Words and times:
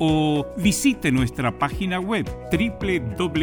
o 0.00 0.44
visite 0.56 1.12
nuestra 1.12 1.56
página 1.56 2.00
web 2.00 2.26
www.aiglegal.cl. 2.50 3.40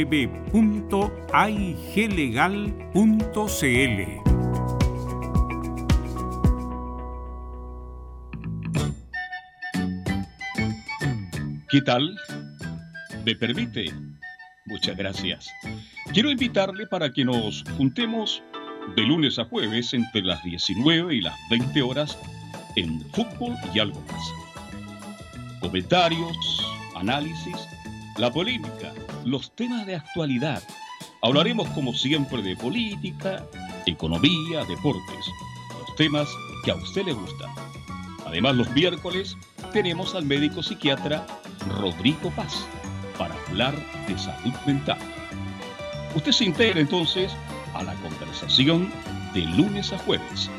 ¿Qué 11.69 11.81
tal? 11.81 12.17
¿Me 13.23 13.35
permite? 13.35 13.93
Muchas 14.65 14.97
gracias. 14.97 15.49
Quiero 16.11 16.31
invitarle 16.31 16.87
para 16.87 17.13
que 17.13 17.23
nos 17.23 17.63
juntemos 17.77 18.41
de 18.95 19.03
lunes 19.03 19.37
a 19.37 19.45
jueves 19.45 19.93
entre 19.93 20.23
las 20.23 20.43
19 20.43 21.13
y 21.13 21.21
las 21.21 21.35
20 21.51 21.81
horas 21.83 22.17
en 22.75 22.99
fútbol 23.11 23.55
y 23.75 23.79
algo 23.79 24.01
más 24.11 24.46
comentarios, 25.59 26.37
análisis, 26.95 27.55
la 28.17 28.31
polémica, 28.31 28.93
los 29.25 29.51
temas 29.55 29.85
de 29.85 29.95
actualidad. 29.95 30.63
Hablaremos 31.21 31.67
como 31.69 31.93
siempre 31.93 32.41
de 32.41 32.55
política, 32.55 33.45
economía, 33.85 34.63
deportes, 34.65 35.25
los 35.79 35.95
temas 35.95 36.27
que 36.63 36.71
a 36.71 36.75
usted 36.75 37.05
le 37.05 37.13
gustan. 37.13 37.49
Además, 38.25 38.55
los 38.55 38.69
miércoles 38.71 39.37
tenemos 39.71 40.15
al 40.15 40.25
médico 40.25 40.61
psiquiatra 40.61 41.25
Rodrigo 41.79 42.29
Paz 42.31 42.65
para 43.17 43.35
hablar 43.47 43.75
de 44.07 44.17
salud 44.17 44.53
mental. 44.65 44.99
Usted 46.15 46.31
se 46.31 46.45
integra 46.45 46.79
entonces 46.79 47.31
a 47.73 47.83
la 47.83 47.93
conversación 47.95 48.91
de 49.33 49.41
lunes 49.41 49.93
a 49.93 49.97
jueves. 49.99 50.49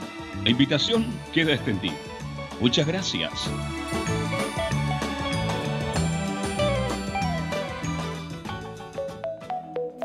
La 0.45 0.51
invitación 0.51 1.07
queda 1.33 1.55
extendida. 1.55 1.97
Muchas 2.61 2.87
gracias. 2.87 3.49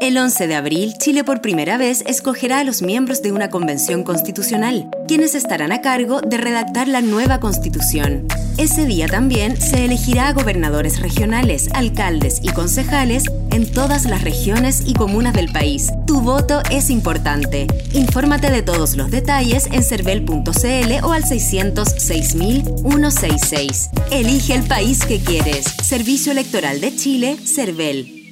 El 0.04 0.18
11 0.18 0.48
de 0.48 0.56
abril, 0.56 0.96
Chile 0.98 1.23
por 1.23 1.40
primera 1.40 1.78
vez 1.78 2.04
escogerá 2.06 2.59
a 2.59 2.66
los 2.66 2.82
miembros 2.82 3.22
de 3.22 3.32
una 3.32 3.50
convención 3.50 4.04
constitucional, 4.04 4.90
quienes 5.08 5.34
estarán 5.34 5.72
a 5.72 5.80
cargo 5.80 6.19
de 6.19 6.36
redactar 6.36 6.90
la 6.90 7.00
nueva 7.00 7.40
constitución. 7.40 8.28
Ese 8.58 8.86
día 8.86 9.08
también 9.08 9.56
se 9.56 9.86
elegirá 9.86 10.28
a 10.28 10.34
gobernadores 10.34 11.00
regionales, 11.00 11.69
alcaldes 11.74 12.42
y 12.44 12.50
concejales 12.50 13.24
en 13.52 13.72
todas 13.72 14.03
las 14.03 14.25
regiones 14.25 14.84
y 14.86 14.94
comunas 14.94 15.36
del 15.36 15.53
país. 15.53 15.90
Tu 16.06 16.19
voto 16.19 16.62
es 16.69 16.90
importante. 16.90 17.68
Infórmate 17.94 18.52
de 18.52 18.62
todos 18.62 18.97
los 18.97 19.09
detalles 19.09 19.68
en 19.68 19.84
cervel.cl 19.84 20.92
o 21.02 21.13
al 21.13 21.24
606.166. 21.24 23.90
Elige 24.12 24.53
el 24.53 24.63
país 24.63 25.06
que 25.06 25.22
quieres. 25.22 25.63
Servicio 25.81 26.34
Electoral 26.34 26.81
de 26.81 26.94
Chile, 26.94 27.38
Cervel. 27.38 28.22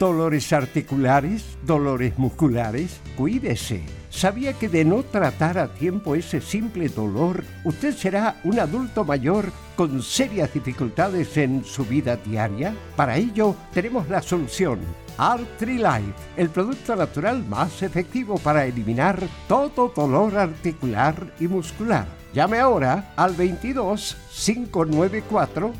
Dolores 0.00 0.50
articulares, 0.54 1.58
dolores 1.62 2.18
musculares, 2.18 2.98
cuídese. 3.18 3.82
¿Sabía 4.08 4.54
que 4.54 4.70
de 4.70 4.82
no 4.82 5.02
tratar 5.02 5.58
a 5.58 5.74
tiempo 5.74 6.14
ese 6.14 6.40
simple 6.40 6.88
dolor, 6.88 7.44
usted 7.64 7.94
será 7.94 8.40
un 8.42 8.58
adulto 8.58 9.04
mayor 9.04 9.52
con 9.76 10.02
serias 10.02 10.54
dificultades 10.54 11.36
en 11.36 11.64
su 11.66 11.84
vida 11.84 12.16
diaria? 12.16 12.74
Para 12.96 13.18
ello, 13.18 13.54
tenemos 13.74 14.08
la 14.08 14.22
solución. 14.22 14.80
Artrilife, 15.20 16.14
el 16.38 16.48
producto 16.48 16.96
natural 16.96 17.44
más 17.44 17.82
efectivo 17.82 18.38
para 18.38 18.64
eliminar 18.64 19.22
todo 19.46 19.92
dolor 19.94 20.38
articular 20.38 21.34
y 21.38 21.46
muscular. 21.46 22.06
Llame 22.32 22.58
ahora 22.58 23.12
al 23.16 23.34
22 23.34 24.16
594 24.46 25.74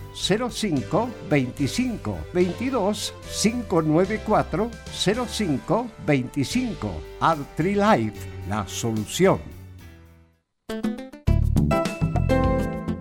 05 0.51 1.09
25 1.31 2.19
22 2.35 3.15
594 3.43 4.71
05 5.27 5.87
25 6.07 6.91
ArtriLife, 7.21 8.29
la 8.47 8.69
solución. 8.69 9.41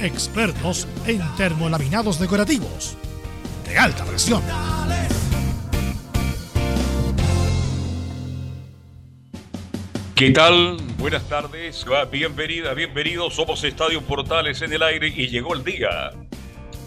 expertos 0.00 0.88
en 1.06 1.20
termolaminados 1.36 2.18
decorativos 2.18 2.96
de 3.66 3.78
alta 3.78 4.04
presión. 4.04 4.42
¿Qué 10.14 10.30
tal? 10.32 10.76
Buenas 10.98 11.26
tardes, 11.28 11.86
bienvenida, 12.10 12.74
bienvenidos. 12.74 13.34
Somos 13.34 13.64
Estadio 13.64 14.02
Portales 14.02 14.60
en 14.60 14.72
el 14.72 14.82
aire 14.82 15.08
y 15.08 15.28
llegó 15.28 15.54
el 15.54 15.64
día. 15.64 16.10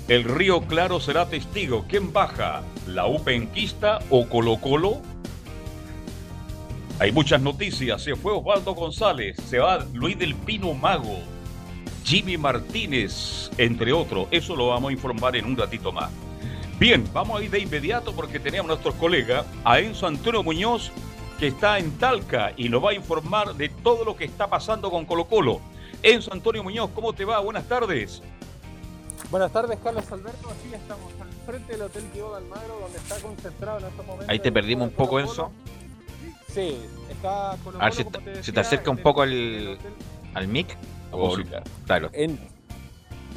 El 0.08 0.24
Río 0.24 0.62
Claro 0.68 1.00
será 1.00 1.28
testigo. 1.28 1.86
¿Quién 1.88 2.14
baja? 2.14 2.62
¿La 2.88 3.08
Upenquista 3.08 4.00
o 4.10 4.28
Colo 4.30 4.58
Colo? 4.58 5.02
Hay 7.00 7.12
muchas 7.12 7.42
noticias. 7.42 8.04
Se 8.04 8.16
fue 8.16 8.34
Osvaldo 8.34 8.76
González, 8.76 9.38
se 9.48 9.60
va 9.60 9.86
Luis 9.94 10.20
del 10.20 10.36
Pino 10.36 10.74
Mago, 10.74 11.20
Jimmy 12.04 12.38
Martínez, 12.38 13.50
entre 13.58 13.94
otros. 13.94 14.28
Eso 14.32 14.56
lo 14.56 14.68
vamos 14.68 14.90
a 14.90 14.94
informar 14.94 15.36
en 15.36 15.46
un 15.46 15.58
ratito 15.58 15.92
más. 15.92 16.12
Bien, 16.80 17.08
vamos 17.14 17.40
a 17.40 17.44
ir 17.44 17.50
de 17.50 17.60
inmediato 17.60 18.14
porque 18.14 18.40
tenemos 18.40 18.66
a 18.66 18.74
nuestros 18.74 18.96
colegas, 18.96 19.46
a 19.64 19.80
Enzo 19.80 20.08
Antonio 20.08 20.44
Muñoz, 20.44 20.92
que 21.40 21.48
está 21.48 21.80
en 21.80 21.92
Talca 21.98 22.52
y 22.58 22.68
nos 22.68 22.84
va 22.84 22.92
a 22.92 22.94
informar 22.94 23.56
de 23.56 23.70
todo 23.70 24.04
lo 24.04 24.16
que 24.16 24.26
está 24.26 24.48
pasando 24.48 24.92
con 24.92 25.06
Colo 25.06 25.26
Colo. 25.26 25.62
Enzo 26.02 26.34
Antonio 26.34 26.64
Muñoz, 26.64 26.90
¿cómo 26.94 27.14
te 27.14 27.24
va? 27.26 27.40
Buenas 27.40 27.68
tardes. 27.68 28.22
Buenas 29.32 29.52
tardes, 29.52 29.80
Carlos 29.84 30.12
Alberto. 30.12 30.50
Así 30.50 30.74
estamos 30.74 31.12
al 31.22 31.30
frente 31.46 31.74
del 31.74 31.84
Hotel 31.84 32.04
Tío 32.12 32.32
de 32.32 32.38
Almagro, 32.38 32.80
donde 32.82 32.98
está 32.98 33.20
concentrado 33.20 33.80
en 33.80 33.86
estos 33.86 34.06
momentos. 34.06 34.30
Ahí 34.30 34.40
te 34.40 34.52
perdimos 34.52 34.90
un 34.90 34.94
poco, 34.94 35.20
Enzo. 35.20 35.52
Sí, 36.50 36.78
está 37.10 37.56
Colo 37.64 37.80
-Colo, 37.80 37.82
A 37.82 37.86
ver 37.86 37.94
si, 37.94 38.04
te, 38.04 38.44
si 38.44 38.52
te 38.52 38.60
acerca 38.60 38.92
un 38.92 38.98
poco 38.98 39.22
al 39.22 40.48
mic. 40.48 40.76
O, 41.14 41.38
claro. 41.86 42.10
En, 42.14 42.40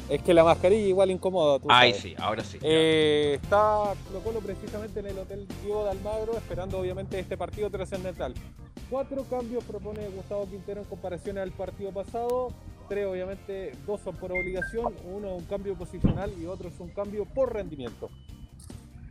es 0.09 0.21
que 0.21 0.33
la 0.33 0.43
mascarilla 0.43 0.87
igual 0.87 1.11
incomoda. 1.11 1.59
Tú 1.59 1.67
Ay, 1.69 1.93
sí, 1.93 2.15
ahora 2.17 2.43
sí. 2.43 2.57
Eh, 2.61 3.39
está 3.41 3.93
Colo 4.07 4.19
Colo 4.23 4.39
precisamente 4.39 4.99
en 5.01 5.07
el 5.07 5.19
Hotel 5.19 5.45
Diego 5.63 5.83
de 5.83 5.91
Almagro, 5.91 6.37
esperando 6.37 6.79
obviamente 6.79 7.19
este 7.19 7.37
partido 7.37 7.69
trascendental. 7.69 8.33
Cuatro 8.89 9.23
cambios 9.25 9.63
propone 9.65 10.07
Gustavo 10.07 10.47
Quintero 10.47 10.81
en 10.81 10.87
comparación 10.87 11.37
al 11.37 11.51
partido 11.51 11.91
pasado. 11.91 12.53
Tres, 12.87 13.05
obviamente, 13.05 13.73
dos 13.85 13.99
son 13.99 14.15
por 14.15 14.31
obligación, 14.31 14.93
uno 15.03 15.35
un 15.35 15.43
cambio 15.43 15.75
posicional 15.75 16.31
y 16.39 16.45
otro 16.45 16.69
es 16.69 16.79
un 16.79 16.89
cambio 16.89 17.25
por 17.25 17.53
rendimiento. 17.53 18.09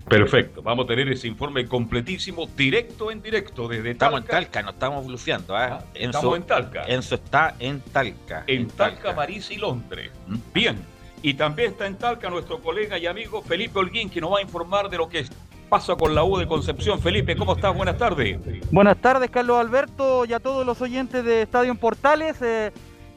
Perfecto, 0.08 0.62
vamos 0.62 0.85
a 0.85 0.88
tener 0.88 1.08
ese 1.08 1.26
informe 1.26 1.67
completísimo, 1.67 2.47
directo 2.56 3.11
en 3.11 3.20
directo 3.20 3.67
desde 3.67 3.91
Estamos 3.91 4.20
en 4.20 4.26
Talca, 4.26 4.62
no 4.62 4.70
estamos 4.70 5.05
bluseando. 5.05 5.55
¿eh? 5.55 5.69
Ah, 5.69 5.85
estamos 5.94 6.37
en 6.37 6.43
Talca. 6.44 6.85
Enzo 6.87 7.17
está 7.17 7.56
en 7.58 7.81
Talca. 7.81 8.44
En, 8.47 8.62
en 8.62 8.69
Talca, 8.69 9.03
Talca, 9.03 9.17
París 9.17 9.50
y 9.50 9.56
Londres. 9.56 10.12
¿Mm? 10.29 10.37
Bien, 10.55 10.76
y 11.23 11.35
también 11.35 11.73
está 11.73 11.88
en 11.88 11.97
Talca 11.97 12.31
nuestro 12.31 12.61
colega 12.61 12.99
y 12.99 13.06
amigo 13.06 13.43
Felipe 13.43 13.81
Holguín, 13.81 14.08
que 14.08 14.20
nos 14.20 14.32
va 14.32 14.38
a 14.38 14.43
informar 14.43 14.88
de 14.88 14.97
lo 14.97 15.08
que 15.08 15.25
pasa 15.69 15.97
con 15.97 16.14
la 16.14 16.23
U 16.23 16.37
de 16.38 16.47
Concepción. 16.47 17.00
Felipe, 17.00 17.35
¿cómo 17.35 17.56
estás? 17.56 17.75
Buenas 17.75 17.99
tardes. 17.99 18.38
Buenas 18.70 18.99
tardes, 18.99 19.29
Carlos 19.31 19.59
Alberto, 19.59 20.25
y 20.25 20.32
a 20.32 20.38
todos 20.38 20.64
los 20.64 20.81
oyentes 20.81 21.25
de 21.25 21.43
Estadio 21.43 21.73
en 21.73 21.79
Portales. 21.79 22.41
Eh, 22.43 22.70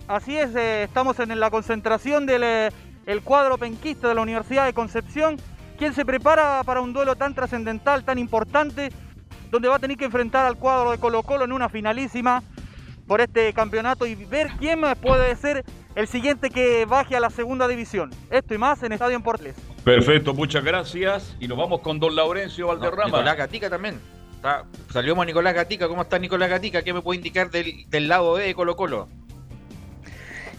así 0.07 0.35
es, 0.35 0.56
eh, 0.56 0.83
estamos 0.83 1.19
en 1.19 1.39
la 1.39 1.51
concentración 1.51 2.25
del 2.25 2.44
eh, 2.44 2.69
el 3.06 3.21
cuadro 3.21 3.59
penquista 3.59 4.07
de 4.07 4.15
la 4.15 4.21
Universidad 4.21 4.65
de 4.65 4.74
Concepción 4.74 5.38
quien 5.79 5.93
se 5.93 6.05
prepara 6.05 6.61
para 6.65 6.81
un 6.81 6.91
duelo 6.91 7.15
tan 7.15 7.33
trascendental, 7.33 8.03
tan 8.03 8.19
importante, 8.19 8.91
donde 9.49 9.69
va 9.69 9.77
a 9.77 9.79
tener 9.79 9.97
que 9.97 10.05
enfrentar 10.05 10.45
al 10.45 10.57
cuadro 10.57 10.91
de 10.91 10.99
Colo 10.99 11.23
Colo 11.23 11.45
en 11.45 11.53
una 11.53 11.69
finalísima 11.69 12.43
por 13.07 13.21
este 13.21 13.53
campeonato 13.53 14.05
y 14.05 14.13
ver 14.13 14.49
quién 14.59 14.81
puede 15.01 15.35
ser 15.37 15.63
el 15.95 16.07
siguiente 16.07 16.49
que 16.49 16.85
baje 16.85 17.15
a 17.15 17.21
la 17.21 17.29
segunda 17.29 17.67
división. 17.67 18.11
Esto 18.29 18.53
y 18.53 18.57
más 18.57 18.83
en 18.83 18.91
Estadio 18.91 19.15
en 19.15 19.23
Portales. 19.23 19.55
Perfecto, 19.85 20.33
muchas 20.33 20.63
gracias. 20.65 21.35
Y 21.39 21.47
nos 21.47 21.57
vamos 21.57 21.79
con 21.79 21.97
don 21.97 22.13
Laurencio 22.13 22.67
Valderrama. 22.67 23.03
No, 23.03 23.17
Nicolás 23.17 23.37
Gatica 23.37 23.69
también. 23.69 23.99
Está, 24.35 24.65
salimos 24.91 25.23
a 25.23 25.25
Nicolás 25.25 25.53
Gatica. 25.53 25.87
¿Cómo 25.87 26.01
está 26.01 26.19
Nicolás 26.19 26.49
Gatica? 26.49 26.83
¿Qué 26.83 26.93
me 26.93 27.01
puede 27.01 27.17
indicar 27.17 27.49
del, 27.49 27.89
del 27.89 28.09
lado 28.09 28.33
B 28.33 28.43
de 28.43 28.53
Colo 28.53 28.75
Colo? 28.75 29.07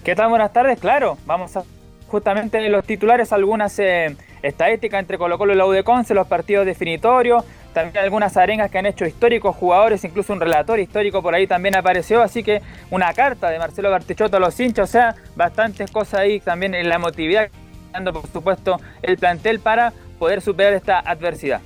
¿Qué 0.03 0.17
tal? 0.17 0.31
Buenas 0.31 0.53
tardes. 0.53 0.81
Claro, 0.81 1.19
vamos 1.27 1.57
a 1.59 1.63
justamente 2.11 2.69
los 2.69 2.85
titulares 2.85 3.33
algunas... 3.33 3.79
Eh, 3.79 4.17
estadística 4.43 4.99
entre 4.99 5.19
Colo 5.19 5.39
Colo 5.39 5.53
y 5.53 5.57
la 5.57 5.67
U 5.67 5.73
los 5.73 6.27
partidos 6.27 6.67
definitorios, 6.67 7.45
también 7.73 8.03
algunas 8.03 8.37
arengas 8.37 8.71
que 8.71 8.79
han 8.79 8.87
hecho 8.87 9.07
históricos 9.07 9.55
jugadores, 9.57 10.03
incluso 10.05 10.33
un 10.33 10.41
relator 10.41 10.81
histórico 10.81 11.23
por 11.23 11.35
ahí 11.35 11.47
también 11.47 11.77
apareció, 11.77 12.23
así 12.23 12.43
que 12.43 12.63
una 12.91 13.13
carta 13.13 13.51
de 13.51 13.59
Marcelo 13.59 13.91
Bartichotto 13.91 14.37
a 14.37 14.41
los 14.41 14.59
hinchas, 14.59 14.89
o 14.89 14.93
sea, 14.93 15.15
bastantes 15.37 15.91
cosas 15.91 16.21
ahí 16.21 16.41
también 16.41 16.75
en 16.75 16.89
la 16.89 16.97
emotividad, 16.97 17.51
dando 17.93 18.13
por 18.13 18.27
supuesto 18.29 18.81
el 19.03 19.19
plantel 19.19 19.61
para 19.61 19.93
poder 20.19 20.41
superar 20.41 20.73
esta 20.73 21.01
adversidad. 21.01 21.61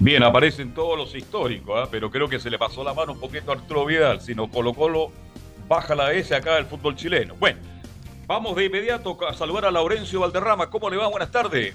Bien, 0.00 0.22
aparecen 0.22 0.74
todos 0.74 0.96
los 0.96 1.14
históricos, 1.14 1.84
¿eh? 1.84 1.88
pero 1.90 2.10
creo 2.10 2.28
que 2.28 2.38
se 2.38 2.50
le 2.50 2.58
pasó 2.58 2.84
la 2.84 2.94
mano 2.94 3.12
un 3.12 3.20
poquito 3.20 3.50
a 3.50 3.54
Arturo 3.56 3.84
Vidal, 3.84 4.20
sino 4.20 4.48
Colo 4.48 4.72
Colo 4.72 5.10
baja 5.66 5.94
la 5.94 6.12
S 6.12 6.34
acá 6.34 6.54
del 6.54 6.66
fútbol 6.66 6.94
chileno. 6.94 7.34
Bueno. 7.38 7.58
Vamos 8.28 8.54
de 8.56 8.66
inmediato 8.66 9.16
a 9.26 9.32
saludar 9.32 9.64
a 9.64 9.70
Laurencio 9.70 10.20
Valderrama. 10.20 10.68
¿Cómo 10.68 10.90
le 10.90 10.98
va? 10.98 11.08
Buenas 11.08 11.30
tardes. 11.30 11.72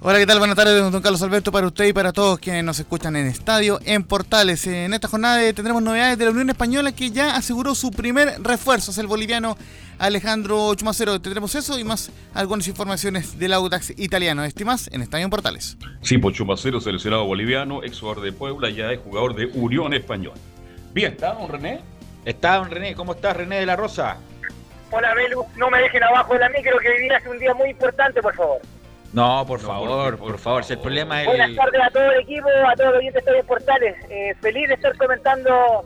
Hola, 0.00 0.20
¿qué 0.20 0.26
tal? 0.26 0.38
Buenas 0.38 0.54
tardes, 0.54 0.80
don 0.80 1.02
Carlos 1.02 1.20
Alberto, 1.20 1.50
para 1.50 1.66
usted 1.66 1.86
y 1.86 1.92
para 1.92 2.12
todos 2.12 2.38
quienes 2.38 2.62
nos 2.62 2.78
escuchan 2.78 3.16
en 3.16 3.26
estadio, 3.26 3.80
en 3.84 4.04
Portales. 4.04 4.68
En 4.68 4.94
esta 4.94 5.08
jornada 5.08 5.40
tendremos 5.52 5.82
novedades 5.82 6.16
de 6.16 6.26
la 6.26 6.30
Unión 6.30 6.48
Española 6.48 6.92
que 6.92 7.10
ya 7.10 7.34
aseguró 7.34 7.74
su 7.74 7.90
primer 7.90 8.40
refuerzo, 8.40 8.92
es 8.92 8.98
el 8.98 9.08
boliviano 9.08 9.56
Alejandro 9.98 10.72
Chumacero. 10.76 11.20
Tendremos 11.20 11.52
eso 11.56 11.76
y 11.76 11.82
más 11.82 12.12
algunas 12.34 12.68
informaciones 12.68 13.36
del 13.36 13.52
Audax 13.52 13.98
italiano. 13.98 14.44
Este 14.44 14.64
más 14.64 14.88
en 14.92 15.02
Estadio 15.02 15.24
en 15.24 15.30
Portales. 15.30 15.76
Sí, 16.02 16.18
pues 16.18 16.36
Chumacero, 16.36 16.80
seleccionado 16.80 17.24
boliviano, 17.24 17.82
ex 17.82 17.98
jugador 17.98 18.22
de 18.22 18.30
Puebla, 18.30 18.70
ya 18.70 18.92
es 18.92 19.00
jugador 19.00 19.34
de 19.34 19.46
Unión 19.46 19.92
Española. 19.92 20.36
Bien, 20.92 21.14
¿está 21.14 21.34
don 21.34 21.48
René? 21.48 21.80
Está 22.24 22.58
don 22.58 22.70
René, 22.70 22.94
¿cómo 22.94 23.14
está 23.14 23.32
René 23.32 23.58
de 23.58 23.66
la 23.66 23.74
Rosa? 23.74 24.18
Hola, 24.96 25.12
Belu, 25.12 25.44
no 25.56 25.70
me 25.70 25.78
dejen 25.80 26.04
abajo 26.04 26.34
de 26.34 26.38
la 26.38 26.48
micro 26.50 26.78
que 26.78 26.88
hoy 26.88 27.10
un 27.28 27.38
día 27.40 27.52
muy 27.52 27.70
importante, 27.70 28.22
por 28.22 28.32
favor. 28.32 28.60
No, 29.12 29.44
por 29.44 29.58
favor, 29.58 30.16
por, 30.16 30.38
favor, 30.38 30.62
si 30.62 30.74
el 30.74 30.78
problema 30.78 31.20
es... 31.20 31.26
Buenas 31.26 31.56
tardes 31.56 31.80
a 31.82 31.90
todo 31.90 32.12
el 32.12 32.20
equipo, 32.20 32.48
a 32.48 32.76
todos 32.76 32.90
los 32.90 32.98
oyentes 33.00 33.24
de 33.24 33.42
Portales. 33.42 33.96
Eh, 34.08 34.36
feliz 34.40 34.68
de 34.68 34.74
estar 34.74 34.96
comentando 34.96 35.84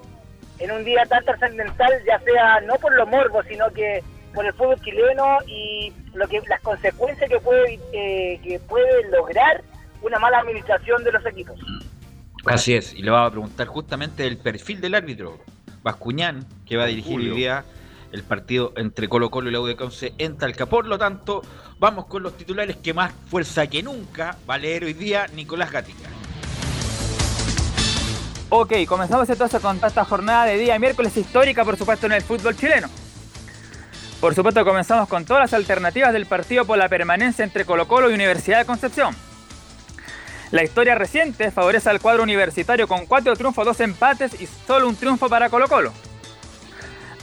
en 0.59 0.71
un 0.73 0.85
día 0.85 1.07
tan 1.07 1.25
trascendental, 1.25 1.91
ya 2.07 2.19
sea 2.21 2.61
no 2.67 2.75
por 2.75 2.95
los 2.95 3.09
morbos, 3.09 3.47
sino 3.49 3.71
que 3.71 4.05
por 4.35 4.45
el 4.45 4.53
fútbol 4.53 4.79
chileno 4.83 5.39
y 5.47 5.91
lo 6.13 6.29
que 6.29 6.43
las 6.47 6.61
consecuencias 6.61 7.31
que 7.31 7.41
puede, 7.41 7.81
eh, 7.95 8.39
que 8.43 8.59
puede 8.61 9.09
lograr 9.09 9.63
una 10.03 10.19
mala 10.19 10.41
administración 10.41 11.03
de 11.03 11.13
los 11.13 11.25
equipos. 11.25 11.59
Así 12.45 12.75
es, 12.75 12.93
y 12.93 13.01
le 13.01 13.11
vamos 13.11 13.29
a 13.29 13.31
preguntar 13.31 13.67
justamente 13.69 14.27
el 14.27 14.37
perfil 14.37 14.83
del 14.83 14.95
árbitro, 14.95 15.39
Bascuñán, 15.83 16.45
que 16.67 16.77
va 16.77 16.85
a 16.85 16.87
dirigir 16.89 17.21
el 17.21 17.35
día 17.35 17.65
el 18.13 18.23
partido 18.23 18.73
entre 18.77 19.09
Colo 19.09 19.31
Colo 19.31 19.49
y 19.49 19.53
la 19.53 19.61
U 19.61 19.67
de 19.67 20.15
en 20.19 20.37
Talca. 20.37 20.67
Por 20.67 20.87
lo 20.87 20.99
tanto, 20.99 21.43
vamos 21.79 22.07
con 22.07 22.23
los 22.23 22.37
titulares 22.37 22.77
que 22.77 22.95
más 22.95 23.13
fuerza 23.31 23.67
que 23.67 23.83
nunca 23.83 24.37
va 24.49 24.55
a 24.55 24.59
leer 24.59 24.85
hoy 24.85 24.95
día 24.95 25.27
Nicolás 25.35 25.71
Gatica. 25.71 26.09
Ok, 28.51 28.73
comenzamos 28.87 29.29
entonces 29.29 29.61
con 29.61 29.79
esta 29.85 30.05
jornada 30.05 30.47
de 30.47 30.57
día 30.57 30.79
miércoles 30.79 31.17
histórica, 31.17 31.65
por 31.65 31.77
supuesto, 31.77 32.07
en 32.07 32.13
el 32.13 32.23
fútbol 32.23 32.57
chileno. 32.57 32.89
Por 34.21 34.35
supuesto, 34.35 34.65
comenzamos 34.65 35.09
con 35.09 35.25
todas 35.25 35.43
las 35.43 35.53
alternativas 35.53 36.13
del 36.13 36.27
partido 36.27 36.65
por 36.65 36.79
la 36.79 36.89
permanencia 36.89 37.45
entre 37.45 37.65
Colo 37.65 37.87
Colo 37.87 38.11
y 38.11 38.15
Universidad 38.15 38.59
de 38.59 38.65
Concepción. 38.65 39.15
La 40.51 40.65
historia 40.65 40.95
reciente 40.95 41.51
favorece 41.51 41.91
al 41.91 42.01
cuadro 42.01 42.23
universitario 42.23 42.89
con 42.89 43.05
cuatro 43.05 43.37
triunfos, 43.37 43.67
dos 43.67 43.81
empates 43.81 44.41
y 44.41 44.49
solo 44.67 44.89
un 44.89 44.97
triunfo 44.97 45.29
para 45.29 45.51
Colo 45.51 45.69
Colo. 45.69 45.93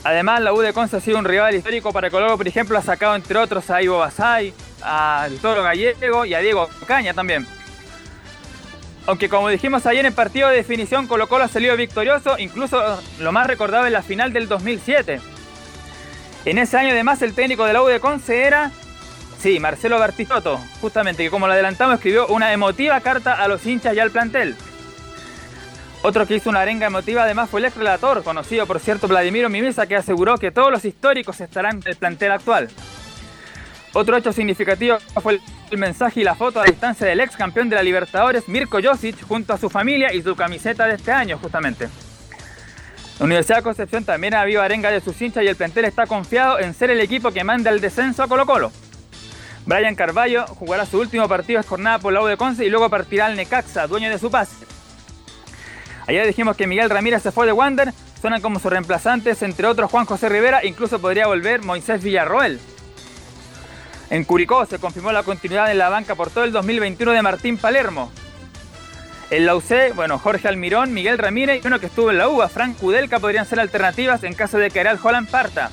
Además, 0.06 0.40
la 0.40 0.52
U 0.52 0.60
de 0.60 0.72
Conce 0.72 0.98
ha 0.98 1.00
sido 1.00 1.18
un 1.18 1.24
rival 1.24 1.52
histórico 1.56 1.92
para 1.92 2.10
Colo 2.10 2.26
Colo, 2.26 2.38
por 2.38 2.46
ejemplo, 2.46 2.78
ha 2.78 2.82
sacado 2.82 3.16
entre 3.16 3.36
otros 3.38 3.68
a 3.70 3.82
Ivo 3.82 3.98
Basay, 3.98 4.54
a 4.80 5.26
Toro 5.42 5.64
Gallego 5.64 6.24
y 6.24 6.32
a 6.32 6.38
Diego 6.38 6.68
Caña 6.86 7.12
también. 7.12 7.44
Aunque 9.06 9.28
como 9.28 9.48
dijimos 9.48 9.84
ayer 9.84 10.06
en 10.06 10.14
partido 10.14 10.48
de 10.48 10.58
definición, 10.58 11.08
Colo 11.08 11.26
Colo 11.26 11.42
ha 11.42 11.48
salido 11.48 11.76
victorioso, 11.76 12.38
incluso 12.38 12.80
lo 13.18 13.32
más 13.32 13.48
recordado 13.48 13.84
en 13.84 13.94
la 13.94 14.02
final 14.02 14.32
del 14.32 14.46
2007. 14.46 15.20
En 16.44 16.58
ese 16.58 16.76
año 16.76 16.90
además 16.90 17.20
el 17.22 17.34
técnico 17.34 17.64
de 17.64 17.72
la 17.72 17.82
U 17.82 17.86
de 17.86 17.98
Conce 17.98 18.44
era, 18.44 18.70
sí, 19.40 19.58
Marcelo 19.58 19.98
Bartizotto, 19.98 20.60
justamente 20.80 21.24
que 21.24 21.30
como 21.30 21.48
lo 21.48 21.52
adelantamos 21.52 21.96
escribió 21.96 22.28
una 22.28 22.52
emotiva 22.52 23.00
carta 23.00 23.32
a 23.42 23.48
los 23.48 23.66
hinchas 23.66 23.96
y 23.96 23.98
al 23.98 24.12
plantel. 24.12 24.54
Otro 26.06 26.24
que 26.24 26.36
hizo 26.36 26.50
una 26.50 26.60
arenga 26.60 26.86
emotiva 26.86 27.24
además 27.24 27.50
fue 27.50 27.58
el 27.58 27.66
ex 27.66 27.76
relator, 27.76 28.22
conocido 28.22 28.64
por 28.64 28.78
cierto 28.78 29.08
Vladimiro 29.08 29.48
Mimisa, 29.48 29.88
que 29.88 29.96
aseguró 29.96 30.38
que 30.38 30.52
todos 30.52 30.70
los 30.70 30.84
históricos 30.84 31.40
estarán 31.40 31.78
en 31.78 31.82
el 31.88 31.96
plantel 31.96 32.30
actual. 32.30 32.68
Otro 33.92 34.16
hecho 34.16 34.32
significativo 34.32 34.98
fue 35.20 35.40
el 35.68 35.78
mensaje 35.78 36.20
y 36.20 36.22
la 36.22 36.36
foto 36.36 36.60
a 36.60 36.64
distancia 36.64 37.08
del 37.08 37.18
ex 37.18 37.34
campeón 37.34 37.68
de 37.68 37.74
la 37.74 37.82
Libertadores, 37.82 38.48
Mirko 38.48 38.78
Josic, 38.80 39.20
junto 39.26 39.52
a 39.52 39.58
su 39.58 39.68
familia 39.68 40.14
y 40.14 40.22
su 40.22 40.36
camiseta 40.36 40.86
de 40.86 40.94
este 40.94 41.10
año, 41.10 41.38
justamente. 41.38 41.88
La 43.18 43.24
Universidad 43.24 43.56
de 43.56 43.62
Concepción 43.64 44.04
también 44.04 44.34
ha 44.34 44.42
habido 44.42 44.62
arenga 44.62 44.92
de 44.92 45.00
sus 45.00 45.20
hinchas 45.20 45.42
y 45.42 45.48
el 45.48 45.56
plantel 45.56 45.86
está 45.86 46.06
confiado 46.06 46.60
en 46.60 46.72
ser 46.72 46.92
el 46.92 47.00
equipo 47.00 47.32
que 47.32 47.42
manda 47.42 47.68
el 47.72 47.80
descenso 47.80 48.22
a 48.22 48.28
Colo 48.28 48.46
Colo. 48.46 48.70
Brian 49.64 49.96
Carballo 49.96 50.46
jugará 50.46 50.86
su 50.86 51.00
último 51.00 51.26
partido 51.26 51.60
de 51.60 51.66
jornada 51.66 51.98
por 51.98 52.12
la 52.12 52.22
U 52.22 52.26
de 52.26 52.36
Conce 52.36 52.64
y 52.64 52.70
luego 52.70 52.88
partirá 52.88 53.26
al 53.26 53.34
Necaxa, 53.34 53.88
dueño 53.88 54.08
de 54.08 54.20
su 54.20 54.30
pase. 54.30 54.75
Ayer 56.06 56.26
dijimos 56.26 56.56
que 56.56 56.66
Miguel 56.66 56.90
Ramírez 56.90 57.22
se 57.22 57.32
fue 57.32 57.46
de 57.46 57.52
Wander, 57.52 57.92
suenan 58.20 58.40
como 58.40 58.60
sus 58.60 58.70
reemplazantes, 58.70 59.42
entre 59.42 59.66
otros 59.66 59.90
Juan 59.90 60.06
José 60.06 60.28
Rivera, 60.28 60.64
incluso 60.64 61.00
podría 61.00 61.26
volver 61.26 61.62
Moisés 61.62 62.02
Villarroel. 62.02 62.60
En 64.10 64.24
Curicó 64.24 64.64
se 64.66 64.78
confirmó 64.78 65.10
la 65.10 65.24
continuidad 65.24 65.70
en 65.70 65.78
la 65.78 65.88
banca 65.88 66.14
por 66.14 66.30
todo 66.30 66.44
el 66.44 66.52
2021 66.52 67.12
de 67.12 67.22
Martín 67.22 67.58
Palermo. 67.58 68.12
En 69.30 69.46
la 69.46 69.56
UC, 69.56 69.96
bueno, 69.96 70.20
Jorge 70.20 70.46
Almirón, 70.46 70.94
Miguel 70.94 71.18
Ramírez 71.18 71.64
y 71.64 71.66
uno 71.66 71.80
que 71.80 71.86
estuvo 71.86 72.12
en 72.12 72.18
la 72.18 72.28
UBA, 72.28 72.48
Frank 72.48 72.76
Kudelka, 72.76 73.18
podrían 73.18 73.44
ser 73.44 73.58
alternativas 73.58 74.22
en 74.22 74.34
caso 74.34 74.58
de 74.58 74.70
que 74.70 74.78
Aral 74.78 75.00
Holland 75.02 75.28
parta. 75.28 75.70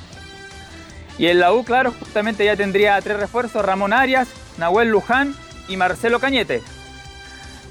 Y 1.19 1.27
en 1.27 1.39
la 1.39 1.53
U, 1.53 1.63
claro, 1.63 1.93
justamente 1.99 2.43
ya 2.43 2.55
tendría 2.55 2.99
tres 3.01 3.19
refuerzos, 3.19 3.63
Ramón 3.63 3.93
Arias, 3.93 4.27
Nahuel 4.57 4.89
Luján 4.89 5.35
y 5.67 5.77
Marcelo 5.77 6.19
Cañete. 6.19 6.63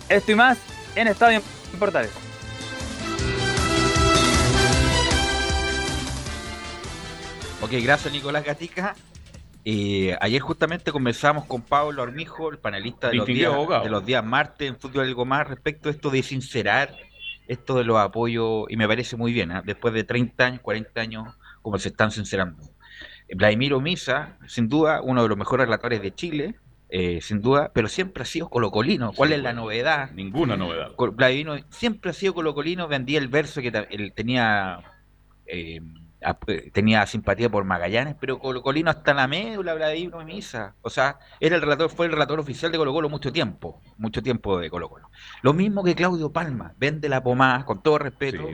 Esto 0.08 0.30
y 0.30 0.34
más 0.36 0.58
en 0.94 1.08
Estadio 1.08 1.42
Portales. 1.80 2.31
Ok, 7.62 7.70
gracias 7.80 8.12
Nicolás 8.12 8.44
Gatica. 8.44 8.96
Eh, 9.64 10.16
ayer 10.20 10.40
justamente 10.40 10.90
conversamos 10.90 11.44
con 11.44 11.62
Pablo 11.62 12.02
Armijo, 12.02 12.50
el 12.50 12.58
panelista 12.58 13.08
de 13.08 13.14
los, 13.14 13.26
días, 13.26 13.52
de 13.84 13.88
los 13.88 14.04
días 14.04 14.24
martes 14.24 14.68
en 14.68 14.76
Fútbol 14.76 15.06
Algo 15.06 15.24
Más, 15.24 15.46
respecto 15.46 15.88
a 15.88 15.92
esto 15.92 16.10
de 16.10 16.24
sincerar 16.24 16.92
esto 17.46 17.76
de 17.76 17.84
los 17.84 17.98
apoyos, 17.98 18.64
y 18.68 18.76
me 18.76 18.88
parece 18.88 19.16
muy 19.16 19.32
bien, 19.32 19.52
¿eh? 19.52 19.62
después 19.64 19.94
de 19.94 20.02
30 20.02 20.44
años, 20.44 20.60
40 20.60 21.00
años, 21.00 21.34
como 21.62 21.78
se 21.78 21.90
están 21.90 22.10
sincerando. 22.10 22.60
Vladimiro 23.32 23.80
Misa, 23.80 24.38
sin 24.48 24.68
duda, 24.68 25.00
uno 25.00 25.22
de 25.22 25.28
los 25.28 25.38
mejores 25.38 25.66
relatores 25.66 26.02
de 26.02 26.12
Chile, 26.12 26.56
eh, 26.88 27.20
sin 27.20 27.40
duda, 27.40 27.70
pero 27.72 27.86
siempre 27.86 28.24
ha 28.24 28.26
sido 28.26 28.48
colocolino. 28.48 29.12
¿Cuál 29.12 29.32
es 29.32 29.40
la 29.40 29.52
novedad? 29.52 30.10
Ninguna 30.10 30.56
novedad. 30.56 30.90
Vladimiro 31.12 31.56
siempre 31.70 32.10
ha 32.10 32.14
sido 32.14 32.34
colocolino, 32.34 32.88
vendía 32.88 33.20
el 33.20 33.28
verso 33.28 33.60
que 33.60 33.86
él 33.90 34.12
tenía... 34.16 34.80
Eh, 35.46 35.80
tenía 36.72 37.06
simpatía 37.06 37.50
por 37.50 37.64
Magallanes, 37.64 38.16
pero 38.18 38.38
Colo 38.38 38.62
Colino 38.62 38.90
hasta 38.90 39.14
la 39.14 39.26
médula, 39.26 39.74
Vladimiro 39.74 40.24
Misa. 40.24 40.74
O 40.82 40.90
sea, 40.90 41.18
era 41.40 41.56
el 41.56 41.62
relator, 41.62 41.90
fue 41.90 42.06
el 42.06 42.12
relator 42.12 42.38
oficial 42.38 42.70
de 42.72 42.78
Colo 42.78 42.92
Colo 42.92 43.08
mucho 43.08 43.32
tiempo, 43.32 43.80
mucho 43.98 44.22
tiempo 44.22 44.58
de 44.58 44.70
Colo 44.70 44.88
Colo. 44.88 45.10
Lo 45.42 45.52
mismo 45.52 45.82
que 45.82 45.94
Claudio 45.94 46.32
Palma, 46.32 46.74
vende 46.78 47.08
la 47.08 47.22
pomada, 47.22 47.64
con 47.64 47.82
todo 47.82 47.98
respeto, 47.98 48.48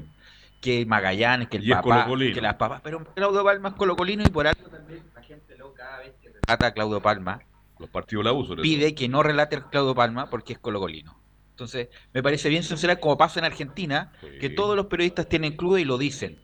que 0.61 0.87
Magallanes, 0.87 1.49
que 1.49 1.59
el 1.59 1.69
papá, 1.69 2.07
que 2.17 2.41
las 2.41 2.55
papás, 2.55 2.81
pero 2.83 3.05
Claudio 3.15 3.45
Palma 3.45 3.69
es 3.69 3.75
Colo 3.75 3.97
Colino 3.97 4.25
y 4.25 4.31
por 4.31 4.47
algo 4.47 4.69
también 4.69 5.03
la 5.15 5.23
gente 5.23 5.57
lo 5.57 5.73
cada 5.75 5.99
vez 5.99 6.15
que 6.21 6.31
relata 6.31 6.67
a 6.67 6.73
Claudio 6.73 7.01
Palma, 7.01 7.41
los 7.79 7.91
partidos 7.91 8.25
la 8.25 8.33
uso, 8.33 8.57
pide 8.57 8.95
que 8.95 9.09
no 9.09 9.23
relate 9.23 9.57
a 9.57 9.69
Claudio 9.69 9.95
Palma 9.95 10.31
porque 10.31 10.55
es 10.55 10.59
Colo 10.59 10.81
Colino. 10.81 11.17
Entonces, 11.51 11.89
me 12.13 12.23
parece 12.23 12.49
bien 12.49 12.63
sincera 12.63 12.97
como 12.97 13.19
pasa 13.19 13.41
en 13.41 13.45
Argentina, 13.45 14.13
que 14.41 14.49
todos 14.49 14.77
los 14.77 14.87
periodistas 14.87 15.29
tienen 15.29 15.57
club 15.57 15.77
y 15.77 15.85
lo 15.85 15.99
dicen 15.99 16.39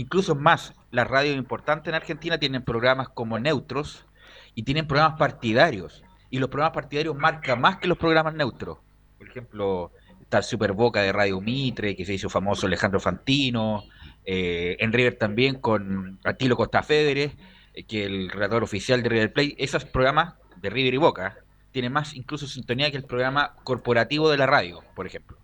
Incluso 0.00 0.34
más, 0.34 0.72
las 0.90 1.06
radios 1.06 1.36
importantes 1.36 1.90
en 1.90 1.94
Argentina 1.94 2.38
tienen 2.38 2.62
programas 2.62 3.10
como 3.10 3.38
neutros 3.38 4.06
y 4.54 4.62
tienen 4.62 4.86
programas 4.86 5.18
partidarios. 5.18 6.02
Y 6.30 6.38
los 6.38 6.48
programas 6.48 6.72
partidarios 6.72 7.14
marcan 7.16 7.60
más 7.60 7.76
que 7.76 7.86
los 7.86 7.98
programas 7.98 8.32
neutros. 8.32 8.78
Por 9.18 9.28
ejemplo, 9.28 9.92
está 10.22 10.40
Super 10.40 10.72
Boca 10.72 11.02
de 11.02 11.12
Radio 11.12 11.42
Mitre, 11.42 11.94
que 11.94 12.06
se 12.06 12.14
hizo 12.14 12.30
famoso 12.30 12.66
Alejandro 12.66 12.98
Fantino. 12.98 13.84
Eh, 14.24 14.78
en 14.80 14.90
River 14.90 15.16
también 15.16 15.56
con 15.56 16.18
Atilo 16.24 16.56
Costa 16.56 16.82
Federer, 16.82 17.32
eh, 17.74 17.84
que 17.84 18.06
el 18.06 18.30
redactor 18.30 18.62
oficial 18.62 19.02
de 19.02 19.08
River 19.10 19.34
Play. 19.34 19.54
Esos 19.58 19.84
programas 19.84 20.32
de 20.62 20.70
River 20.70 20.94
y 20.94 20.96
Boca 20.96 21.36
tienen 21.72 21.92
más 21.92 22.14
incluso 22.14 22.46
sintonía 22.46 22.90
que 22.90 22.96
el 22.96 23.04
programa 23.04 23.54
corporativo 23.64 24.30
de 24.30 24.38
la 24.38 24.46
radio, 24.46 24.82
por 24.96 25.06
ejemplo. 25.06 25.36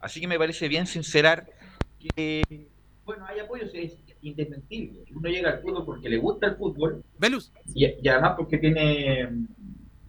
Así 0.00 0.18
que 0.18 0.28
me 0.28 0.38
parece 0.38 0.66
bien 0.66 0.86
sincerar 0.86 1.50
que 1.98 2.70
bueno, 3.08 3.24
hay 3.26 3.40
apoyos, 3.40 3.70
es 3.72 3.98
indesmentible. 4.20 5.02
Uno 5.14 5.30
llega 5.30 5.50
al 5.50 5.62
fútbol 5.62 5.86
porque 5.86 6.10
le 6.10 6.18
gusta 6.18 6.48
el 6.48 6.56
fútbol. 6.56 7.02
Velus. 7.18 7.50
Y, 7.74 8.06
además 8.06 8.34
porque 8.36 8.58
tiene 8.58 9.22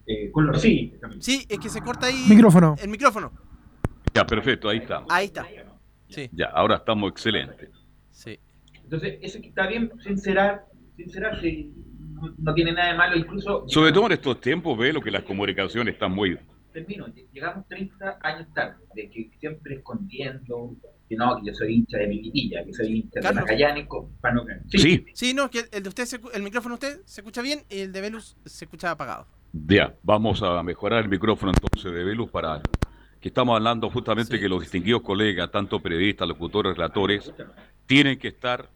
eh, 0.05 0.29
color. 0.33 0.59
Sí, 0.59 0.93
sí, 1.19 1.45
es 1.47 1.59
que 1.59 1.69
se 1.69 1.79
corta 1.79 2.07
ahí. 2.07 2.25
Micrófono. 2.27 2.75
El 2.77 2.89
micrófono. 2.89 3.31
Ya, 4.13 4.25
perfecto, 4.25 4.67
ahí 4.67 4.79
está. 4.79 5.05
Ahí 5.07 5.27
está. 5.27 5.47
Sí. 6.09 6.29
Ya, 6.33 6.47
ahora 6.47 6.75
estamos 6.75 7.09
excelentes. 7.11 7.69
Sí. 8.11 8.37
Entonces, 8.83 9.17
eso 9.21 9.39
está 9.41 9.67
bien 9.67 9.89
sincerar, 10.03 10.65
sincerarse, 10.97 11.69
no, 12.09 12.33
no 12.37 12.53
tiene 12.53 12.73
nada 12.73 12.91
de 12.91 12.97
malo, 12.97 13.15
incluso... 13.15 13.63
Sobre 13.69 13.93
todo 13.93 14.07
en 14.07 14.11
estos 14.11 14.41
tiempos, 14.41 14.77
ve 14.77 14.91
lo 14.91 14.99
que 14.99 15.11
las 15.11 15.23
comunicaciones 15.23 15.93
están 15.93 16.11
muy... 16.11 16.37
Termino, 16.73 17.07
llegamos 17.31 17.65
30 17.69 18.19
años 18.21 18.53
tarde, 18.53 18.75
de 18.93 19.09
que 19.09 19.31
siempre 19.39 19.75
escondiendo, 19.75 20.75
que 21.09 21.15
no, 21.15 21.35
que 21.37 21.47
yo 21.47 21.53
soy 21.55 21.73
hincha 21.73 21.97
de 21.97 22.07
Miquitilla, 22.07 22.63
que 22.63 22.71
soy 22.71 22.99
hincha 22.99 23.19
de 23.19 23.33
Magallanes, 23.33 23.87
para 24.21 24.35
no 24.35 24.45
Sí. 24.67 24.77
sí. 24.77 25.05
Sí, 25.15 25.33
no, 25.33 25.49
que 25.49 25.65
el 25.71 25.81
de 25.81 25.89
usted, 25.89 26.07
el 26.33 26.43
micrófono 26.43 26.77
de 26.77 26.87
usted 26.87 27.01
se 27.05 27.21
escucha 27.21 27.41
bien 27.41 27.63
y 27.67 27.79
el 27.79 27.91
de 27.91 28.01
Velus 28.01 28.37
se 28.45 28.65
escucha 28.65 28.91
apagado. 28.91 29.25
Ya, 29.51 29.95
vamos 30.03 30.43
a 30.43 30.61
mejorar 30.61 31.03
el 31.03 31.09
micrófono 31.09 31.51
entonces 31.51 31.91
de 31.91 32.03
Velus 32.03 32.29
para 32.29 32.61
que 33.19 33.29
estamos 33.29 33.55
hablando 33.55 33.89
justamente 33.89 34.39
que 34.39 34.47
los 34.47 34.61
distinguidos 34.61 35.01
colegas, 35.01 35.49
tanto 35.49 35.81
periodistas, 35.81 36.27
locutores, 36.27 36.77
relatores, 36.77 37.33
tienen 37.87 38.19
que 38.19 38.27
estar 38.27 38.69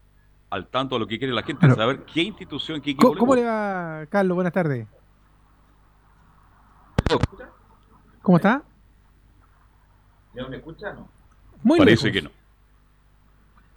al 0.50 0.68
tanto 0.68 0.96
de 0.96 1.00
lo 1.02 1.08
que 1.08 1.20
quiere 1.20 1.34
la 1.34 1.44
gente, 1.44 1.70
saber 1.70 2.04
qué 2.12 2.24
institución, 2.24 2.82
qué 2.82 2.92
equipo. 2.92 3.16
¿Cómo, 3.16 3.36
le 3.36 3.44
va, 3.44 4.08
Carlos? 4.10 4.34
Buenas 4.34 4.54
tardes. 4.54 4.88
¿Cómo 8.24 8.38
está? 8.38 8.64
¿Me 10.34 10.58
escucha 10.58 10.94
no? 10.94 11.23
Muy 11.64 11.80
Parece 11.80 12.12
que 12.12 12.22
no. 12.22 12.30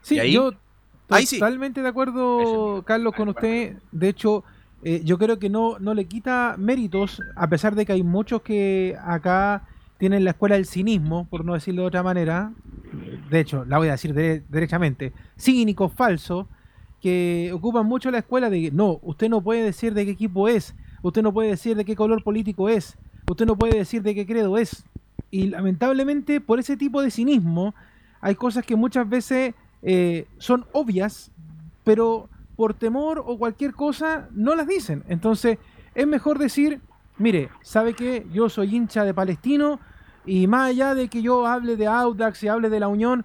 Sí, 0.03 0.19
yo 0.31 0.53
totalmente 1.09 1.83
de 1.83 1.89
acuerdo, 1.89 2.83
Carlos, 2.85 3.15
con 3.15 3.29
usted. 3.29 3.77
De 3.93 4.09
hecho, 4.09 4.45
eh, 4.83 5.03
yo 5.05 5.19
creo 5.19 5.39
que 5.39 5.49
no, 5.49 5.79
no 5.79 5.95
le 5.95 6.05
quita 6.05 6.57
méritos, 6.59 7.21
a 7.35 7.49
pesar 7.49 7.75
de 7.75 7.87
que 7.87 7.93
hay 7.93 8.03
muchos 8.03 8.43
que 8.43 8.97
acá 9.05 9.67
tienen 9.99 10.25
la 10.25 10.31
escuela 10.31 10.57
del 10.57 10.67
cinismo, 10.67 11.27
por 11.29 11.45
no 11.45 11.55
decirlo 11.55 11.83
de 11.83 11.89
otra 11.89 12.03
manera. 12.03 12.53
De 13.31 13.41
hecho, 13.41 13.65
la 13.65 13.79
voy 13.79 13.89
a 13.89 13.93
decir 13.93 14.15
derechamente. 14.15 15.13
Cínicos, 15.39 15.93
falsos, 15.93 16.47
que 17.01 17.51
ocupan 17.53 17.87
mucho 17.87 18.11
la 18.11 18.19
escuela 18.19 18.51
de 18.51 18.63
que 18.63 18.71
no, 18.71 18.99
usted 19.03 19.29
no 19.29 19.41
puede 19.41 19.63
decir 19.63 19.95
de 19.95 20.05
qué 20.05 20.13
equipo 20.13 20.49
es, 20.49 20.75
usted 21.03 21.23
no 21.23 21.33
puede 21.33 21.51
decir 21.51 21.77
de 21.77 21.85
qué 21.85 21.97
color 21.97 22.23
político 22.23 22.69
es, 22.69 22.97
usted 23.29 23.47
no 23.47 23.57
puede 23.57 23.77
decir 23.77 24.03
de 24.03 24.15
qué 24.15 24.27
credo 24.27 24.59
es. 24.59 24.85
Y 25.31 25.49
lamentablemente 25.49 26.41
por 26.41 26.59
ese 26.59 26.77
tipo 26.77 27.03
de 27.03 27.11
cinismo 27.11 27.75
hay 28.21 28.35
cosas 28.35 28.65
que 28.65 28.77
muchas 28.77 29.09
veces 29.09 29.55
eh, 29.83 30.27
son 30.39 30.67
obvias, 30.73 31.31
pero 31.85 32.29
por 32.57 32.75
temor 32.75 33.23
o 33.25 33.39
cualquier 33.39 33.73
cosa 33.75 34.29
no 34.33 34.55
las 34.55 34.67
dicen. 34.67 35.05
Entonces 35.09 35.59
es 35.95 36.07
mejor 36.07 36.39
decir, 36.39 36.81
mire, 37.19 37.51
¿sabe 37.63 37.95
que 37.95 38.27
Yo 38.33 38.49
soy 38.49 38.75
hincha 38.75 39.05
de 39.05 39.15
Palestino 39.15 39.81
y 40.25 40.47
más 40.47 40.71
allá 40.71 40.95
de 40.95 41.09
que 41.09 41.23
yo 41.23 41.47
hable 41.47 41.77
de 41.77 41.87
Audax 41.87 42.43
y 42.43 42.49
hable 42.49 42.69
de 42.69 42.81
la 42.81 42.89
Unión, 42.89 43.25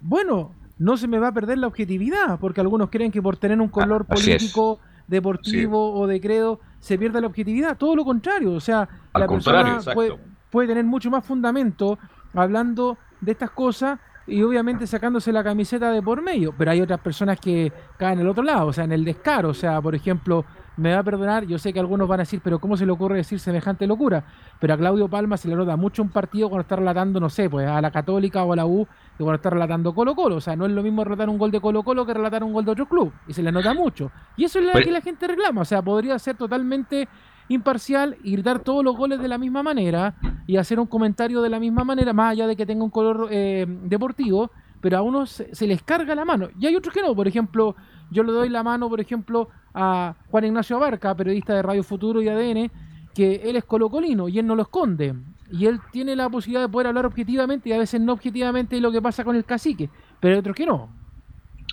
bueno, 0.00 0.52
no 0.78 0.96
se 0.96 1.06
me 1.06 1.18
va 1.18 1.28
a 1.28 1.32
perder 1.32 1.58
la 1.58 1.68
objetividad, 1.68 2.40
porque 2.40 2.60
algunos 2.60 2.90
creen 2.90 3.12
que 3.12 3.22
por 3.22 3.36
tener 3.36 3.60
un 3.60 3.68
color 3.68 4.04
político, 4.04 4.80
deportivo 5.06 5.94
o 5.94 6.06
de 6.06 6.20
credo 6.20 6.58
se 6.80 6.98
pierde 6.98 7.20
la 7.20 7.28
objetividad. 7.28 7.76
Todo 7.76 7.94
lo 7.94 8.04
contrario, 8.04 8.52
o 8.52 8.60
sea, 8.60 8.88
la 9.14 9.28
persona 9.28 9.78
puede, 9.94 10.18
puede 10.52 10.68
tener 10.68 10.84
mucho 10.84 11.10
más 11.10 11.24
fundamento 11.24 11.98
hablando 12.34 12.98
de 13.20 13.32
estas 13.32 13.50
cosas 13.50 13.98
y 14.26 14.42
obviamente 14.42 14.86
sacándose 14.86 15.32
la 15.32 15.42
camiseta 15.42 15.90
de 15.90 16.00
por 16.00 16.22
medio, 16.22 16.54
pero 16.56 16.70
hay 16.70 16.80
otras 16.80 17.00
personas 17.00 17.40
que 17.40 17.72
caen 17.98 18.20
el 18.20 18.28
otro 18.28 18.44
lado, 18.44 18.66
o 18.66 18.72
sea, 18.72 18.84
en 18.84 18.92
el 18.92 19.04
descaro, 19.04 19.48
o 19.48 19.54
sea, 19.54 19.80
por 19.80 19.96
ejemplo, 19.96 20.44
me 20.76 20.92
va 20.92 21.00
a 21.00 21.02
perdonar, 21.02 21.44
yo 21.44 21.58
sé 21.58 21.72
que 21.72 21.80
algunos 21.80 22.06
van 22.06 22.20
a 22.20 22.22
decir, 22.22 22.40
pero 22.42 22.58
¿cómo 22.58 22.76
se 22.76 22.86
le 22.86 22.92
ocurre 22.92 23.16
decir 23.16 23.40
semejante 23.40 23.86
locura? 23.86 24.24
Pero 24.60 24.74
a 24.74 24.76
Claudio 24.76 25.08
Palma 25.08 25.36
se 25.36 25.48
le 25.48 25.56
nota 25.56 25.76
mucho 25.76 26.02
un 26.02 26.10
partido 26.10 26.48
cuando 26.48 26.62
está 26.62 26.76
relatando, 26.76 27.18
no 27.18 27.28
sé, 27.28 27.50
pues 27.50 27.66
a 27.66 27.80
la 27.80 27.90
Católica 27.90 28.44
o 28.44 28.52
a 28.52 28.56
la 28.56 28.66
U, 28.66 28.86
que 28.86 29.24
cuando 29.24 29.34
está 29.34 29.50
relatando 29.50 29.92
Colo 29.94 30.14
Colo, 30.14 30.36
o 30.36 30.40
sea, 30.40 30.54
no 30.54 30.66
es 30.66 30.72
lo 30.72 30.82
mismo 30.82 31.02
relatar 31.02 31.28
un 31.28 31.38
gol 31.38 31.50
de 31.50 31.60
Colo 31.60 31.82
Colo 31.82 32.06
que 32.06 32.14
relatar 32.14 32.44
un 32.44 32.52
gol 32.52 32.64
de 32.64 32.70
otro 32.70 32.86
club, 32.86 33.12
y 33.26 33.32
se 33.32 33.42
le 33.42 33.50
nota 33.50 33.74
mucho. 33.74 34.12
Y 34.36 34.44
eso 34.44 34.60
es 34.60 34.66
lo 34.66 34.72
pues 34.72 34.84
que 34.84 34.92
la 34.92 35.00
gente 35.00 35.26
reclama, 35.26 35.62
o 35.62 35.64
sea, 35.64 35.82
podría 35.82 36.18
ser 36.18 36.36
totalmente 36.36 37.08
imparcial 37.48 38.16
y 38.22 38.32
gritar 38.32 38.60
todos 38.60 38.84
los 38.84 38.96
goles 38.96 39.20
de 39.20 39.28
la 39.28 39.38
misma 39.38 39.62
manera 39.62 40.14
y 40.46 40.56
hacer 40.56 40.80
un 40.80 40.86
comentario 40.86 41.42
de 41.42 41.48
la 41.48 41.60
misma 41.60 41.84
manera, 41.84 42.12
más 42.12 42.32
allá 42.32 42.46
de 42.46 42.56
que 42.56 42.66
tenga 42.66 42.84
un 42.84 42.90
color 42.90 43.28
eh, 43.30 43.66
deportivo, 43.84 44.50
pero 44.80 44.98
a 44.98 45.02
unos 45.02 45.42
se, 45.52 45.66
les 45.66 45.82
carga 45.82 46.14
la 46.14 46.24
mano. 46.24 46.48
Y 46.58 46.66
hay 46.66 46.74
otros 46.74 46.92
que 46.92 47.02
no, 47.02 47.14
por 47.14 47.28
ejemplo, 47.28 47.76
yo 48.10 48.22
le 48.22 48.32
doy 48.32 48.48
la 48.48 48.62
mano, 48.62 48.88
por 48.88 49.00
ejemplo, 49.00 49.48
a 49.74 50.14
Juan 50.30 50.44
Ignacio 50.44 50.76
Abarca, 50.76 51.14
periodista 51.14 51.54
de 51.54 51.62
Radio 51.62 51.84
Futuro 51.84 52.20
y 52.20 52.28
ADN, 52.28 52.70
que 53.14 53.42
él 53.44 53.56
es 53.56 53.64
colocolino 53.64 54.28
y 54.28 54.38
él 54.38 54.46
no 54.46 54.56
lo 54.56 54.62
esconde. 54.62 55.14
Y 55.50 55.66
él 55.66 55.80
tiene 55.92 56.16
la 56.16 56.28
posibilidad 56.28 56.62
de 56.62 56.68
poder 56.68 56.88
hablar 56.88 57.06
objetivamente 57.06 57.68
y 57.68 57.72
a 57.72 57.78
veces 57.78 58.00
no 58.00 58.14
objetivamente 58.14 58.76
de 58.76 58.80
lo 58.80 58.90
que 58.90 59.02
pasa 59.02 59.22
con 59.22 59.36
el 59.36 59.44
cacique, 59.44 59.90
pero 60.18 60.34
hay 60.34 60.40
otros 60.40 60.56
que 60.56 60.66
no. 60.66 60.90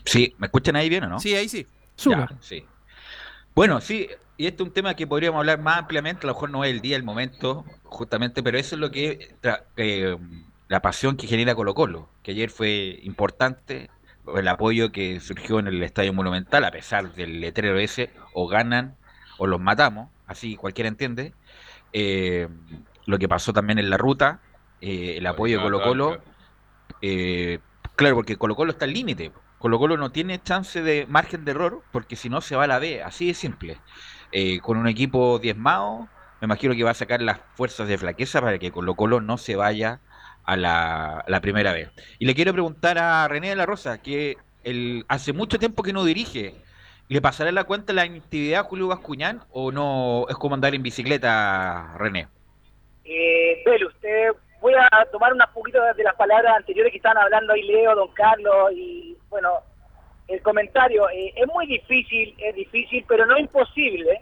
Sí, 0.05 0.33
¿me 0.38 0.47
escuchan 0.47 0.75
ahí 0.75 0.89
bien 0.89 1.05
o 1.05 1.09
no? 1.09 1.19
Sí, 1.19 1.33
ahí 1.33 1.49
sí. 1.49 1.65
sí. 1.95 2.65
Bueno, 3.55 3.81
sí, 3.81 4.07
y 4.39 4.48
este 4.48 4.63
es 4.63 4.67
un 4.69 4.74
tema 4.74 4.93
que 4.93 5.05
podríamos 5.05 5.39
hablar 5.39 5.60
más 5.60 5.79
ampliamente, 5.79 6.25
a 6.25 6.27
lo 6.27 6.34
mejor 6.34 6.50
no 6.50 6.63
es 6.63 6.72
el 6.72 6.79
día, 6.79 6.96
el 6.96 7.03
momento, 7.03 7.65
justamente, 7.84 8.41
pero 8.41 8.58
eso 8.58 8.75
es 8.75 8.79
lo 8.79 8.89
que 8.89 9.36
eh, 9.75 10.17
la 10.69 10.81
pasión 10.81 11.17
que 11.17 11.27
genera 11.27 11.55
Colo 11.55 11.74
Colo, 11.74 12.08
que 12.24 12.31
ayer 12.31 12.50
fue 12.50 13.01
importante, 13.03 13.89
el 14.34 14.48
apoyo 14.48 14.93
que 14.93 15.19
surgió 15.19 15.60
en 15.60 15.67
el 15.67 15.84
Estadio 15.84 16.13
Monumental, 16.13 16.63
a 16.63 16.72
pesar 16.72 17.13
del 17.15 17.41
letrero 17.41 17.77
ese, 17.79 18.12
o 18.31 18.48
ganan 18.48 18.96
o 19.39 19.46
los 19.46 19.60
matamos, 19.60 20.10
así 20.25 20.55
cualquiera 20.55 20.88
entiende. 20.88 21.34
Eh, 21.91 22.48
lo 23.08 23.19
que 23.19 23.27
pasó 23.27 23.51
también 23.51 23.77
en 23.77 23.89
la 23.89 23.98
ruta, 23.98 24.39
eh, 24.79 25.15
el 25.17 25.27
apoyo 25.27 25.58
de 25.58 25.63
Colo 25.63 25.81
Colo, 25.81 26.22
claro, 27.98 28.15
porque 28.15 28.38
Colo 28.38 28.55
Colo 28.55 28.72
está 28.72 28.86
al 28.86 28.93
límite. 28.93 29.34
Colo 29.58 29.77
Colo 29.79 29.98
no 29.98 30.13
tiene 30.13 30.41
chance 30.41 30.81
de 30.81 31.05
margen 31.10 31.43
de 31.43 31.51
error 31.51 31.84
porque 31.91 32.15
si 32.15 32.29
no 32.29 32.39
se 32.39 32.55
va 32.55 32.63
a 32.63 32.67
la 32.67 32.79
B, 32.79 33.03
así 33.03 33.27
de 33.27 33.34
simple. 33.34 33.77
Eh, 34.31 34.59
con 34.59 34.77
un 34.77 34.88
equipo 34.88 35.39
diezmado, 35.39 36.07
me 36.41 36.45
imagino 36.45 36.75
que 36.75 36.83
va 36.83 36.91
a 36.91 36.95
sacar 36.95 37.21
las 37.21 37.39
fuerzas 37.55 37.88
de 37.88 37.98
flaqueza 37.98 38.41
para 38.41 38.59
que 38.59 38.71
Colo 38.71 38.95
Colo 38.95 39.21
no 39.21 39.38
se 39.38 39.55
vaya 39.55 40.00
a 40.45 40.55
la, 40.55 41.39
primera 41.41 41.74
vez. 41.74 41.89
Y 42.17 42.25
le 42.25 42.36
quiero 42.36 42.53
preguntar 42.53 42.98
a 42.98 43.27
René 43.27 43.50
de 43.50 43.55
la 43.55 43.65
Rosa, 43.65 44.01
que 44.01 44.38
el, 44.63 45.05
hace 45.07 45.33
mucho 45.33 45.59
tiempo 45.59 45.83
que 45.83 45.93
no 45.93 46.03
dirige. 46.03 46.55
¿Le 47.07 47.21
pasará 47.21 47.51
la 47.51 47.63
cuenta 47.63 47.91
la 47.91 48.03
actividad 48.03 48.62
a 48.62 48.63
Julio 48.63 48.88
Bascuñán 48.88 49.41
o 49.51 49.71
no 49.71 50.27
es 50.29 50.36
como 50.36 50.53
andar 50.53 50.75
en 50.75 50.83
bicicleta, 50.83 51.95
René? 51.98 52.27
Eh, 53.03 53.63
usted 53.88 54.29
voy 54.62 54.74
a 54.75 55.05
tomar 55.12 55.33
unas 55.33 55.50
poquitas 55.50 55.98
de 55.98 56.03
las 56.03 56.15
palabras 56.15 56.57
anteriores 56.57 56.91
que 56.91 56.98
estaban 56.98 57.17
hablando 57.17 57.53
ahí 57.53 57.63
Leo, 57.63 57.95
Don 57.95 58.13
Carlos 58.13 58.71
y 58.74 59.17
bueno, 59.29 59.50
el 60.29 60.41
comentario. 60.41 61.09
Eh, 61.09 61.33
es 61.36 61.48
muy 61.48 61.65
difícil, 61.65 62.36
es 62.38 62.55
difícil, 62.55 63.03
pero 63.07 63.25
no 63.25 63.38
imposible. 63.38 64.21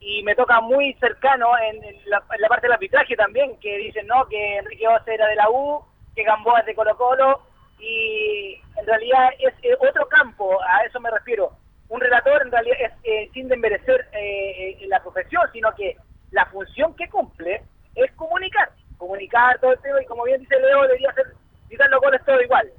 Y 0.00 0.22
me 0.24 0.34
toca 0.34 0.60
muy 0.60 0.94
cercano 0.94 1.50
en, 1.58 1.80
la, 2.06 2.20
parte 2.48 2.66
del 2.66 2.72
arbitraje 2.72 3.14
también, 3.14 3.56
que 3.60 3.78
dicen 3.78 4.06
no 4.08 4.26
que 4.26 4.56
Enrique 4.56 4.88
Oce 4.88 5.14
era 5.14 5.28
de 5.28 5.36
la 5.36 5.48
U, 5.48 5.84
que 6.16 6.24
Gamboa 6.24 6.60
es 6.60 6.66
de 6.66 6.74
Colo 6.74 6.96
Colo, 6.96 7.40
y 7.78 8.60
en 8.76 8.86
realidad 8.86 9.30
es 9.38 9.54
otro 9.78 10.08
campo, 10.08 10.58
a 10.60 10.84
eso 10.84 10.98
me 10.98 11.10
refiero. 11.10 11.52
Un 11.88 12.00
relator 12.00 12.42
en 12.42 12.50
realidad 12.50 12.76
es 12.80 12.92
eh, 13.04 13.30
sin 13.32 13.48
desmerecer 13.48 14.08
eh, 14.12 14.76
la 14.88 15.00
profesión, 15.00 15.42
sino 15.52 15.72
que 15.74 15.96
la 16.32 16.46
función 16.46 16.96
que 16.96 17.08
cumple 17.08 17.62
es 17.94 18.10
comunicar, 18.12 18.70
comunicar 18.98 19.60
todo 19.60 19.72
el 19.72 19.80
tema, 19.80 20.02
y 20.02 20.06
como 20.06 20.24
bien 20.24 20.40
dice 20.40 20.58
Leo, 20.58 20.82
debería 20.82 21.12
ser 21.12 21.26
quitar 21.68 21.88
los 21.90 22.00
goles 22.00 22.20
todo 22.24 22.40
igual 22.40 22.72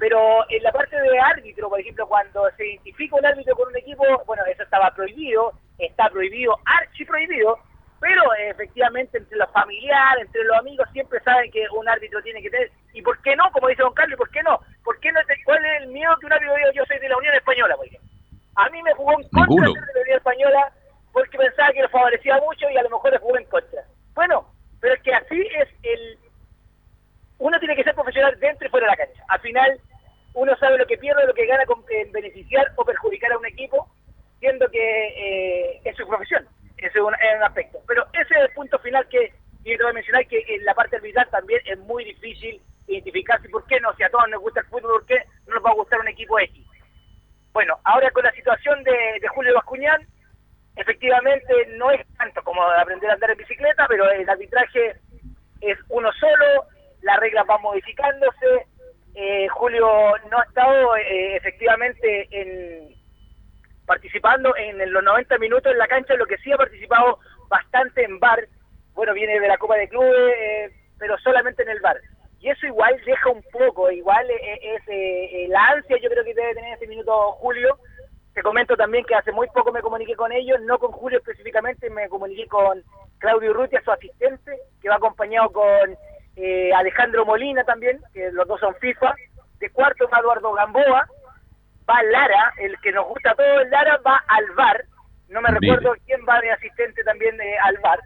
pero 0.00 0.48
en 0.48 0.62
la 0.62 0.72
parte 0.72 0.98
de 0.98 1.20
árbitro, 1.20 1.68
por 1.68 1.78
ejemplo, 1.78 2.08
cuando 2.08 2.48
se 2.56 2.66
identifica 2.66 3.16
un 3.16 3.26
árbitro 3.26 3.54
con 3.54 3.68
un 3.68 3.76
equipo, 3.76 4.02
bueno, 4.26 4.42
eso 4.46 4.62
estaba 4.62 4.90
prohibido, 4.92 5.52
está 5.78 6.08
prohibido, 6.08 6.58
archi 6.64 7.04
prohibido, 7.04 7.58
pero 8.00 8.22
efectivamente 8.48 9.18
entre 9.18 9.36
los 9.36 9.50
familiares, 9.52 10.24
entre 10.24 10.42
los 10.44 10.56
amigos, 10.56 10.88
siempre 10.94 11.20
saben 11.20 11.50
que 11.50 11.66
un 11.76 11.86
árbitro 11.86 12.22
tiene 12.22 12.40
que 12.40 12.48
tener. 12.48 12.70
¿Y 12.94 13.02
por 13.02 13.20
qué 13.20 13.36
no? 13.36 13.44
Como 13.52 13.68
dice 13.68 13.82
Don 13.82 13.92
Carlos, 13.92 14.16
¿por 14.16 14.30
qué 14.30 14.42
no? 14.42 14.58
¿Por 14.82 14.98
qué 15.00 15.12
no 15.12 15.20
¿Cuál 15.44 15.64
es 15.66 15.82
el 15.82 15.88
miedo 15.88 16.16
que 16.18 16.26
un 16.26 16.32
árbitro 16.32 16.56
diga 16.56 16.72
yo 16.72 16.84
soy 16.86 16.98
de 16.98 17.08
la 17.10 17.18
Unión 17.18 17.34
Española, 17.34 17.76
por 17.76 17.86
ejemplo? 17.86 18.08
A 18.56 18.70
mí 18.70 18.82
me 18.82 18.94
jugó 18.94 19.12
en 19.12 19.28
contra 19.28 19.54
de 19.54 19.94
la 19.94 20.00
Unión 20.00 20.16
Española 20.16 20.72
porque 21.12 21.36
pensaba 21.36 21.72
que 21.72 21.82
lo 21.82 21.90
favorecía 21.90 22.38
mucho 22.38 22.70
y 22.70 22.76
a 22.78 22.82
lo 22.82 22.88
mejor 22.88 23.12
le 23.12 23.18
jugó 23.18 23.36
en 23.36 23.44
contra. 23.44 23.82
Bueno, 24.14 24.46
pero 24.80 24.94
es 24.94 25.02
que 25.02 25.12
así 25.12 25.46
es 25.60 25.68
el... 25.82 26.18
Uno 27.38 27.58
tiene 27.58 27.76
que 27.76 27.84
ser 27.84 27.94
profesional 27.94 28.38
dentro 28.40 28.66
y 28.66 28.70
fuera 28.70 28.86
de 28.86 28.92
la 28.92 28.96
cancha. 28.96 29.24
Al 29.28 29.40
final, 29.40 29.80
uno 30.34 30.56
sabe 30.56 30.78
lo 30.78 30.86
que 30.86 30.98
pierde, 30.98 31.26
lo 31.26 31.34
que 31.34 31.46
gana 31.46 31.64
con 31.66 31.84
beneficiar 32.12 32.72
o 32.76 32.84
perjudicar 32.84 33.32
a 33.32 33.38
un 33.38 33.46
equipo, 33.46 33.88
siendo 34.38 34.68
que 34.70 34.78
eh, 34.78 35.80
es 35.84 35.96
su 35.96 36.06
profesión, 36.06 36.46
ese 36.78 36.98
es 36.98 37.04
un, 37.04 37.14
aspecto. 37.42 37.78
Pero 37.86 38.06
ese 38.12 38.34
es 38.34 38.40
el 38.42 38.50
punto 38.50 38.78
final 38.78 39.06
que 39.08 39.32
quiero 39.62 39.92
mencionar, 39.92 40.26
que 40.26 40.44
en 40.48 40.64
la 40.64 40.74
parte 40.74 40.96
arbitral 40.96 41.28
también 41.30 41.60
es 41.66 41.78
muy 41.80 42.04
difícil 42.04 42.60
identificar 42.86 43.40
si 43.42 43.48
por 43.48 43.66
qué 43.66 43.80
no, 43.80 43.94
si 43.94 44.02
a 44.02 44.10
todos 44.10 44.28
nos 44.28 44.40
gusta 44.40 44.60
el 44.60 44.66
fútbol, 44.66 44.92
por 44.92 45.06
qué 45.06 45.22
no 45.46 45.54
nos 45.54 45.64
va 45.64 45.70
a 45.70 45.74
gustar 45.74 46.00
un 46.00 46.08
equipo 46.08 46.38
X. 46.38 46.66
Bueno, 47.52 47.78
ahora 47.84 48.10
con 48.10 48.24
la 48.24 48.32
situación 48.32 48.82
de, 48.84 49.28
Julio 49.34 49.54
Bascuñán, 49.54 50.06
efectivamente 50.76 51.52
no 51.76 51.90
es 51.90 52.06
tanto 52.16 52.42
como 52.42 52.62
aprender 52.62 53.10
a 53.10 53.14
andar 53.14 53.30
en 53.30 53.38
bicicleta, 53.38 53.86
pero 53.88 54.10
el 54.10 54.28
arbitraje 54.28 54.96
es 55.60 55.78
uno 55.88 56.10
solo, 56.12 56.66
las 57.02 57.18
reglas 57.18 57.46
van 57.46 57.60
modificándose, 57.62 58.66
eh, 59.14 59.48
Julio 59.48 59.86
no 60.30 60.38
ha 60.38 60.44
estado 60.44 60.96
eh, 60.96 61.36
efectivamente 61.36 62.28
en, 62.30 62.94
participando 63.86 64.54
en 64.56 64.92
los 64.92 65.02
90 65.02 65.38
minutos 65.38 65.72
en 65.72 65.78
la 65.78 65.88
cancha, 65.88 66.14
lo 66.14 66.26
que 66.26 66.38
sí 66.38 66.52
ha 66.52 66.56
participado 66.56 67.18
bastante 67.48 68.04
en 68.04 68.20
bar, 68.20 68.46
bueno, 68.94 69.12
viene 69.14 69.40
de 69.40 69.48
la 69.48 69.58
Copa 69.58 69.76
de 69.76 69.88
Clubes, 69.88 70.34
eh, 70.38 70.70
pero 70.98 71.18
solamente 71.18 71.62
en 71.62 71.70
el 71.70 71.80
bar. 71.80 71.96
Y 72.38 72.48
eso 72.48 72.66
igual 72.66 72.98
deja 73.04 73.30
un 73.30 73.42
poco, 73.52 73.90
igual 73.90 74.26
es, 74.30 75.48
la 75.48 75.66
ansia 75.66 75.98
yo 76.00 76.08
creo 76.08 76.24
que 76.24 76.34
debe 76.34 76.54
tener 76.54 76.68
en 76.68 76.74
este 76.74 76.86
minuto 76.86 77.32
Julio. 77.32 77.78
Te 78.32 78.42
comento 78.42 78.76
también 78.76 79.04
que 79.04 79.14
hace 79.14 79.32
muy 79.32 79.48
poco 79.48 79.72
me 79.72 79.82
comuniqué 79.82 80.14
con 80.14 80.32
ellos, 80.32 80.60
no 80.62 80.78
con 80.78 80.92
Julio 80.92 81.18
específicamente, 81.18 81.90
me 81.90 82.08
comuniqué 82.08 82.46
con 82.46 82.82
Claudio 83.18 83.50
Urrutia, 83.50 83.82
su 83.84 83.90
asistente, 83.90 84.56
que 84.80 84.88
va 84.88 84.94
acompañado 84.94 85.50
con 85.50 85.96
eh, 86.42 86.72
Alejandro 86.74 87.26
Molina 87.26 87.64
también, 87.64 88.00
que 88.14 88.30
los 88.32 88.48
dos 88.48 88.58
son 88.60 88.74
FIFA, 88.76 89.14
de 89.58 89.70
cuarto 89.70 90.08
va 90.08 90.20
Eduardo 90.20 90.52
Gamboa, 90.52 91.06
va 91.88 92.02
Lara, 92.04 92.54
el 92.58 92.78
que 92.80 92.92
nos 92.92 93.06
gusta 93.08 93.34
todo 93.34 93.60
el 93.60 93.70
Lara 93.70 93.98
va 93.98 94.22
al 94.26 94.50
VAR, 94.52 94.84
no 95.28 95.42
me 95.42 95.50
recuerdo 95.50 95.94
quién 96.06 96.20
va 96.26 96.40
de 96.40 96.50
asistente 96.50 97.04
también 97.04 97.36
de, 97.36 97.58
al 97.58 97.76
VAR, 97.78 98.00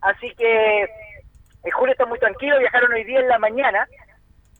así 0.00 0.32
que 0.36 0.82
eh, 0.84 1.70
Julio 1.72 1.92
está 1.92 2.06
muy 2.06 2.20
tranquilo, 2.20 2.58
viajaron 2.60 2.92
hoy 2.92 3.02
día 3.02 3.18
en 3.18 3.28
la 3.28 3.38
mañana, 3.40 3.88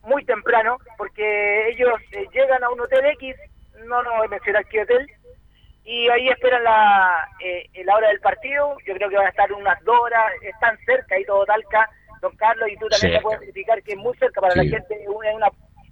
muy 0.03 0.25
temprano, 0.25 0.79
porque 0.99 1.69
ellos 1.69 1.95
eh, 2.11 2.27
llegan 2.33 2.65
a 2.65 2.71
un 2.71 2.81
hotel 2.81 3.05
X, 3.07 3.37
no 3.85 4.03
nos 4.03 4.17
voy 4.17 4.27
a 4.27 4.31
mencionar 4.31 4.67
qué 4.67 4.83
hotel, 4.83 5.07
y 5.85 6.09
ahí 6.09 6.29
esperan 6.29 6.65
la, 6.65 7.29
la 7.85 7.97
hora 7.97 8.09
del 8.09 8.19
partido, 8.19 8.77
yo 8.85 8.95
creo 8.95 9.09
que 9.09 9.17
van 9.17 9.27
a 9.27 9.31
estar 9.31 9.53
unas 9.53 9.81
dos 9.85 9.97
horas, 10.01 10.33
están 10.43 10.77
cerca 10.85 11.17
y 11.17 11.25
todo 11.25 11.47
Talca, 11.47 11.89
don 12.21 12.35
Carlos, 12.37 12.69
y 12.71 12.77
tú 12.77 12.89
también 12.89 13.19
te 13.19 13.23
puedes 13.23 13.41
verificar 13.41 13.83
que 13.83 13.93
es 13.93 13.99
muy 13.99 14.17
cerca 14.17 14.41
para 14.41 14.55
la 14.57 14.65
gente, 14.65 15.03
en, 15.03 15.11
una, 15.11 15.31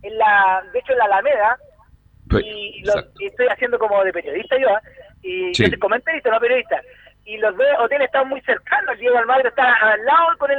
en 0.03 0.19
la, 0.19 0.65
de 0.73 0.79
hecho 0.79 0.93
en 0.93 0.99
la 0.99 1.05
Alameda, 1.05 1.59
pues, 2.29 2.45
y, 2.45 2.83
estoy 3.21 3.47
haciendo 3.49 3.79
como 3.79 4.03
de 4.05 4.13
periodista 4.13 4.57
yo, 4.59 4.69
¿ah? 4.69 4.83
y 5.23 5.53
yo 5.53 5.67
soy 5.67 5.79
comentarista, 5.79 6.31
no 6.31 6.41
periodista, 6.41 6.81
y 7.25 7.39
los 7.39 7.57
dos 7.57 7.67
hoteles 7.81 8.07
están 8.07 8.29
muy 8.29 8.41
cercanos, 8.43 8.95
el 8.95 9.01
Diego 9.01 9.19
Almagro 9.19 9.49
está 9.49 9.73
al 9.73 10.05
lado, 10.05 10.37
con 10.39 10.51
el, 10.51 10.59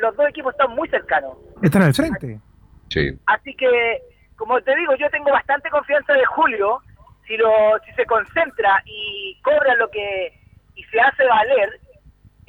los 0.00 0.16
dos 0.16 0.28
equipos 0.28 0.54
están 0.54 0.74
muy 0.74 0.88
cercanos. 0.88 1.36
Están 1.62 1.82
al 1.82 1.94
frente. 1.94 2.40
Sí. 2.88 3.10
Así 3.26 3.54
que, 3.54 3.98
como 4.36 4.60
te 4.62 4.74
digo, 4.76 4.94
yo 4.96 5.10
tengo 5.10 5.30
bastante 5.30 5.68
confianza 5.68 6.14
de 6.14 6.24
Julio, 6.24 6.80
si 7.26 7.36
lo 7.36 7.78
si 7.84 7.92
se 7.92 8.06
concentra 8.06 8.82
y 8.86 9.38
cobra 9.42 9.74
lo 9.74 9.88
que 9.90 10.32
y 10.74 10.84
se 10.84 10.98
hace 10.98 11.24
valer, 11.26 11.78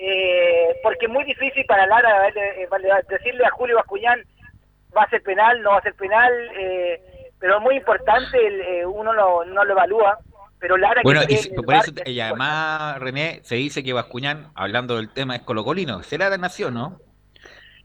eh, 0.01 0.79
porque 0.81 1.07
es 1.07 1.11
muy 1.11 1.25
difícil 1.25 1.65
para 1.65 1.85
Lara 1.85 2.29
eh, 2.29 2.67
decirle 3.09 3.45
a 3.45 3.51
Julio 3.51 3.75
Bascuñán 3.75 4.23
va 4.95 5.03
a 5.03 5.09
ser 5.09 5.21
penal, 5.21 5.61
no 5.61 5.71
va 5.71 5.79
a 5.79 5.81
ser 5.81 5.93
penal, 5.93 6.31
eh, 6.57 7.01
pero 7.37 7.57
es 7.57 7.61
muy 7.61 7.75
importante, 7.75 8.37
el, 8.47 8.85
uno 8.85 9.13
no 9.13 9.65
lo 9.65 9.71
evalúa, 9.71 10.17
pero 10.57 10.77
Lara 10.77 11.01
bueno, 11.03 11.21
y 11.27 11.53
por 11.53 11.73
eso, 11.73 11.91
y 12.05 12.17
además, 12.21 12.97
René, 12.99 13.41
se 13.43 13.55
dice 13.55 13.83
que 13.83 13.91
Bascuñán, 13.91 14.47
hablando 14.55 14.95
del 14.95 15.11
tema, 15.11 15.35
es 15.35 15.41
colocolino. 15.41 16.01
¿Será 16.03 16.29
de 16.29 16.37
nación, 16.37 16.75
no? 16.75 16.99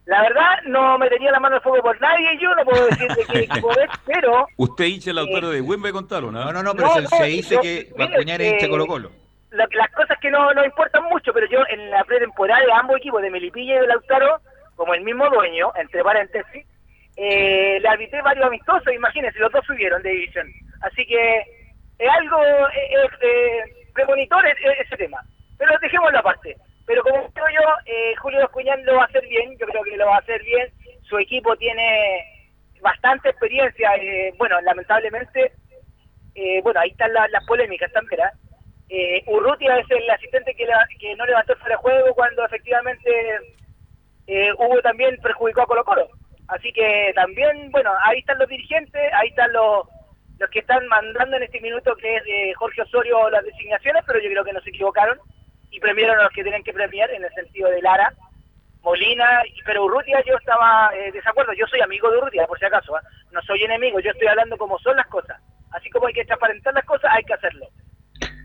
La 0.06 0.22
verdad, 0.22 0.58
no 0.66 0.96
me 0.98 1.08
tenía 1.08 1.32
la 1.32 1.40
mano 1.40 1.56
al 1.56 1.62
fuego 1.62 1.82
por 1.82 2.00
nadie, 2.00 2.38
yo 2.40 2.54
no 2.54 2.64
puedo 2.64 2.86
decir 2.86 3.08
de 3.08 3.24
qué 3.24 3.38
equipo 3.50 3.72
es, 3.72 3.90
pero... 4.06 4.46
Usted 4.56 4.84
hincha 4.84 5.10
el 5.10 5.18
autor 5.18 5.46
de 5.46 5.60
Wimbe 5.60 5.90
contarlo, 5.90 6.30
¿no? 6.30 6.52
No, 6.52 6.62
no, 6.62 6.74
pero 6.74 6.90
se, 7.08 7.24
dice 7.24 7.58
que 7.60 7.92
Bascuñán 7.98 8.40
es 8.40 8.52
hincha 8.52 8.68
Colo 8.68 9.10
Las 9.54 9.90
cosas 9.92 10.18
que 10.20 10.30
no, 10.30 10.52
no 10.52 10.64
importan 10.64 11.04
mucho, 11.04 11.32
pero 11.32 11.46
yo 11.46 11.60
en 11.68 11.90
la 11.90 12.02
pretemporada 12.04 12.64
de 12.64 12.72
ambos 12.72 12.96
equipos, 12.96 13.22
de 13.22 13.30
Melipilla 13.30 13.76
y 13.76 13.78
de 13.78 13.86
Lautaro, 13.86 14.40
como 14.74 14.94
el 14.94 15.02
mismo 15.02 15.28
dueño, 15.30 15.72
entre 15.76 16.02
paréntesis, 16.02 16.66
eh, 17.16 17.78
le 17.80 17.88
arbitré 17.88 18.20
varios 18.22 18.46
amistosos, 18.46 18.92
imagínense, 18.92 19.38
los 19.38 19.52
dos 19.52 19.64
subieron 19.64 20.02
de 20.02 20.10
división. 20.10 20.48
Así 20.82 21.06
que 21.06 21.40
es 21.98 22.10
algo 22.10 22.42
eh, 22.42 23.08
eh, 23.22 23.62
premonitor 23.94 24.44
ese 24.46 24.96
tema. 24.96 25.22
Pero 25.56 25.78
dejémoslo 25.80 26.18
aparte. 26.18 26.56
Pero 26.86 27.02
como 27.02 27.30
creo 27.32 27.46
yo, 27.48 27.68
eh, 27.86 28.14
Julio 28.16 28.44
Escuñán 28.44 28.84
lo 28.84 28.96
va 28.96 29.02
a 29.02 29.06
hacer 29.06 29.26
bien, 29.26 29.56
yo 29.58 29.66
creo 29.66 29.82
que 29.82 29.96
lo 29.96 30.06
va 30.06 30.16
a 30.16 30.20
hacer 30.20 30.42
bien. 30.42 30.68
Su 31.02 31.18
equipo 31.18 31.56
tiene 31.56 32.24
bastante 32.82 33.30
experiencia. 33.30 33.94
Eh, 33.96 34.34
bueno, 34.36 34.60
lamentablemente, 34.60 35.52
eh, 36.34 36.60
bueno, 36.62 36.80
ahí 36.80 36.90
están 36.90 37.12
las 37.12 37.44
polémicas 37.46 37.90
también. 37.92 38.20
Eh, 38.88 39.22
Urrutia 39.26 39.78
es 39.78 39.90
el 39.90 40.08
asistente 40.10 40.54
que, 40.54 40.66
que 40.98 41.16
no 41.16 41.26
levantó 41.26 41.54
el 41.54 41.76
juego 41.76 42.14
cuando 42.14 42.44
efectivamente 42.44 43.10
hubo 44.58 44.80
también 44.80 45.16
perjudicó 45.22 45.62
a 45.62 45.66
Colo 45.66 45.84
Colo. 45.84 46.08
Así 46.48 46.72
que 46.72 47.12
también, 47.14 47.70
bueno, 47.70 47.90
ahí 48.04 48.18
están 48.18 48.38
los 48.38 48.48
dirigentes, 48.48 49.12
ahí 49.14 49.28
están 49.28 49.52
los, 49.52 49.86
los 50.38 50.50
que 50.50 50.58
están 50.60 50.86
mandando 50.88 51.36
en 51.36 51.44
este 51.44 51.60
minuto, 51.60 51.94
que 51.96 52.16
es 52.16 52.56
Jorge 52.56 52.82
Osorio 52.82 53.30
las 53.30 53.44
designaciones, 53.44 54.02
pero 54.06 54.20
yo 54.20 54.30
creo 54.30 54.44
que 54.44 54.52
no 54.52 54.60
se 54.60 54.70
equivocaron 54.70 55.18
y 55.70 55.80
premiaron 55.80 56.18
a 56.18 56.24
los 56.24 56.32
que 56.32 56.42
tienen 56.42 56.62
que 56.62 56.72
premiar 56.72 57.10
en 57.10 57.24
el 57.24 57.32
sentido 57.32 57.70
de 57.70 57.82
Lara, 57.82 58.12
Molina, 58.82 59.42
pero 59.64 59.84
Urrutia 59.84 60.22
yo 60.26 60.36
estaba 60.36 60.90
eh, 60.94 61.10
desacuerdo, 61.10 61.52
yo 61.54 61.66
soy 61.66 61.80
amigo 61.80 62.10
de 62.10 62.18
Urrutia 62.18 62.46
por 62.46 62.58
si 62.58 62.66
acaso, 62.66 62.94
¿ah? 62.96 63.02
no 63.32 63.40
soy 63.42 63.64
enemigo, 63.64 63.98
yo 64.00 64.10
estoy 64.10 64.28
hablando 64.28 64.58
como 64.58 64.78
son 64.78 64.96
las 64.96 65.06
cosas, 65.06 65.40
así 65.72 65.88
como 65.90 66.06
hay 66.06 66.12
que 66.12 66.24
transparentar 66.24 66.74
las 66.74 66.84
cosas, 66.84 67.10
hay 67.12 67.24
que 67.24 67.34
hacerlo. 67.34 67.66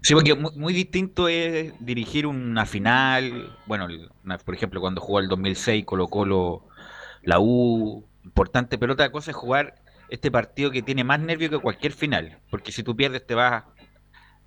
Sí, 0.01 0.13
porque 0.13 0.35
muy, 0.35 0.73
distinto 0.73 1.27
es 1.27 1.73
dirigir 1.79 2.25
una 2.25 2.65
final, 2.65 3.55
bueno, 3.65 3.87
por 4.45 4.55
ejemplo, 4.55 4.79
cuando 4.79 5.01
jugó 5.01 5.19
el 5.19 5.27
2006 5.27 5.85
Colo 5.85 6.07
Colo, 6.07 6.65
la 7.23 7.39
U, 7.39 8.05
importante, 8.23 8.77
pero 8.77 8.93
otra 8.93 9.11
cosa 9.11 9.31
es 9.31 9.37
jugar 9.37 9.75
este 10.09 10.31
partido 10.31 10.71
que 10.71 10.81
tiene 10.81 11.03
más 11.03 11.19
nervio 11.19 11.49
que 11.49 11.59
cualquier 11.59 11.91
final, 11.91 12.39
porque 12.49 12.71
si 12.71 12.83
tú 12.83 12.95
pierdes 12.95 13.25
te 13.25 13.35
vas 13.35 13.63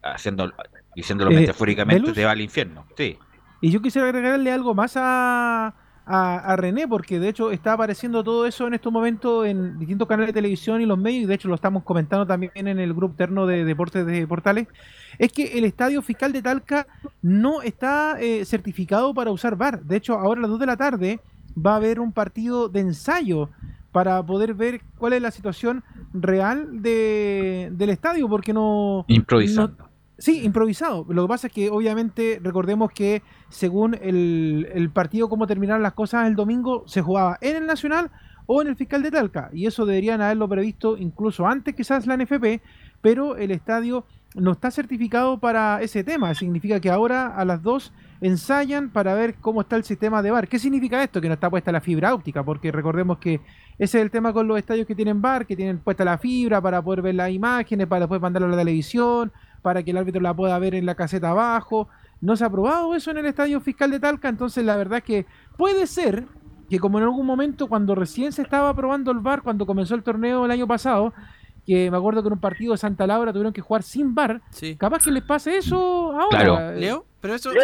haciendo 0.02 0.52
diciéndolo 0.94 1.30
eh, 1.30 1.40
metafóricamente, 1.40 2.12
te 2.12 2.24
va 2.24 2.32
al 2.32 2.40
infierno. 2.40 2.86
Sí. 2.96 3.18
Y 3.60 3.70
yo 3.70 3.80
quisiera 3.80 4.08
agregarle 4.08 4.50
algo 4.50 4.74
más 4.74 4.94
a, 4.96 5.74
a, 6.04 6.56
René, 6.56 6.88
porque 6.88 7.20
de 7.20 7.28
hecho 7.28 7.50
está 7.50 7.74
apareciendo 7.74 8.24
todo 8.24 8.46
eso 8.46 8.66
en 8.66 8.74
estos 8.74 8.92
momentos 8.92 9.46
en 9.46 9.78
distintos 9.78 10.08
canales 10.08 10.28
de 10.28 10.32
televisión 10.32 10.80
y 10.80 10.86
los 10.86 10.98
medios, 10.98 11.24
y 11.24 11.26
de 11.26 11.34
hecho 11.34 11.48
lo 11.48 11.54
estamos 11.54 11.84
comentando 11.84 12.26
también 12.26 12.52
en 12.54 12.66
el 12.66 12.92
grupo 12.92 13.14
terno 13.16 13.46
de 13.46 13.64
Deportes 13.64 14.04
de 14.04 14.26
Portales, 14.26 14.66
es 15.18 15.32
que 15.32 15.58
el 15.58 15.64
Estadio 15.64 16.02
Fiscal 16.02 16.32
de 16.32 16.42
Talca 16.42 16.86
no 17.20 17.62
está 17.62 18.20
eh, 18.20 18.44
certificado 18.44 19.14
para 19.14 19.30
usar 19.30 19.56
VAR. 19.56 19.82
De 19.82 19.96
hecho, 19.96 20.14
ahora 20.14 20.40
a 20.40 20.42
las 20.42 20.50
2 20.50 20.60
de 20.60 20.66
la 20.66 20.76
tarde 20.76 21.20
va 21.54 21.74
a 21.74 21.76
haber 21.76 22.00
un 22.00 22.12
partido 22.12 22.68
de 22.68 22.80
ensayo 22.80 23.50
para 23.92 24.24
poder 24.24 24.54
ver 24.54 24.80
cuál 24.98 25.12
es 25.12 25.22
la 25.22 25.30
situación 25.30 25.84
real 26.14 26.82
de, 26.82 27.70
del 27.72 27.90
estadio, 27.90 28.28
porque 28.28 28.52
no... 28.52 29.04
Improvisando. 29.06 29.91
Sí, 30.22 30.44
improvisado. 30.44 31.04
Lo 31.08 31.22
que 31.22 31.28
pasa 31.28 31.48
es 31.48 31.52
que 31.52 31.68
obviamente 31.68 32.38
recordemos 32.40 32.92
que 32.92 33.24
según 33.48 33.98
el, 34.00 34.88
partido, 34.94 35.28
cómo 35.28 35.48
terminaron 35.48 35.82
las 35.82 35.94
cosas 35.94 36.28
el 36.28 36.36
domingo, 36.36 36.84
se 36.86 37.02
jugaba 37.02 37.38
en 37.40 37.56
el 37.56 37.66
Nacional 37.66 38.08
o 38.46 38.62
en 38.62 38.68
el 38.68 38.76
Fiscal 38.76 39.02
de 39.02 39.10
Talca. 39.10 39.50
Y 39.52 39.66
eso 39.66 39.84
deberían 39.84 40.20
haberlo 40.22 40.48
previsto 40.48 40.96
incluso 40.96 41.44
antes 41.44 41.74
quizás 41.74 42.06
la 42.06 42.16
NFP, 42.16 42.62
pero 43.00 43.36
el 43.36 43.50
estadio 43.50 44.04
no 44.36 44.52
está 44.52 44.70
certificado 44.70 45.40
para 45.40 45.82
ese 45.82 46.04
tema. 46.04 46.32
Significa 46.36 46.78
que 46.78 46.88
ahora 46.88 47.26
a 47.26 47.44
las 47.44 47.60
dos 47.60 47.92
ensayan 48.20 48.90
para 48.90 49.14
ver 49.14 49.34
cómo 49.40 49.62
está 49.62 49.74
el 49.74 49.82
sistema 49.82 50.22
de 50.22 50.30
bar. 50.30 50.46
¿Qué 50.46 50.60
significa 50.60 51.02
esto? 51.02 51.20
Que 51.20 51.26
no 51.26 51.34
está 51.34 51.50
puesta 51.50 51.72
la 51.72 51.80
fibra 51.80 52.14
óptica, 52.14 52.44
porque 52.44 52.70
recordemos 52.70 53.18
que 53.18 53.40
ese 53.76 53.98
es 53.98 54.04
el 54.04 54.12
tema 54.12 54.32
con 54.32 54.46
los 54.46 54.56
estadios 54.56 54.86
que 54.86 54.94
tienen 54.94 55.20
bar, 55.20 55.46
que 55.46 55.56
tienen 55.56 55.78
puesta 55.78 56.04
la 56.04 56.16
fibra 56.16 56.60
para 56.60 56.80
poder 56.80 57.02
ver 57.02 57.16
las 57.16 57.32
imágenes, 57.32 57.88
para 57.88 58.02
después 58.02 58.20
mandarlo 58.20 58.46
a 58.46 58.50
la 58.52 58.58
televisión, 58.58 59.32
para 59.62 59.82
que 59.82 59.92
el 59.92 59.96
árbitro 59.96 60.20
la 60.20 60.34
pueda 60.34 60.58
ver 60.58 60.74
en 60.74 60.84
la 60.84 60.94
caseta 60.94 61.30
abajo. 61.30 61.88
No 62.20 62.36
se 62.36 62.44
ha 62.44 62.48
aprobado 62.48 62.94
eso 62.94 63.10
en 63.10 63.18
el 63.18 63.26
estadio 63.26 63.60
fiscal 63.60 63.90
de 63.90 64.00
Talca, 64.00 64.28
entonces 64.28 64.64
la 64.64 64.76
verdad 64.76 64.98
es 64.98 65.04
que 65.04 65.26
puede 65.56 65.86
ser 65.86 66.26
que 66.68 66.78
como 66.78 66.98
en 66.98 67.04
algún 67.04 67.26
momento 67.26 67.68
cuando 67.68 67.94
recién 67.94 68.32
se 68.32 68.42
estaba 68.42 68.70
aprobando 68.70 69.10
el 69.10 69.18
VAR, 69.18 69.42
cuando 69.42 69.66
comenzó 69.66 69.94
el 69.94 70.02
torneo 70.02 70.44
el 70.44 70.50
año 70.50 70.66
pasado, 70.66 71.12
que 71.66 71.90
me 71.90 71.96
acuerdo 71.96 72.22
que 72.22 72.28
en 72.28 72.34
un 72.34 72.40
partido 72.40 72.72
de 72.72 72.78
Santa 72.78 73.06
Laura 73.06 73.32
tuvieron 73.32 73.52
que 73.52 73.60
jugar 73.60 73.82
sin 73.82 74.14
VAR, 74.14 74.40
capaz 74.78 75.04
que 75.04 75.10
les 75.10 75.22
pase 75.22 75.56
eso 75.56 76.12
ahora. 76.12 76.72
Leo, 76.72 77.04
pero 77.20 77.34
eso... 77.34 77.50
Sí, 77.50 77.58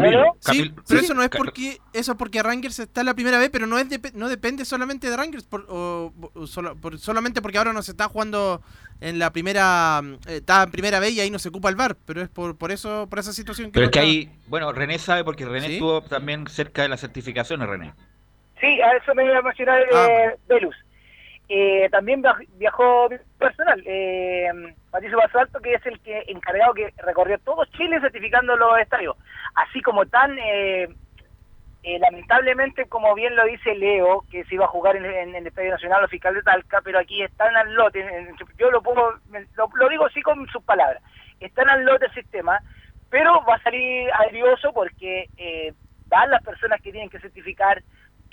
pero 0.00 1.00
eso 1.00 1.14
no 1.14 1.22
es 1.22 1.28
porque 1.28 1.78
eso 1.92 2.12
es 2.12 2.18
porque 2.18 2.42
Rangers 2.42 2.78
está 2.78 3.00
en 3.00 3.06
la 3.06 3.14
primera 3.14 3.38
vez, 3.38 3.50
pero 3.50 3.66
no 3.66 3.78
es 3.78 3.86
no 4.14 4.28
depende 4.28 4.64
solamente 4.64 5.10
de 5.10 5.16
Rangers, 5.16 5.48
o, 5.50 6.12
solamente 6.46 7.42
porque 7.42 7.58
ahora 7.58 7.72
no 7.72 7.82
se 7.82 7.92
está 7.92 8.08
jugando 8.08 8.62
en 9.00 9.18
la 9.18 9.32
primera 9.32 10.00
eh, 10.26 10.36
está 10.36 10.62
en 10.64 10.70
primera 10.70 11.00
vez 11.00 11.12
y 11.12 11.20
ahí 11.20 11.30
no 11.30 11.38
se 11.38 11.48
ocupa 11.48 11.68
el 11.68 11.76
VAR, 11.76 11.96
pero 12.06 12.22
es 12.22 12.28
por, 12.28 12.56
por 12.56 12.72
eso 12.72 13.06
por 13.08 13.18
esa 13.18 13.32
situación 13.32 13.68
que 13.68 13.74
Pero 13.74 13.86
es 13.86 13.92
que 13.92 14.00
ahí, 14.00 14.30
bueno, 14.46 14.72
René 14.72 14.98
sabe 14.98 15.24
porque 15.24 15.44
René 15.44 15.74
estuvo 15.74 16.02
también 16.02 16.46
cerca 16.46 16.82
de 16.82 16.88
las 16.88 17.00
certificaciones, 17.00 17.68
René. 17.68 17.92
Sí, 18.60 18.80
a 18.80 18.92
eso 18.92 19.14
me 19.14 19.24
iba 19.24 19.38
a 19.38 19.42
mencionar 19.42 19.80
eh, 19.80 20.36
Velus. 20.48 20.76
Eh, 21.48 21.88
también 21.90 22.22
viajó 22.56 23.08
personal, 23.38 23.82
eh, 23.84 24.48
Patricio 24.90 25.18
Basalto, 25.18 25.60
que 25.60 25.74
es 25.74 25.84
el 25.84 26.00
que 26.00 26.24
encargado 26.28 26.72
que 26.72 26.94
recorrió 26.98 27.38
todo 27.38 27.66
Chile 27.76 28.00
certificando 28.00 28.56
los 28.56 28.78
estadios. 28.78 29.16
Así 29.54 29.80
como 29.82 30.06
tan, 30.06 30.38
eh, 30.38 30.88
eh, 31.82 31.98
lamentablemente, 31.98 32.86
como 32.86 33.14
bien 33.14 33.36
lo 33.36 33.44
dice 33.44 33.74
Leo, 33.74 34.24
que 34.30 34.44
se 34.44 34.54
iba 34.54 34.64
a 34.64 34.68
jugar 34.68 34.96
en, 34.96 35.34
el 35.34 35.46
Estadio 35.46 35.70
Nacional 35.70 36.08
Fiscal 36.08 36.34
de 36.34 36.42
Talca, 36.42 36.80
pero 36.82 36.98
aquí 36.98 37.22
están 37.22 37.54
al 37.56 37.72
lote, 37.74 38.04
yo 38.58 38.70
lo, 38.70 38.82
pongo, 38.82 39.14
lo, 39.74 39.88
digo 39.88 40.06
así 40.06 40.22
con 40.22 40.46
sus 40.48 40.62
palabras, 40.64 41.02
están 41.40 41.68
al 41.68 41.84
lote 41.84 42.06
el 42.06 42.14
sistema, 42.14 42.58
pero 43.10 43.44
va 43.44 43.56
a 43.56 43.62
salir 43.62 44.10
agrioso 44.12 44.72
porque 44.72 45.28
van 46.06 46.30
las 46.30 46.42
personas 46.42 46.80
que 46.80 46.90
tienen 46.90 47.10
que 47.10 47.20
certificar 47.20 47.82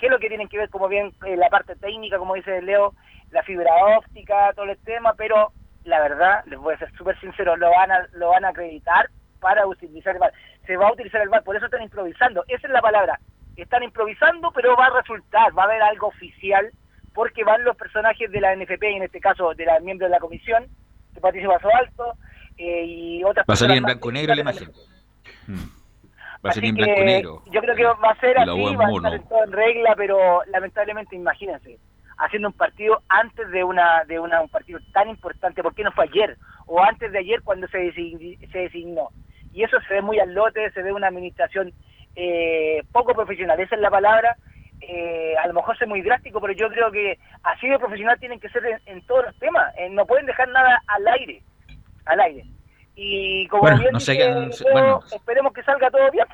qué 0.02 0.06
es 0.06 0.12
lo 0.12 0.18
que 0.18 0.28
tienen 0.28 0.48
que 0.48 0.58
ver, 0.58 0.68
como 0.68 0.88
bien 0.88 1.12
eh, 1.24 1.36
la 1.36 1.48
parte 1.48 1.76
técnica, 1.76 2.18
como 2.18 2.34
dice 2.34 2.60
Leo, 2.60 2.92
la 3.30 3.44
fibra 3.44 3.72
óptica, 3.96 4.52
todo 4.52 4.64
el 4.64 4.76
tema, 4.78 5.14
pero 5.14 5.52
la 5.84 6.00
verdad, 6.00 6.44
les 6.46 6.58
voy 6.58 6.74
a 6.74 6.78
ser 6.78 6.90
súper 6.96 7.18
sincero, 7.20 7.56
lo 7.56 7.70
van 7.70 7.92
a, 7.92 8.08
lo 8.14 8.30
van 8.30 8.44
a 8.44 8.48
acreditar 8.48 9.08
para 9.42 9.66
utilizar 9.66 10.14
el 10.14 10.20
bar. 10.20 10.32
Se 10.66 10.76
va 10.76 10.88
a 10.88 10.92
utilizar 10.92 11.20
el 11.20 11.28
bar, 11.28 11.42
por 11.42 11.56
eso 11.56 11.66
están 11.66 11.82
improvisando. 11.82 12.44
Esa 12.48 12.66
es 12.68 12.72
la 12.72 12.80
palabra. 12.80 13.18
Están 13.56 13.82
improvisando, 13.82 14.50
pero 14.52 14.74
va 14.76 14.86
a 14.86 15.00
resultar, 15.00 15.56
va 15.58 15.64
a 15.64 15.66
haber 15.66 15.82
algo 15.82 16.06
oficial, 16.06 16.70
porque 17.12 17.44
van 17.44 17.64
los 17.64 17.76
personajes 17.76 18.30
de 18.30 18.40
la 18.40 18.56
NFP, 18.56 18.84
en 18.84 19.02
este 19.02 19.20
caso 19.20 19.52
de 19.52 19.66
la 19.66 19.80
miembro 19.80 20.06
de 20.06 20.12
la 20.12 20.20
comisión, 20.20 20.66
de 21.12 21.20
Patricio 21.20 21.50
Paso 21.50 21.68
Alto, 21.74 22.14
eh, 22.56 22.84
y 22.86 23.24
otras 23.24 23.44
Va 23.48 23.54
a 23.54 23.56
salir 23.56 23.76
en 23.78 23.84
blanco 23.84 24.12
negro 24.12 24.34
la 24.34 24.40
imagen. 24.40 24.70
Va 26.44 26.50
a 26.50 26.54
en 26.54 26.74
blanco 26.74 27.00
negro. 27.04 27.42
Yo 27.50 27.60
creo 27.60 27.76
que 27.76 27.84
va 27.84 28.10
a 28.10 28.20
ser 28.20 28.38
así, 28.38 28.76
va 28.76 28.86
a 28.86 28.90
estar 28.90 29.28
todo 29.28 29.44
en 29.44 29.52
regla, 29.52 29.94
pero 29.96 30.42
lamentablemente 30.46 31.16
imagínense, 31.16 31.78
haciendo 32.18 32.48
un 32.48 32.54
partido 32.54 33.02
antes 33.08 33.50
de 33.50 33.64
una 33.64 34.04
de 34.04 34.18
una, 34.18 34.40
un 34.40 34.48
partido 34.48 34.78
tan 34.92 35.08
importante, 35.08 35.62
¿por 35.62 35.74
qué 35.74 35.82
no 35.82 35.92
fue 35.92 36.04
ayer? 36.04 36.38
O 36.66 36.82
antes 36.82 37.12
de 37.12 37.18
ayer 37.18 37.42
cuando 37.42 37.66
se, 37.68 37.92
se 37.92 38.58
designó. 38.58 39.10
Y 39.52 39.62
eso 39.62 39.76
se 39.86 39.94
ve 39.94 40.02
muy 40.02 40.18
al 40.18 40.34
lote, 40.34 40.70
se 40.72 40.82
ve 40.82 40.92
una 40.92 41.08
administración 41.08 41.72
eh, 42.16 42.82
poco 42.92 43.14
profesional, 43.14 43.58
esa 43.60 43.74
es 43.74 43.80
la 43.80 43.90
palabra. 43.90 44.36
Eh, 44.80 45.34
a 45.42 45.46
lo 45.46 45.54
mejor 45.54 45.76
es 45.80 45.88
muy 45.88 46.02
drástico, 46.02 46.40
pero 46.40 46.52
yo 46.54 46.68
creo 46.68 46.90
que 46.90 47.18
así 47.44 47.68
de 47.68 47.78
profesional 47.78 48.18
tienen 48.18 48.40
que 48.40 48.48
ser 48.48 48.62
en, 48.86 49.02
todos 49.06 49.26
los 49.26 49.36
temas. 49.36 49.72
Eh, 49.76 49.88
no 49.90 50.06
pueden 50.06 50.26
dejar 50.26 50.48
nada 50.48 50.82
al 50.88 51.06
aire. 51.08 51.42
Al 52.06 52.20
aire. 52.20 52.44
Y 52.96 53.46
como 53.48 53.64
bien 53.78 53.92
no 53.92 53.98
esperemos 53.98 55.52
que 55.52 55.62
salga 55.62 55.90
todo 55.90 56.10
bien. 56.10 56.26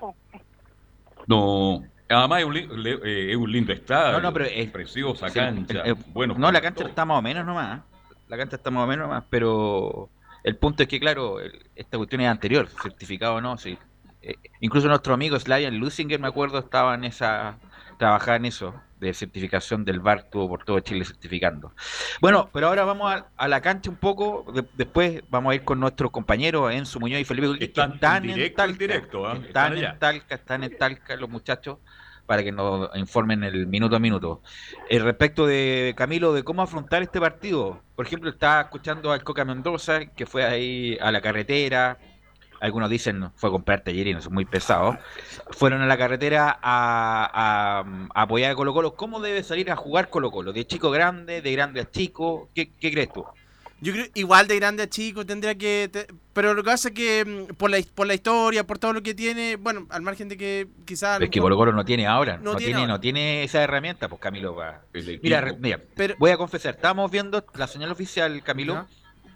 No, 1.26 1.83
además 2.09 2.40
es 2.40 2.44
un, 2.46 2.57
eh, 2.57 3.31
es 3.31 3.37
un, 3.37 3.52
lindo 3.52 3.72
estadio. 3.72 4.12
No, 4.12 4.20
no, 4.20 4.33
pero 4.33 4.46
es 4.46 4.70
preciosa 4.70 5.31
cancha. 5.31 5.83
Eh, 5.85 5.94
bueno, 6.12 6.35
no, 6.38 6.50
la 6.50 6.61
cancha 6.61 6.85
está 6.85 7.04
más 7.04 7.18
o 7.18 7.22
menos 7.22 7.44
nomás. 7.44 7.83
La 8.28 8.37
cancha 8.37 8.57
está 8.57 8.70
más 8.70 8.85
o 8.85 8.87
menos 8.87 9.09
nomás, 9.09 9.24
pero 9.28 10.09
el 10.49 10.57
punto 10.57 10.83
es 10.83 10.89
que, 10.89 10.99
claro, 10.99 11.37
esta 11.77 11.99
cuestión 11.99 12.23
es 12.23 12.29
anterior, 12.29 12.69
certificado 12.83 13.35
o 13.35 13.41
no, 13.41 13.59
sí. 13.59 13.77
Eh, 14.23 14.35
incluso 14.61 14.89
nuestro 14.89 15.13
amigo 15.13 15.39
Slayan 15.39 15.79
Lusinger, 15.79 16.19
me 16.19 16.27
acuerdo, 16.27 16.59
estaba 16.59 16.95
en 16.95 17.05
esa 17.05 17.59
trabajar 17.99 18.37
en 18.37 18.47
eso, 18.47 18.75
de 18.99 19.13
certificación 19.13 19.85
del 19.85 20.01
VAR, 20.01 20.19
estuvo 20.19 20.49
por 20.49 20.65
todo 20.65 20.81
Chile 20.81 21.05
certificando. 21.05 21.73
Bueno, 22.21 22.49
pero 22.53 22.69
ahora 22.69 22.85
vamos 22.85 23.23
a, 23.37 23.49
la 23.49 23.61
cancha 23.61 23.91
un 23.91 23.97
poco, 23.97 24.47
después 24.75 25.23
vamos 25.29 25.53
a 25.53 25.55
ir 25.57 25.65
con 25.65 25.81
nuestros 25.81 26.11
compañeros 26.11 26.73
Enzo 26.73 27.01
Muñoz 27.01 27.21
y 27.21 27.25
Felipe 27.25 27.63
están, 27.63 27.95
están 27.95 28.25
en, 28.25 28.35
directo, 28.35 28.65
en 28.65 28.79
directo, 28.79 29.33
¿eh? 29.33 29.41
están, 29.47 29.77
en 29.77 29.99
Talca, 29.99 30.35
están 30.35 30.65
en 30.65 30.79
Talca 30.79 31.17
los 31.17 31.29
muchachos 31.29 31.79
para 32.29 32.45
que 32.45 32.53
nos 32.53 32.95
informen 32.95 33.43
el 33.43 33.67
minuto 33.67 33.97
a 33.97 33.99
minuto. 33.99 34.43
El 34.91 35.03
respecto 35.03 35.47
de 35.47 35.95
Camilo, 35.97 36.35
de 36.35 36.45
cómo 36.45 36.61
afrontar 36.61 37.01
este 37.01 37.19
partido. 37.19 37.81
Por 37.97 38.07
ejemplo, 38.07 38.29
estaba 38.29 38.61
escuchando 38.61 39.12
al 39.12 39.25
Coca 39.25 39.47
Mendoza, 39.47 40.05
que 40.14 40.27
fue 40.27 40.45
ahí 40.45 40.99
a 41.01 41.11
la 41.11 41.23
carretera, 41.23 41.99
algunos 42.61 42.91
dicen 42.91 43.31
fue 43.35 43.49
a 43.49 43.53
comprar 43.53 43.81
tallerinos, 43.81 44.25
son 44.25 44.35
muy 44.35 44.45
pesados, 44.45 44.97
fueron 45.53 45.81
a 45.81 45.87
la 45.87 45.97
carretera 45.97 46.59
a, 46.62 47.83
apoyar 48.14 48.53
a 48.53 48.55
Colo 48.55 48.75
Colo. 48.75 48.95
¿Cómo 48.95 49.21
debe 49.21 49.43
salir 49.43 49.71
a 49.71 49.77
jugar 49.77 50.11
Colo 50.11 50.31
Colo? 50.31 50.53
¿De 50.53 50.67
chico 50.67 50.91
grande, 50.91 51.41
de 51.41 51.53
grande 51.53 51.81
a 51.81 51.91
chico? 51.91 52.51
¿Qué, 52.55 52.71
crees 52.79 53.11
tú? 53.11 53.25
Yo 53.81 53.93
creo 53.93 54.07
igual 54.14 54.49
de 54.49 54.57
grande 54.57 54.83
a 54.83 54.88
chico 54.88 55.25
tendría 55.25 55.55
que... 55.55 55.91
pero 56.33 56.55
lo 56.55 56.62
que 56.62 56.71
pasa 56.71 56.88
es 56.88 56.95
que 56.95 57.25
mm, 57.25 57.55
por 57.55 57.71
la, 57.71 57.79
por 57.95 58.07
la 58.07 58.14
historia, 58.14 58.67
por 58.67 58.79
todo 58.79 58.93
lo 58.93 59.03
que 59.03 59.14
tiene, 59.14 59.57
bueno, 59.57 59.87
al 59.91 60.03
margen 60.03 60.29
de 60.29 60.37
que 60.37 60.67
quizás... 60.85 61.21
Es 61.21 61.31
que 61.31 61.41
Colo 61.41 61.57
Colo 61.57 61.73
no 61.73 61.85
tiene 61.85 62.07
ahora, 62.07 62.38
no, 62.38 62.57
tiene, 62.57 62.87
no 62.87 62.99
tiene 62.99 63.45
esa 63.45 63.62
herramienta, 63.62 64.09
pues 64.09 64.21
Camilo 64.21 64.55
va... 64.55 64.83
Mira, 65.23 65.55
mira 65.59 65.81
voy 66.19 66.31
a 66.31 66.37
confesar, 66.37 66.75
estábamos 66.75 67.11
viendo 67.11 67.45
la 67.55 67.67
señal 67.67 67.93
oficial, 67.93 68.43
Camilo, 68.43 68.87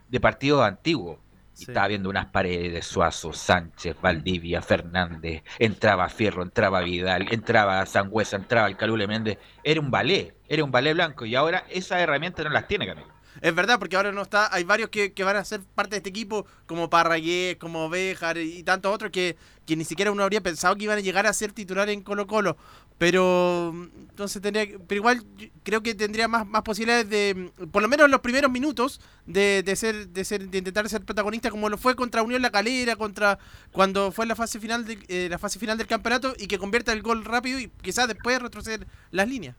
de 0.09 0.21
partidos 0.21 0.63
antiguos. 0.63 1.19
Estaba 1.59 1.87
viendo 1.89 2.09
unas 2.09 2.27
paredes 2.27 2.73
de 2.73 2.83
Suazo, 2.83 3.33
Sánchez, 3.33 3.97
Valdivia, 4.01 4.63
Fernández, 4.63 5.43
entraba 5.59 6.09
Fierro, 6.09 6.43
entraba 6.43 6.81
Vidal, 6.81 7.29
entraba 7.31 7.85
Sangüesa, 7.85 8.37
entraba 8.37 8.69
el 8.69 8.77
Calule 8.77 9.07
Méndez. 9.07 9.39
Era 9.63 9.81
un 9.81 9.91
ballet, 9.91 10.35
era 10.49 10.65
un 10.65 10.73
ballet 10.73 10.95
blanco 10.95 11.27
y 11.27 11.35
ahora 11.35 11.65
esas 11.69 12.01
herramientas 12.01 12.45
no 12.45 12.51
las 12.51 12.67
tiene 12.67 12.87
Camilo. 12.87 13.22
Es 13.43 13.53
verdad, 13.57 13.81
porque 13.81 13.97
ahora 13.97 14.13
no 14.13 14.23
está. 14.23 14.55
Hay 14.55 14.63
varios 14.63 14.89
que, 14.89 15.13
van 15.25 15.35
a 15.35 15.45
ser 15.45 15.61
parte 15.75 15.91
de 15.91 15.97
este 15.97 16.11
equipo, 16.11 16.47
como 16.67 16.89
Parragués, 16.89 17.57
como 17.57 17.91
Béjar 17.91 18.39
y 18.39 18.63
tantos 18.63 18.95
otros 18.95 19.11
que, 19.11 19.37
que 19.67 19.75
ni 19.75 19.85
siquiera 19.85 20.13
uno 20.13 20.23
habría 20.23 20.41
pensado 20.41 20.77
que 20.77 20.85
iban 20.85 20.99
a 20.99 21.01
llegar 21.01 21.27
a 21.27 21.33
ser 21.33 21.51
titular 21.51 21.91
en 21.91 22.03
Colo 22.03 22.29
Colo. 22.29 22.57
Pero 22.99 23.75
entonces 24.11 24.41
tendría 24.41 24.79
pero 24.87 25.01
igual 25.01 25.25
creo 25.65 25.83
que 25.83 25.97
tendría 25.97 26.29
más, 26.29 26.47
posibilidades 26.63 27.11
de, 27.11 27.51
por 27.73 27.83
lo 27.83 27.89
menos 27.89 28.05
en 28.05 28.13
los 28.13 28.21
primeros 28.21 28.49
minutos, 28.49 29.01
de, 29.27 29.65
de 29.65 29.75
ser, 29.75 30.07
de 30.11 30.25
ser, 30.25 30.49
de 30.49 30.59
intentar 30.59 30.89
ser 30.89 31.05
protagonista 31.05 31.51
como 31.51 31.69
lo 31.69 31.79
fue 31.79 31.97
contra 31.97 32.23
Unión 32.23 32.43
La 32.43 32.51
Calera, 32.51 32.95
contra 32.95 33.41
cuando 33.73 34.13
fue 34.13 34.25
la 34.27 34.37
fase 34.37 34.61
final 34.61 34.85
de, 34.85 35.01
eh, 35.09 35.27
la 35.29 35.39
fase 35.41 35.59
final 35.59 35.77
del 35.79 35.89
campeonato 35.89 36.33
y 36.39 36.47
que 36.47 36.59
convierta 36.59 36.93
el 36.93 37.03
gol 37.03 37.25
rápido 37.25 37.59
y 37.59 37.73
quizás 37.83 38.07
después 38.07 38.41
retroceder 38.41 38.87
las 39.11 39.29
líneas. 39.29 39.57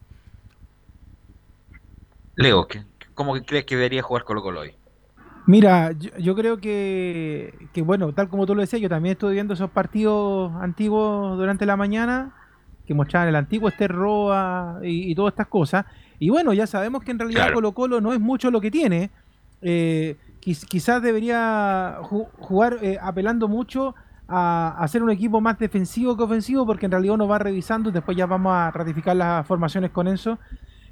Leo, 2.36 2.65
¿cómo 3.13 3.34
crees 3.45 3.65
que 3.65 3.76
debería 3.76 4.02
jugar 4.02 4.23
Colo 4.23 4.41
Colo 4.41 4.62
hoy? 4.62 4.76
Mira, 5.45 5.91
yo, 5.91 6.36
creo 6.36 6.58
que, 6.58 7.67
que, 7.73 7.82
bueno, 7.82 8.13
tal 8.13 8.30
como 8.30 8.45
tú 8.45 8.56
lo 8.56 8.62
decías, 8.62 8.82
yo 8.82 8.88
también 8.88 9.13
estuve 9.13 9.34
viendo 9.34 9.54
esos 9.54 9.69
partidos 9.71 10.54
antiguos 10.62 11.38
durante 11.38 11.65
la 11.65 11.76
mañana 11.76 12.34
que 12.86 12.93
mostraban 12.93 13.30
el 13.30 13.36
antiguo 13.36 13.67
Esterroa 13.67 14.80
y, 14.84 15.12
y 15.12 15.15
todas 15.15 15.34
estas 15.34 15.47
cosas. 15.47 15.86
Y 16.19 16.30
bueno, 16.30 16.54
ya 16.54 16.65
sabemos 16.65 17.04
que 17.04 17.12
en 17.12 17.19
realidad 17.19 17.54
Colo 17.54 17.73
Colo 17.73 17.99
no 17.99 18.13
es 18.13 18.19
mucho 18.19 18.52
lo 18.52 18.62
que 18.62 18.71
tiene. 18.71 19.12
Eh, 19.62 20.17
quizás 20.39 21.02
debería 21.02 21.97
jugar 22.02 22.78
eh, 22.82 22.97
apelando 23.02 23.47
mucho 23.47 23.95
a, 24.28 24.76
a, 24.78 24.88
ser 24.88 25.04
un 25.04 25.10
equipo 25.10 25.39
más 25.41 25.58
defensivo 25.60 26.15
que 26.15 26.23
ofensivo, 26.23 26.65
porque 26.65 26.86
en 26.86 26.91
realidad 26.91 27.15
uno 27.15 27.28
va 27.28 27.39
revisando, 27.39 27.91
después 27.91 28.15
ya 28.15 28.26
vamos 28.26 28.54
a 28.54 28.71
ratificar 28.71 29.15
las 29.15 29.45
formaciones 29.45 29.91
con 29.91 30.08
eso. 30.08 30.39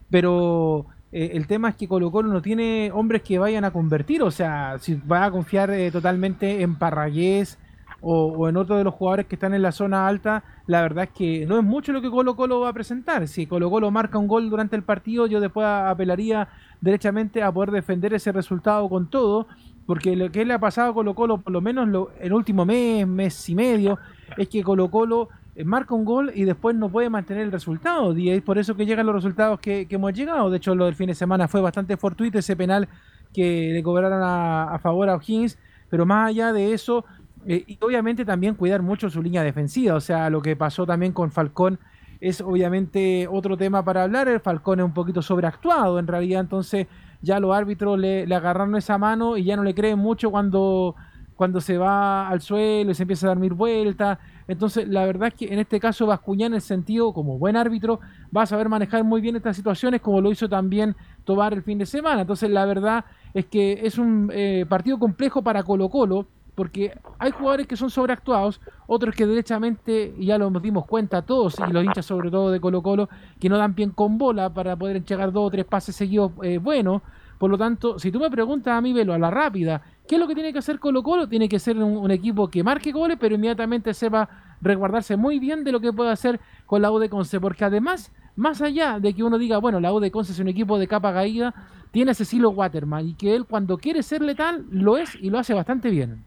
Pero 0.09 0.87
eh, 1.11 1.31
el 1.33 1.47
tema 1.47 1.69
es 1.69 1.75
que 1.75 1.87
Colo 1.87 2.11
Colo 2.11 2.31
no 2.31 2.41
tiene 2.41 2.91
hombres 2.93 3.21
que 3.21 3.39
vayan 3.39 3.65
a 3.65 3.71
convertir, 3.71 4.23
o 4.23 4.31
sea, 4.31 4.77
si 4.79 4.95
va 4.95 5.25
a 5.25 5.31
confiar 5.31 5.71
totalmente 5.91 6.61
en 6.61 6.75
Parragués 6.75 7.57
o, 8.01 8.49
en 8.49 8.57
otro 8.57 8.77
de 8.77 8.83
los 8.83 8.93
jugadores 8.93 9.27
que 9.27 9.35
están 9.35 9.53
en 9.53 9.61
la 9.61 9.71
zona 9.71 10.07
alta, 10.07 10.43
la 10.65 10.81
verdad 10.81 11.05
es 11.05 11.11
que 11.11 11.45
no 11.45 11.57
es 11.57 11.63
mucho 11.63 11.91
lo 11.93 12.01
que 12.01 12.09
Colo 12.09 12.35
Colo 12.35 12.59
va 12.59 12.69
a 12.69 12.73
presentar. 12.73 13.27
Si 13.27 13.45
Colo 13.45 13.69
Colo 13.69 13.91
marca 13.91 14.17
un 14.17 14.27
gol 14.27 14.49
durante 14.49 14.75
el 14.75 14.83
partido, 14.83 15.27
yo 15.27 15.39
después 15.39 15.67
apelaría 15.67 16.49
derechamente 16.81 17.43
a 17.43 17.51
poder 17.51 17.71
defender 17.71 18.13
ese 18.13 18.31
resultado 18.31 18.89
con 18.89 19.09
todo, 19.09 19.47
porque 19.85 20.15
lo 20.15 20.31
que 20.31 20.45
le 20.45 20.53
ha 20.53 20.59
pasado 20.59 20.91
a 20.91 20.93
Colo 20.93 21.13
Colo, 21.13 21.37
por 21.41 21.53
lo 21.53 21.61
menos 21.61 21.87
lo, 21.87 22.11
el 22.19 22.33
último 22.33 22.65
mes, 22.65 23.07
mes 23.07 23.49
y 23.49 23.55
medio, 23.55 23.99
es 24.35 24.49
que 24.49 24.63
Colo 24.63 24.89
Colo 24.89 25.29
eh, 25.29 25.40
marca 25.65 25.93
un 25.93 26.05
gol 26.05 26.31
y 26.33 26.45
después 26.45 26.75
no 26.75 26.89
puede 26.89 27.09
mantener 27.09 27.43
el 27.43 27.51
resultado. 27.51 28.17
Y 28.17 28.29
es 28.29 28.41
por 28.41 28.57
eso 28.57 28.75
que 28.75 28.85
llegan 28.85 29.05
los 29.05 29.15
resultados 29.15 29.59
que, 29.59 29.87
hemos 29.89 30.13
llegado. 30.13 30.49
De 30.49 30.57
hecho, 30.57 30.75
lo 30.75 30.85
del 30.85 30.95
fin 30.95 31.07
de 31.07 31.15
semana 31.15 31.47
fue 31.47 31.61
bastante 31.61 31.97
fortuito 31.97 32.39
ese 32.39 32.55
penal 32.55 32.87
que 33.33 33.71
le 33.73 33.83
cobraron 33.83 34.21
a, 34.23 34.73
a 34.73 34.79
favor 34.79 35.09
a 35.09 35.15
O'Higgins. 35.15 35.57
Pero 35.89 36.05
más 36.05 36.29
allá 36.29 36.53
de 36.53 36.73
eso, 36.73 37.03
eh, 37.45 37.63
y 37.65 37.77
obviamente 37.81 38.23
también 38.23 38.55
cuidar 38.55 38.81
mucho 38.81 39.09
su 39.09 39.21
línea 39.21 39.43
defensiva, 39.43 39.95
o 39.95 39.99
sea, 39.99 40.29
lo 40.29 40.41
que 40.41 40.55
pasó 40.55 40.85
también 40.85 41.11
con 41.11 41.31
Falcón 41.31 41.79
es 42.19 42.39
obviamente 42.39 43.27
otro 43.27 43.57
tema 43.57 43.83
para 43.83 44.03
hablar, 44.03 44.27
el 44.27 44.39
Falcón 44.39 44.79
es 44.79 44.85
un 44.85 44.93
poquito 44.93 45.23
sobreactuado 45.23 45.97
en 45.97 46.05
realidad, 46.05 46.41
entonces 46.41 46.87
ya 47.21 47.39
los 47.39 47.55
árbitros 47.55 47.97
le, 47.97 48.27
le 48.27 48.35
agarraron 48.35 48.75
esa 48.75 48.97
mano 48.99 49.37
y 49.37 49.43
ya 49.43 49.55
no 49.55 49.63
le 49.63 49.73
creen 49.73 49.97
mucho 49.97 50.29
cuando, 50.29 50.95
cuando 51.35 51.59
se 51.61 51.79
va 51.79 52.29
al 52.29 52.41
suelo 52.41 52.91
y 52.91 52.93
se 52.93 53.03
empieza 53.03 53.25
a 53.25 53.29
dar 53.29 53.39
mil 53.39 53.53
vueltas, 53.53 54.19
entonces 54.51 54.87
la 54.87 55.05
verdad 55.05 55.29
es 55.29 55.33
que 55.33 55.53
en 55.53 55.59
este 55.59 55.79
caso 55.79 56.05
Bascuñán 56.05 56.51
en 56.51 56.55
el 56.55 56.61
sentido 56.61 57.13
como 57.13 57.37
buen 57.37 57.55
árbitro 57.55 57.99
va 58.35 58.43
a 58.43 58.45
saber 58.45 58.69
manejar 58.69 59.03
muy 59.03 59.21
bien 59.21 59.35
estas 59.35 59.55
situaciones 59.55 60.01
como 60.01 60.21
lo 60.21 60.31
hizo 60.31 60.47
también 60.49 60.95
Tobar 61.23 61.53
el 61.53 61.61
fin 61.61 61.77
de 61.77 61.85
semana, 61.85 62.21
entonces 62.21 62.49
la 62.49 62.65
verdad 62.65 63.05
es 63.33 63.45
que 63.45 63.81
es 63.83 63.97
un 63.97 64.29
eh, 64.33 64.65
partido 64.67 64.97
complejo 64.97 65.41
para 65.41 65.63
Colo 65.63 65.87
Colo, 65.89 66.27
porque 66.55 66.93
hay 67.17 67.31
jugadores 67.31 67.67
que 67.67 67.77
son 67.77 67.89
sobreactuados, 67.89 68.59
otros 68.87 69.15
que 69.15 69.25
derechamente, 69.25 70.13
ya 70.19 70.37
lo 70.37 70.49
dimos 70.59 70.85
cuenta 70.85 71.21
todos, 71.21 71.55
y 71.67 71.71
los 71.71 71.83
hinchas 71.83 72.05
sobre 72.05 72.29
todo 72.29 72.51
de 72.51 72.59
Colo 72.59 72.81
Colo, 72.81 73.09
que 73.39 73.49
no 73.49 73.57
dan 73.57 73.73
bien 73.73 73.91
con 73.91 74.17
bola 74.17 74.53
para 74.53 74.75
poder 74.75 74.97
entregar 74.97 75.31
dos 75.31 75.47
o 75.47 75.51
tres 75.51 75.65
pases 75.65 75.95
seguidos 75.95 76.31
eh, 76.43 76.57
buenos. 76.57 77.01
Por 77.37 77.49
lo 77.49 77.57
tanto, 77.57 77.97
si 77.97 78.11
tú 78.11 78.19
me 78.19 78.29
preguntas 78.29 78.73
a 78.73 78.81
mí, 78.81 78.93
Velo, 78.93 79.13
a 79.13 79.17
la 79.17 79.31
rápida, 79.31 79.81
¿qué 80.11 80.15
es 80.15 80.19
lo 80.19 80.27
que 80.27 80.35
tiene 80.35 80.51
que 80.51 80.59
hacer 80.59 80.77
Colo 80.77 81.03
Colo? 81.03 81.29
Tiene 81.29 81.47
que 81.47 81.57
ser 81.57 81.77
un, 81.77 82.11
equipo 82.11 82.49
que 82.49 82.65
marque 82.65 82.91
goles, 82.91 83.15
pero 83.17 83.35
inmediatamente 83.35 83.93
sepa 83.93 84.27
resguardarse 84.59 85.15
muy 85.15 85.39
bien 85.39 85.63
de 85.63 85.71
lo 85.71 85.79
que 85.79 85.93
puede 85.93 86.11
hacer 86.11 86.37
con 86.65 86.81
la 86.81 86.91
U 86.91 86.99
de 86.99 87.07
Conce, 87.07 87.39
porque 87.39 87.63
además, 87.63 88.11
más 88.35 88.61
allá 88.61 88.99
de 88.99 89.13
que 89.13 89.23
uno 89.23 89.37
diga, 89.37 89.57
bueno, 89.59 89.79
la 89.79 89.93
U 89.93 90.01
de 90.01 90.11
Conce 90.11 90.33
es 90.33 90.39
un 90.39 90.49
equipo 90.49 90.77
de 90.77 90.89
capa 90.89 91.13
caída, 91.13 91.55
tiene 91.91 92.11
a 92.11 92.13
Cecilio 92.13 92.49
Waterman, 92.49 93.07
y 93.07 93.13
que 93.13 93.33
él 93.33 93.45
cuando 93.45 93.77
quiere 93.77 94.03
ser 94.03 94.21
letal, 94.21 94.65
lo 94.69 94.97
es 94.97 95.15
y 95.15 95.29
lo 95.29 95.39
hace 95.39 95.53
bastante 95.53 95.89
bien. 95.89 96.21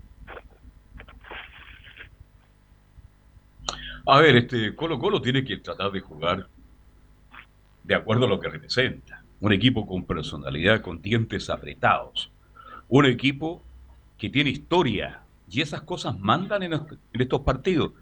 A 4.07 4.19
ver, 4.19 4.37
este 4.37 4.75
Colo 4.75 4.99
Colo 4.99 5.21
tiene 5.21 5.45
que 5.45 5.59
tratar 5.59 5.93
de 5.93 6.01
jugar 6.01 6.49
de 7.83 7.95
acuerdo 7.95 8.25
a 8.25 8.29
lo 8.31 8.41
que 8.41 8.49
representa. 8.49 9.23
Un 9.41 9.53
equipo 9.53 9.87
con 9.87 10.07
personalidad, 10.07 10.81
con 10.81 11.03
dientes 11.03 11.51
apretados. 11.51 12.31
Un 12.89 13.05
equipo 13.05 13.63
que 14.25 14.31
tiene 14.31 14.51
historia. 14.51 15.21
Y 15.51 15.61
esas 15.61 15.83
cosas 15.83 16.19
mandan 16.19 16.63
en, 16.63 16.81
estos 17.13 17.41
partidos. 17.43 17.93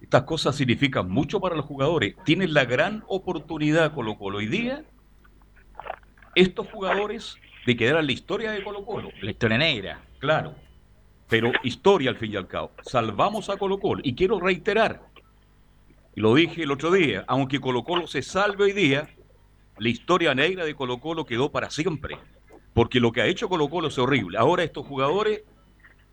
Estas 0.00 0.24
cosas 0.24 0.56
significan 0.56 1.08
mucho 1.08 1.40
para 1.40 1.54
los 1.54 1.66
jugadores. 1.66 2.16
Tienen 2.24 2.52
la 2.52 2.64
gran 2.64 3.04
oportunidad 3.06 3.94
Colo 3.94 4.18
Colo 4.18 4.38
hoy 4.38 4.46
día. 4.46 4.84
Estos 6.34 6.66
jugadores 6.66 7.36
de 7.64 7.76
quedar 7.76 8.00
en 8.00 8.06
la 8.06 8.12
historia 8.12 8.50
de 8.50 8.64
Colo 8.64 8.84
Colo. 8.84 9.10
La 9.20 9.30
historia 9.30 9.58
negra. 9.58 10.02
Claro. 10.18 10.56
Pero 11.28 11.52
historia 11.62 12.10
al 12.10 12.16
fin 12.16 12.32
y 12.32 12.36
al 12.36 12.48
cabo. 12.48 12.72
Salvamos 12.82 13.48
a 13.48 13.56
Colo 13.56 13.78
Colo. 13.78 14.00
Y 14.02 14.16
quiero 14.16 14.40
reiterar, 14.40 15.00
y 16.16 16.20
lo 16.20 16.34
dije 16.34 16.64
el 16.64 16.72
otro 16.72 16.90
día, 16.90 17.24
aunque 17.28 17.60
Colo 17.60 17.84
Colo 17.84 18.08
se 18.08 18.22
salve 18.22 18.64
hoy 18.64 18.72
día, 18.72 19.08
la 19.78 19.88
historia 19.88 20.34
negra 20.34 20.64
de 20.64 20.74
Colo 20.74 20.98
Colo 20.98 21.24
quedó 21.24 21.52
para 21.52 21.70
siempre. 21.70 22.18
Porque 22.74 22.98
lo 22.98 23.12
que 23.12 23.20
ha 23.20 23.26
hecho 23.26 23.48
Colo 23.48 23.70
Colo 23.70 23.88
es 23.88 23.98
horrible. 23.98 24.38
Ahora 24.38 24.64
estos 24.64 24.84
jugadores 24.86 25.42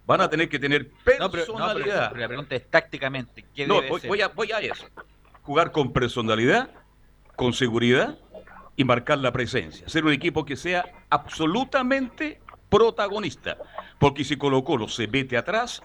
van 0.09 0.21
a 0.21 0.29
tener 0.29 0.49
que 0.49 0.57
tener 0.57 0.89
personalidad. 1.05 2.11
la 2.15 2.27
pregunta 2.27 2.55
es 2.55 2.67
tácticamente. 2.67 3.45
¿qué 3.53 3.67
no, 3.67 3.79
voy, 4.07 4.21
a, 4.21 4.29
voy 4.29 4.51
a 4.51 4.57
eso. 4.57 4.87
Jugar 5.43 5.71
con 5.71 5.93
personalidad, 5.93 6.71
con 7.35 7.53
seguridad 7.53 8.17
y 8.75 8.83
marcar 8.85 9.19
la 9.19 9.31
presencia. 9.31 9.87
Ser 9.87 10.05
un 10.05 10.11
equipo 10.11 10.45
que 10.45 10.55
sea 10.55 10.83
absolutamente 11.11 12.41
protagonista. 12.69 13.57
Porque 13.99 14.23
si 14.23 14.35
Colo 14.35 14.63
Colo 14.63 14.87
se 14.87 15.07
mete 15.07 15.37
atrás, 15.37 15.83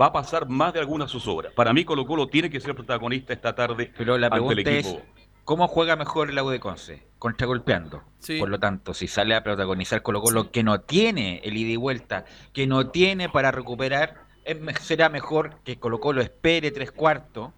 va 0.00 0.06
a 0.06 0.12
pasar 0.12 0.48
más 0.48 0.72
de 0.72 0.78
alguna 0.78 1.08
zozobra. 1.08 1.50
Para 1.50 1.72
mí 1.72 1.84
Colo 1.84 2.06
Colo 2.06 2.28
tiene 2.28 2.48
que 2.48 2.60
ser 2.60 2.76
protagonista 2.76 3.32
esta 3.32 3.52
tarde 3.52 3.92
Pero 3.98 4.16
la 4.16 4.28
ante 4.28 4.52
el 4.52 4.58
equipo. 4.60 5.02
Es, 5.16 5.25
¿Cómo 5.46 5.66
juega 5.66 5.96
mejor 5.96 6.28
el 6.28 6.34
lago 6.34 6.50
de 6.50 6.60
Conce? 6.60 7.06
Contragolpeando. 7.18 8.02
Sí. 8.18 8.38
Por 8.38 8.50
lo 8.50 8.60
tanto, 8.60 8.92
si 8.92 9.08
sale 9.08 9.34
a 9.34 9.42
protagonizar 9.42 10.02
Colo 10.02 10.20
Colo, 10.20 10.50
que 10.50 10.62
no 10.62 10.82
tiene 10.82 11.40
el 11.44 11.56
ida 11.56 11.70
y 11.70 11.76
vuelta, 11.76 12.26
que 12.52 12.66
no 12.66 12.90
tiene 12.90 13.30
para 13.30 13.50
recuperar, 13.52 14.26
será 14.82 15.08
mejor 15.08 15.60
que 15.64 15.78
Colo 15.78 16.00
Colo 16.00 16.20
espere 16.20 16.70
tres 16.70 16.92
cuartos 16.92 17.52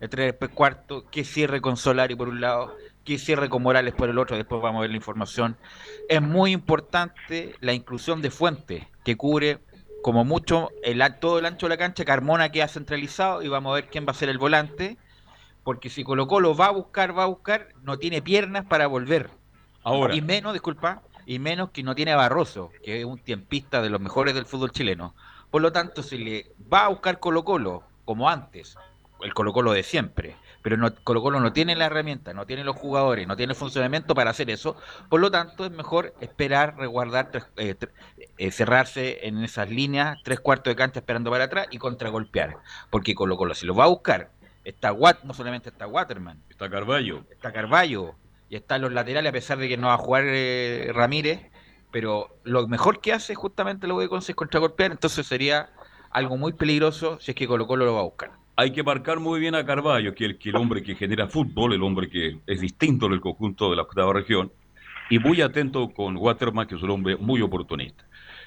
el 0.00 0.10
tres 0.10 0.34
cuarto, 0.52 1.08
que 1.10 1.24
cierre 1.24 1.60
con 1.60 1.76
Solari 1.76 2.14
por 2.14 2.28
un 2.28 2.40
lado, 2.40 2.76
que 3.04 3.18
cierre 3.18 3.48
con 3.48 3.62
Morales 3.62 3.94
por 3.94 4.08
el 4.08 4.18
otro, 4.18 4.36
después 4.36 4.60
vamos 4.60 4.80
a 4.80 4.82
ver 4.82 4.90
la 4.90 4.96
información. 4.96 5.56
Es 6.08 6.20
muy 6.20 6.52
importante 6.52 7.54
la 7.60 7.72
inclusión 7.72 8.20
de 8.20 8.30
Fuentes, 8.30 8.84
que 9.04 9.16
cubre 9.16 9.60
como 10.02 10.24
mucho 10.24 10.70
el, 10.82 11.02
todo 11.20 11.38
el 11.38 11.46
ancho 11.46 11.66
de 11.66 11.70
la 11.70 11.76
cancha, 11.78 12.04
Carmona 12.04 12.50
queda 12.50 12.68
centralizado 12.68 13.42
y 13.42 13.48
vamos 13.48 13.72
a 13.72 13.74
ver 13.76 13.88
quién 13.88 14.06
va 14.06 14.10
a 14.10 14.14
ser 14.14 14.28
el 14.28 14.38
volante, 14.38 14.98
porque 15.64 15.90
si 15.90 16.04
Colo 16.04 16.28
Colo 16.28 16.54
va 16.54 16.66
a 16.66 16.70
buscar, 16.70 17.18
va 17.18 17.24
a 17.24 17.26
buscar, 17.26 17.68
no 17.82 17.98
tiene 17.98 18.22
piernas 18.22 18.66
para 18.66 18.86
volver. 18.86 19.30
Ahora. 19.82 20.14
Y 20.14 20.22
menos, 20.22 20.52
disculpa, 20.52 21.02
y 21.26 21.38
menos 21.38 21.70
que 21.70 21.82
no 21.82 21.94
tiene 21.94 22.12
a 22.12 22.16
Barroso, 22.16 22.70
que 22.84 23.00
es 23.00 23.04
un 23.04 23.18
tiempista 23.18 23.82
de 23.82 23.90
los 23.90 24.00
mejores 24.00 24.34
del 24.34 24.46
fútbol 24.46 24.70
chileno. 24.70 25.14
Por 25.50 25.62
lo 25.62 25.72
tanto, 25.72 26.02
si 26.02 26.18
le 26.18 26.52
va 26.72 26.84
a 26.84 26.88
buscar 26.88 27.18
Colo 27.18 27.44
Colo, 27.44 27.82
como 28.04 28.28
antes, 28.28 28.76
el 29.22 29.32
Colo 29.32 29.52
Colo 29.52 29.72
de 29.72 29.82
siempre, 29.82 30.36
pero 30.62 30.76
no, 30.76 30.94
Colo 31.04 31.22
Colo 31.22 31.40
no 31.40 31.52
tiene 31.52 31.76
la 31.76 31.86
herramienta, 31.86 32.34
no 32.34 32.46
tiene 32.46 32.64
los 32.64 32.76
jugadores, 32.76 33.26
no 33.26 33.36
tiene 33.36 33.52
el 33.52 33.58
funcionamiento 33.58 34.14
para 34.14 34.30
hacer 34.30 34.50
eso, 34.50 34.76
por 35.08 35.20
lo 35.20 35.30
tanto 35.30 35.64
es 35.64 35.70
mejor 35.70 36.14
esperar, 36.20 36.76
resguardar, 36.76 37.30
eh, 37.56 37.76
eh, 38.38 38.50
cerrarse 38.50 39.26
en 39.26 39.44
esas 39.44 39.70
líneas, 39.70 40.18
tres 40.24 40.40
cuartos 40.40 40.70
de 40.70 40.76
cancha 40.76 41.00
esperando 41.00 41.30
para 41.30 41.44
atrás 41.44 41.68
y 41.70 41.78
contragolpear, 41.78 42.56
porque 42.90 43.14
Colo 43.14 43.36
Colo 43.36 43.54
si 43.54 43.66
lo 43.66 43.74
va 43.74 43.84
a 43.84 43.88
buscar, 43.88 44.30
está 44.64 44.92
Watt, 44.92 45.22
no 45.24 45.34
solamente 45.34 45.68
está 45.68 45.86
Waterman, 45.86 46.42
está 46.48 46.68
Carballo, 46.70 47.24
está 47.30 47.52
Carballo, 47.52 48.14
y 48.48 48.56
están 48.56 48.82
los 48.82 48.92
laterales 48.92 49.30
a 49.30 49.32
pesar 49.32 49.58
de 49.58 49.68
que 49.68 49.76
no 49.76 49.88
va 49.88 49.94
a 49.94 49.98
jugar 49.98 50.24
eh, 50.26 50.90
Ramírez, 50.92 51.40
pero 51.90 52.40
lo 52.44 52.66
mejor 52.66 53.00
que 53.00 53.12
hace 53.12 53.34
justamente 53.34 53.86
lo 53.86 54.00
a 54.00 54.08
conseguir 54.08 54.36
contra 54.36 54.60
golpear, 54.60 54.90
entonces 54.90 55.26
sería 55.26 55.70
algo 56.10 56.36
muy 56.36 56.52
peligroso 56.52 57.18
si 57.20 57.32
es 57.32 57.36
que 57.36 57.46
Colo 57.46 57.66
Colo 57.66 57.84
lo 57.84 57.94
va 57.94 58.00
a 58.00 58.04
buscar. 58.04 58.32
Hay 58.56 58.72
que 58.72 58.82
marcar 58.82 59.18
muy 59.18 59.40
bien 59.40 59.54
a 59.54 59.66
Carballo, 59.66 60.14
que 60.14 60.24
el, 60.24 60.38
que 60.38 60.50
el 60.50 60.56
hombre 60.56 60.82
que 60.82 60.94
genera 60.94 61.26
fútbol, 61.26 61.72
el 61.72 61.82
hombre 61.82 62.08
que 62.08 62.38
es 62.46 62.60
distinto 62.60 63.06
en 63.06 63.12
el 63.12 63.20
conjunto 63.20 63.70
de 63.70 63.76
la 63.76 63.82
octava 63.82 64.12
región, 64.12 64.52
y 65.10 65.18
muy 65.18 65.42
atento 65.42 65.90
con 65.90 66.16
Waterman, 66.16 66.66
que 66.66 66.76
es 66.76 66.82
un 66.82 66.90
hombre 66.90 67.16
muy 67.16 67.42
oportunista. 67.42 68.04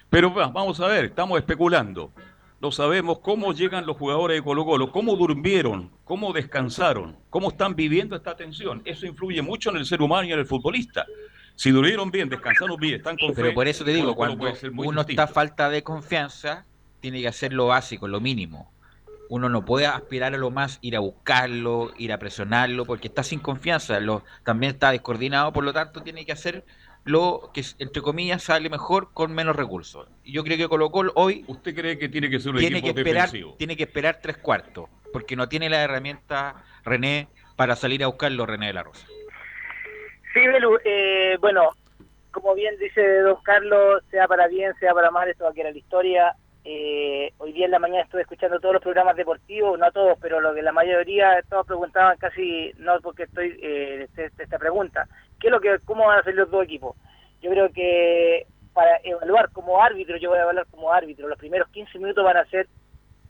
Pero 0.10 0.32
vamos 0.32 0.80
a 0.80 0.88
ver, 0.88 1.06
estamos 1.06 1.38
especulando. 1.38 2.14
No 2.60 2.72
sabemos 2.72 3.20
cómo 3.20 3.54
llegan 3.54 3.86
los 3.86 3.98
jugadores 3.98 4.38
de 4.38 4.44
Colo 4.44 4.66
Colo, 4.66 4.92
cómo 4.92 5.16
durmieron, 5.16 5.92
cómo 6.04 6.34
descansaron, 6.34 7.16
cómo 7.30 7.50
están 7.50 7.76
viviendo 7.76 8.16
esta 8.16 8.36
tensión. 8.36 8.82
Eso 8.84 9.06
influye 9.06 9.44
mucho 9.44 9.70
en 9.70 9.78
el 9.78 9.86
ser 9.86 10.02
humano 10.02 10.28
y 10.28 10.34
en 10.34 10.40
el 10.40 10.46
futbolista. 10.48 11.06
Si 11.56 11.70
durmieron 11.70 12.10
bien, 12.10 12.30
descansaron 12.30 12.78
bien, 12.78 12.96
están 12.96 13.18
con 13.18 13.34
Pero 13.36 13.54
por 13.54 13.68
eso 13.68 13.86
te 13.86 13.94
digo, 13.94 14.16
cuando 14.16 14.52
uno 14.78 15.02
está 15.02 15.28
falta 15.28 15.70
de 15.70 15.84
confianza, 15.84 16.66
tiene 17.00 17.22
que 17.22 17.28
hacer 17.28 17.54
lo 17.54 17.68
básico, 17.68 18.08
lo 18.08 18.20
mínimo. 18.20 18.72
Uno 19.30 19.50
no 19.50 19.64
puede 19.66 19.86
aspirar 19.86 20.34
a 20.34 20.38
lo 20.38 20.50
más, 20.50 20.80
ir 20.82 20.96
a 20.96 21.00
buscarlo, 21.00 21.92
ir 21.98 22.12
a 22.12 22.18
presionarlo, 22.18 22.86
porque 22.86 23.08
está 23.08 23.24
sin 23.24 23.40
confianza, 23.40 24.00
lo, 24.00 24.24
también 24.44 24.72
está 24.72 24.92
descoordinado, 24.92 25.54
por 25.54 25.64
lo 25.64 25.74
tanto 25.74 26.02
tiene 26.02 26.26
que 26.26 26.32
hacer 26.32 26.66
lo 27.08 27.52
que, 27.54 27.64
entre 27.80 28.02
comillas, 28.02 28.44
sale 28.44 28.70
mejor 28.70 29.14
con 29.14 29.34
menos 29.34 29.56
recursos. 29.56 30.08
Y 30.24 30.34
yo 30.34 30.44
creo 30.44 30.58
que 30.58 30.68
Colo 30.68 30.92
Colo 30.92 31.12
hoy... 31.16 31.44
¿Usted 31.48 31.74
cree 31.74 31.98
que 31.98 32.10
tiene 32.10 32.30
que 32.30 32.40
ser 32.40 32.52
un 32.52 32.60
tiene 32.60 32.80
equipo 32.80 32.94
que 32.94 33.02
esperar, 33.02 33.30
Tiene 33.58 33.78
que 33.78 33.84
esperar 33.84 34.20
tres 34.22 34.38
cuartos, 34.38 34.90
porque 35.14 35.36
no 35.36 35.48
tiene 35.48 35.70
la 35.70 35.82
herramienta 35.82 36.64
René 36.84 37.30
para 37.56 37.76
salir 37.76 38.04
a 38.04 38.08
buscarlo 38.08 38.46
René 38.46 38.68
de 38.68 38.74
la 38.74 38.84
Rosa. 38.84 39.08
Sí, 40.34 40.42
eh, 40.86 41.38
bueno, 41.40 41.70
como 42.32 42.54
bien 42.54 42.78
dice 42.78 43.20
don 43.22 43.42
Carlos, 43.42 44.04
sea 44.12 44.28
para 44.28 44.48
bien, 44.48 44.74
sea 44.80 44.94
para 44.94 45.10
mal, 45.10 45.30
esto 45.30 45.46
va 45.46 45.52
a 45.52 45.54
quedar 45.54 45.72
la 45.72 45.80
historia. 45.80 46.36
Eh, 46.64 47.32
hoy 47.38 47.54
día 47.54 47.66
en 47.66 47.72
la 47.72 47.80
mañana 47.80 48.04
estuve 48.04 48.22
escuchando 48.22 48.60
todos 48.60 48.74
los 48.74 48.84
programas 48.84 49.16
deportivos, 49.16 49.80
no 49.80 49.90
todos, 49.92 50.18
pero 50.22 50.42
lo 50.42 50.54
que 50.54 50.62
la 50.62 50.74
mayoría 50.74 51.42
todos 51.50 51.66
preguntaban 51.66 52.18
casi, 52.18 52.74
no 52.78 53.00
porque 53.02 53.24
estoy 53.24 53.58
eh, 53.62 54.08
esta 54.16 54.60
pregunta, 54.60 55.08
¿qué 55.40 55.48
es 55.48 55.52
lo 55.52 55.60
que, 55.60 55.80
cómo 55.86 56.06
van 56.06 56.20
a 56.20 56.24
ser 56.24 56.36
los 56.36 56.50
dos 56.50 56.64
equipos? 56.64 56.96
Yo 57.42 57.52
creo 57.52 57.72
que 57.72 58.48
para 58.74 59.00
evaluar 59.04 59.50
como 59.52 59.82
árbitro, 59.82 60.18
yo 60.18 60.30
voy 60.30 60.40
a 60.40 60.44
evaluar 60.44 60.68
como 60.68 60.92
árbitro, 60.92 61.28
los 61.28 61.38
primeros 61.38 61.68
15 61.70 61.98
minutos 62.00 62.24
van 62.24 62.38
a 62.38 62.46
ser 62.46 62.68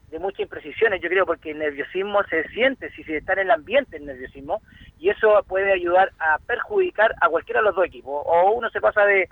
de 0.09 0.19
muchas 0.19 0.41
imprecisiones, 0.41 1.01
yo 1.01 1.09
creo, 1.09 1.25
porque 1.25 1.51
el 1.51 1.59
nerviosismo 1.59 2.23
se 2.23 2.47
siente 2.49 2.89
si 2.91 3.03
se 3.03 3.17
está 3.17 3.33
en 3.33 3.39
el 3.39 3.51
ambiente 3.51 3.97
el 3.97 4.05
nerviosismo, 4.05 4.61
y 4.99 5.09
eso 5.09 5.43
puede 5.47 5.73
ayudar 5.73 6.11
a 6.19 6.39
perjudicar 6.39 7.13
a 7.21 7.29
cualquiera 7.29 7.59
de 7.59 7.65
los 7.65 7.75
dos 7.75 7.85
equipos. 7.85 8.23
O 8.25 8.51
uno 8.51 8.69
se 8.69 8.79
pasa 8.79 9.05
de, 9.05 9.27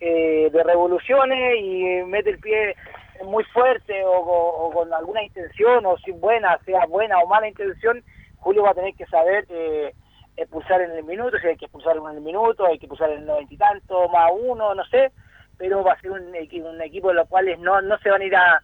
eh, 0.00 0.50
de 0.52 0.62
revoluciones 0.64 1.56
y 1.60 2.02
mete 2.06 2.30
el 2.30 2.38
pie 2.38 2.76
muy 3.24 3.44
fuerte 3.44 4.02
o, 4.04 4.70
con 4.72 4.92
alguna 4.92 5.22
intención, 5.22 5.84
o 5.86 5.96
sin 5.98 6.20
buena, 6.20 6.58
sea 6.64 6.86
buena 6.86 7.18
o 7.18 7.26
mala 7.26 7.48
intención, 7.48 8.02
Julio 8.36 8.62
va 8.62 8.70
a 8.70 8.74
tener 8.74 8.94
que 8.94 9.06
saber 9.06 9.46
eh, 9.48 9.92
expulsar 10.38 10.80
en 10.80 10.92
el 10.92 11.04
minuto, 11.04 11.38
si 11.38 11.48
hay 11.48 11.56
que 11.56 11.66
expulsar 11.66 11.96
en 11.96 12.06
el 12.06 12.20
minuto, 12.20 12.66
hay 12.66 12.78
que 12.78 12.86
expulsar 12.86 13.10
en 13.10 13.20
el 13.20 13.26
noventa 13.26 13.54
y 13.54 13.56
tanto, 13.56 14.08
más 14.08 14.30
uno, 14.38 14.74
no 14.74 14.84
sé, 14.86 15.12
pero 15.56 15.82
va 15.82 15.92
a 15.92 16.00
ser 16.00 16.12
un, 16.12 16.22
un 16.22 16.80
equipo 16.80 17.08
de 17.08 17.14
los 17.14 17.28
cuales 17.28 17.58
no, 17.58 17.80
no 17.82 17.98
se 17.98 18.10
van 18.10 18.22
a 18.22 18.24
ir 18.24 18.36
a, 18.36 18.62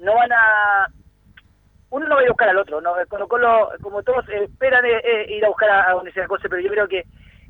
no 0.00 0.14
van 0.14 0.32
a 0.32 0.88
uno 1.90 2.08
no 2.08 2.14
va 2.14 2.20
a 2.20 2.24
ir 2.24 2.28
a 2.28 2.32
buscar 2.32 2.48
al 2.48 2.58
otro, 2.58 2.80
¿no? 2.80 2.94
como 3.82 4.02
todos 4.02 4.26
esperan 4.30 4.84
eh, 4.86 5.00
eh, 5.04 5.36
ir 5.36 5.44
a 5.44 5.48
buscar 5.48 5.70
a, 5.70 5.92
donde 5.92 6.12
sea 6.12 6.26
cosa, 6.26 6.48
pero 6.48 6.62
yo 6.62 6.70
creo 6.70 6.88
que 6.88 7.04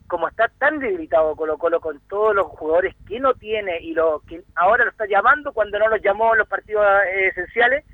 como 0.08 0.28
está 0.28 0.48
tan 0.58 0.80
debilitado 0.80 1.36
Colo 1.36 1.56
Colo 1.56 1.80
con 1.80 2.00
todos 2.08 2.34
los 2.34 2.46
jugadores 2.48 2.94
que 3.08 3.20
no 3.20 3.34
tiene 3.34 3.78
y 3.80 3.94
lo 3.94 4.20
que 4.28 4.42
ahora 4.56 4.84
lo 4.84 4.90
está 4.90 5.06
llamando 5.06 5.52
cuando 5.52 5.78
no 5.78 5.88
los 5.88 6.02
llamó 6.02 6.32
en 6.32 6.40
los 6.40 6.48
partidos 6.48 6.84
eh, 7.06 7.28
esenciales, 7.28 7.84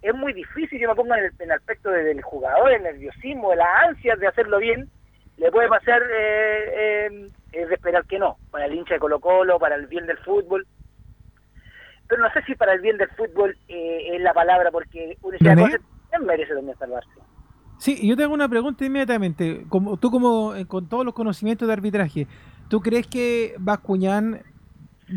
es 0.00 0.14
muy 0.14 0.32
difícil, 0.32 0.78
yo 0.78 0.88
me 0.88 0.94
pongo 0.94 1.14
en 1.16 1.32
el, 1.36 1.50
aspecto 1.50 1.90
del 1.90 2.22
jugador, 2.22 2.72
el 2.72 2.84
nerviosismo, 2.84 3.50
de 3.50 3.56
la 3.56 3.80
ansia 3.80 4.14
de 4.14 4.28
hacerlo 4.28 4.58
bien, 4.58 4.88
le 5.36 5.50
puede 5.50 5.68
pasar 5.68 6.02
eh, 6.10 7.30
de 7.52 7.74
esperar 7.74 8.04
que 8.06 8.18
no, 8.18 8.36
para 8.50 8.66
el 8.66 8.74
hincha 8.74 8.94
de 8.94 9.00
Colo 9.00 9.20
Colo, 9.20 9.58
para 9.58 9.76
el 9.76 9.86
bien 9.86 10.06
del 10.06 10.18
fútbol, 10.18 10.66
pero 12.08 12.22
no 12.22 12.32
sé 12.32 12.42
si 12.42 12.54
para 12.54 12.72
el 12.72 12.80
bien 12.80 12.96
del 12.96 13.08
fútbol 13.10 13.56
es 13.68 14.20
la 14.20 14.32
palabra, 14.32 14.70
porque 14.70 15.16
una 15.22 15.38
merece 16.20 16.54
también 16.54 16.78
salvarse. 16.78 17.10
Sí, 17.78 18.06
yo 18.06 18.16
te 18.16 18.24
hago 18.24 18.34
una 18.34 18.48
pregunta 18.48 18.84
inmediatamente. 18.84 19.66
Como, 19.68 19.96
tú 19.98 20.10
como 20.10 20.54
eh, 20.54 20.66
con 20.66 20.88
todos 20.88 21.04
los 21.04 21.14
conocimientos 21.14 21.68
de 21.68 21.74
arbitraje, 21.74 22.26
¿tú 22.68 22.80
crees 22.80 23.06
que 23.06 23.54
Bascuñán 23.58 24.42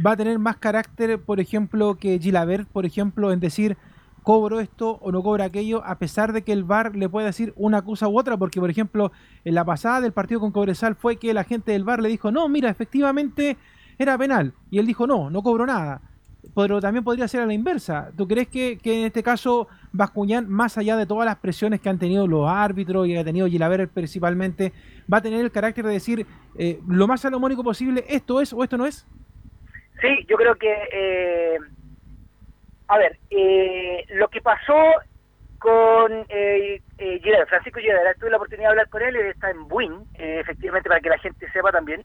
va 0.06 0.12
a 0.12 0.18
tener 0.18 0.38
más 0.40 0.58
carácter, 0.58 1.20
por 1.20 1.40
ejemplo, 1.40 1.96
que 1.96 2.20
Gilabert, 2.20 2.68
por 2.68 2.86
ejemplo, 2.86 3.32
en 3.32 3.40
decir 3.40 3.78
cobro 4.24 4.60
esto 4.60 4.98
o 5.02 5.12
no 5.12 5.22
cobro 5.22 5.44
aquello, 5.44 5.84
a 5.86 5.98
pesar 6.00 6.34
de 6.34 6.44
que 6.44 6.52
el 6.52 6.64
VAR 6.64 6.96
le 6.96 7.10
pueda 7.10 7.28
decir 7.28 7.54
una 7.56 7.82
cosa 7.84 8.08
u 8.08 8.18
otra? 8.18 8.38
Porque, 8.38 8.60
por 8.60 8.70
ejemplo, 8.70 9.12
en 9.46 9.56
la 9.56 9.66
pasada 9.66 10.02
del 10.02 10.14
partido 10.14 10.40
con 10.40 10.52
Cobresal 10.52 10.96
fue 10.96 11.18
que 11.18 11.34
la 11.34 11.44
gente 11.44 11.72
del 11.72 11.84
VAR 11.84 12.02
le 12.02 12.10
dijo, 12.10 12.32
no, 12.32 12.48
mira, 12.50 12.70
efectivamente 12.70 13.58
era 13.98 14.18
penal. 14.18 14.54
Y 14.70 14.80
él 14.80 14.86
dijo, 14.86 15.08
no, 15.08 15.30
no 15.30 15.42
cobro 15.42 15.66
nada 15.66 16.02
pero 16.56 16.80
también 16.80 17.04
podría 17.04 17.28
ser 17.28 17.42
a 17.42 17.46
la 17.46 17.54
inversa. 17.54 18.12
¿Tú 18.16 18.28
crees 18.28 18.48
que, 18.48 18.80
en 18.84 19.06
este 19.06 19.24
caso 19.24 19.68
Bascuñán, 19.92 20.50
más 20.50 20.78
allá 20.78 20.96
de 20.96 21.06
todas 21.06 21.26
las 21.26 21.38
presiones 21.38 21.80
que 21.80 21.90
han 21.90 22.00
tenido 22.00 22.28
los 22.28 22.50
árbitros 22.50 23.08
y 23.08 23.12
que 23.12 23.20
ha 23.20 23.24
tenido 23.24 23.48
Gilaver 23.48 23.88
principalmente, 23.90 24.74
va 25.12 25.18
a 25.18 25.22
tener 25.22 25.42
el 25.42 25.52
carácter 25.52 25.86
de 25.86 25.94
decir 25.94 26.26
eh, 26.58 26.80
lo 26.88 27.08
más 27.08 27.22
salomónico 27.22 27.64
posible, 27.64 28.06
esto 28.08 28.42
es 28.42 28.54
o 28.54 28.64
esto 28.64 28.78
no 28.78 28.86
es? 28.86 29.06
Sí, 30.02 30.26
yo 30.28 30.38
creo 30.38 30.56
que, 30.56 30.72
eh, 30.94 31.58
a 32.90 32.98
ver, 32.98 33.18
eh, 33.30 34.06
lo 34.10 34.28
que 34.28 34.42
pasó 34.42 34.76
con 35.58 36.26
eh, 36.30 36.82
Francisco 37.48 37.80
Gilaver, 37.80 38.18
tuve 38.18 38.30
la 38.30 38.38
oportunidad 38.38 38.70
de 38.70 38.72
hablar 38.72 38.90
con 38.90 39.02
él, 39.02 39.16
él 39.16 39.28
está 39.28 39.50
en 39.50 39.68
Buin, 39.68 40.06
efectivamente 40.16 40.90
para 40.90 41.02
que 41.02 41.10
la 41.10 41.18
gente 41.18 41.50
sepa 41.52 41.72
también, 41.72 42.04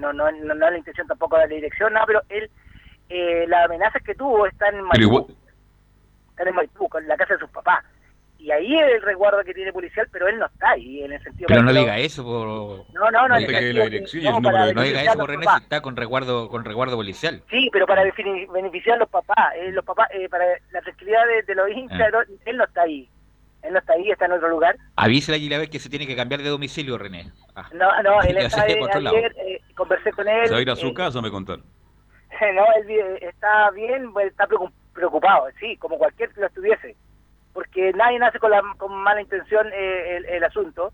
no, 0.00 0.12
no, 0.12 0.30
no, 0.30 0.54
no, 0.54 0.66
es 0.66 0.72
la 0.72 0.78
intención 0.78 1.06
tampoco 1.06 1.36
de 1.36 1.42
darle 1.42 1.56
dirección, 1.56 1.92
nada, 1.92 2.06
pero 2.06 2.22
él 2.28 2.50
eh, 3.08 3.44
las 3.48 3.66
amenazas 3.66 4.02
que 4.02 4.14
tuvo 4.14 4.46
están 4.46 4.74
en 4.74 4.84
Maipú, 4.84 5.28
están 6.30 6.48
en 6.48 6.54
Maipú, 6.54 6.88
con 6.88 7.06
la 7.06 7.16
casa 7.16 7.34
de 7.34 7.40
sus 7.40 7.50
papás. 7.50 7.84
Y 8.44 8.50
ahí 8.50 8.78
es 8.78 8.96
el 8.96 9.00
resguardo 9.00 9.42
que 9.42 9.54
tiene 9.54 9.72
policial, 9.72 10.06
pero 10.12 10.28
él 10.28 10.38
no 10.38 10.44
está 10.44 10.72
ahí, 10.72 11.02
en 11.02 11.14
el 11.14 11.22
sentido... 11.22 11.46
Pero 11.48 11.62
no 11.62 11.72
diga 11.72 11.96
eso 11.96 12.22
por... 12.22 12.46
No, 12.92 13.10
no, 13.10 13.26
no. 13.26 13.28
No, 13.28 13.38
diga, 13.38 13.58
no, 13.62 14.82
diga 14.82 15.02
eso 15.02 15.18
por 15.18 15.30
René, 15.30 15.46
está 15.62 15.80
con 15.80 15.96
resguardo, 15.96 16.50
con 16.50 16.62
resguardo 16.62 16.94
policial. 16.94 17.42
Sí, 17.48 17.70
pero 17.72 17.86
para 17.86 18.02
beneficiar 18.02 18.96
a 18.96 18.98
los 18.98 19.08
papás, 19.08 19.54
eh, 19.56 19.72
los 19.72 19.82
papás 19.82 20.10
eh, 20.12 20.28
para 20.28 20.44
la 20.72 20.82
tranquilidad 20.82 21.22
de, 21.46 21.54
los 21.54 21.70
hinchas, 21.70 22.12
ah. 22.12 22.24
él 22.44 22.58
no 22.58 22.64
está 22.64 22.82
ahí. 22.82 23.08
Él 23.62 23.72
no 23.72 23.78
está 23.78 23.94
ahí, 23.94 24.10
está 24.10 24.26
en 24.26 24.32
otro 24.32 24.50
lugar. 24.50 24.76
Avísale 24.96 25.54
a 25.54 25.58
ver 25.60 25.70
que 25.70 25.78
se 25.78 25.88
tiene 25.88 26.06
que 26.06 26.14
cambiar 26.14 26.42
de 26.42 26.50
domicilio, 26.50 26.98
René. 26.98 27.32
Ah. 27.56 27.70
No, 27.72 28.02
no, 28.02 28.20
él 28.24 28.36
está 28.36 28.64
ahí, 28.64 28.74
ayer, 28.74 29.34
conversé 29.74 30.12
con 30.12 30.28
él. 30.28 30.48
Se 30.48 30.52
va 30.52 30.58
a 30.58 30.62
ir 30.62 30.70
a 30.70 30.76
su 30.76 30.92
casa, 30.92 31.22
me 31.22 31.30
contaron. 31.30 31.64
no, 32.54 32.66
él 32.76 33.18
está 33.22 33.70
bien, 33.70 34.12
pues, 34.12 34.26
está 34.26 34.46
preocupado, 34.92 35.46
sí, 35.58 35.78
como 35.78 35.96
cualquier 35.96 36.28
que 36.34 36.42
lo 36.42 36.46
estuviese, 36.48 36.94
porque 37.54 37.92
nadie 37.92 38.18
nace 38.18 38.38
con, 38.38 38.50
la, 38.50 38.62
con 38.76 38.92
mala 38.92 39.22
intención 39.22 39.68
eh, 39.72 40.20
el, 40.28 40.44
asunto. 40.44 40.92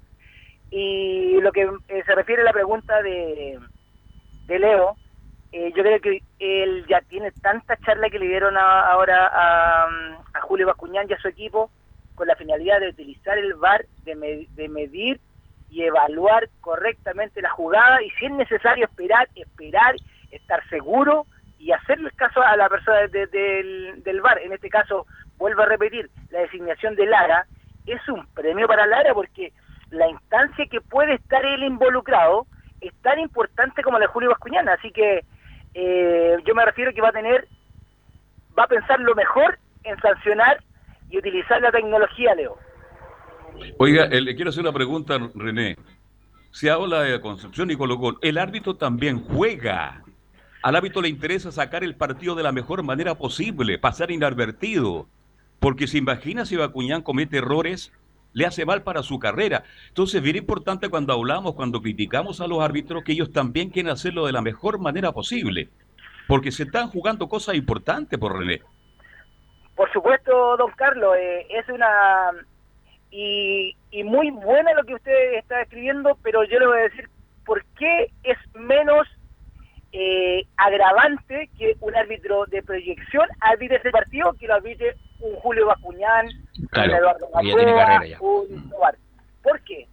Y 0.71 1.41
lo 1.41 1.51
que 1.51 1.69
eh, 1.89 2.03
se 2.07 2.15
refiere 2.15 2.43
a 2.43 2.45
la 2.45 2.53
pregunta 2.53 3.03
de, 3.03 3.59
de 4.47 4.59
Leo, 4.59 4.95
eh, 5.53 5.73
yo 5.75 5.83
creo 5.83 6.01
que 6.01 6.23
él 6.39 6.85
ya 6.87 7.01
tiene 7.01 7.33
tanta 7.33 7.77
charla 7.79 8.11
que 8.11 8.21
le 8.21 8.29
dieron 8.29 8.57
ahora 8.57 9.27
a, 9.27 9.85
a, 10.35 10.41
Julio 10.43 10.67
Bascuñán 10.67 11.07
y 11.09 11.15
a 11.15 11.19
su 11.19 11.29
equipo, 11.29 11.71
con 12.15 12.29
la 12.29 12.37
finalidad 12.37 12.79
de 12.79 12.91
utilizar 12.91 13.37
el 13.39 13.55
VAR, 13.55 13.87
de, 14.05 14.47
de 14.55 14.69
medir 14.69 15.19
y 15.71 15.83
evaluar 15.83 16.49
correctamente 16.61 17.41
la 17.41 17.51
jugada 17.51 18.03
y 18.03 18.11
si 18.11 18.27
es 18.27 18.33
necesario 18.33 18.85
esperar, 18.85 19.29
esperar, 19.35 19.97
estar 20.31 20.69
seguro 20.69 21.27
y 21.59 21.73
hacerle 21.73 22.11
caso 22.13 22.43
a 22.43 22.57
la 22.57 22.69
persona 22.69 23.07
del, 23.09 24.03
del 24.03 24.21
VAR. 24.21 24.39
En 24.39 24.53
este 24.53 24.69
caso, 24.69 25.07
vuelvo 25.41 25.63
a 25.63 25.67
repetir, 25.67 26.09
la 26.31 26.41
designación 26.41 26.95
de 26.95 27.07
Lara 27.07 27.47
es 27.87 28.07
un 28.09 28.25
premio 28.35 28.69
para 28.69 28.87
Lara 28.87 29.15
porque 29.15 29.53
la 29.91 30.09
instancia 30.09 30.67
que 30.67 30.81
puede 30.81 31.15
estar 31.15 31.45
él 31.45 31.65
involucrado 31.65 32.47
es 32.81 32.93
tan 33.03 33.19
importante 33.19 33.83
como 33.83 33.99
la 33.99 34.07
de 34.07 34.13
Julio 34.13 34.29
Bascuñana. 34.29 34.75
Así 34.75 34.93
que 34.93 35.25
eh, 35.75 36.37
yo 36.47 36.55
me 36.55 36.65
refiero 36.65 36.93
que 36.93 37.01
va 37.01 37.09
a 37.09 37.13
tener, 37.13 37.49
va 38.57 38.65
a 38.65 38.69
pensar 38.69 39.01
lo 39.01 39.15
mejor 39.15 39.59
en 39.83 39.99
sancionar 40.01 40.63
y 41.09 41.19
utilizar 41.19 41.61
la 41.61 41.73
tecnología, 41.73 42.35
Leo. 42.35 42.57
Oiga, 43.79 44.05
eh, 44.05 44.21
le 44.21 44.37
quiero 44.37 44.51
hacer 44.51 44.63
una 44.63 44.73
pregunta, 44.73 45.19
René. 45.35 45.77
Se 46.51 46.71
habla 46.71 47.03
de 47.03 47.21
Concepción 47.21 47.71
y 47.71 47.77
Colo 47.77 48.19
El 48.21 48.39
árbitro 48.39 48.77
también 48.77 49.25
juega. 49.25 50.03
Al 50.63 50.77
árbitro 50.77 51.01
le 51.01 51.09
interesa 51.09 51.51
sacar 51.51 51.83
el 51.83 51.97
partido 51.97 52.35
de 52.35 52.43
la 52.43 52.53
mejor 52.53 52.83
manera 52.83 53.15
posible, 53.15 53.79
pasar 53.79 54.11
inadvertido. 54.11 55.07
Porque 55.61 55.87
se 55.87 55.99
imagina 55.99 56.47
si 56.47 56.57
Bacuñán 56.57 57.03
comete 57.03 57.39
errores, 57.39 57.93
le 58.33 58.47
hace 58.47 58.65
mal 58.65 58.83
para 58.83 59.03
su 59.03 59.19
carrera. 59.19 59.65
Entonces, 59.89 60.23
bien 60.23 60.37
importante 60.37 60.89
cuando 60.89 61.13
hablamos, 61.13 61.55
cuando 61.55 61.83
criticamos 61.83 62.41
a 62.41 62.47
los 62.47 62.61
árbitros, 62.61 63.05
que 63.05 63.13
ellos 63.13 63.33
también 63.33 63.71
quieren 63.71 63.93
hacerlo 63.93 64.27
de 64.27 64.33
la 64.33 64.41
mejor 64.41 64.79
manera 64.79 65.13
posible. 65.13 65.69
Porque 66.27 66.51
se 66.51 66.63
están 66.63 66.89
jugando 66.89 67.29
cosas 67.29 67.57
importantes 67.57 68.19
por 68.19 68.39
René. 68.39 68.63
Por 69.75 69.93
supuesto, 69.93 70.57
don 70.57 70.71
Carlos, 70.73 71.15
eh, 71.19 71.47
es 71.51 71.69
una 71.69 72.33
y, 73.11 73.75
muy 74.05 74.31
buena 74.31 74.73
lo 74.75 74.85
que 74.85 74.95
usted 74.95 75.35
está 75.35 75.63
escribiendo, 75.63 76.17
pero 76.23 76.45
yo 76.45 76.59
le 76.59 76.67
voy 76.67 76.79
a 76.79 76.83
decir 76.83 77.09
por 77.45 77.65
qué 77.79 78.11
es 78.23 78.39
menos 78.55 79.07
eh, 79.93 80.45
agravante 80.57 81.51
que 81.59 81.77
un 81.81 81.97
árbitro 81.97 82.45
de 82.47 82.63
proyección 82.63 83.27
arbitre 83.41 83.79
ese 83.79 83.91
partido 83.91 84.33
que 84.35 84.47
lo 84.47 84.55
arbitre 84.55 84.97
un 85.21 85.37
Julio 85.37 85.67
Bacuñán, 85.67 86.27
un 86.27 86.91
Eduardo 86.91 87.29
un 88.21 88.73
¿Por 89.43 89.61
qué? 89.65 89.89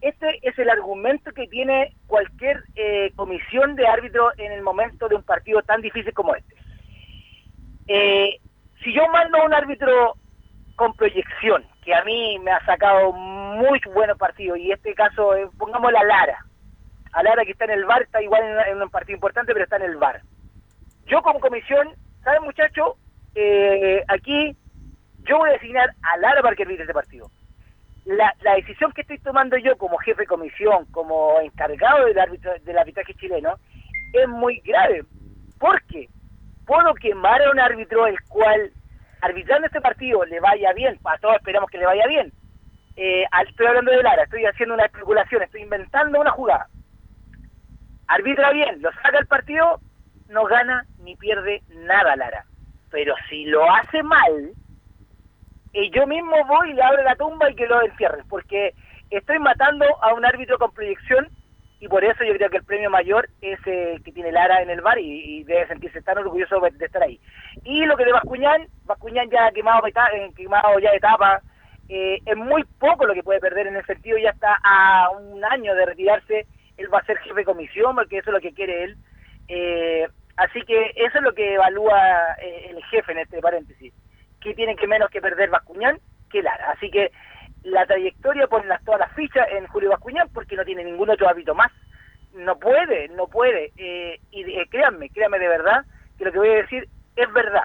Este 0.00 0.38
es 0.42 0.58
el 0.58 0.70
argumento 0.70 1.32
que 1.32 1.46
tiene 1.48 1.94
cualquier 2.06 2.62
eh, 2.76 3.12
comisión 3.16 3.74
de 3.74 3.86
árbitro 3.86 4.30
en 4.36 4.52
el 4.52 4.62
momento 4.62 5.08
de 5.08 5.16
un 5.16 5.22
partido 5.22 5.62
tan 5.62 5.80
difícil 5.80 6.12
como 6.12 6.34
este. 6.34 6.54
Eh, 7.88 8.38
si 8.82 8.94
yo 8.94 9.08
mando 9.08 9.38
a 9.38 9.44
un 9.44 9.54
árbitro 9.54 10.14
con 10.76 10.94
proyección, 10.94 11.64
que 11.84 11.94
a 11.94 12.04
mí 12.04 12.38
me 12.38 12.52
ha 12.52 12.64
sacado 12.64 13.12
muy 13.12 13.80
buenos 13.92 14.16
partidos, 14.18 14.58
y 14.58 14.70
este 14.70 14.94
caso, 14.94 15.34
eh, 15.34 15.48
pongamos 15.58 15.90
la 15.92 16.04
Lara, 16.04 16.46
a 17.12 17.22
Lara 17.22 17.44
que 17.44 17.52
está 17.52 17.64
en 17.64 17.72
el 17.72 17.84
bar, 17.84 18.02
está 18.02 18.22
igual 18.22 18.42
en, 18.68 18.80
un 18.80 18.90
partido 18.90 19.16
importante, 19.16 19.52
pero 19.52 19.64
está 19.64 19.76
en 19.76 19.90
el 19.90 19.96
bar. 19.96 20.20
Yo 21.06 21.22
como 21.22 21.40
comisión, 21.40 21.94
¿saben 22.22 22.44
muchachos? 22.44 22.94
Eh, 23.34 24.04
aquí 24.06 24.56
yo 25.28 25.38
voy 25.38 25.50
a 25.50 25.52
designar 25.54 25.90
a 26.02 26.16
Lara 26.16 26.42
para 26.42 26.56
que 26.56 26.62
arbitre 26.62 26.84
este 26.84 26.94
partido. 26.94 27.30
La, 28.06 28.32
decisión 28.56 28.92
que 28.92 29.02
estoy 29.02 29.18
tomando 29.18 29.58
yo 29.58 29.76
como 29.76 29.98
jefe 29.98 30.22
de 30.22 30.26
comisión, 30.26 30.86
como 30.92 31.38
encargado 31.40 32.06
del, 32.06 32.18
árbitro, 32.18 32.52
del 32.64 32.78
arbitraje 32.78 33.14
chileno, 33.14 33.56
es 34.14 34.28
muy 34.28 34.60
grave. 34.60 35.04
porque 35.58 36.08
Puedo 36.66 36.92
quemar 36.94 37.42
a 37.42 37.50
un 37.50 37.58
árbitro 37.58 38.06
el 38.06 38.20
cual 38.28 38.70
arbitrando 39.22 39.66
este 39.66 39.80
partido 39.80 40.22
le 40.26 40.38
vaya 40.38 40.72
bien, 40.74 40.98
para 40.98 41.18
todos 41.18 41.36
esperamos 41.36 41.70
que 41.70 41.78
le 41.78 41.86
vaya 41.86 42.06
bien. 42.06 42.30
Eh, 42.94 43.24
estoy 43.48 43.66
hablando 43.66 43.90
de 43.90 44.02
Lara, 44.02 44.24
estoy 44.24 44.44
haciendo 44.44 44.74
una 44.74 44.84
especulación, 44.84 45.42
estoy 45.42 45.62
inventando 45.62 46.20
una 46.20 46.30
jugada. 46.30 46.66
Arbitra 48.06 48.52
bien, 48.52 48.82
lo 48.82 48.92
saca 48.92 49.18
el 49.18 49.26
partido, 49.26 49.80
no 50.28 50.44
gana 50.44 50.84
ni 50.98 51.16
pierde 51.16 51.62
nada 51.70 52.16
Lara. 52.16 52.44
Pero 52.90 53.14
si 53.30 53.46
lo 53.46 53.70
hace 53.72 54.02
mal, 54.02 54.52
eh, 55.72 55.90
yo 55.90 56.06
mismo 56.06 56.36
voy 56.46 56.70
y 56.70 56.74
le 56.74 56.82
abro 56.82 57.02
la 57.02 57.16
tumba 57.16 57.50
y 57.50 57.54
que 57.54 57.66
lo 57.66 57.82
entierren, 57.82 58.26
porque 58.28 58.74
estoy 59.10 59.38
matando 59.38 59.84
a 60.02 60.14
un 60.14 60.24
árbitro 60.24 60.58
con 60.58 60.72
proyección 60.72 61.28
y 61.80 61.88
por 61.88 62.04
eso 62.04 62.24
yo 62.24 62.34
creo 62.34 62.50
que 62.50 62.56
el 62.56 62.64
premio 62.64 62.90
mayor 62.90 63.28
es 63.40 63.58
el 63.66 64.02
que 64.02 64.12
tiene 64.12 64.32
Lara 64.32 64.62
en 64.62 64.70
el 64.70 64.80
bar 64.80 64.98
y, 64.98 65.44
debe 65.44 65.66
sentirse 65.68 66.02
tan 66.02 66.18
orgulloso 66.18 66.60
de 66.60 66.84
estar 66.84 67.02
ahí. 67.02 67.20
Y 67.64 67.84
lo 67.86 67.96
que 67.96 68.04
de 68.04 68.12
Bascuñán, 68.12 68.66
Bascuñán 68.84 69.30
ya 69.30 69.50
quemado, 69.52 69.86
eh, 69.86 70.30
quemado 70.36 70.78
ya 70.80 70.90
etapa, 70.90 71.40
eh, 71.88 72.18
es 72.26 72.36
muy 72.36 72.64
poco 72.80 73.06
lo 73.06 73.14
que 73.14 73.22
puede 73.22 73.38
perder 73.38 73.68
en 73.68 73.76
el 73.76 73.86
sentido, 73.86 74.18
ya 74.18 74.30
está 74.30 74.58
a 74.64 75.10
un 75.10 75.44
año 75.44 75.74
de 75.74 75.86
retirarse, 75.86 76.46
él 76.76 76.92
va 76.92 76.98
a 76.98 77.04
ser 77.04 77.18
jefe 77.18 77.36
de 77.36 77.44
comisión 77.44 77.94
porque 77.94 78.18
eso 78.18 78.30
es 78.30 78.34
lo 78.34 78.40
que 78.40 78.54
quiere 78.54 78.84
él. 78.84 78.96
Eh, 79.46 80.06
así 80.36 80.60
que 80.62 80.92
eso 80.96 81.18
es 81.18 81.22
lo 81.22 81.32
que 81.32 81.54
evalúa 81.54 82.34
el 82.42 82.82
jefe 82.86 83.12
en 83.12 83.18
este 83.18 83.40
paréntesis, 83.40 83.94
que 84.40 84.54
tiene 84.54 84.76
que 84.76 84.86
menos 84.86 85.10
que 85.10 85.20
perder 85.20 85.50
Bascuñán 85.50 85.98
que 86.30 86.42
Lara. 86.42 86.72
Así 86.72 86.90
que 86.90 87.10
la 87.64 87.86
trayectoria 87.86 88.46
por 88.46 88.64
las, 88.66 88.82
todas 88.84 89.00
las 89.00 89.12
fichas 89.14 89.46
en 89.52 89.66
Julio 89.66 89.90
Bascuñán 89.90 90.28
porque 90.32 90.56
no 90.56 90.64
tiene 90.64 90.84
ningún 90.84 91.10
otro 91.10 91.28
hábito 91.28 91.54
más. 91.54 91.72
No 92.34 92.58
puede, 92.58 93.08
no 93.08 93.26
puede. 93.26 93.72
Eh, 93.76 94.20
y 94.30 94.42
eh, 94.42 94.66
créanme, 94.70 95.10
créanme 95.10 95.38
de 95.38 95.48
verdad 95.48 95.84
que 96.16 96.24
lo 96.24 96.32
que 96.32 96.38
voy 96.38 96.50
a 96.50 96.62
decir 96.62 96.88
es 97.16 97.32
verdad. 97.32 97.64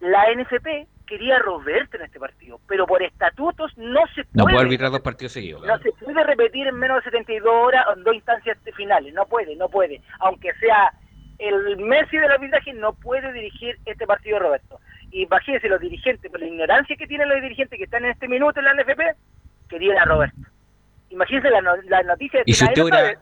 La 0.00 0.32
NFP 0.32 0.88
quería 1.06 1.36
a 1.36 1.40
Roberto 1.40 1.96
en 1.96 2.04
este 2.04 2.18
partido, 2.18 2.60
pero 2.66 2.86
por 2.86 3.02
estatutos 3.02 3.76
no 3.76 4.00
se 4.14 4.24
puede. 4.24 4.28
No 4.34 4.44
puede 4.44 4.58
arbitrar 4.60 4.90
dos 4.90 5.00
partidos 5.00 5.32
seguidos. 5.32 5.66
No 5.66 5.78
se 5.78 5.92
puede 5.92 6.24
repetir 6.24 6.66
en 6.66 6.76
menos 6.76 6.98
de 6.98 7.10
72 7.10 7.52
horas 7.52 7.84
en 7.94 8.04
dos 8.04 8.14
instancias 8.14 8.56
finales. 8.76 9.12
No 9.12 9.26
puede, 9.26 9.56
no 9.56 9.68
puede. 9.68 10.00
Aunque 10.20 10.52
sea 10.54 10.92
el 11.38 11.76
Messi 11.78 12.16
del 12.16 12.30
arbitraje, 12.30 12.72
no 12.72 12.94
puede 12.94 13.32
dirigir 13.32 13.78
este 13.84 14.06
partido 14.06 14.38
Roberto 14.38 14.80
imagínense 15.12 15.68
los 15.68 15.80
dirigentes, 15.80 16.30
por 16.30 16.40
la 16.40 16.46
ignorancia 16.46 16.96
que 16.96 17.06
tienen 17.06 17.28
los 17.28 17.40
dirigentes 17.42 17.76
que 17.76 17.84
están 17.84 18.04
en 18.04 18.12
este 18.12 18.28
minuto 18.28 18.60
en 18.60 18.66
la 18.66 18.74
NFP, 18.74 19.00
querían 19.68 19.98
a 19.98 20.04
Roberto. 20.04 20.36
Imagínense 21.10 21.50
la, 21.50 21.60
la 21.60 22.02
noticia 22.02 22.40
de 22.40 22.44
¿Y 22.46 22.52
si 22.52 22.64
usted 22.64 22.82
hubiera... 22.82 23.20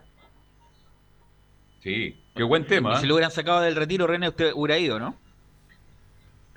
Sí, 1.80 2.20
qué 2.34 2.42
buen 2.42 2.66
tema. 2.66 2.96
si 2.96 3.04
¿eh? 3.04 3.08
lo 3.08 3.14
hubieran 3.14 3.30
sacado 3.30 3.60
del 3.60 3.76
retiro, 3.76 4.06
René, 4.06 4.28
usted 4.28 4.52
hubiera 4.54 4.78
ido, 4.78 4.98
¿no? 4.98 5.14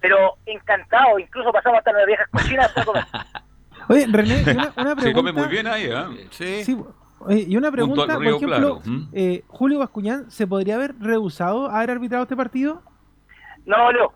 Pero 0.02 0.36
encantado, 0.46 1.20
incluso 1.20 1.52
pasamos 1.54 1.78
hasta 1.78 1.94
las 1.94 2.06
viejas 2.08 2.28
cocinas 2.32 2.74
Oye, 3.88 4.08
René, 4.10 4.44
una, 4.44 4.74
una, 4.76 4.96
pregunta. 4.96 5.02
Se 5.02 5.14
come 5.14 5.32
muy 5.32 5.48
bien 5.48 5.68
ahí, 5.68 5.86
¿eh? 5.86 6.28
Sí. 6.32 6.78
y 7.30 7.56
una 7.56 7.72
pregunta, 7.72 8.14
por 8.14 8.26
ejemplo, 8.26 8.82
eh, 9.14 9.44
Julio 9.48 9.80
Bascuñán, 9.80 10.30
¿se 10.32 10.48
podría 10.48 10.76
haber 10.76 10.98
rehusado 11.00 11.68
a 11.68 11.78
haber 11.78 11.92
arbitrado 11.92 12.24
este 12.24 12.36
partido? 12.36 12.82
No, 13.66 13.92
no. 13.92 14.14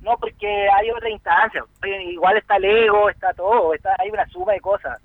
No, 0.00 0.16
porque 0.18 0.68
hay 0.68 0.90
otra 0.90 1.10
instancia. 1.10 1.64
Igual 2.10 2.36
está 2.36 2.56
el 2.56 2.64
ego, 2.64 3.08
está 3.08 3.32
todo, 3.34 3.74
está, 3.74 3.94
hay 3.98 4.10
una 4.10 4.26
suma 4.28 4.52
de 4.52 4.60
cosas. 4.60 5.00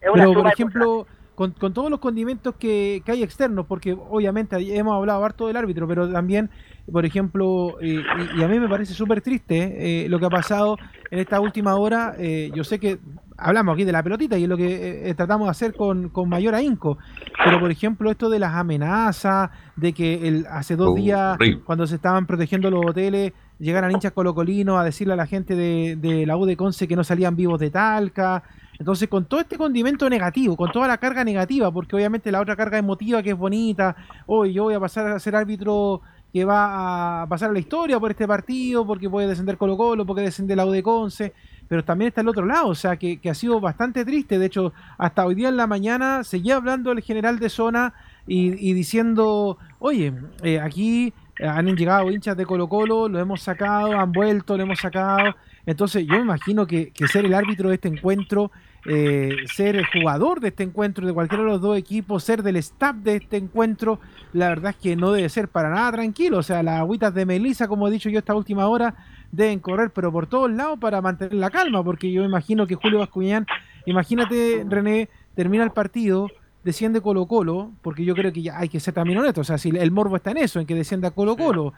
Pero, 0.00 0.32
por 0.32 0.46
ejemplo, 0.46 1.06
con, 1.38 1.52
con, 1.52 1.72
todos 1.72 1.88
los 1.88 2.00
condimentos 2.00 2.56
que, 2.56 3.00
que, 3.04 3.12
hay 3.12 3.22
externos, 3.22 3.66
porque 3.66 3.92
obviamente 3.92 4.56
hemos 4.76 4.96
hablado 4.96 5.24
harto 5.24 5.46
del 5.46 5.56
árbitro, 5.56 5.86
pero 5.86 6.10
también, 6.10 6.50
por 6.90 7.04
ejemplo, 7.04 7.76
eh, 7.80 8.02
y, 8.36 8.42
a 8.42 8.48
mí 8.48 8.58
me 8.58 8.68
parece 8.68 8.92
súper 8.92 9.20
triste 9.20 10.04
eh, 10.04 10.08
lo 10.08 10.18
que 10.18 10.26
ha 10.26 10.30
pasado 10.30 10.76
en 11.10 11.20
esta 11.20 11.40
última 11.40 11.76
hora. 11.76 12.14
Eh, 12.18 12.50
yo 12.54 12.64
sé 12.64 12.80
que 12.80 12.98
hablamos 13.36 13.74
aquí 13.74 13.84
de 13.84 13.92
la 13.92 14.02
pelotita 14.02 14.36
y 14.36 14.44
es 14.44 14.48
lo 14.48 14.56
que 14.56 15.14
tratamos 15.16 15.46
de 15.46 15.50
hacer 15.52 15.74
con, 15.74 16.08
con 16.08 16.28
mayor 16.28 16.56
ahínco, 16.56 16.98
pero 17.44 17.60
por 17.60 17.70
ejemplo, 17.70 18.10
esto 18.10 18.28
de 18.30 18.40
las 18.40 18.54
amenazas, 18.54 19.50
de 19.76 19.92
que 19.92 20.26
el, 20.26 20.44
hace 20.50 20.74
dos 20.74 20.96
días, 20.96 21.38
cuando 21.64 21.86
se 21.86 21.94
estaban 21.94 22.26
protegiendo 22.26 22.68
los 22.68 22.84
hoteles, 22.84 23.32
llegaran 23.58 23.90
hinchas 23.90 24.12
colocolinos 24.12 24.78
a 24.78 24.84
decirle 24.84 25.14
a 25.14 25.16
la 25.16 25.26
gente 25.26 25.54
de, 25.54 26.26
la 26.26 26.36
U 26.36 26.46
de 26.46 26.56
Conce 26.56 26.88
que 26.88 26.96
no 26.96 27.04
salían 27.04 27.36
vivos 27.36 27.60
de 27.60 27.70
Talca. 27.70 28.42
Entonces, 28.78 29.08
con 29.08 29.24
todo 29.24 29.40
este 29.40 29.58
condimento 29.58 30.08
negativo, 30.08 30.56
con 30.56 30.70
toda 30.70 30.86
la 30.86 30.98
carga 30.98 31.24
negativa, 31.24 31.72
porque 31.72 31.96
obviamente 31.96 32.30
la 32.30 32.40
otra 32.40 32.54
carga 32.54 32.78
emotiva 32.78 33.22
que 33.22 33.30
es 33.30 33.36
bonita, 33.36 33.96
hoy 34.26 34.52
yo 34.52 34.64
voy 34.64 34.74
a 34.74 34.80
pasar 34.80 35.08
a 35.08 35.18
ser 35.18 35.34
árbitro 35.34 36.00
que 36.32 36.44
va 36.44 37.22
a 37.22 37.26
pasar 37.26 37.50
a 37.50 37.52
la 37.52 37.58
historia 37.58 37.98
por 37.98 38.10
este 38.10 38.28
partido, 38.28 38.86
porque 38.86 39.08
puede 39.08 39.26
descender 39.26 39.56
Colo 39.56 39.76
Colo, 39.76 40.06
porque 40.06 40.22
descender 40.22 40.56
la 40.56 40.66
U 40.66 40.70
de 40.70 40.82
Conce, 40.82 41.32
pero 41.68 41.84
también 41.84 42.08
está 42.08 42.20
el 42.20 42.28
otro 42.28 42.46
lado, 42.46 42.68
o 42.68 42.74
sea, 42.74 42.96
que, 42.96 43.20
ha 43.28 43.34
sido 43.34 43.60
bastante 43.60 44.04
triste. 44.04 44.38
De 44.38 44.46
hecho, 44.46 44.72
hasta 44.96 45.26
hoy 45.26 45.34
día 45.34 45.48
en 45.48 45.56
la 45.56 45.66
mañana 45.66 46.22
seguía 46.24 46.56
hablando 46.56 46.92
el 46.92 47.02
general 47.02 47.38
de 47.38 47.48
zona 47.48 47.94
y, 48.26 48.74
diciendo, 48.74 49.56
oye, 49.78 50.12
eh, 50.42 50.60
aquí 50.60 51.14
han 51.40 51.76
llegado 51.76 52.10
hinchas 52.10 52.36
de 52.36 52.46
Colo 52.46 52.68
Colo, 52.68 53.08
lo 53.08 53.18
hemos 53.18 53.42
sacado, 53.42 53.92
han 53.92 54.12
vuelto, 54.12 54.56
lo 54.56 54.62
hemos 54.62 54.78
sacado. 54.78 55.34
Entonces 55.66 56.06
yo 56.06 56.14
me 56.14 56.22
imagino 56.22 56.66
que, 56.66 56.92
ser 57.10 57.26
el 57.26 57.34
árbitro 57.34 57.68
de 57.68 57.74
este 57.74 57.88
encuentro, 57.88 58.50
eh, 58.86 59.36
ser 59.54 59.76
el 59.76 59.84
jugador 59.86 60.40
de 60.40 60.48
este 60.48 60.62
encuentro 60.62 61.06
de 61.06 61.12
cualquiera 61.12 61.44
de 61.44 61.50
los 61.50 61.60
dos 61.60 61.76
equipos, 61.76 62.24
ser 62.24 62.42
del 62.42 62.56
staff 62.56 62.96
de 62.96 63.16
este 63.16 63.36
encuentro, 63.36 64.00
la 64.32 64.48
verdad 64.48 64.70
es 64.70 64.76
que 64.76 64.96
no 64.96 65.12
debe 65.12 65.28
ser 65.28 65.48
para 65.48 65.68
nada 65.68 65.92
tranquilo. 65.92 66.38
O 66.38 66.42
sea, 66.42 66.62
las 66.62 66.80
agüitas 66.80 67.12
de 67.14 67.26
Melissa, 67.26 67.68
como 67.68 67.86
he 67.86 67.90
dicho 67.90 68.08
yo 68.08 68.18
esta 68.18 68.34
última 68.34 68.66
hora, 68.66 68.94
deben 69.30 69.60
correr, 69.60 69.90
pero 69.90 70.10
por 70.10 70.26
todos 70.26 70.50
lados 70.50 70.78
para 70.78 71.00
mantener 71.02 71.34
la 71.34 71.50
calma, 71.50 71.84
porque 71.84 72.10
yo 72.10 72.24
imagino 72.24 72.66
que 72.66 72.74
Julio 72.74 73.00
Bascuñán, 73.00 73.46
imagínate, 73.84 74.64
René, 74.68 75.08
termina 75.34 75.64
el 75.64 75.70
partido, 75.70 76.28
desciende 76.64 77.00
Colo 77.00 77.26
Colo, 77.26 77.70
porque 77.82 78.04
yo 78.04 78.14
creo 78.14 78.32
que 78.32 78.42
ya 78.42 78.58
hay 78.58 78.68
que 78.68 78.80
ser 78.80 78.94
también 78.94 79.18
honesto, 79.18 79.40
o 79.40 79.44
sea, 79.44 79.58
si 79.58 79.70
el 79.70 79.90
morbo 79.90 80.16
está 80.16 80.30
en 80.32 80.38
eso, 80.38 80.60
en 80.60 80.66
que 80.66 80.74
descienda 80.74 81.10
Colo 81.10 81.36
Colo, 81.36 81.72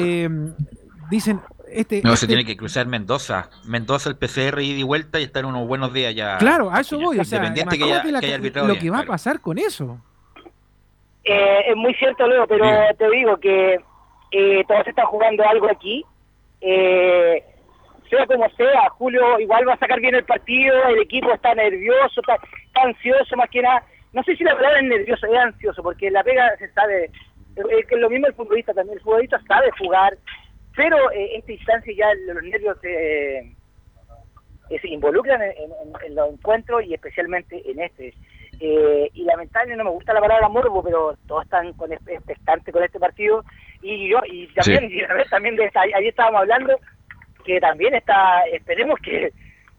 eh, 0.00 0.28
dicen, 1.10 1.40
este, 1.72 2.02
no, 2.02 2.10
se 2.10 2.14
este 2.14 2.26
tiene 2.26 2.44
que 2.44 2.56
cruzar 2.56 2.86
Mendoza. 2.86 3.48
Mendoza, 3.64 4.10
el 4.10 4.16
PCR 4.16 4.60
y 4.60 4.76
de 4.76 4.84
vuelta 4.84 5.20
y 5.20 5.24
estar 5.24 5.46
unos 5.46 5.66
buenos 5.66 5.92
días 5.92 6.14
ya. 6.14 6.36
Claro, 6.38 6.70
a 6.70 6.80
eso 6.80 6.98
voy. 6.98 7.18
O 7.18 7.24
sea, 7.24 7.40
que 7.40 8.60
lo 8.62 8.74
que 8.78 8.90
va 8.90 9.00
a 9.00 9.04
pasar 9.04 9.40
con 9.40 9.58
eso. 9.58 9.98
Eh, 11.24 11.60
es 11.68 11.76
muy 11.76 11.94
cierto, 11.94 12.26
Leo, 12.26 12.46
pero 12.46 12.64
te 12.98 13.10
digo 13.10 13.36
que 13.38 13.78
eh, 14.32 14.64
todos 14.66 14.86
están 14.86 15.06
jugando 15.06 15.46
algo 15.48 15.70
aquí. 15.70 16.04
Eh, 16.60 17.44
sea 18.08 18.26
como 18.26 18.48
sea, 18.50 18.90
Julio 18.90 19.40
igual 19.40 19.66
va 19.66 19.74
a 19.74 19.78
sacar 19.78 20.00
bien 20.00 20.14
el 20.14 20.24
partido, 20.24 20.74
el 20.88 21.00
equipo 21.00 21.32
está 21.32 21.54
nervioso, 21.54 22.20
está, 22.20 22.36
ansioso 22.74 23.36
más 23.36 23.48
que 23.50 23.62
nada. 23.62 23.82
No 24.12 24.22
sé 24.24 24.36
si 24.36 24.44
la 24.44 24.54
palabra 24.54 24.78
es 24.78 24.84
nervioso, 24.84 25.26
es 25.26 25.38
ansioso, 25.38 25.82
porque 25.82 26.10
la 26.10 26.22
pega 26.22 26.56
se 26.58 26.68
sabe, 26.72 27.10
es 27.56 27.98
lo 27.98 28.10
mismo 28.10 28.26
el 28.26 28.34
futbolista 28.34 28.74
también, 28.74 28.98
el 28.98 29.04
futbolista 29.04 29.40
sabe 29.48 29.70
jugar, 29.78 30.16
pero 30.76 31.10
en 31.12 31.38
esta 31.38 31.52
instancia 31.52 31.94
ya 31.96 32.08
los 32.26 32.42
nervios 32.42 32.78
se 32.80 33.54
involucran 34.88 35.40
en, 35.42 36.14
los 36.14 36.32
encuentros 36.32 36.84
y 36.84 36.94
especialmente 36.94 37.62
en 37.70 37.80
este. 37.80 38.14
Eh, 38.60 39.10
y 39.12 39.24
lamentable, 39.24 39.74
no 39.74 39.84
me 39.84 39.90
gusta 39.90 40.12
la 40.12 40.20
palabra 40.20 40.48
morbo, 40.48 40.84
pero 40.84 41.16
todos 41.26 41.44
están 41.44 41.72
con 41.72 41.92
expectantes 41.92 42.72
con 42.72 42.84
este 42.84 43.00
partido. 43.00 43.44
Y 43.80 44.08
yo, 44.08 44.20
y 44.24 44.46
también, 44.54 44.88
también 45.30 45.56
de 45.56 45.70
ahí 45.74 46.06
estábamos 46.06 46.42
hablando, 46.42 46.78
que 47.44 47.58
también 47.60 47.94
está, 47.94 48.42
esperemos 48.52 49.00
que, 49.00 49.32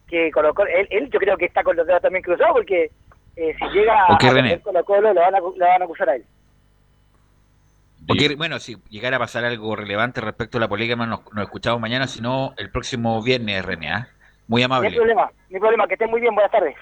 que 0.09 0.31
Colo 0.31 0.53
él, 0.67 0.87
él, 0.89 1.09
yo 1.09 1.19
creo 1.19 1.37
que 1.37 1.45
está 1.45 1.63
con 1.63 1.77
los 1.77 1.87
dedos 1.87 2.01
también 2.01 2.23
cruzados, 2.23 2.53
porque 2.53 2.91
eh, 3.35 3.55
si 3.57 3.65
llega 3.69 4.05
a 4.07 4.17
Colo 4.63 4.85
Colo, 4.85 5.13
lo 5.13 5.21
van 5.21 5.35
a, 5.35 5.39
lo 5.39 5.53
van 5.57 5.81
a 5.81 5.85
acusar 5.85 6.09
a 6.09 6.15
él. 6.15 6.25
Porque, 8.07 8.35
bueno, 8.35 8.59
si 8.59 8.75
llegara 8.89 9.15
a 9.15 9.19
pasar 9.19 9.45
algo 9.45 9.75
relevante 9.75 10.19
respecto 10.19 10.57
a 10.57 10.61
la 10.61 10.67
política, 10.67 10.95
nos, 10.95 11.21
nos 11.33 11.43
escuchamos 11.45 11.79
mañana, 11.79 12.07
sino 12.07 12.53
el 12.57 12.69
próximo 12.69 13.21
viernes, 13.23 13.65
René. 13.65 13.91
¿ah? 13.91 14.07
Muy 14.47 14.61
amable. 14.61 14.89
No 14.89 14.93
hay 14.93 14.97
problema, 14.97 15.31
no 15.49 15.55
hay 15.55 15.59
problema, 15.59 15.87
que 15.87 15.93
estén 15.93 16.09
muy 16.09 16.19
bien, 16.19 16.35
buenas 16.35 16.51
tardes. 16.51 16.75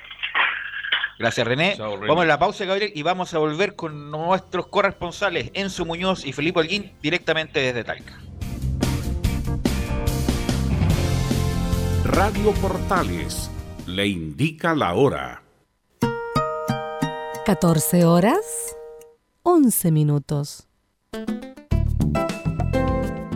Gracias, 1.19 1.45
René. 1.45 1.75
Vamos 1.77 2.23
a 2.23 2.25
la 2.25 2.39
pausa, 2.39 2.65
Gabriel, 2.65 2.91
y 2.95 3.03
vamos 3.03 3.35
a 3.35 3.37
volver 3.37 3.75
con 3.75 4.09
nuestros 4.09 4.67
corresponsales 4.67 5.51
Enzo 5.53 5.85
Muñoz 5.85 6.25
y 6.25 6.33
Felipe 6.33 6.59
Holguín 6.59 6.93
directamente 7.01 7.59
desde 7.59 7.83
Talca. 7.83 8.13
Radio 12.05 12.51
Portales 12.59 13.51
le 13.85 14.07
indica 14.07 14.73
la 14.73 14.95
hora. 14.95 15.43
14 17.45 18.05
horas, 18.05 18.75
11 19.41 19.91
minutos. 19.91 20.67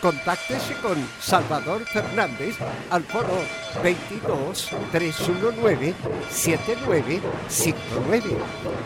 Contáctese 0.00 0.74
con 0.82 0.96
Salvador 1.20 1.84
Fernández 1.84 2.56
al 2.90 3.04
foro 3.04 3.42
22 3.82 4.70
319 4.92 5.94
7959. 6.30 8.36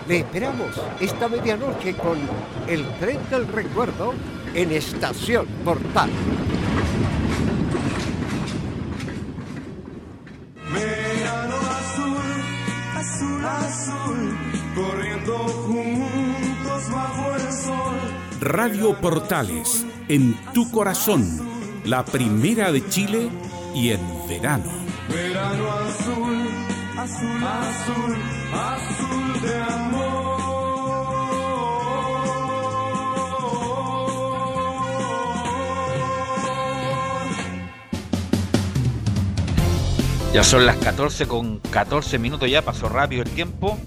Le 0.09 0.19
esperamos 0.19 0.81
esta 1.01 1.29
medianoche 1.29 1.95
con 1.97 2.19
El 2.67 2.87
tren 2.99 3.19
del 3.31 3.47
recuerdo 3.49 4.15
en 4.55 4.73
Estación 4.73 5.47
Portal. 5.65 6.11
corriendo 14.75 15.49
juntos 15.49 16.91
bajo. 16.91 17.30
Radio 18.41 18.99
Portales, 18.99 19.85
en 20.09 20.35
tu 20.55 20.71
corazón, 20.71 21.23
la 21.85 22.07
primera 22.07 22.73
de 22.73 22.89
Chile 22.89 23.29
y 23.75 23.91
en 23.91 24.01
verano. 24.27 24.65
Verano 25.11 25.71
azul, 25.73 26.49
azul, 26.97 27.45
azul, 27.45 28.17
azul 28.55 29.43
de 29.43 29.63
amor. 29.63 30.41
Ya 40.33 40.45
son 40.45 40.65
las 40.65 40.77
14 40.77 41.27
con 41.27 41.59
14 41.59 42.19
minutos, 42.19 42.51
ya 42.51 42.63
pasó 42.63 42.89
rápido 42.89 43.23
el 43.23 43.31
tiempo. 43.31 43.79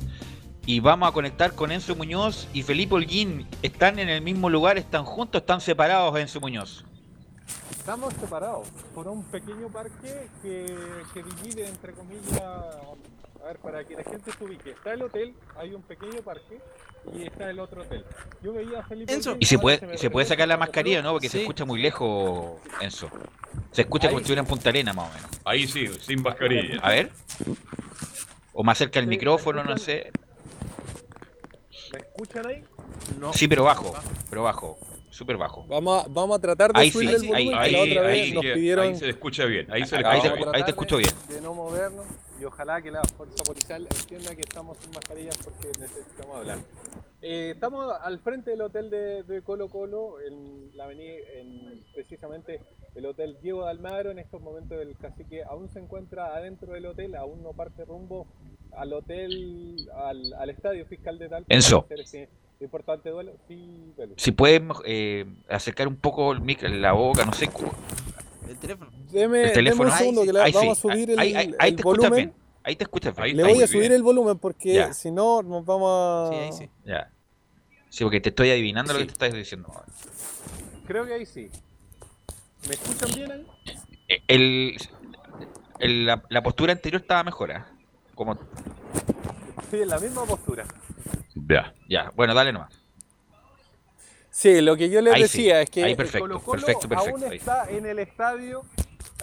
Y 0.66 0.80
vamos 0.80 1.10
a 1.10 1.12
conectar 1.12 1.54
con 1.54 1.74
Enzo 1.74 1.94
Muñoz 1.94 2.48
y 2.54 2.64
Felipe 2.64 2.96
Holguín. 2.96 3.46
¿Están 3.62 4.00
en 4.00 4.08
el 4.08 4.22
mismo 4.22 4.50
lugar? 4.50 4.78
¿Están 4.78 5.04
juntos? 5.04 5.42
¿Están 5.42 5.60
separados, 5.60 6.18
Enzo 6.18 6.40
Muñoz? 6.40 6.86
Estamos 7.72 8.14
separados 8.14 8.70
por 8.96 9.10
un 9.10 9.24
pequeño 9.26 9.68
parque 9.68 10.30
que, 10.42 10.74
que 11.14 11.24
divide, 11.24 11.68
entre 11.68 11.92
comillas, 11.92 12.42
a 12.42 13.48
ver, 13.48 13.58
para 13.58 13.84
que 13.84 13.96
la 13.96 14.04
gente 14.06 14.32
se 14.32 14.42
ubique. 14.42 14.72
Está 14.72 14.94
el 14.94 15.02
hotel, 15.02 15.34
hay 15.58 15.74
un 15.74 15.82
pequeño 15.82 16.22
parque 16.22 16.60
y 17.14 17.24
está 17.24 17.50
el 17.50 17.60
otro 17.60 17.82
hotel. 17.82 18.06
Yo 18.42 18.54
veía 18.54 18.80
a 18.80 18.84
Felipe. 18.84 19.12
Enzo. 19.12 19.36
Y 19.38 19.46
se 19.46 19.60
puede, 19.60 19.98
se, 19.98 20.10
puede 20.10 20.26
sacar 20.26 20.48
la 20.48 20.56
mascarilla, 20.56 21.02
¿no? 21.02 21.12
Porque 21.12 21.28
se 21.28 21.42
escucha 21.42 21.66
muy 21.66 21.82
lejos, 21.82 22.62
Enzo. 22.80 23.10
Se 23.74 23.82
escucha 23.82 24.08
como 24.08 24.20
si 24.20 24.24
estuviera 24.24 24.44
en 24.44 24.48
Punta 24.48 24.70
Arena, 24.70 24.94
más 24.94 25.10
o 25.10 25.14
menos. 25.14 25.30
Ahí 25.44 25.68
sí, 25.68 25.90
sin 26.00 26.22
mascarilla. 26.22 26.80
A 26.80 26.90
ver. 26.90 27.12
O 28.54 28.64
más 28.64 28.78
cerca 28.78 29.02
del 29.02 29.10
micrófono, 29.10 29.62
no 29.62 29.78
sé. 29.78 30.10
¿Me 31.94 32.00
escuchan 32.00 32.48
ahí? 32.48 32.64
No. 33.20 33.34
Sí, 33.34 33.48
pero 33.48 33.64
bajo, 33.64 33.94
pero 34.30 34.44
bajo. 34.44 34.78
Súper 35.14 35.38
bajo. 35.38 35.64
Vamos 35.68 36.04
a, 36.04 36.08
vamos 36.10 36.40
a 36.40 36.42
tratar 36.42 36.74
de 36.74 36.80
ahí 36.80 36.90
subir 36.90 37.10
sí, 37.10 37.16
el 37.16 37.22
volumen 37.28 37.56
ahí, 37.56 37.70
que 37.70 37.78
la 37.78 37.84
otra 37.84 38.02
vez 38.08 38.24
ahí, 38.24 38.34
nos 38.34 38.42
pidieron. 38.42 38.88
ahí 38.88 38.96
se 38.96 39.10
escucha 39.10 39.46
bien. 39.46 39.72
Ahí, 39.72 39.86
se 39.86 40.00
le 40.00 40.08
ahí, 40.08 40.22
te, 40.22 40.28
escucha 40.28 40.44
bien. 40.44 40.56
ahí 40.56 40.64
te 40.64 40.72
escucho 40.72 40.98
bien. 40.98 41.12
De 41.30 41.40
no 41.40 41.54
movernos 41.54 42.06
y 42.42 42.46
ojalá 42.46 42.82
que 42.82 42.90
la 42.90 43.04
fuerza 43.04 43.44
policial 43.44 43.88
entienda 43.92 44.36
que 44.36 44.42
estamos 44.42 44.76
sin 44.80 44.90
mascarillas 44.90 45.38
porque 45.38 45.68
necesitamos 45.80 46.36
hablar. 46.36 46.58
Eh, 47.22 47.52
estamos 47.54 47.96
al 48.02 48.20
frente 48.22 48.50
del 48.50 48.62
hotel 48.62 48.90
de, 48.90 49.22
de 49.22 49.44
Colo 49.44 49.68
Colo, 49.68 50.20
en 50.20 50.76
la 50.76 50.86
avenida, 50.86 51.14
en 51.36 51.84
precisamente 51.94 52.60
el 52.96 53.06
hotel 53.06 53.38
Diego 53.42 53.64
de 53.66 53.72
Almagro. 53.72 54.12
En 54.12 54.20
estos 54.20 54.42
momentos 54.42 54.80
el 54.82 54.96
cacique 54.98 55.44
aún 55.44 55.70
se 55.70 55.80
encuentra 55.80 56.36
adentro 56.36 56.74
del 56.74 56.86
hotel, 56.86 57.16
aún 57.16 57.42
no 57.44 57.54
parte 57.54 57.86
rumbo 57.86 58.28
al 58.72 58.94
hotel, 58.94 59.88
al, 59.96 60.34
al 60.34 60.50
estadio 60.50 60.86
fiscal 60.86 61.18
de 61.20 61.30
Talca. 61.30 61.54
Enzo. 61.54 61.86
ese 61.90 62.30
importante 62.60 63.10
duelo. 63.10 63.34
Sí, 63.48 63.94
duelo. 63.96 64.14
Si 64.18 64.32
puedes 64.32 64.62
eh, 64.86 65.26
acercar 65.50 65.88
un 65.88 65.96
poco 65.98 66.32
el 66.32 66.42
micro, 66.42 66.70
la 66.70 66.94
boca, 66.94 67.26
no 67.26 67.34
sé. 67.34 67.50
El 68.48 68.58
teléfono. 68.58 68.92
Deme, 69.12 69.44
El 69.46 69.54
teléfono. 69.54 69.84
deme 69.90 69.92
un 69.94 69.98
segundo 69.98 70.24
que 70.24 70.34
le 70.34 70.42
Ahí 70.42 70.52
vamos 70.54 70.78
sí. 70.78 70.88
a 70.88 70.92
subir 70.94 71.12
el, 71.12 71.20
Ahí, 71.20 71.36
ahí, 71.36 71.54
ahí 71.60 71.70
el 71.70 71.76
te 71.76 71.82
escuchas 71.82 71.84
volumen. 72.10 72.16
bien. 72.16 72.34
Ahí 72.64 72.76
te 72.78 72.84
escuchas 72.86 73.16
bien. 73.16 73.38
Le 73.38 73.44
Ahí, 73.44 73.54
voy 73.56 73.64
a 73.64 73.68
subir 73.68 73.92
el 73.92 74.04
volumen 74.04 74.38
porque 74.40 74.74
Ya. 74.74 74.94
si 74.94 75.12
no 75.12 75.42
nos 75.44 75.66
vamos 75.66 75.90
a... 75.92 76.30
Sí, 76.32 76.36
ahí 76.40 76.52
sí. 76.54 76.70
Ya. 76.86 77.12
Sí, 77.90 78.04
porque 78.06 78.22
te 78.22 78.30
estoy 78.30 78.50
adivinando 78.52 78.94
lo 78.94 79.00
Sí. 79.00 79.06
que 79.06 79.08
te 79.08 79.14
estás 79.14 79.34
diciendo. 79.34 79.70
Creo 80.88 81.06
que 81.06 81.14
ahí 81.14 81.26
sí. 81.26 81.50
¿Me 82.68 82.74
escuchan 82.76 83.12
bien 83.16 83.32
ahí? 83.32 83.46
Eh, 84.08 84.22
El, 84.28 84.78
el- 85.80 86.06
la, 86.06 86.24
la 86.30 86.44
postura 86.44 86.72
anterior 86.74 87.02
estaba 87.02 87.24
mejor, 87.24 87.52
¿ah? 87.52 87.68
Como, 88.16 88.36
Sí, 89.72 89.82
en 89.82 89.90
la 89.90 90.00
misma 90.00 90.24
postura. 90.26 90.66
Ya. 91.36 91.74
ya, 91.90 92.12
bueno, 92.16 92.34
dale 92.34 92.54
nomás. 92.54 92.74
Sí, 94.30 94.62
lo 94.62 94.76
que 94.78 94.90
yo 94.90 95.02
les 95.02 95.14
Ahí 95.14 95.22
sí, 95.28 95.44
decía 95.44 95.62
es 95.62 95.70
que 95.70 95.84
el 95.84 95.96
perfecto, 95.96 96.20
Colo-Colo 96.28 96.62
perfecto, 96.66 96.90
perfecto, 96.90 97.12
aún 97.20 97.24
ahí. 97.32 97.38
está 97.38 97.70
en 97.70 97.86
el 97.86 98.00
estadio, 98.00 98.64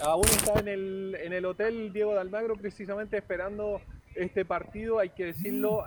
aún 0.03 0.25
está 0.25 0.59
en 0.59 0.67
el, 0.67 1.17
en 1.21 1.33
el 1.33 1.45
hotel 1.45 1.91
Diego 1.93 2.13
de 2.13 2.19
Almagro 2.21 2.55
precisamente 2.55 3.17
esperando 3.17 3.81
este 4.15 4.45
partido, 4.45 4.99
hay 4.99 5.09
que 5.09 5.25
decirlo, 5.25 5.85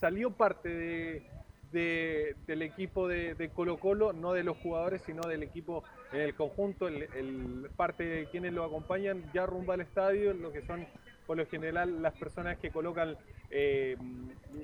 salió 0.00 0.30
parte 0.30 0.68
de, 0.68 1.26
de- 1.72 2.36
del 2.46 2.62
equipo 2.62 3.08
de, 3.08 3.50
Colo 3.54 3.78
Colo, 3.78 4.12
no 4.12 4.32
de 4.32 4.44
los 4.44 4.56
jugadores, 4.58 5.02
sino 5.02 5.22
del 5.28 5.42
equipo 5.42 5.84
en 6.12 6.20
el 6.20 6.34
conjunto, 6.34 6.88
el, 6.88 7.68
parte 7.76 8.04
de 8.04 8.26
quienes 8.26 8.52
lo 8.52 8.64
acompañan 8.64 9.22
ya 9.32 9.46
rumbo 9.46 9.72
al 9.72 9.80
estadio, 9.80 10.32
lo 10.34 10.52
que 10.52 10.62
son 10.62 10.86
por 11.26 11.36
lo 11.36 11.46
general 11.46 12.00
las 12.00 12.14
personas 12.14 12.56
que 12.58 12.70
colocan 12.70 13.14
eh, 13.50 13.96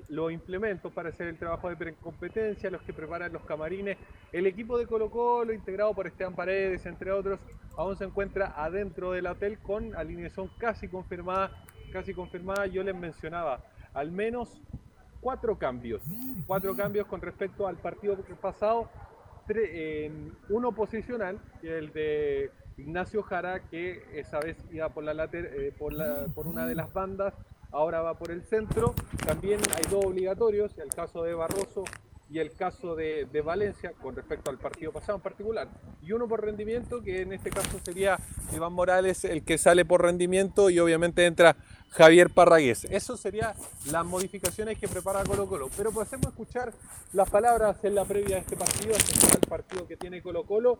los 0.09 0.33
implementos 0.33 0.91
para 0.93 1.11
hacer 1.11 1.29
el 1.29 1.39
trabajo 1.39 1.69
de 1.69 1.77
precompetencia, 1.77 2.71
los 2.71 2.81
que 2.83 2.95
preparan 2.95 3.33
los 3.35 3.43
camarines. 3.45 3.99
El 4.33 4.47
equipo 4.47 4.79
de 4.79 4.87
Colo 4.87 5.11
Colo, 5.11 5.53
integrado 5.53 5.93
por 5.95 6.07
Esteban 6.07 6.35
Paredes, 6.35 6.87
entre 6.87 7.13
otros, 7.13 7.41
aún 7.77 7.97
se 7.97 8.05
encuentra 8.05 8.55
adentro 8.57 9.13
del 9.13 9.27
hotel 9.27 9.59
con 9.59 9.95
alineación 9.95 10.51
casi 10.59 10.89
confirmada, 10.89 11.51
casi 11.93 12.15
confirmada, 12.15 12.67
yo 12.67 12.83
les 12.83 12.95
mencionaba, 12.95 13.61
al 13.93 14.11
menos 14.11 14.61
cuatro 15.25 15.57
cambios, 15.59 16.03
cuatro 16.47 16.77
cambios 16.77 17.07
con 17.07 17.23
respecto 17.23 17.67
al 17.67 17.77
partido 17.77 18.15
pasado, 18.43 18.91
tre- 19.49 19.71
eh, 19.73 20.13
uno 20.51 20.71
posicional, 20.73 21.41
que 21.63 21.69
es 21.69 21.83
el 21.83 21.93
de 21.95 22.51
Ignacio 22.77 23.23
Jara, 23.23 23.61
que 23.71 24.05
esa 24.13 24.39
vez 24.39 24.59
iba 24.71 24.91
por, 24.91 25.03
la 25.03 25.15
later- 25.15 25.51
eh, 25.57 25.73
por, 25.79 25.95
la- 25.95 26.27
por 26.35 26.47
una 26.47 26.67
de 26.67 26.75
las 26.75 26.93
bandas, 26.93 27.33
ahora 27.73 28.03
va 28.03 28.19
por 28.19 28.31
el 28.31 28.43
centro. 28.43 28.95
También 29.27 29.61
hay 29.77 29.91
dos 29.91 30.05
obligatorios, 30.05 30.77
el 30.79 30.91
caso 30.91 31.23
de 31.23 31.33
Barroso 31.33 31.85
y 32.31 32.39
el 32.39 32.53
caso 32.55 32.95
de, 32.97 33.27
de 33.27 33.41
Valencia, 33.43 33.93
con 34.03 34.17
respecto 34.17 34.51
al 34.51 34.59
partido 34.59 34.93
pasado 34.93 35.17
en 35.17 35.23
particular. 35.23 35.69
Y 36.03 36.13
uno 36.13 36.27
por 36.27 36.43
rendimiento, 36.45 37.03
que 37.03 37.21
en 37.23 37.33
este 37.33 37.51
caso 37.51 37.79
sería 37.85 38.19
Iván 38.55 38.73
Morales 38.73 39.25
el 39.25 39.45
que 39.45 39.59
sale 39.59 39.85
por 39.85 40.03
rendimiento 40.03 40.71
y 40.71 40.79
obviamente 40.81 41.27
entra 41.27 41.57
Javier 41.91 42.31
Parragués. 42.31 42.85
Eso 42.91 43.17
serían 43.17 43.55
las 43.93 44.05
modificaciones 44.05 44.79
que 44.79 44.89
prepara 44.89 45.23
Colo 45.23 45.47
Colo. 45.47 45.69
Pero 45.77 45.93
pasemos 45.93 46.27
a 46.27 46.29
escuchar 46.31 46.73
las 47.13 47.29
palabras 47.31 47.77
en 47.85 47.95
la 47.95 48.05
previa 48.05 48.37
de 48.37 48.41
este 48.41 48.57
partido, 48.57 48.95
el 48.97 49.49
partido 49.49 49.87
que 49.87 49.97
tiene 49.97 50.21
Colo 50.23 50.45
Colo. 50.45 50.79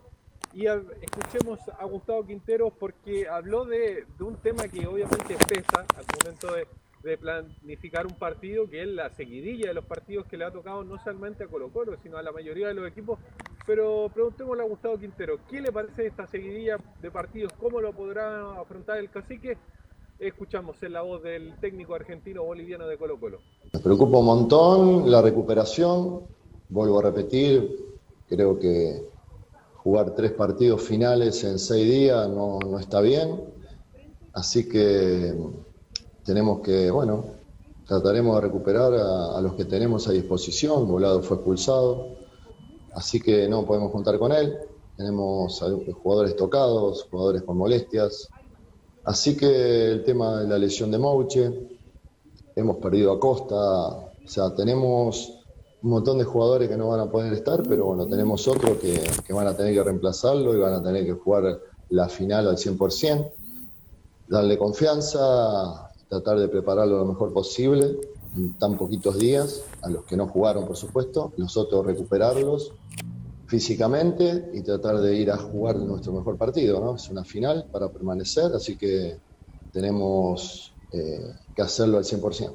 Y 0.53 0.67
a- 0.67 0.81
escuchemos 1.01 1.59
a 1.79 1.85
Gustavo 1.85 2.25
Quintero 2.25 2.69
porque 2.69 3.27
habló 3.29 3.65
de, 3.65 4.05
de 4.17 4.23
un 4.23 4.35
tema 4.37 4.67
que 4.67 4.85
obviamente 4.87 5.35
pesa 5.47 5.85
al 5.97 6.05
momento 6.21 6.53
de, 6.53 6.67
de 7.05 7.19
planificar 7.19 8.07
un 8.07 8.15
partido, 8.15 8.67
que 8.67 8.81
es 8.81 8.87
la 8.87 9.11
seguidilla 9.11 9.67
de 9.67 9.75
los 9.75 9.85
partidos 9.85 10.25
que 10.25 10.37
le 10.37 10.45
ha 10.45 10.51
tocado 10.51 10.83
no 10.83 10.97
solamente 11.03 11.43
a 11.43 11.47
Colo 11.47 11.69
Colo, 11.71 11.95
sino 12.01 12.17
a 12.17 12.23
la 12.23 12.31
mayoría 12.31 12.67
de 12.67 12.73
los 12.73 12.87
equipos. 12.87 13.19
Pero 13.67 14.09
preguntémosle 14.11 14.63
a 14.63 14.65
Gustavo 14.65 14.97
Quintero, 14.97 15.39
¿qué 15.47 15.61
le 15.61 15.71
parece 15.71 16.07
esta 16.07 16.25
seguidilla 16.25 16.77
de 17.01 17.11
partidos? 17.11 17.53
¿Cómo 17.53 17.79
lo 17.79 17.93
podrá 17.93 18.59
afrontar 18.59 18.97
el 18.97 19.11
cacique? 19.11 19.55
Escuchamos 20.17 20.81
en 20.81 20.93
la 20.93 21.03
voz 21.03 21.21
del 21.21 21.55
técnico 21.59 21.93
argentino 21.93 22.43
boliviano 22.43 22.87
de 22.87 22.97
Colo 22.97 23.19
Colo. 23.19 23.39
Me 23.71 23.79
preocupa 23.79 24.17
un 24.17 24.25
montón 24.25 25.11
la 25.11 25.21
recuperación. 25.21 26.21
Vuelvo 26.69 26.99
a 26.99 27.03
repetir, 27.03 27.85
creo 28.27 28.57
que 28.57 29.03
jugar 29.75 30.15
tres 30.15 30.31
partidos 30.31 30.81
finales 30.81 31.43
en 31.43 31.59
seis 31.59 31.85
días 31.85 32.27
no, 32.29 32.57
no 32.59 32.79
está 32.79 32.99
bien. 33.01 33.41
Así 34.33 34.67
que 34.67 35.35
tenemos 36.25 36.61
que, 36.61 36.89
bueno, 36.89 37.23
trataremos 37.87 38.35
de 38.35 38.41
recuperar 38.41 38.93
a, 38.93 39.39
los 39.41 39.53
que 39.53 39.65
tenemos 39.65 40.07
a 40.07 40.11
disposición. 40.11 40.87
Volado 40.87 41.21
fue 41.21 41.37
expulsado, 41.37 42.07
así 42.93 43.21
que 43.21 43.47
no 43.47 43.65
podemos 43.65 43.91
contar 43.91 44.17
con 44.17 44.31
él. 44.31 44.57
Tenemos 44.97 45.63
jugadores 46.01 46.35
tocados, 46.35 47.07
jugadores 47.09 47.43
con 47.43 47.57
molestias. 47.57 48.27
Así 49.03 49.37
que 49.37 49.91
el 49.91 50.03
tema 50.03 50.41
de 50.41 50.47
la 50.47 50.57
lesión 50.57 50.89
de 50.89 50.97
Mouche, 50.97 51.69
hemos 52.55 52.77
perdido 52.77 53.11
a 53.11 53.19
Costa, 53.19 53.55
o 53.57 54.27
sea, 54.27 54.55
tenemos 54.55 55.43
un 55.83 55.89
montón 55.91 56.17
de 56.17 56.23
jugadores 56.23 56.67
que 56.67 56.77
no 56.77 56.87
van 56.87 57.01
a 57.01 57.11
poder 57.11 57.33
estar, 57.33 57.61
pero 57.61 57.85
bueno, 57.85 58.07
tenemos 58.07 58.47
otros 58.47 58.79
que, 58.79 58.99
que 59.27 59.33
van 59.33 59.45
a 59.45 59.55
tener 59.55 59.75
que 59.75 59.83
reemplazarlo 59.83 60.55
y 60.55 60.59
van 60.59 60.73
a 60.73 60.81
tener 60.81 61.05
que 61.05 61.11
jugar 61.11 61.59
la 61.89 62.09
final 62.09 62.47
al 62.47 62.57
100%, 62.57 63.31
darle 64.27 64.57
confianza, 64.57 65.84
tratar 66.15 66.39
de 66.39 66.47
prepararlo 66.47 66.97
lo 66.99 67.05
mejor 67.05 67.33
posible 67.33 67.97
en 68.35 68.53
tan 68.57 68.77
poquitos 68.77 69.17
días, 69.17 69.63
a 69.81 69.89
los 69.89 70.03
que 70.05 70.15
no 70.17 70.27
jugaron 70.27 70.65
por 70.65 70.75
supuesto, 70.77 71.33
nosotros 71.37 71.85
recuperarlos 71.85 72.73
físicamente 73.47 74.49
y 74.53 74.61
tratar 74.63 74.97
de 74.97 75.15
ir 75.15 75.29
a 75.31 75.37
jugar 75.37 75.75
nuestro 75.77 76.11
mejor 76.13 76.37
partido, 76.37 76.79
¿no? 76.83 76.95
Es 76.95 77.09
una 77.09 77.23
final 77.23 77.67
para 77.71 77.89
permanecer, 77.89 78.51
así 78.55 78.75
que 78.75 79.17
tenemos 79.71 80.73
eh, 80.91 81.33
que 81.55 81.61
hacerlo 81.61 81.97
al 81.97 82.03
100%. 82.03 82.53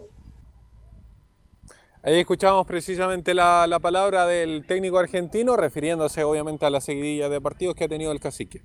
Ahí 2.02 2.18
escuchamos 2.20 2.66
precisamente 2.66 3.34
la, 3.34 3.66
la 3.66 3.78
palabra 3.78 4.26
del 4.26 4.64
técnico 4.66 4.98
argentino, 4.98 5.54
refiriéndose 5.56 6.24
obviamente 6.24 6.64
a 6.64 6.70
la 6.70 6.80
seguidilla 6.80 7.28
de 7.28 7.40
partidos 7.42 7.74
que 7.74 7.84
ha 7.84 7.88
tenido 7.88 8.11
el 8.11 8.20
cacique. 8.20 8.62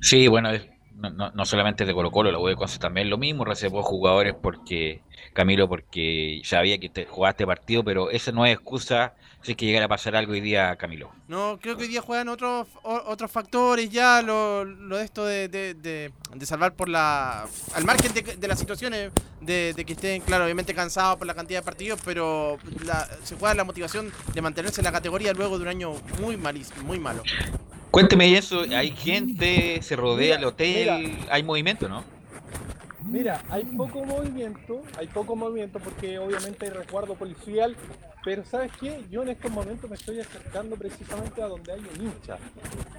Sí, 0.00 0.28
bueno, 0.28 0.50
es- 0.50 0.62
no, 1.00 1.10
no, 1.10 1.30
no 1.30 1.44
solamente 1.46 1.84
de 1.84 1.94
Colo 1.94 2.10
Colo, 2.10 2.30
la 2.30 2.38
U 2.38 2.46
de 2.46 2.56
Conce 2.56 2.78
también 2.78 3.08
lo 3.10 3.18
mismo, 3.18 3.44
reservó 3.44 3.82
jugadores 3.82 4.34
porque, 4.40 5.02
Camilo, 5.32 5.68
porque 5.68 6.40
sabía 6.44 6.78
que 6.78 6.88
te 6.88 7.06
jugaste 7.06 7.46
partido, 7.46 7.82
pero 7.82 8.10
esa 8.10 8.32
no 8.32 8.44
es 8.46 8.52
excusa 8.54 9.14
si 9.42 9.52
es 9.52 9.56
que 9.56 9.64
llegara 9.64 9.86
a 9.86 9.88
pasar 9.88 10.14
algo 10.16 10.32
hoy 10.32 10.42
día, 10.42 10.76
Camilo. 10.76 11.10
No, 11.26 11.58
creo 11.62 11.74
que 11.76 11.84
hoy 11.84 11.88
día 11.88 12.02
juegan 12.02 12.28
otros 12.28 12.68
otros 12.82 13.30
factores 13.30 13.88
ya, 13.88 14.20
lo, 14.20 14.64
lo 14.66 14.98
de 14.98 15.04
esto 15.04 15.24
de, 15.24 15.48
de, 15.48 15.72
de- 15.74 16.12
salvar 16.44 16.74
por 16.74 16.88
la... 16.88 17.46
al 17.74 17.84
margen 17.84 18.12
de, 18.12 18.48
las 18.48 18.58
situaciones, 18.58 19.12
de, 19.40 19.72
de 19.74 19.84
que 19.86 19.94
estén, 19.94 20.20
claro, 20.22 20.44
obviamente 20.44 20.74
cansados 20.74 21.16
por 21.16 21.26
la 21.26 21.34
cantidad 21.34 21.60
de 21.60 21.64
partidos, 21.64 22.00
pero 22.04 22.58
la- 22.84 23.08
se 23.24 23.36
juega 23.36 23.54
la 23.54 23.64
motivación 23.64 24.12
de 24.34 24.42
mantenerse 24.42 24.80
en 24.80 24.84
la 24.84 24.92
categoría 24.92 25.32
luego 25.32 25.56
de 25.56 25.62
un 25.62 25.68
año 25.68 25.92
muy 26.20 26.36
malísimo, 26.36 26.82
muy 26.82 26.98
malo. 26.98 27.22
Cuénteme 27.90 28.36
eso, 28.36 28.62
hay 28.74 28.92
gente, 28.92 29.82
se 29.82 29.96
rodea 29.96 30.36
el 30.36 30.44
hotel, 30.44 31.08
mira. 31.08 31.26
hay 31.30 31.42
movimiento, 31.42 31.88
¿no? 31.88 32.04
Mira, 33.04 33.42
hay 33.50 33.64
poco 33.64 34.04
movimiento, 34.04 34.82
hay 34.96 35.08
poco 35.08 35.34
movimiento 35.34 35.80
porque 35.80 36.18
obviamente 36.18 36.66
hay 36.66 36.70
resguardo 36.70 37.14
policial, 37.14 37.74
pero 38.22 38.44
¿sabes 38.44 38.70
qué? 38.78 39.02
Yo 39.10 39.22
en 39.22 39.30
estos 39.30 39.50
momentos 39.50 39.88
me 39.88 39.96
estoy 39.96 40.20
acercando 40.20 40.76
precisamente 40.76 41.42
a 41.42 41.48
donde 41.48 41.72
hay 41.72 41.80
un 41.80 42.06
hincha. 42.06 42.36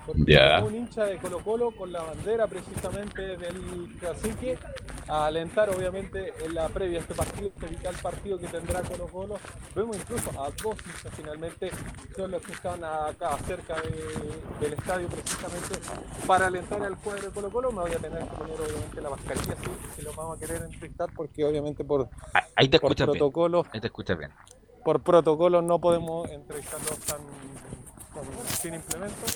Porque 0.05 0.37
un 0.63 0.75
hincha 0.75 1.05
de 1.05 1.17
Colo 1.17 1.39
Colo 1.39 1.71
con 1.71 1.91
la 1.91 2.01
bandera 2.01 2.47
precisamente 2.47 3.37
del 3.37 3.97
cacique 3.99 4.57
a 5.07 5.27
alentar 5.27 5.69
obviamente 5.69 6.33
en 6.43 6.55
la 6.55 6.69
previa 6.69 6.99
a 6.99 7.01
este 7.01 7.13
partido, 7.13 7.49
este 7.49 7.67
vital 7.67 7.95
partido 8.01 8.39
que 8.39 8.47
tendrá 8.47 8.81
Colo 8.81 9.07
Colo. 9.07 9.39
Vemos 9.75 9.95
incluso 9.97 10.29
a 10.31 10.49
dos 10.49 10.75
hinchas 10.85 11.13
finalmente, 11.15 11.71
son 12.15 12.31
los 12.31 12.41
que 12.41 12.53
están 12.53 12.83
acá 12.83 13.37
cerca 13.45 13.75
del 14.59 14.73
estadio 14.73 15.07
precisamente 15.07 15.79
para 16.25 16.47
alentar 16.47 16.81
al 16.81 16.97
cuadro 16.97 17.27
de 17.27 17.29
Colo 17.29 17.51
Colo. 17.51 17.71
Me 17.71 17.81
voy 17.81 17.91
a 17.91 17.99
tener 17.99 18.23
que 18.23 18.35
poner 18.35 18.59
obviamente 18.59 19.01
la 19.01 19.09
mascarilla, 19.11 19.55
sí, 19.55 19.71
que 19.95 20.01
lo 20.01 20.13
vamos 20.13 20.37
a 20.37 20.39
querer 20.39 20.63
entrevistar 20.63 21.09
porque 21.15 21.45
obviamente 21.45 21.83
por, 21.83 22.09
ahí 22.55 22.69
te 22.69 22.79
por 22.79 22.95
protocolo. 22.95 23.67
Ahí 23.71 23.79
te 23.79 23.87
escuchas 23.87 24.17
bien 24.17 24.31
por 24.83 25.01
protocolo 25.01 25.61
no 25.61 25.79
podemos 25.79 26.29
entrevistarlos 26.29 26.99
tan, 26.99 27.19
sin 28.61 28.73
implemento. 28.73 29.27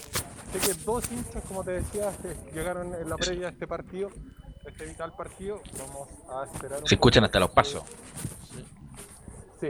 Sé 0.52 0.60
que 0.60 0.74
dos 0.84 1.12
hinchas, 1.12 1.44
como 1.48 1.64
te 1.64 1.72
decía, 1.72 2.12
llegaron 2.54 2.94
en 2.94 3.10
la 3.10 3.18
previa 3.18 3.48
a 3.48 3.52
este 3.52 3.68
partido, 3.68 4.10
este 4.66 4.86
vital 4.86 5.14
partido. 5.14 5.62
Vamos 5.78 6.10
a 6.30 6.46
esperar. 6.46 6.80
Se 6.88 6.96
escuchan 6.96 7.24
hasta 7.24 7.40
los 7.40 7.50
pasos. 7.50 7.84
Sí. 9.60 9.70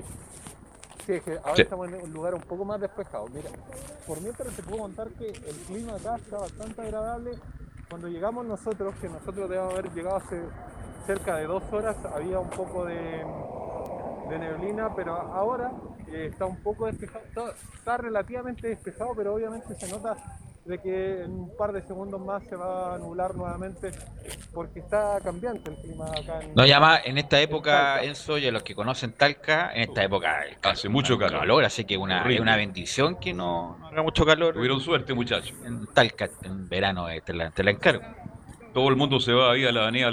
Sí, 1.05 1.13
es 1.13 1.23
que 1.23 1.37
ahora 1.43 1.61
estamos 1.61 1.87
en 1.87 2.01
un 2.01 2.13
lugar 2.13 2.33
un 2.33 2.41
poco 2.41 2.65
más 2.65 2.81
despejado. 2.81 3.27
Mira, 3.27 3.49
por 4.07 4.19
mientras 4.21 4.53
te 4.55 4.63
puedo 4.63 4.81
contar 4.81 5.09
que 5.09 5.29
el 5.29 5.55
clima 5.67 5.93
acá 5.95 6.15
está 6.15 6.39
bastante 6.39 6.81
agradable. 6.81 7.31
Cuando 7.89 8.07
llegamos 8.07 8.45
nosotros, 8.45 8.95
que 8.99 9.07
nosotros 9.07 9.47
debemos 9.47 9.73
haber 9.73 9.93
llegado 9.93 10.17
hace 10.17 10.41
cerca 11.05 11.35
de 11.35 11.45
dos 11.45 11.61
horas, 11.71 11.95
había 12.11 12.39
un 12.39 12.49
poco 12.49 12.85
de, 12.85 13.23
de 14.29 14.39
neblina, 14.39 14.93
pero 14.95 15.13
ahora 15.15 15.71
eh, 16.11 16.29
está 16.31 16.45
un 16.45 16.57
poco 16.57 16.85
despejado, 16.87 17.53
está, 17.73 17.97
relativamente 17.97 18.67
despejado, 18.67 19.13
pero 19.15 19.33
obviamente 19.33 19.75
se 19.75 19.87
nota 19.89 20.15
de 20.65 20.79
que 20.79 21.23
en 21.23 21.31
un 21.31 21.55
par 21.55 21.71
de 21.71 21.81
segundos 21.83 22.19
más 22.19 22.43
se 22.45 22.55
va 22.55 22.95
a 22.95 22.97
nublar 22.97 23.35
nuevamente 23.35 23.91
porque 24.51 24.79
está 24.79 25.19
cambiante 25.23 25.69
el 25.69 25.77
clima 25.77 26.07
acá 26.07 26.39
en 26.41 26.55
No 26.55 26.65
llama 26.65 26.99
en 27.05 27.19
esta 27.19 27.39
época, 27.39 28.03
Enzo, 28.03 28.39
y 28.39 28.47
a 28.47 28.51
los 28.51 28.63
que 28.63 28.73
conocen 28.73 29.13
Talca, 29.13 29.71
en 29.75 29.83
esta 29.83 30.03
época 30.03 30.43
hace 30.63 30.89
mucho 30.89 31.19
calor. 31.19 31.63
así 31.63 31.85
que 31.85 31.97
una, 31.97 32.27
es 32.27 32.39
una 32.39 32.55
bendición 32.55 33.17
que 33.17 33.33
no, 33.33 33.77
haga 33.91 34.01
mucho 34.01 34.25
calor. 34.25 34.55
Tuvieron 34.55 34.79
suerte, 34.79 35.13
muchachos. 35.13 35.55
En 35.63 35.85
Talca, 35.87 36.29
en 36.41 36.67
verano, 36.67 37.09
eh, 37.09 37.21
te 37.23 37.33
la, 37.33 37.51
te 37.51 37.63
la 37.63 37.69
encargo. 37.69 38.03
Todo 38.73 38.89
el 38.89 38.95
mundo 38.95 39.19
se 39.19 39.33
va 39.33 39.51
ahí 39.51 39.65
a 39.65 39.71
la 39.71 39.83
avenida 39.83 40.09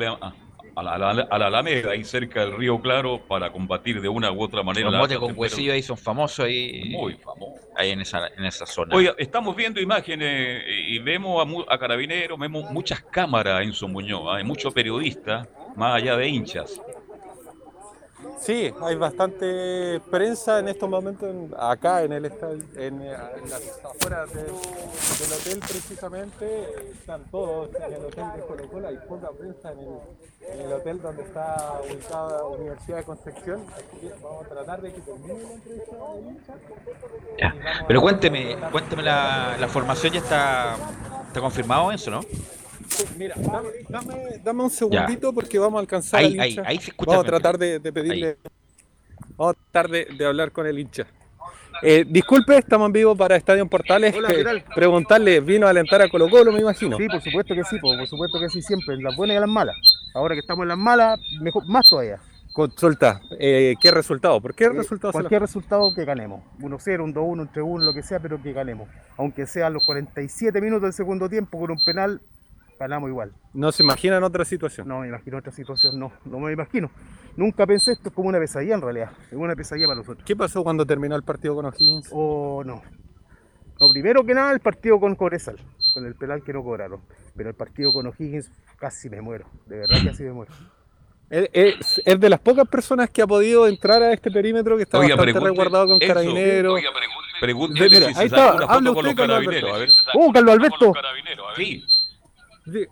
a 0.75 0.83
la, 0.83 0.95
a 0.95 1.39
la, 1.39 1.47
Alameda, 1.47 1.93
ahí 1.93 2.05
cerca 2.05 2.41
del 2.41 2.57
Río 2.57 2.81
Claro, 2.81 3.21
para 3.27 3.53
combatir 3.53 4.01
de 4.01 4.09
una 4.09 4.33
u 4.33 4.43
otra 4.43 4.63
manera. 4.63 4.91
Los 4.91 5.01
motes 5.01 5.19
con 5.19 5.33
huesillo 5.37 5.73
ahí 5.73 5.83
son 5.83 5.97
famosos 5.97 6.47
ahí. 6.47 6.91
Muy 6.91 7.15
famosos. 7.15 7.61
Ahí 7.77 7.91
en 7.91 8.01
esa, 8.01 8.29
en 8.29 8.45
esa 8.45 8.67
zona. 8.67 8.95
Oiga, 8.95 9.15
estamos 9.19 9.55
viendo 9.57 9.81
imágenes 9.81 10.65
y 10.87 10.99
vemos 10.99 11.47
a, 11.69 11.75
a 11.75 11.79
carabineros, 11.79 12.39
vemos 12.39 12.71
muchas 12.71 13.03
cámaras 13.03 13.63
en 13.63 13.93
Muñoz, 13.93 14.35
hay 14.35 14.45
muchos 14.45 14.73
periodistas, 14.73 15.49
más 15.77 15.97
allá 15.97 16.17
de 16.17 16.29
hinchas. 16.29 16.81
Sí, 18.41 18.73
hay 18.83 18.97
bastante 18.97 20.01
prensa 20.11 20.59
en 20.59 20.69
estos 20.69 20.89
momentos 20.89 21.35
acá 21.59 22.03
en 22.03 22.13
el 22.13 22.25
estadio, 22.25 22.65
en, 22.77 23.01
eh, 23.01 23.17
las 23.49 23.81
afueras 23.85 24.33
del 24.33 25.33
hotel 25.33 25.61
precisamente. 25.61 26.91
Están 26.93 27.25
todos 27.31 27.71
en 27.75 27.93
el 27.93 28.05
hotel 28.05 28.25
de 28.37 28.43
Colo 28.43 28.69
Colo, 28.69 28.89
hay 28.89 28.97
poca 29.09 29.31
prensa 29.31 29.73
en 29.73 30.61
el, 30.61 30.73
hotel 30.73 31.01
donde 31.01 31.23
está 31.23 31.81
ubicada 31.89 32.39
la 32.39 32.45
Universidad 32.47 32.97
de 32.99 33.05
Concepción. 33.05 33.65
vamos 34.23 34.47
a 34.47 34.49
tratar 34.49 34.83
de 34.83 34.93
que 34.93 35.01
termine 35.01 35.43
la 35.43 35.53
entrevista 35.53 35.97
Ya. 37.39 37.55
Pero 37.87 38.01
cuénteme, 38.01 38.57
cuénteme 38.73 39.03
la, 39.03 39.57
la 39.59 39.69
formación 39.69 40.13
ya 40.13 40.21
está, 40.21 40.77
está 41.29 41.41
confirmado 41.41 41.93
eso, 41.93 42.11
¿no? 42.11 42.21
Mira, 43.17 43.35
dame, 43.37 44.19
dame, 44.43 44.63
un 44.65 44.71
segundito 44.71 45.33
porque 45.33 45.59
vamos 45.59 45.79
a 45.79 45.81
alcanzar 45.81 46.21
ahí, 46.21 46.39
al 46.39 46.49
hincha. 46.49 46.63
Ahí, 46.67 46.79
ahí 46.79 46.93
vamos 46.99 47.25
a 47.25 47.27
tratar 47.27 47.59
de, 47.59 47.81
pedirle. 47.81 48.37
Vamos 49.37 49.57
a 49.57 49.59
tratar 49.71 49.91
de, 49.91 50.27
hablar 50.27 50.53
con 50.53 50.67
el 50.67 50.79
hincha. 50.79 51.07
Eh, 51.83 52.05
disculpe, 52.07 52.57
estamos 52.59 52.87
en 52.87 52.93
vivo 52.93 53.17
para 53.17 53.35
Estadio 53.37 53.67
Portales. 53.67 54.15
Hola, 54.15 54.65
preguntarle, 54.75 55.41
¿vino 55.41 55.67
a 55.67 55.71
alentar 55.71 56.01
a 56.03 56.09
Colo 56.09 56.31
Colo, 56.31 56.53
me 56.53 56.61
imagino? 56.61 56.97
Sí, 56.97 57.09
por 57.09 57.21
supuesto 57.21 57.55
que 57.55 57.65
sí, 57.65 57.79
por, 57.81 58.07
supuesto 58.07 58.39
que 58.39 58.49
sí, 58.49 58.63
siempre, 58.63 58.95
en 58.95 59.03
las 59.03 59.17
buenas 59.17 59.35
y 59.35 59.37
en 59.37 59.41
las 59.41 59.51
malas. 59.51 59.77
Ahora 60.15 60.35
que 60.35 60.41
estamos 60.41 60.63
en 60.63 60.69
las 60.69 60.79
malas, 60.79 61.19
mejor, 61.41 61.67
más 61.67 61.89
todavía. 61.89 62.21
Consulta, 62.53 63.23
eh, 63.39 63.75
¿qué 63.81 63.91
resultado? 63.91 64.41
¿Por 64.41 64.55
qué 64.55 64.65
eh, 64.65 64.69
resultado? 64.69 65.13
Cualquier 65.13 65.41
resultado 65.41 65.95
que 65.95 66.05
ganemos. 66.05 66.43
1-0, 66.61 67.03
un 67.03 67.15
2-1, 67.15 67.41
un 67.41 67.49
3-1, 67.49 67.81
lo 67.81 67.95
que 67.95 68.03
sea, 68.03 68.21
pero 68.21 68.41
que 68.43 68.53
ganemos. 68.53 68.89
Aunque 69.17 69.47
sean 69.47 69.73
los 69.73 69.85
47 69.87 70.61
minutos 70.61 70.83
del 70.83 70.93
segundo 70.93 71.31
tiempo 71.31 71.59
con 71.59 71.71
un 71.71 71.83
penal, 71.83 72.21
ganamos 72.79 73.09
igual. 73.09 73.33
¿No 73.55 73.73
se 73.73 73.83
imagina 73.83 74.17
en 74.17 74.25
otra 74.25 74.45
situación? 74.45 74.89
No 74.89 75.01
me 75.01 75.09
imagino 75.09 75.39
otra 75.39 75.53
situación, 75.53 75.99
no, 75.99 76.13
no 76.25 76.39
me 76.39 76.53
imagino. 76.53 76.91
Nunca 77.37 77.67
pensé 77.67 77.93
esto 77.93 78.11
como 78.11 78.29
una 78.29 78.39
pesadilla 78.39 78.75
en 78.75 78.83
realidad, 78.83 79.13
es 79.31 79.35
una 79.35 79.55
pesadilla 79.55 79.87
para 79.87 79.99
nosotros. 79.99 80.25
¿Qué 80.27 80.37
pasó 80.37 80.63
cuando 80.63 80.85
terminó 80.85 81.17
el 81.17 81.23
partido 81.23 81.55
con 81.55 81.67
O'Higgins? 81.67 82.09
Oh, 82.13 82.63
no. 82.65 82.83
Lo 83.81 83.89
primero 83.89 84.25
que 84.25 84.35
nada, 84.35 84.53
el 84.53 84.61
partido 84.61 85.01
con 85.01 85.17
Cobresal, 85.17 85.59
con 85.95 86.07
el 86.07 86.15
penal 86.15 86.43
que 86.43 86.53
no 86.53 86.63
cobraron. 86.63 87.01
Pero 87.35 87.49
el 87.49 87.57
partido 87.57 87.93
con 87.93 88.07
O'Higgins 88.07 88.51
casi 88.79 89.09
me 89.09 89.21
muero, 89.21 89.47
de 89.67 89.79
verdad 89.79 89.97
casi 90.05 90.23
me 90.25 90.33
muero. 90.33 90.53
Es, 91.31 92.03
de 92.05 92.29
las 92.29 92.41
pocas 92.41 92.69
personas 92.69 93.09
que 93.09 93.23
ha 93.23 93.27
podido 93.27 93.67
entrar 93.67 94.03
a 94.03 94.13
este 94.13 94.31
perímetro 94.31 94.77
que 94.77 94.83
está 94.83 94.99
bastante 94.99 95.41
resguardado 95.41 95.89
con 95.89 95.99
carabineros. 95.99 96.79
Pregúntele 97.41 98.13
si 98.13 98.21
ahí 98.21 98.27
está, 98.27 98.55
una 98.55 98.69
foto 98.69 98.95
con 98.95 99.05
los 99.07 99.15
carabineros. 99.15 99.73
A 99.73 99.79
ver. 99.79 99.89
Uh, 100.15 100.33
Carlos 100.33 100.53
Alberto. 100.53 100.93
Sí. 101.57 101.83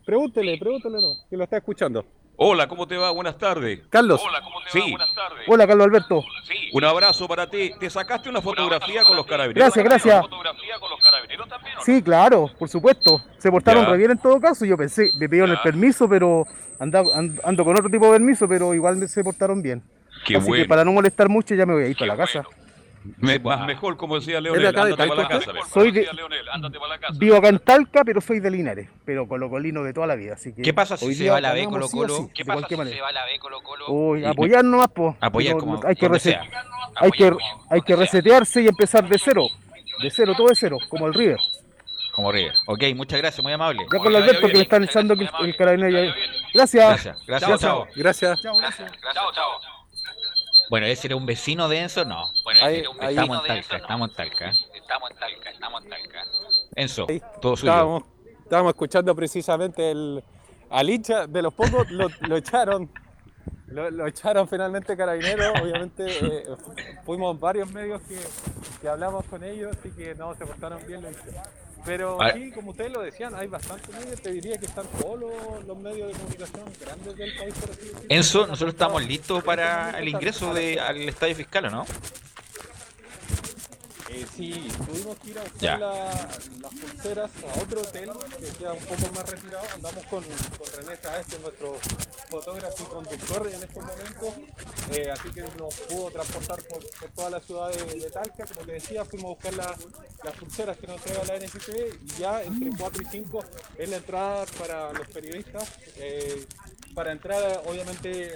Pregúntele, 0.04 0.58
pregúntele, 0.58 0.96
no, 1.00 1.28
que 1.28 1.36
lo 1.36 1.44
está 1.44 1.58
escuchando. 1.58 2.04
Hola, 2.42 2.66
¿cómo 2.66 2.88
te 2.88 2.96
va? 2.96 3.10
Buenas 3.10 3.36
tardes. 3.36 3.80
Carlos. 3.90 4.18
Hola, 4.26 4.40
¿cómo 4.40 4.60
te 4.62 4.78
va? 4.78 4.86
Buenas 4.86 5.14
tardes. 5.14 5.44
Hola, 5.46 5.66
Carlos 5.66 5.86
Alberto. 5.86 6.24
Sí. 6.44 6.70
Un 6.72 6.84
abrazo 6.84 7.28
para 7.28 7.50
ti. 7.50 7.70
¿Te 7.78 7.90
sacaste 7.90 8.30
una 8.30 8.40
fotografía 8.40 9.04
con 9.04 9.14
los 9.14 9.26
carabineros? 9.26 9.62
Gracias, 9.62 9.84
gracias. 9.84 10.14
¿Una 10.14 10.22
fotografía 10.22 10.78
con 10.80 10.88
los 10.88 11.00
carabineros 11.00 11.48
también? 11.50 11.76
Sí, 11.84 12.02
claro, 12.02 12.50
por 12.58 12.70
supuesto. 12.70 13.20
Se 13.36 13.50
portaron 13.50 13.84
re 13.84 13.98
bien 13.98 14.12
en 14.12 14.18
todo 14.18 14.40
caso. 14.40 14.64
Yo 14.64 14.78
pensé, 14.78 15.10
me 15.18 15.28
pidieron 15.28 15.50
el 15.50 15.58
permiso, 15.58 16.08
pero 16.08 16.46
ando, 16.78 17.04
ando, 17.44 17.62
con 17.62 17.76
otro 17.76 17.90
tipo 17.90 18.06
de 18.06 18.12
permiso, 18.12 18.48
pero 18.48 18.72
igual 18.72 19.06
se 19.06 19.22
portaron 19.22 19.60
bien. 19.60 19.82
Qué 20.24 20.36
Así 20.36 20.50
que 20.50 20.64
para 20.64 20.82
no 20.82 20.92
molestar 20.92 21.28
mucho 21.28 21.54
ya 21.54 21.66
me 21.66 21.74
voy 21.74 21.84
a 21.84 21.88
ir 21.88 21.96
para 21.98 22.14
la 22.14 22.16
casa. 22.16 22.42
Más 23.42 23.66
mejor, 23.66 23.96
como 23.96 24.16
decía 24.18 24.40
Leonel, 24.40 24.66
ándate 24.66 24.96
para 24.96 25.14
la 25.14 25.28
casa. 25.28 25.52
Soy 25.72 25.90
de, 25.90 26.08
Vivo 27.18 27.36
acá 27.36 27.48
en 27.48 27.58
Talca, 27.58 28.04
pero 28.04 28.20
soy 28.20 28.40
de 28.40 28.50
Linares, 28.50 28.88
pero 29.04 29.26
colocolino 29.26 29.82
de 29.82 29.92
toda 29.92 30.06
la 30.06 30.16
vida. 30.16 30.34
Así 30.34 30.52
que 30.52 30.62
¿Qué 30.62 30.74
pasa 30.74 30.96
si 30.96 31.14
se 31.14 31.30
va 31.30 31.38
a 31.38 31.40
la 31.40 31.52
B 31.52 31.64
Colo 31.64 31.88
Colo? 31.88 32.30
¿Qué 32.34 32.44
pasa 32.44 32.66
si 32.68 32.74
se 32.74 33.00
va 33.00 33.08
a 33.08 33.12
la 33.12 33.24
B 33.24 33.38
Colo 33.38 33.62
Colo? 33.62 33.86
Uy, 33.88 34.24
apoyar 34.24 34.64
nomás, 34.64 34.88
po. 34.88 35.16
Apoyar 35.20 35.56
como 35.56 35.80
hay 35.84 35.96
que, 35.96 36.06
hay 36.96 37.10
que, 37.10 37.36
hay 37.70 37.80
que 37.80 37.96
resetearse 37.96 38.62
y 38.62 38.68
empezar 38.68 39.08
de 39.08 39.18
cero. 39.18 39.46
De 40.02 40.10
cero, 40.10 40.34
todo 40.36 40.48
de 40.48 40.54
cero, 40.54 40.76
como 40.88 41.06
el 41.06 41.14
River. 41.14 41.38
Como 42.12 42.32
River. 42.32 42.52
Ok, 42.66 42.82
muchas 42.94 43.18
gracias, 43.18 43.42
muy 43.42 43.52
amable. 43.52 43.82
Ya 43.90 43.98
con 43.98 44.12
los 44.12 44.22
Alberto 44.22 44.46
que 44.46 44.54
le 44.54 44.62
están 44.62 44.84
echando 44.84 45.14
el 45.14 45.56
carabinero. 45.56 46.12
Gracias. 46.52 46.86
Gracias. 46.86 47.26
Gracias. 47.26 47.60
Chao. 47.60 47.86
Gracias. 47.94 48.42
Chao, 48.42 48.56
gracias. 48.56 48.92
Chao, 49.14 49.32
chao. 49.32 49.79
Bueno, 50.70 50.86
ese 50.86 51.08
era 51.08 51.16
un 51.16 51.26
vecino 51.26 51.68
de 51.68 51.80
Enzo, 51.80 52.04
no. 52.04 52.30
Bueno, 52.44 52.60
ahí, 52.62 52.84
un 52.86 52.96
vecino 52.96 53.22
estamos, 53.24 53.40
en 53.40 53.46
Talca, 53.46 53.76
estamos 53.76 54.10
en 54.10 54.16
Talca, 54.16 54.50
estamos 54.72 55.10
en 55.10 55.16
Talca, 55.16 55.50
estamos 55.50 55.82
en 55.82 55.90
Talca. 55.90 56.24
Enzo, 56.76 57.06
todo 57.42 57.56
suyo. 57.56 57.72
Estábamos, 57.72 58.02
estábamos 58.44 58.70
escuchando 58.70 59.16
precisamente 59.16 59.90
el, 59.90 60.22
al 60.70 60.88
hincha, 60.88 61.26
de 61.26 61.42
los 61.42 61.52
pocos 61.54 61.90
lo, 61.90 62.08
lo 62.20 62.36
echaron, 62.36 62.88
lo, 63.66 63.90
lo, 63.90 64.06
echaron 64.06 64.46
finalmente 64.46 64.96
carabineros, 64.96 65.60
obviamente 65.60 66.06
eh, 66.06 66.44
fuimos 67.04 67.40
varios 67.40 67.68
medios 67.72 68.00
que, 68.02 68.18
que, 68.80 68.88
hablamos 68.88 69.24
con 69.24 69.42
ellos, 69.42 69.76
así 69.76 69.90
que 69.90 70.14
no, 70.14 70.36
se 70.36 70.46
portaron 70.46 70.86
bien 70.86 71.02
los 71.02 71.16
pero 71.84 72.22
aquí, 72.22 72.50
como 72.50 72.70
ustedes 72.70 72.92
lo 72.92 73.02
decían, 73.02 73.34
hay 73.34 73.46
bastantes 73.46 73.88
medios. 73.94 74.20
Te 74.20 74.32
diría 74.32 74.58
que 74.58 74.66
están 74.66 74.86
todos 75.00 75.20
los, 75.66 75.78
medios 75.78 76.08
de 76.08 76.14
comunicación 76.14 76.64
grandes 76.80 77.16
del 77.16 77.36
país. 77.36 77.54
Por 77.54 77.70
así 77.70 77.92
Enzo, 78.08 78.46
nosotros 78.46 78.74
estamos 78.74 79.04
listos 79.04 79.42
para 79.42 79.98
el 79.98 80.08
ingreso 80.08 80.52
de, 80.54 80.80
al 80.80 81.08
estadio 81.08 81.34
fiscal, 81.34 81.70
no? 81.70 81.86
Eh, 84.12 84.26
sí, 84.36 84.68
tuvimos 84.86 85.16
que 85.18 85.30
ir 85.30 85.38
a 85.38 85.44
buscar 85.44 85.78
las 85.78 86.74
pulseras 86.74 87.30
a 87.44 87.62
otro 87.62 87.80
hotel 87.80 88.10
que 88.40 88.46
queda 88.58 88.72
un 88.72 88.84
poco 88.84 89.14
más 89.14 89.30
retirado. 89.30 89.64
Andamos 89.72 90.04
con, 90.06 90.24
con 90.24 90.66
René 90.76 90.96
Sáez, 90.96 91.26
nuestro 91.40 91.76
fotógrafo 92.28 92.82
y 92.82 92.86
conductor 92.86 93.46
en 93.46 93.62
este 93.62 93.80
momento. 93.80 94.34
Eh, 94.92 95.10
así 95.12 95.30
que 95.30 95.42
nos 95.42 95.74
pudo 95.74 96.10
transportar 96.10 96.60
por, 96.64 96.84
toda 97.14 97.30
la 97.30 97.40
ciudad 97.40 97.70
de, 97.72 98.10
Talca. 98.10 98.46
Como 98.46 98.66
te 98.66 98.72
decía, 98.72 99.04
fuimos 99.04 99.26
a 99.26 99.34
buscar 99.34 99.54
las 100.24 100.34
pulseras 100.34 100.76
que 100.76 100.86
nos 100.88 100.96
entrega 100.96 101.24
la 101.26 101.46
NFP 101.46 101.68
y 102.02 102.20
ya 102.20 102.42
entre 102.42 102.70
4 102.76 103.02
y 103.02 103.06
5 103.06 103.44
es 103.78 103.88
la 103.88 103.96
entrada 103.96 104.44
para 104.58 104.92
los 104.92 105.06
periodistas. 105.06 105.68
Eh, 105.98 106.46
para 106.94 107.12
entrar 107.12 107.62
obviamente 107.66 108.32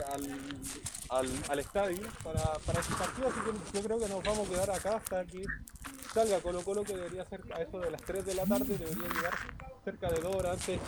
al, 1.10 1.28
al, 1.48 1.58
estadio 1.58 2.02
para, 2.22 2.40
para 2.66 2.80
este 2.80 2.94
partido, 2.94 3.28
así 3.28 3.40
que 3.40 3.78
yo 3.78 3.84
creo 3.84 3.98
que 3.98 4.08
nos 4.08 4.22
vamos 4.22 4.48
a 4.48 4.50
quedar 4.50 4.70
acá 4.70 4.96
hasta 4.96 5.24
que 5.26 5.44
salga 6.12 6.40
Colo 6.40 6.62
Colo 6.62 6.84
que 6.84 6.94
debería 6.94 7.24
ser 7.24 7.40
a 7.54 7.62
eso 7.62 7.80
de 7.80 7.90
las 7.90 8.02
3 8.02 8.24
de 8.24 8.34
la 8.34 8.44
tarde, 8.44 8.78
debería 8.78 9.08
llegar 9.08 9.34
cerca 9.84 10.10
de 10.10 10.20
dos 10.20 10.34
horas 10.34 10.52
antes, 10.52 10.80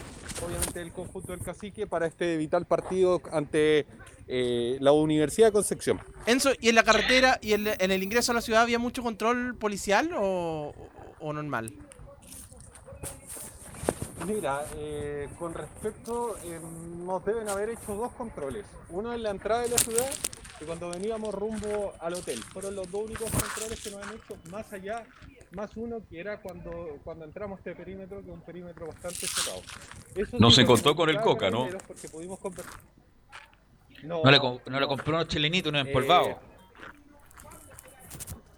obviamente, 0.45 0.81
el 0.81 0.93
conjunto 0.93 1.33
del 1.33 1.43
cacique 1.43 1.87
para 1.87 2.07
este 2.07 2.37
vital 2.37 2.67
partido 2.67 3.21
ante 3.31 3.87
eh, 4.27 4.79
la 4.81 4.93
Universidad 4.93 5.49
de 5.49 5.53
Concepción. 5.53 6.01
Enzo, 6.27 6.51
¿y 6.61 6.71
en 6.71 6.75
la 6.75 6.83
carretera 6.83 7.39
y 7.43 7.53
en, 7.53 7.67
el 7.67 8.03
ingreso 8.03 8.33
a 8.33 8.35
la 8.35 8.41
ciudad 8.41 8.63
había 8.63 8.79
mucho 8.79 9.03
control 9.03 9.57
policial 9.57 10.11
o, 10.17 10.75
normal? 11.21 11.73
Mira, 14.27 14.65
eh, 14.77 15.29
con 15.39 15.55
respecto, 15.55 16.37
eh, 16.43 16.61
nos 17.05 17.25
deben 17.25 17.49
haber 17.49 17.71
hecho 17.71 17.95
dos 17.95 18.13
controles. 18.13 18.67
Uno 18.91 19.13
en 19.13 19.23
la 19.23 19.31
entrada 19.31 19.63
de 19.63 19.69
la 19.69 19.79
ciudad 19.79 20.11
y 20.61 20.65
cuando 20.65 20.91
veníamos 20.91 21.33
rumbo 21.33 21.93
al 22.01 22.15
hotel. 22.15 22.43
Fueron 22.43 22.75
los 22.75 22.91
dos 22.91 23.03
únicos 23.05 23.31
controles 23.31 23.81
que 23.81 23.91
nos 23.91 24.03
han 24.03 24.15
hecho 24.15 24.37
más 24.51 24.73
allá, 24.73 25.05
más 25.53 25.77
uno 25.77 25.99
que 26.09 26.19
era 26.19 26.41
cuando, 26.41 26.99
cuando 27.05 27.25
entramos 27.25 27.59
a 27.59 27.61
este 27.61 27.77
perímetro, 27.77 28.21
que 28.21 28.29
es 28.29 28.35
un 28.35 28.41
perímetro 28.41 28.87
bastante 28.89 29.27
cerrado. 29.27 29.63
no 30.39 30.51
se 30.51 30.63
encontró 30.63 30.97
con 30.97 31.09
el 31.09 31.21
coca, 31.21 31.49
¿no? 31.51 31.69
No, 34.03 34.23
no, 34.23 34.31
le, 34.31 34.39
no 34.39 34.81
le 34.81 34.87
compró 34.87 35.15
unos 35.15 35.29
chilenitos, 35.29 35.71
unos 35.71 35.87
empolvados. 35.87 36.29
Eh, 36.29 36.37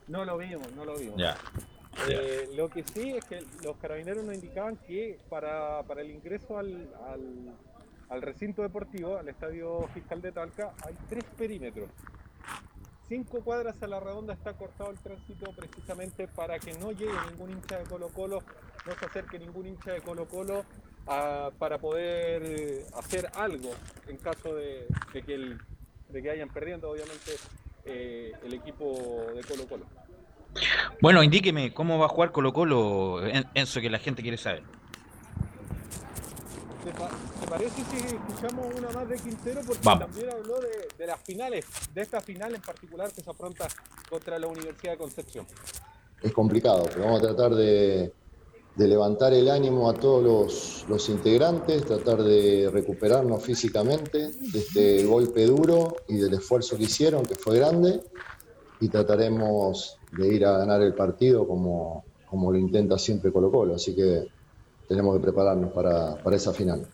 no 0.09 0.25
lo 0.25 0.39
vimos, 0.39 0.73
no 0.73 0.85
lo 0.85 0.97
vimos. 0.97 1.17
Ya. 1.19 1.37
Eh, 2.09 2.51
lo 2.55 2.69
que 2.69 2.85
sí 2.85 3.11
es 3.17 3.25
que 3.25 3.45
los 3.65 3.77
carabineros 3.79 4.25
nos 4.25 4.35
indicaban 4.35 4.77
que 4.77 5.19
para, 5.29 5.83
para 5.83 6.03
el 6.03 6.11
ingreso 6.11 6.59
al, 6.59 6.89
al 8.09 8.23
recinto 8.23 8.63
deportivo, 8.63 9.19
al 9.19 9.29
estadio 9.29 9.89
fiscal 9.95 10.23
de 10.23 10.33
Talca, 10.33 10.73
hay 10.87 10.95
tres 11.09 11.25
perímetros. 11.37 11.91
Cinco 13.09 13.41
cuadras 13.43 13.83
a 13.83 13.87
la 13.87 14.01
redonda 14.01 14.35
está 14.35 14.53
cortado 14.53 14.91
el 14.91 14.99
tránsito 14.99 15.51
precisamente 15.53 16.29
para 16.29 16.59
que 16.59 16.75
no 16.75 16.93
llegue 16.93 17.13
ningún 17.31 17.53
hincha 17.53 17.79
de 17.79 17.85
Colo 17.85 18.09
Colo, 18.09 18.43
no 18.87 18.95
se 18.99 19.07
acerque 19.07 19.39
ningún 19.39 19.67
hincha 19.67 19.93
de 19.93 20.03
Colo 20.03 20.27
Colo 20.27 20.65
para 21.59 21.79
poder 21.79 22.43
eh, 22.45 22.87
hacer 22.95 23.31
algo 23.35 23.71
en 24.09 24.19
caso 24.19 24.55
de, 24.55 24.87
que, 25.13 25.35
el, 25.35 25.59
de 26.11 26.23
que 26.23 26.31
hayan 26.31 26.51
perdiendo 26.51 26.91
obviamente 26.91 27.33
eh, 27.87 28.33
el 28.43 28.53
equipo 28.53 29.25
de 29.35 29.43
Colo 29.43 29.67
Colo. 29.67 29.87
Bueno, 31.01 31.23
indíqueme 31.23 31.73
cómo 31.73 31.99
va 31.99 32.07
a 32.07 32.09
jugar 32.09 32.33
Colo 32.33 32.53
Colo, 32.53 33.21
eso 33.55 33.81
que 33.81 33.91
la 33.91 33.99
gente 33.99 34.23
quiere 34.23 34.37
saber. 34.37 34.63
¿Te, 36.85 37.47
parece 37.47 37.83
si 37.91 38.15
escuchamos 38.17 38.75
una 38.75 38.91
más 38.91 39.09
de 39.09 39.17
Quintero? 39.17 39.61
Porque 39.67 39.83
también 39.83 40.31
habló 40.31 40.59
de, 40.61 41.07
las 41.07 41.21
finales, 41.21 41.67
de 41.95 42.03
esta 42.03 42.21
final 42.21 42.55
en 42.55 42.63
particular 42.63 43.13
que 43.13 43.21
se 43.21 43.31
afronta 43.31 43.69
contra 44.09 44.39
la 44.39 44.47
Universidad 44.47 44.93
de 44.93 44.99
Concepción. 44.99 45.47
Es 46.23 46.33
complicado, 46.33 46.85
pero 46.89 47.05
vamos 47.05 47.19
a 47.21 47.27
tratar 47.27 47.55
de, 47.55 48.13
levantar 48.77 49.33
el 49.35 49.51
ánimo 49.51 49.91
a 49.91 49.95
todos 49.95 50.87
los, 50.89 51.09
integrantes, 51.09 51.85
tratar 51.85 52.23
de 52.23 52.71
recuperarnos 52.73 53.43
físicamente 53.43 54.31
de 54.31 54.59
este 54.59 55.05
golpe 55.05 55.47
duro 55.47 55.97
y 56.09 56.17
del 56.17 56.35
esfuerzo 56.35 56.77
que 56.77 56.85
hicieron, 56.85 57.25
que 57.25 57.35
fue 57.35 57.59
grande, 57.59 58.01
y 58.81 58.89
trataremos 58.89 59.98
de 60.13 60.35
ir 60.35 60.45
a 60.45 60.59
ganar 60.59 60.83
el 60.83 60.95
partido 60.95 61.47
como, 61.47 62.05
como 62.27 62.53
lo 62.53 62.59
intenta 62.59 62.99
siempre 62.99 63.33
Colo 63.33 63.51
Colo. 63.51 63.75
Así 63.75 63.95
que 63.95 64.27
tenemos 64.89 65.17
que 65.17 65.23
prepararnos 65.23 65.73
para, 65.73 66.17
para 66.17 66.37
esa 66.37 66.53
final. 66.53 66.87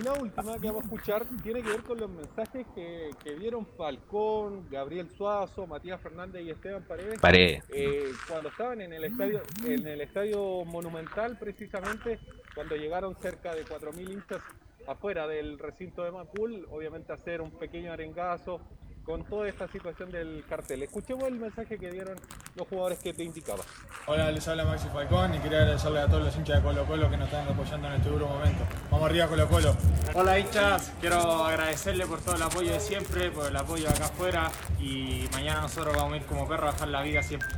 Y 0.00 0.02
la 0.02 0.12
última 0.12 0.56
que 0.58 0.68
vamos 0.68 0.84
a 0.84 0.86
escuchar 0.86 1.26
tiene 1.42 1.62
que 1.62 1.68
ver 1.68 1.82
con 1.82 1.98
los 1.98 2.08
mensajes 2.08 2.64
que, 2.74 3.10
que 3.22 3.34
dieron 3.34 3.66
Falcón, 3.76 4.68
Gabriel 4.70 5.10
Suazo, 5.10 5.66
Matías 5.66 6.00
Fernández 6.00 6.42
y 6.44 6.50
Esteban 6.50 6.84
Paredes. 6.84 7.62
Eh, 7.70 8.12
cuando 8.28 8.50
estaban 8.50 8.80
en 8.80 8.92
el 8.92 9.04
estadio, 9.04 9.42
en 9.64 9.86
el 9.86 10.00
estadio 10.00 10.64
monumental, 10.64 11.36
precisamente, 11.38 12.20
cuando 12.54 12.76
llegaron 12.76 13.16
cerca 13.20 13.54
de 13.54 13.64
4.000 13.64 14.10
hinchas 14.10 14.40
afuera 14.86 15.26
del 15.26 15.58
recinto 15.58 16.04
de 16.04 16.12
Macul, 16.12 16.66
obviamente 16.70 17.12
hacer 17.12 17.40
un 17.40 17.50
pequeño 17.50 17.92
arengazo, 17.92 18.60
con 19.04 19.24
toda 19.24 19.48
esta 19.48 19.66
situación 19.68 20.10
del 20.10 20.44
cartel. 20.48 20.82
Escuchemos 20.82 21.24
el 21.24 21.34
mensaje 21.34 21.78
que 21.78 21.90
dieron 21.90 22.16
los 22.56 22.68
jugadores 22.68 22.98
que 22.98 23.12
te 23.12 23.24
indicaba. 23.24 23.62
Hola, 24.06 24.30
les 24.30 24.46
habla 24.46 24.64
Maxi 24.64 24.88
Falcón 24.88 25.34
y 25.34 25.38
quería 25.38 25.58
agradecerle 25.58 26.00
a 26.00 26.06
todos 26.06 26.24
los 26.24 26.36
hinchas 26.36 26.56
de 26.56 26.62
Colo 26.62 26.84
Colo 26.84 27.10
que 27.10 27.16
nos 27.16 27.26
están 27.26 27.48
apoyando 27.48 27.88
en 27.88 27.94
este 27.94 28.08
duro 28.08 28.26
momento. 28.26 28.64
Vamos 28.90 29.10
arriba 29.10 29.26
Colo 29.26 29.48
Colo. 29.48 29.76
Hola 30.14 30.38
hinchas, 30.38 30.92
quiero 31.00 31.44
agradecerle 31.44 32.06
por 32.06 32.20
todo 32.20 32.36
el 32.36 32.42
apoyo 32.42 32.72
de 32.72 32.80
siempre, 32.80 33.30
por 33.30 33.46
el 33.46 33.56
apoyo 33.56 33.88
acá 33.88 34.06
afuera 34.06 34.50
y 34.78 35.28
mañana 35.32 35.62
nosotros 35.62 35.94
vamos 35.96 36.14
a 36.14 36.16
ir 36.16 36.24
como 36.24 36.46
perros 36.48 36.70
a 36.70 36.72
dejar 36.72 36.88
la 36.88 37.02
vida 37.02 37.22
siempre. 37.22 37.48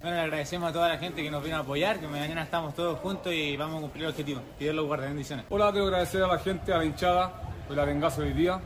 Bueno, 0.00 0.16
le 0.16 0.22
agradecemos 0.22 0.70
a 0.70 0.72
toda 0.72 0.88
la 0.88 0.98
gente 0.98 1.22
que 1.22 1.30
nos 1.30 1.44
vino 1.44 1.56
a 1.56 1.60
apoyar, 1.60 2.00
que 2.00 2.08
mañana 2.08 2.42
estamos 2.42 2.74
todos 2.74 2.98
juntos 3.00 3.34
y 3.34 3.54
vamos 3.56 3.78
a 3.78 3.80
cumplir 3.82 4.04
el 4.04 4.10
objetivo. 4.10 4.40
Dios 4.58 4.74
los 4.74 4.86
guarde, 4.86 5.08
bendiciones. 5.08 5.44
Hola, 5.50 5.70
quiero 5.72 5.86
agradecer 5.86 6.22
a 6.22 6.26
la 6.26 6.38
gente, 6.38 6.72
a 6.72 6.78
la 6.78 6.84
hinchada, 6.86 7.32
por 7.66 7.76
la 7.76 7.84
venganza 7.84 8.22
hoy 8.22 8.32
día 8.32 8.60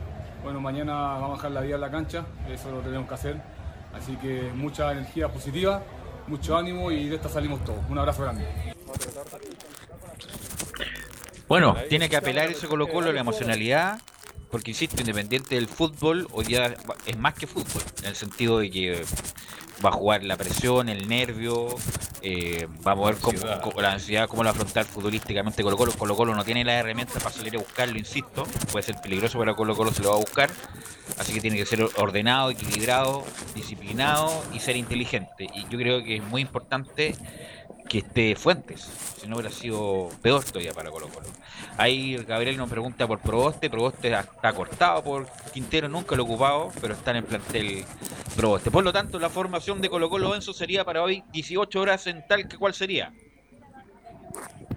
bueno, 0.45 0.61
mañana 0.61 0.93
vamos 0.93 1.31
a 1.31 1.35
dejar 1.37 1.51
la 1.53 1.61
vida 1.61 1.73
en 1.73 1.81
la 1.81 1.89
cancha, 1.89 2.23
eso 2.47 2.69
lo 2.69 2.81
tenemos 2.81 3.07
que 3.07 3.15
hacer. 3.15 3.41
Así 3.95 4.15
que 4.17 4.51
mucha 4.53 4.91
energía 4.91 5.27
positiva, 5.27 5.81
mucho 6.27 6.55
ánimo 6.55 6.91
y 6.91 7.09
de 7.09 7.15
esta 7.15 7.29
salimos 7.29 7.63
todos. 7.65 7.79
Un 7.89 7.97
abrazo 7.97 8.21
grande. 8.21 8.45
Bueno, 11.47 11.75
tiene 11.89 12.09
que 12.09 12.15
apelar 12.15 12.51
ese 12.51 12.67
Colo 12.67 12.87
Colo 12.87 13.11
la 13.11 13.21
emocionalidad, 13.21 13.99
porque 14.51 14.69
insisto, 14.69 14.97
independiente 14.99 15.55
del 15.55 15.67
fútbol, 15.67 16.27
hoy 16.31 16.45
día 16.45 16.75
es 17.07 17.17
más 17.17 17.33
que 17.33 17.47
fútbol, 17.47 17.81
en 18.03 18.09
el 18.09 18.15
sentido 18.15 18.59
de 18.59 18.69
que 18.69 19.03
va 19.83 19.89
a 19.89 19.93
jugar 19.93 20.23
la 20.23 20.37
presión, 20.37 20.89
el 20.89 21.07
nervio, 21.07 21.75
eh, 22.21 22.67
vamos 22.81 23.07
a 23.07 23.11
ver 23.11 23.21
cómo, 23.61 23.81
la 23.81 23.93
ansiedad, 23.93 24.27
cómo 24.27 24.43
lo 24.43 24.49
afrontar 24.49 24.85
futbolísticamente 24.85 25.63
Colo 25.63 25.77
Colo. 25.77 25.91
Colo 25.91 26.15
Colo 26.15 26.35
no 26.35 26.43
tiene 26.43 26.63
las 26.63 26.75
herramientas 26.75 27.21
para 27.21 27.35
salir 27.35 27.55
a 27.55 27.59
buscarlo, 27.59 27.97
insisto, 27.97 28.45
puede 28.71 28.83
ser 28.83 28.95
peligroso, 29.01 29.37
pero 29.39 29.55
Colo 29.55 29.75
Colo 29.75 29.91
se 29.91 30.01
lo 30.01 30.09
va 30.09 30.15
a 30.15 30.19
buscar, 30.19 30.49
así 31.17 31.33
que 31.33 31.41
tiene 31.41 31.57
que 31.57 31.65
ser 31.65 31.83
ordenado, 31.97 32.49
equilibrado, 32.51 33.23
disciplinado 33.53 34.43
y 34.53 34.59
ser 34.59 34.75
inteligente. 34.75 35.47
Y 35.53 35.63
yo 35.69 35.77
creo 35.77 36.03
que 36.03 36.17
es 36.17 36.23
muy 36.23 36.41
importante 36.41 37.15
que 37.87 37.99
esté 37.99 38.35
Fuentes, 38.35 38.81
si 39.19 39.27
no 39.27 39.35
hubiera 39.35 39.51
sido 39.51 40.09
peor 40.21 40.43
todavía 40.43 40.73
para 40.73 40.91
Colo 40.91 41.07
Colo. 41.09 41.27
Ahí 41.77 42.17
Gabriel 42.17 42.57
nos 42.57 42.69
pregunta 42.69 43.07
por 43.07 43.19
Proboste, 43.19 43.69
Proboste 43.69 44.13
está 44.13 44.53
cortado 44.53 45.03
por 45.03 45.27
Quintero, 45.53 45.87
nunca 45.87 46.15
lo 46.15 46.23
ocupado, 46.23 46.71
pero 46.81 46.93
está 46.93 47.11
en 47.11 47.17
el 47.17 47.23
plantel 47.23 47.85
Proboste. 48.35 48.71
Por 48.71 48.83
lo 48.83 48.91
tanto, 48.91 49.19
la 49.19 49.29
formación 49.29 49.81
de 49.81 49.89
Colo 49.89 50.09
Colo 50.09 50.35
Enzo 50.35 50.53
sería 50.53 50.83
para 50.83 51.03
hoy 51.03 51.23
18 51.31 51.79
horas 51.79 52.07
en 52.07 52.25
tal 52.27 52.47
que 52.47 52.57
cuál 52.57 52.73
sería 52.73 53.11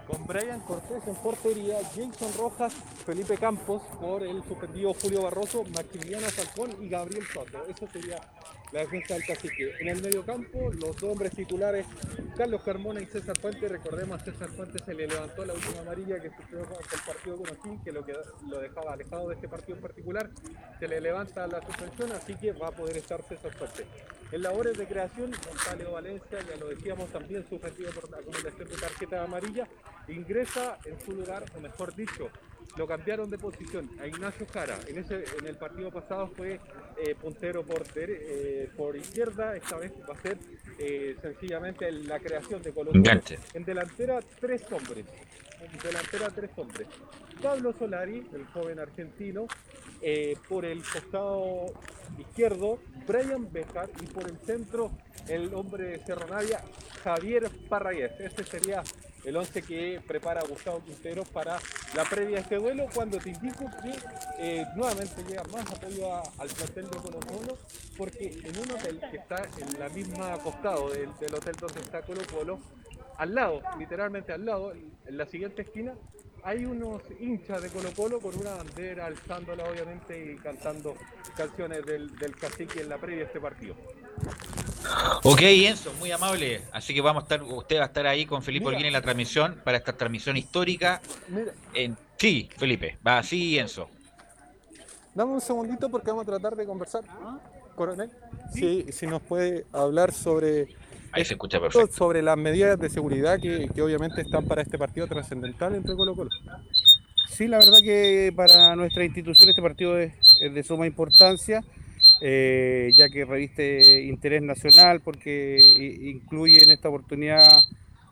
con 0.08 0.26
Brian 0.26 0.60
Cortés 0.60 1.06
en 1.06 1.14
portería, 1.16 1.76
Jason 1.94 2.32
Rojas, 2.38 2.72
Felipe 3.04 3.36
Campos 3.36 3.82
por 4.00 4.22
el 4.22 4.42
suspendido 4.44 4.94
Julio 4.94 5.22
Barroso, 5.22 5.64
Maximiliano 5.74 6.26
Falcón 6.28 6.82
y 6.82 6.88
Gabriel 6.88 7.24
Soto. 7.26 7.62
Eso 7.68 7.86
sería 7.92 8.18
la 8.72 8.80
defensa 8.80 9.14
del 9.14 9.24
cacique. 9.24 9.72
En 9.80 9.88
el 9.88 10.02
medio 10.02 10.24
campo, 10.24 10.70
los 10.72 10.96
dos 10.96 11.02
hombres 11.04 11.32
titulares, 11.32 11.86
Carlos 12.36 12.62
Carmona 12.62 13.00
y 13.00 13.06
César 13.06 13.38
Fuentes. 13.38 13.70
Recordemos 13.70 14.20
a 14.20 14.24
César 14.24 14.48
Fuentes 14.50 14.82
se 14.84 14.94
le 14.94 15.06
levantó 15.06 15.44
la 15.44 15.54
última 15.54 15.80
amarilla 15.80 16.20
que 16.20 16.30
sufrió 16.30 16.64
con 16.64 16.76
el 16.76 17.00
partido 17.06 17.36
con 17.36 17.48
O'Higgins, 17.48 17.82
que 17.82 17.92
lo, 17.92 18.04
que 18.04 18.14
lo 18.48 18.60
dejaba 18.60 18.92
alejado 18.92 19.28
de 19.28 19.34
este 19.36 19.48
partido 19.48 19.76
en 19.76 19.82
particular. 19.82 20.30
Se 20.78 20.88
le 20.88 21.00
levanta 21.00 21.46
la 21.46 21.60
suspensión, 21.62 22.12
así 22.12 22.34
que 22.34 22.52
va 22.52 22.68
a 22.68 22.72
poder 22.72 22.96
estar 22.96 23.22
César 23.22 23.52
Fuentes. 23.54 23.86
En 24.30 24.42
labores 24.42 24.76
de 24.76 24.86
creación, 24.86 25.30
Gonzalo 25.46 25.92
Valencia, 25.92 26.38
ya 26.46 26.56
lo 26.56 26.68
decíamos 26.68 27.10
también, 27.10 27.48
suspendido 27.48 27.90
por 27.92 28.10
la 28.10 28.18
acumulación 28.18 28.68
de 28.68 28.76
tarjeta 28.76 29.24
amarilla, 29.24 29.66
ingresa 30.06 30.78
en 30.84 31.00
su 31.00 31.12
lugar, 31.12 31.46
o 31.56 31.60
mejor 31.60 31.94
dicho, 31.94 32.28
lo 32.76 32.86
cambiaron 32.86 33.30
de 33.30 33.38
posición 33.38 33.90
a 34.00 34.06
Ignacio 34.06 34.46
Jara. 34.52 34.78
En, 34.86 34.98
ese, 34.98 35.24
en 35.38 35.46
el 35.46 35.56
partido 35.56 35.90
pasado 35.90 36.28
fue 36.36 36.60
eh, 36.96 37.14
puntero 37.20 37.64
por, 37.64 37.84
eh, 37.96 38.70
por 38.76 38.96
izquierda, 38.96 39.56
esta 39.56 39.76
vez 39.76 39.92
va 40.08 40.14
a 40.14 40.22
ser 40.22 40.38
eh, 40.78 41.16
sencillamente 41.20 41.90
la 41.90 42.18
creación 42.20 42.62
de 42.62 42.72
Colo 42.72 42.92
En 42.92 43.64
delantera, 43.64 44.20
tres 44.40 44.62
hombres. 44.70 45.06
En 45.60 45.78
delantera, 45.78 46.30
tres 46.30 46.50
hombres. 46.56 46.86
Pablo 47.42 47.72
Solari, 47.72 48.26
el 48.32 48.46
joven 48.46 48.78
argentino, 48.78 49.46
por 50.48 50.64
el 50.64 50.82
costado 50.82 51.66
izquierdo, 52.18 52.78
Brian 53.06 53.52
Bejar 53.52 53.90
y 54.00 54.06
por 54.06 54.28
el 54.28 54.38
centro, 54.38 54.92
el 55.28 55.52
hombre 55.54 55.84
de 55.84 55.98
Cerro 55.98 56.28
Navia, 56.28 56.62
Javier 57.02 57.50
Parragués. 57.68 58.12
Ese 58.20 58.44
sería 58.44 58.82
el 59.28 59.36
11 59.36 59.62
que 59.62 60.00
prepara 60.06 60.42
Gustavo 60.48 60.82
Quintero 60.82 61.22
para 61.22 61.58
la 61.94 62.04
previa 62.04 62.36
de 62.36 62.42
este 62.42 62.56
duelo, 62.56 62.86
cuando 62.94 63.18
te 63.18 63.28
indico 63.28 63.66
que 63.82 63.92
eh, 64.38 64.66
nuevamente 64.74 65.22
llega 65.24 65.42
más 65.52 65.70
apoyo 65.70 66.14
al 66.14 66.48
plantel 66.48 66.88
de 66.88 66.96
Colo 66.96 67.20
Colo, 67.20 67.58
porque 67.98 68.40
en 68.42 68.58
un 68.58 68.70
hotel 68.70 68.98
que 69.10 69.18
está 69.18 69.42
en 69.58 69.78
la 69.78 69.90
misma 69.90 70.38
costado 70.38 70.88
del, 70.88 71.10
hotel 71.10 71.54
donde 71.60 71.80
está 71.80 72.00
Colo 72.00 72.22
Colo, 72.32 72.58
al 73.18 73.34
lado, 73.34 73.60
literalmente 73.78 74.32
al 74.32 74.46
lado, 74.46 74.72
en 74.72 75.16
la 75.18 75.26
siguiente 75.26 75.60
esquina, 75.60 75.92
hay 76.42 76.64
unos 76.64 77.02
hinchas 77.20 77.60
de 77.60 77.68
Colo 77.68 77.92
Colo 77.94 78.20
con 78.20 78.34
una 78.34 78.54
bandera 78.54 79.06
alzándola 79.06 79.68
obviamente 79.68 80.32
y 80.32 80.36
cantando 80.36 80.94
canciones 81.36 81.84
del, 81.84 82.16
del 82.16 82.34
cacique 82.34 82.80
en 82.80 82.88
la 82.88 82.96
previa 82.96 83.18
de 83.18 83.24
este 83.24 83.40
partido. 83.40 83.74
Ok, 85.22 85.40
Enzo, 85.42 85.92
muy 85.98 86.10
amable. 86.10 86.62
Así 86.72 86.94
que 86.94 87.00
vamos 87.00 87.22
a 87.22 87.24
estar, 87.24 87.42
usted 87.42 87.78
va 87.78 87.84
a 87.84 87.86
estar 87.86 88.06
ahí 88.06 88.26
con 88.26 88.42
Felipe 88.42 88.66
Olguín 88.66 88.86
en 88.86 88.92
la 88.92 89.02
transmisión 89.02 89.60
para 89.64 89.76
esta 89.76 89.92
transmisión 89.92 90.36
histórica. 90.36 91.00
En... 91.74 91.96
Sí, 92.16 92.48
Felipe, 92.56 92.98
va 93.06 93.18
así, 93.18 93.58
Enzo. 93.58 93.88
Dame 95.14 95.32
un 95.32 95.40
segundito 95.40 95.88
porque 95.88 96.08
vamos 96.10 96.22
a 96.22 96.30
tratar 96.30 96.56
de 96.56 96.66
conversar. 96.66 97.04
Coronel, 97.74 98.10
sí, 98.52 98.86
si 98.90 99.06
nos 99.06 99.22
puede 99.22 99.64
hablar 99.72 100.12
sobre 100.12 100.68
Ahí 101.12 101.24
se 101.24 101.34
escucha 101.34 101.60
perfecto. 101.60 101.94
sobre 101.96 102.22
las 102.22 102.36
medidas 102.36 102.78
de 102.78 102.90
seguridad 102.90 103.40
que, 103.40 103.68
que 103.74 103.82
obviamente 103.82 104.20
están 104.20 104.46
para 104.46 104.62
este 104.62 104.78
partido 104.78 105.06
trascendental 105.06 105.74
entre 105.74 105.94
Colo 105.94 106.14
Colo. 106.14 106.30
Sí, 107.30 107.46
la 107.46 107.58
verdad 107.58 107.78
que 107.80 108.32
para 108.34 108.74
nuestra 108.74 109.04
institución 109.04 109.48
este 109.48 109.62
partido 109.62 109.98
es, 109.98 110.12
es 110.40 110.52
de 110.52 110.62
suma 110.62 110.86
importancia. 110.86 111.62
Eh, 112.20 112.90
ya 112.96 113.08
que 113.08 113.24
reviste 113.24 114.02
interés 114.02 114.42
nacional 114.42 115.00
porque 115.00 115.56
incluye 116.02 116.64
en 116.64 116.72
esta 116.72 116.88
oportunidad 116.88 117.46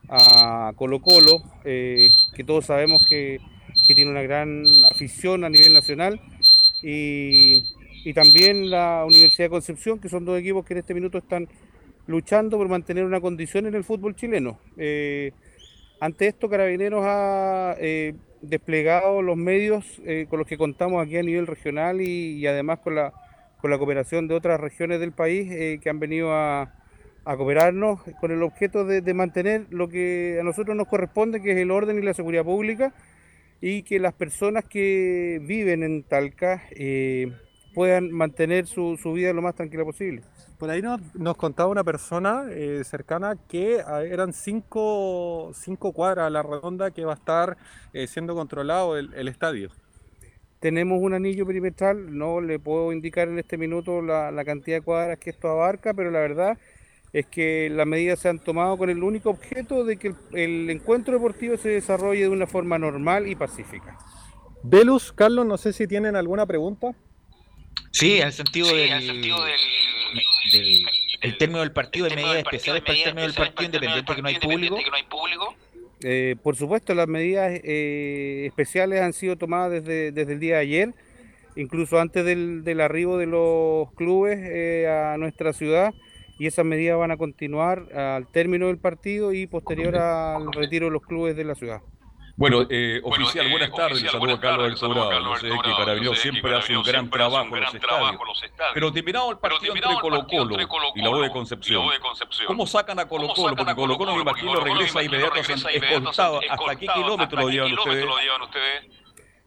a 0.07 0.71
Colo 0.77 1.01
Colo, 1.01 1.43
eh, 1.65 2.09
que 2.33 2.45
todos 2.45 2.65
sabemos 2.65 3.05
que, 3.07 3.39
tiene 3.85 4.11
una 4.11 4.21
gran 4.21 4.65
afición 4.91 5.45
a 5.45 5.49
nivel 5.49 5.73
nacional, 5.73 6.19
y, 6.81 7.63
también 8.13 8.69
la 8.69 9.03
Universidad 9.05 9.45
de 9.45 9.49
Concepción, 9.49 9.99
que 9.99 10.07
son 10.07 10.23
dos 10.23 10.39
equipos 10.39 10.65
que 10.65 10.73
en 10.73 10.79
este 10.79 10.93
minuto 10.93 11.17
están 11.17 11.47
luchando 12.05 12.57
por 12.57 12.69
mantener 12.69 13.03
una 13.03 13.19
condición 13.19 13.65
en 13.65 13.75
el 13.75 13.83
fútbol 13.83 14.15
chileno. 14.15 14.59
Eh, 14.77 15.33
ante 15.99 16.27
esto, 16.27 16.49
Carabineros 16.49 17.03
ha 17.05 17.75
desplegado 18.41 19.21
los 19.21 19.35
medios 19.35 20.01
con 20.29 20.39
los 20.39 20.47
que 20.47 20.57
contamos 20.57 21.05
aquí 21.05 21.17
a 21.17 21.23
nivel 21.23 21.47
regional 21.47 21.99
y 22.01 22.45
además 22.47 22.79
con 22.79 22.95
la 22.95 23.13
con 23.61 23.71
la 23.71 23.77
cooperación 23.77 24.27
de 24.27 24.35
otras 24.35 24.59
regiones 24.59 24.99
del 24.99 25.11
país 25.11 25.51
eh, 25.51 25.79
que 25.81 25.89
han 25.89 25.99
venido 25.99 26.33
a, 26.33 26.73
cooperarnos 27.25 27.99
con 28.21 28.31
el 28.31 28.41
objeto 28.41 28.85
de, 28.85 29.13
mantener 29.13 29.65
lo 29.69 29.89
que 29.89 30.37
a 30.39 30.43
nosotros 30.43 30.77
nos 30.77 30.87
corresponde, 30.87 31.41
que 31.41 31.51
es 31.51 31.57
el 31.57 31.71
orden 31.71 31.97
y 31.97 32.01
la 32.01 32.13
seguridad 32.13 32.45
pública, 32.45 32.93
y 33.59 33.83
que 33.83 33.99
las 33.99 34.13
personas 34.13 34.63
que 34.63 35.41
viven 35.43 35.83
en 35.83 36.03
Talca 36.03 36.63
eh, 36.71 37.33
puedan 37.73 38.11
mantener 38.11 38.65
su, 38.65 38.95
vida 39.13 39.33
lo 39.33 39.41
más 39.41 39.55
tranquila 39.55 39.83
posible. 39.83 40.21
Por 40.57 40.69
ahí 40.69 40.81
nos, 40.81 41.35
contaba 41.35 41.69
una 41.69 41.83
persona 41.83 42.45
eh, 42.49 42.83
cercana 42.85 43.35
que 43.49 43.83
eran 44.05 44.31
cinco, 44.31 45.51
cinco, 45.53 45.91
cuadras 45.91 46.27
a 46.27 46.29
la 46.29 46.43
redonda 46.43 46.91
que 46.91 47.03
va 47.03 47.11
a 47.11 47.15
estar 47.15 47.57
siendo 48.07 48.35
controlado 48.35 48.97
el 48.97 49.27
estadio. 49.27 49.69
Tenemos 50.59 50.99
un 51.01 51.13
anillo 51.13 51.45
perimetral, 51.45 52.17
no 52.17 52.41
le 52.41 52.57
puedo 52.57 52.91
indicar 52.91 53.27
en 53.27 53.37
este 53.37 53.57
minuto 53.57 54.01
la, 54.01 54.43
cantidad 54.43 54.77
de 54.77 54.81
cuadras 54.81 55.19
que 55.19 55.29
esto 55.29 55.49
abarca, 55.49 55.93
pero 55.93 56.09
la 56.09 56.19
verdad 56.19 56.57
es 57.13 57.27
que 57.27 57.69
las 57.71 57.85
medidas 57.85 58.19
se 58.19 58.29
han 58.29 58.39
tomado 58.39 58.77
con 58.77 58.89
el 58.89 59.03
único 59.03 59.29
objeto 59.29 59.83
de 59.83 59.97
que 59.97 60.15
el, 60.33 60.69
encuentro 60.69 61.13
deportivo 61.13 61.57
se 61.57 61.69
desarrolle 61.69 62.21
de 62.21 62.29
una 62.29 62.47
forma 62.47 62.79
normal 62.79 63.27
y 63.27 63.35
pacífica. 63.35 63.97
Velus, 64.63 65.13
Carlos, 65.13 65.45
no 65.45 65.57
sé 65.57 65.73
si 65.73 65.87
tienen 65.87 66.15
alguna 66.15 66.45
pregunta. 66.45 66.95
Sí, 67.91 68.19
en 68.19 68.27
el 68.27 68.33
sentido, 68.33 68.67
del, 68.75 68.91
el 71.21 71.37
término 71.37 71.59
del 71.59 71.71
partido, 71.71 72.07
de 72.07 72.15
medidas 72.15 72.37
especiales 72.37 72.81
para 72.81 72.97
el 72.97 73.03
término 73.03 73.27
del 73.27 73.35
partido, 73.35 73.65
independiente 73.65 74.11
de 74.11 74.15
que 74.15 74.21
no 74.21 74.27
hay 74.27 75.03
público. 75.03 75.55
Eh, 76.03 76.35
por 76.43 76.55
supuesto, 76.55 76.93
las 76.93 77.07
medidas 77.07 77.59
eh, 77.63 78.45
especiales 78.47 79.01
han 79.01 79.13
sido 79.13 79.35
tomadas 79.35 79.71
desde, 79.71 80.11
desde, 80.11 80.33
el 80.33 80.39
día 80.39 80.55
de 80.55 80.61
ayer, 80.61 80.93
incluso 81.55 81.99
antes 81.99 82.23
del, 82.23 82.63
del 82.63 82.81
arribo 82.81 83.17
de 83.17 83.25
los 83.25 83.91
clubes 83.93 84.37
eh, 84.41 84.87
a 84.87 85.17
nuestra 85.17 85.53
ciudad, 85.53 85.93
y 86.39 86.45
esas 86.45 86.65
medidas 86.65 86.99
van 86.99 87.09
a 87.09 87.17
continuar 87.17 87.91
al 87.95 88.27
término 88.27 88.67
del 88.67 88.77
partido 88.77 89.33
y 89.33 89.47
posterior 89.47 89.95
al 89.95 90.53
retiro 90.53 90.85
de 90.85 90.91
los 90.91 91.01
clubes 91.01 91.35
de 91.35 91.43
la 91.43 91.55
ciudad. 91.55 91.81
Bueno, 92.37 92.67
eh, 92.69 93.01
oficial, 93.03 93.49
buenas 93.49 93.71
tardes. 93.71 94.03
Les 94.03 94.11
saludo 94.11 94.35
a 94.35 94.39
Carlos 94.39 94.79
del 94.79 94.79
Yo 94.79 95.37
sé 95.37 95.49
que 95.49 95.71
Carabineros 95.75 96.19
siempre 96.19 96.55
hace 96.55 96.77
un 96.77 96.83
gran 96.83 97.09
trabajo 97.09 97.57
en 97.57 97.63
los 97.63 97.73
estadios. 97.73 98.15
Pero 98.75 98.93
terminado 98.93 99.31
el 99.31 99.39
partido 99.39 99.73
entre 99.75 99.95
Colo 99.99 100.27
Colo 100.27 100.55
y 100.93 101.01
la 101.01 101.09
U 101.09 101.21
de 101.21 101.31
Concepción, 101.31 101.89
¿cómo 102.45 102.67
sacan 102.67 102.99
a 102.99 103.07
Colo 103.07 103.29
Colo? 103.33 103.55
Porque 103.55 103.73
Colo 103.73 103.97
Colo, 103.97 104.15
me 104.15 104.21
imagino, 104.21 104.55
regresa 104.59 105.01
inmediatamente 105.01 105.77
escoltado. 105.77 106.39
¿Hasta 106.47 106.75
qué 106.75 106.85
kilómetro 106.87 107.41
lo 107.41 107.49
llevan 107.49 107.73
ustedes? 107.73 108.85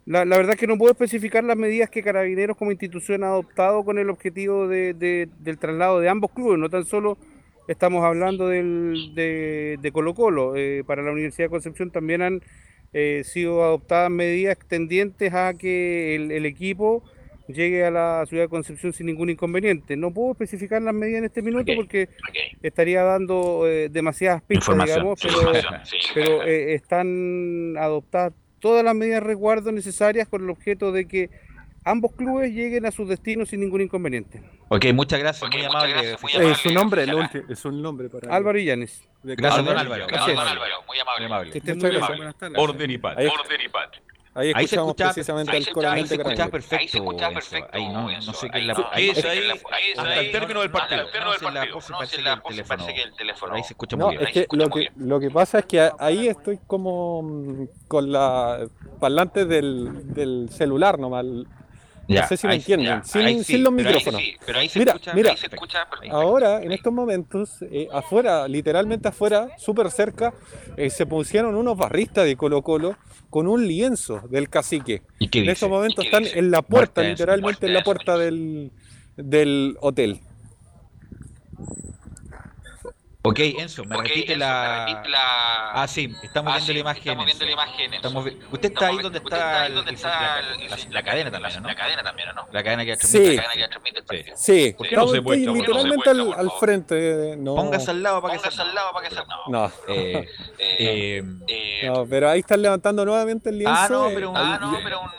La, 0.06 0.24
la, 0.24 0.36
verdad 0.38 0.54
es 0.54 0.58
que 0.58 0.66
no 0.66 0.76
puedo 0.76 0.90
especificar 0.90 1.44
las 1.44 1.56
medidas 1.56 1.90
que 1.90 2.02
Carabineros 2.02 2.56
como 2.56 2.72
institución 2.72 3.22
ha 3.22 3.28
adoptado 3.28 3.84
con 3.84 3.98
el 3.98 4.10
objetivo 4.10 4.66
de, 4.66 4.94
de, 4.94 5.28
del 5.38 5.58
traslado 5.58 6.00
de 6.00 6.08
ambos 6.08 6.32
clubes, 6.32 6.58
no 6.58 6.68
tan 6.68 6.84
solo 6.84 7.18
estamos 7.68 8.02
hablando 8.02 8.48
del, 8.48 9.12
de, 9.14 9.78
de 9.80 9.92
Colo 9.92 10.14
Colo, 10.14 10.56
eh, 10.56 10.82
para 10.84 11.02
la 11.02 11.12
Universidad 11.12 11.46
de 11.46 11.50
Concepción 11.50 11.92
también 11.92 12.22
han 12.22 12.42
eh, 12.92 13.22
sido 13.24 13.62
adoptadas 13.62 14.10
medidas 14.10 14.58
tendientes 14.66 15.32
a 15.32 15.54
que 15.54 16.16
el, 16.16 16.44
equipo 16.44 17.04
llegue 17.46 17.84
a 17.84 17.90
la 17.90 18.24
ciudad 18.26 18.44
de 18.44 18.48
Concepción 18.48 18.92
sin 18.92 19.06
ningún 19.06 19.30
inconveniente. 19.30 19.96
No 19.96 20.12
puedo 20.12 20.32
especificar 20.32 20.82
las 20.82 20.94
medidas 20.94 21.18
en 21.18 21.24
este 21.26 21.42
minuto 21.42 21.72
porque 21.76 22.08
estaría 22.62 23.02
dando 23.02 23.68
eh, 23.68 23.88
demasiadas 23.88 24.42
pistas, 24.42 24.76
digamos, 24.76 25.20
pero, 26.14 26.42
eh, 26.42 26.74
están 26.74 27.76
adoptadas 27.78 28.32
todas 28.58 28.84
las 28.84 28.94
medidas 28.94 29.22
de 29.22 29.26
resguardo 29.26 29.72
necesarias 29.72 30.28
con 30.28 30.42
el 30.42 30.50
objeto 30.50 30.92
de 30.92 31.06
que 31.06 31.30
ambos 31.84 32.12
clubes 32.12 32.52
lleguen 32.52 32.86
a 32.86 32.90
sus 32.90 33.08
destinos 33.08 33.48
sin 33.48 33.60
ningún 33.60 33.80
inconveniente. 33.80 34.42
Ok, 34.68 34.86
muchas 34.94 35.18
gracias, 35.18 35.50
muy, 35.50 35.64
amable. 35.64 36.12
Es 36.12 36.58
su 36.58 36.72
nombre, 36.72 37.06
es 37.48 37.64
un 37.64 37.82
nombre 37.82 38.08
para 38.08 38.34
Álvaro 38.34 38.58
Illanes. 38.58 39.02
Gracias, 39.22 39.64
don 39.64 39.76
Álvaro. 39.76 40.06
Gracias, 40.06 40.36
don 40.36 40.48
Álvaro. 40.48 40.74
Muy 40.86 40.98
amable. 40.98 41.20
Muy 41.20 41.26
amable. 41.26 41.60
Que 41.60 41.74
muy 41.74 41.96
amable. 41.96 42.16
Buenas 42.16 42.36
tardes. 42.36 42.58
Orden 42.58 42.90
y 42.90 42.98
paz. 42.98 43.16
Orden 43.16 43.60
y 43.64 43.68
paz. 43.68 43.90
Ahí 44.32 44.50
escuchamos 44.50 44.60
ahí 44.60 44.66
se 44.68 44.76
escucha, 44.76 45.12
precisamente 45.12 45.52
ahí 45.56 45.62
se, 45.64 45.72
coronel 45.72 45.98
ahí 45.98 46.06
se 46.06 46.14
escucha 46.14 46.48
perfecto. 46.48 46.76
Ahí 46.76 46.88
se 46.88 46.98
escucha 46.98 47.30
perfecto. 47.30 47.70
Ahí 47.72 47.88
no, 47.88 48.08
no 48.08 48.32
sé 48.32 48.48
qué 48.48 48.58
es 48.58 48.64
la. 48.64 48.90
Ahí, 48.92 49.08
es 49.08 49.24
ahí, 49.24 49.50
hasta 49.96 50.20
el 50.20 50.30
término 50.30 50.60
del 50.60 50.70
partido. 50.70 51.00
Hasta 51.00 51.06
el 51.06 51.12
término 51.12 51.32
del 51.32 51.40
partido. 51.40 51.98
No, 52.00 52.06
si 52.06 52.22
la 52.22 52.40
pose 52.40 52.64
parece 52.64 52.94
que 52.94 53.02
el 53.02 53.12
teléfono. 53.14 53.54
Ahí 53.54 53.62
se 53.64 53.72
escucha 53.72 53.96
muy 53.96 54.16
bien. 54.16 54.28
Es 54.28 54.32
que 54.32 54.46
lo 54.52 54.70
que 54.70 54.88
lo 54.96 55.18
que 55.18 55.30
pasa 55.30 55.58
es 55.58 55.66
que 55.66 55.90
ahí 55.98 56.28
estoy 56.28 56.60
como 56.64 57.22
mm, 57.22 57.64
con 57.88 58.12
la 58.12 58.68
parlante 59.00 59.46
del 59.46 60.14
del 60.14 60.48
celular 60.50 61.00
nomás 61.00 61.24
no 62.14 62.26
sé 62.26 62.36
si 62.36 62.46
me 62.46 62.54
entienden, 62.56 63.04
sin, 63.04 63.62
los 63.62 63.72
micrófonos. 63.72 64.20
mira, 64.74 64.94
mira, 65.14 65.34
ahora 66.10 66.62
en 66.62 66.72
estos 66.72 66.92
momentos, 66.92 67.62
eh, 67.62 67.88
afuera, 67.92 68.48
literalmente 68.48 69.08
afuera, 69.08 69.48
súper 69.58 69.90
cerca, 69.90 70.34
eh, 70.76 70.90
se 70.90 71.06
pusieron 71.06 71.54
unos 71.54 71.76
barristas 71.76 72.24
de 72.24 72.36
Colo 72.36 72.62
Colo 72.62 72.96
con 73.28 73.46
un 73.46 73.66
lienzo 73.66 74.22
del 74.28 74.48
cacique. 74.48 75.02
en 75.20 75.48
estos 75.48 75.68
momentos 75.68 76.04
están 76.04 76.24
en 76.26 76.50
la 76.50 76.62
puerta, 76.62 77.02
literalmente 77.02 77.66
en 77.66 77.74
la 77.74 77.82
puerta 77.82 78.18
del, 78.18 78.72
del 79.16 79.76
hotel. 79.80 80.20
Ok, 83.22 83.38
Enzo, 83.38 83.84
me, 83.84 83.98
repite, 83.98 84.34
la... 84.34 85.72
Ah, 85.74 85.86
sí, 85.86 86.10
estamos 86.22 86.54
ah, 86.54 86.56
viendo 86.56 86.72
la 86.72 86.78
imagen. 86.78 87.02
Estamos 87.02 87.26
viendo 87.26 87.44
la 87.44 87.50
imagen. 87.50 87.94
Estamos 87.94 88.26
Usted 88.50 88.72
está 88.72 88.86
ahí 88.86 88.98
donde 88.98 89.18
está, 89.18 89.66
el, 89.66 89.88
está 89.88 90.40
la, 90.90 91.02
cadena 91.02 91.30
también, 91.30 91.62
¿no? 91.62 91.68
La 91.68 91.74
cadena 91.74 92.02
también, 92.02 92.28
¿no? 92.34 92.46
La 92.50 92.62
cadena 92.64 92.84
que 92.86 92.96
transmite, 92.96 93.30
sí. 93.30 93.36
la 93.36 93.42
cadena 93.42 93.62
que 93.62 93.68
transmite 93.68 93.98
el 93.98 94.04
partido. 94.06 94.36
Sí, 94.38 94.74
¿Por 94.76 94.88
qué 94.88 94.96
no 94.96 95.08
se 95.08 95.20
puede 95.20 95.38
literalmente 95.38 96.10
al, 96.10 96.32
al, 96.32 96.50
frente. 96.52 97.36
No. 97.36 97.56
Póngase 97.56 97.90
al 97.90 98.02
lado 98.02 98.22
para 98.22 98.38
que 98.38 98.50
se 98.50 98.62
al 98.62 98.74
lado 98.74 98.92
para 98.94 99.08
que 99.08 99.14
se 99.14 99.20
No. 99.20 99.48
No. 99.48 99.72
Eh, 99.88 100.26
eh, 100.58 101.22
eh, 101.46 101.82
no, 101.88 102.06
pero 102.06 102.30
ahí 102.30 102.40
están 102.40 102.62
levantando 102.62 103.04
nuevamente 103.04 103.50
el 103.50 103.58
lienzo. 103.58 103.76
Ah, 103.76 103.88
no, 103.90 104.08
pero 104.14 104.30
un, 104.30 104.36
ah, 104.36 104.58
no, 104.60 104.78
pero 104.82 105.00
un 105.02 105.10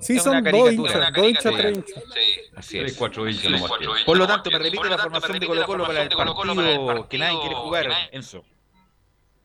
Sí, 0.00 0.18
son 0.18 0.44
dos 0.44 0.72
hinchas, 0.72 1.12
dos 1.14 1.26
hinchas, 1.26 1.54
tres 1.54 1.76
hinchas. 1.76 2.02
Sí, 2.12 2.20
así 2.56 2.78
es. 2.78 2.94
cuatro 2.94 3.28
hinchas 3.28 3.62
Por 4.04 4.16
lo 4.16 4.26
tanto, 4.26 4.50
me 4.50 4.58
repite 4.58 4.88
la 4.88 4.98
formación 4.98 5.38
de 5.38 5.46
Colo 5.46 5.66
Colo 5.66 5.86
para 5.86 6.02
el 6.02 6.08
partido 6.08 7.08
que 7.08 7.18
nadie 7.18 7.35
quiere 7.40 7.54
jugar, 7.56 7.86
Enzo. 8.12 8.44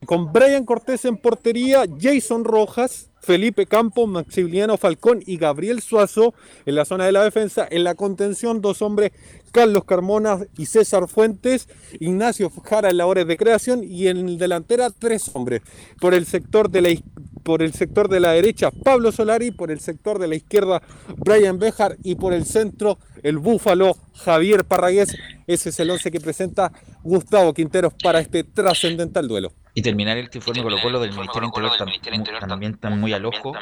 Con 0.06 0.32
Brian 0.32 0.64
Cortés 0.64 1.04
en 1.04 1.16
portería, 1.16 1.84
Jason 2.00 2.44
Rojas, 2.44 3.10
Felipe 3.20 3.66
Campos, 3.66 4.08
Maximiliano 4.08 4.76
Falcón 4.76 5.22
y 5.24 5.36
Gabriel 5.36 5.80
Suazo 5.80 6.34
en 6.66 6.74
la 6.74 6.84
zona 6.84 7.06
de 7.06 7.12
la 7.12 7.22
defensa. 7.22 7.68
En 7.70 7.84
la 7.84 7.94
contención, 7.94 8.60
dos 8.60 8.82
hombres, 8.82 9.12
Carlos 9.52 9.84
Carmona 9.84 10.38
y 10.56 10.66
César 10.66 11.06
Fuentes, 11.08 11.68
Ignacio 12.00 12.50
Jara 12.64 12.90
en 12.90 12.96
labores 12.96 13.26
de 13.26 13.36
creación 13.36 13.84
y 13.84 14.08
en 14.08 14.38
delantera 14.38 14.90
tres 14.90 15.30
hombres. 15.34 15.62
Por 16.00 16.14
el 16.14 16.26
sector 16.26 16.70
de 16.70 16.82
la 16.82 16.88
por 17.42 17.62
el 17.62 17.72
sector 17.72 18.08
de 18.08 18.20
la 18.20 18.32
derecha 18.32 18.70
Pablo 18.70 19.10
Solari, 19.12 19.50
por 19.50 19.70
el 19.70 19.80
sector 19.80 20.18
de 20.18 20.28
la 20.28 20.36
izquierda 20.36 20.80
Brian 21.16 21.58
Bejar 21.58 21.96
y 22.02 22.14
por 22.14 22.32
el 22.32 22.44
centro 22.44 22.98
el 23.22 23.38
búfalo 23.38 23.96
Javier 24.14 24.64
Parragués. 24.64 25.14
Ese 25.46 25.70
es 25.70 25.80
el 25.80 25.90
once 25.90 26.10
que 26.10 26.20
presenta 26.20 26.72
Gustavo 27.02 27.52
Quinteros 27.52 27.94
para 28.02 28.20
este 28.20 28.44
trascendental 28.44 29.28
duelo. 29.28 29.52
Y 29.74 29.80
terminar 29.80 30.18
el 30.18 30.28
informe 30.32 30.62
Colo 30.62 30.80
Colo 30.80 31.00
del 31.00 31.12
Ministerio 31.12 31.46
Interior, 31.46 32.46
también 32.46 32.74
están 32.74 33.00
muy 33.00 33.12
al 33.14 33.24
ojo 33.24 33.52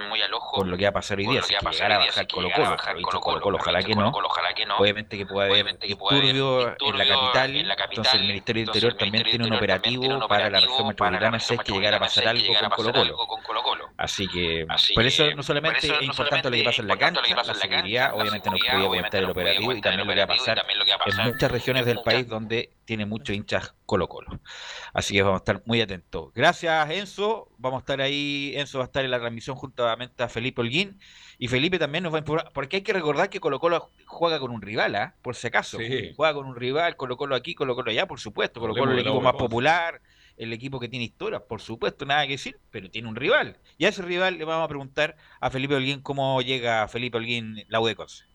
con 0.53 0.71
lo 0.71 0.77
que 0.77 0.85
va 0.85 0.91
a 0.91 0.93
pasar 0.93 1.19
hoy 1.19 1.27
día. 1.27 1.43
Si 1.43 1.55
que 1.55 1.57
a 1.57 1.99
bajar 1.99 2.27
Colo 2.27 2.51
Colo, 3.41 3.57
ojalá 3.57 3.83
que 3.83 3.95
no. 3.95 4.13
Obviamente 4.79 5.17
que 5.17 5.27
puede 5.27 5.61
haber 5.61 5.79
disturbio 5.79 6.77
en 6.81 6.99
la 6.99 7.07
capital. 7.07 7.55
Entonces 7.55 8.15
el 8.15 8.27
Ministerio 8.27 8.63
Interior 8.65 8.95
también 8.95 9.25
tiene 9.25 9.47
un 9.47 9.53
operativo 9.53 10.27
para 10.27 10.51
la 10.51 10.61
región 10.61 10.89
metropolitana 10.89 11.39
si 11.39 11.55
es 11.55 11.61
que 11.61 11.73
llegara 11.73 11.99
a 11.99 12.01
pasar 12.01 12.29
algo 12.29 12.53
con 13.27 13.43
Colo 13.43 13.63
Colo. 13.63 13.91
Así 13.97 14.27
que 14.29 14.67
por 14.95 15.05
eso 15.05 15.31
no 15.35 15.43
solamente 15.43 15.87
es 15.87 16.03
importante 16.03 16.51
lo 16.51 16.57
que 16.57 16.65
pasa 16.65 16.83
en 16.83 16.89
la 16.89 16.97
cancha, 16.97 17.21
la 17.37 17.55
seguridad, 17.55 18.15
obviamente 18.15 18.51
no 18.51 18.57
podía 18.57 18.87
aumentar 18.87 19.23
el 19.23 19.31
operativo 19.31 19.73
y 19.73 19.81
también 19.81 20.09
lo 20.09 20.15
que 20.15 20.21
va 20.21 20.25
a 20.25 20.29
pasar 20.29 20.65
en 21.07 21.17
muchas 21.25 21.51
regiones 21.51 21.87
del 21.87 22.01
país 22.03 22.27
donde 22.27 22.73
tiene 22.85 23.07
muchos 23.07 23.37
hinchas 23.37 23.75
Colo 23.87 24.09
Colo. 24.09 24.41
Así 24.93 25.15
que 25.15 25.23
vamos 25.23 25.41
a 25.41 25.43
estar 25.43 25.63
muy 25.67 25.81
atentos. 25.81 26.00
Gracias 26.35 26.91
Enzo, 26.91 27.49
vamos 27.59 27.79
a 27.79 27.81
estar 27.81 28.01
ahí, 28.01 28.53
Enzo 28.57 28.79
va 28.79 28.85
a 28.85 28.87
estar 28.87 29.05
en 29.05 29.11
la 29.11 29.19
transmisión 29.19 29.57
juntamente 29.57 30.23
a 30.23 30.29
Felipe 30.29 30.61
Holguín 30.61 30.99
y 31.39 31.49
Felipe 31.49 31.79
también 31.79 32.05
nos 32.05 32.13
va 32.13 32.19
a 32.19 32.21
informar, 32.21 32.51
porque 32.53 32.77
hay 32.77 32.83
que 32.83 32.93
recordar 32.93 33.31
que 33.31 33.41
Colo 33.41 33.61
Colo 33.61 33.91
juega 34.07 34.39
con 34.39 34.51
un 34.51 34.63
rival, 34.63 34.95
¿ah? 34.95 35.15
por 35.23 35.35
si 35.35 35.47
acaso, 35.47 35.79
juega 36.17 36.35
con 36.35 36.47
un 36.47 36.57
rival, 36.57 36.97
Colo 36.97 37.17
Colo 37.17 37.35
aquí, 37.35 37.55
Colo 37.55 37.75
Colo 37.75 37.91
allá, 37.91 38.07
por 38.07 38.21
supuesto, 38.21 38.61
Colo 38.61 38.75
Colo 38.75 38.93
el 38.93 38.99
equipo 39.01 39.21
más 39.21 39.35
popular, 39.35 40.01
el 40.37 40.53
equipo 40.53 40.81
que 40.81 40.89
tiene 40.89 41.05
historia, 41.05 41.41
por 41.41 41.61
supuesto, 41.61 42.07
nada 42.07 42.27
que 42.27 42.33
decir, 42.33 42.59
pero 42.71 42.91
tiene 42.91 43.09
un 43.09 43.17
rival. 43.17 43.59
Y 43.79 43.85
a 43.85 43.89
ese 43.89 44.03
rival 44.03 44.39
le 44.39 44.45
vamos 44.45 44.65
a 44.65 44.69
preguntar 44.69 45.17
a 45.41 45.51
Felipe 45.51 45.75
Holguín 45.75 46.01
cómo 46.01 46.41
llega 46.43 46.89
Felipe 46.89 47.19
Holguín 47.19 47.65
la 47.69 47.81
U 47.81 47.87
de 47.87 47.95
Conce. 47.97 48.31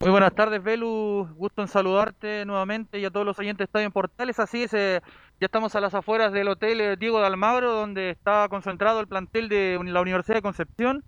Muy 0.00 0.12
buenas 0.12 0.34
tardes, 0.34 0.62
Velu. 0.62 1.28
Gusto 1.36 1.60
en 1.60 1.68
saludarte 1.68 2.46
nuevamente 2.46 2.98
y 2.98 3.04
a 3.04 3.10
todos 3.10 3.26
los 3.26 3.38
oyentes 3.38 3.58
de 3.58 3.64
Estadio 3.64 3.84
en 3.84 3.92
Portales. 3.92 4.38
Así 4.38 4.62
es, 4.62 4.72
eh, 4.72 5.02
ya 5.40 5.46
estamos 5.46 5.74
a 5.74 5.80
las 5.80 5.94
afueras 5.94 6.32
del 6.32 6.48
Hotel 6.48 6.80
eh, 6.82 6.96
Diego 6.98 7.18
de 7.18 7.26
Almagro, 7.26 7.72
donde 7.72 8.10
está 8.10 8.46
concentrado 8.50 9.00
el 9.00 9.08
plantel 9.08 9.48
de 9.48 9.80
la 9.82 10.02
Universidad 10.02 10.36
de 10.36 10.42
Concepción, 10.42 11.02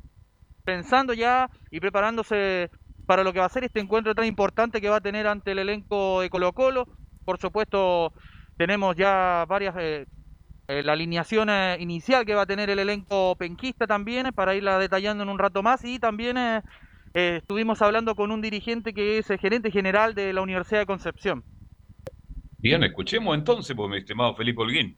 pensando 0.65 1.13
ya 1.13 1.51
y 1.71 1.81
preparándose 1.81 2.71
para 3.07 3.25
lo 3.25 3.35
que 3.35 3.41
va 3.41 3.45
a 3.45 3.51
ser 3.51 3.65
este 3.65 3.81
encuentro 3.81 4.15
tan 4.15 4.25
importante 4.25 4.81
que 4.81 4.89
va 4.89 4.97
a 4.97 5.01
tener 5.03 5.27
ante 5.27 5.53
el 5.53 5.59
elenco 5.59 6.23
de 6.23 6.31
Colo 6.31 6.53
Colo. 6.55 6.89
Por 7.27 7.39
supuesto, 7.39 8.13
tenemos 8.57 8.97
ya 8.97 9.45
varias... 9.47 9.75
Eh, 9.79 10.07
la 10.69 10.93
alineación 10.93 11.51
inicial 11.81 12.25
que 12.25 12.35
va 12.35 12.43
a 12.43 12.47
tener 12.47 12.71
el 12.71 12.79
elenco 12.79 13.37
penquista 13.37 13.87
también, 13.87 14.33
para 14.33 14.55
irla 14.55 14.79
detallando 14.79 15.23
en 15.23 15.29
un 15.29 15.39
rato 15.39 15.63
más, 15.63 15.85
y 15.85 15.99
también 15.99 16.39
eh, 16.39 16.63
estuvimos 17.13 17.83
hablando 17.83 18.15
con 18.15 18.31
un 18.31 18.41
dirigente 18.41 18.95
que 18.95 19.19
es 19.19 19.29
el 19.29 19.39
gerente 19.39 19.71
general 19.71 20.15
de 20.15 20.33
la 20.33 20.41
Universidad 20.41 20.81
de 20.81 20.87
Concepción. 20.87 21.45
Bien, 22.63 22.85
escuchemos 22.85 23.37
entonces, 23.37 23.75
pues, 23.75 23.91
mi 23.91 23.97
estimado 23.97 24.37
Felipe 24.37 24.63
Holguín. 24.63 24.97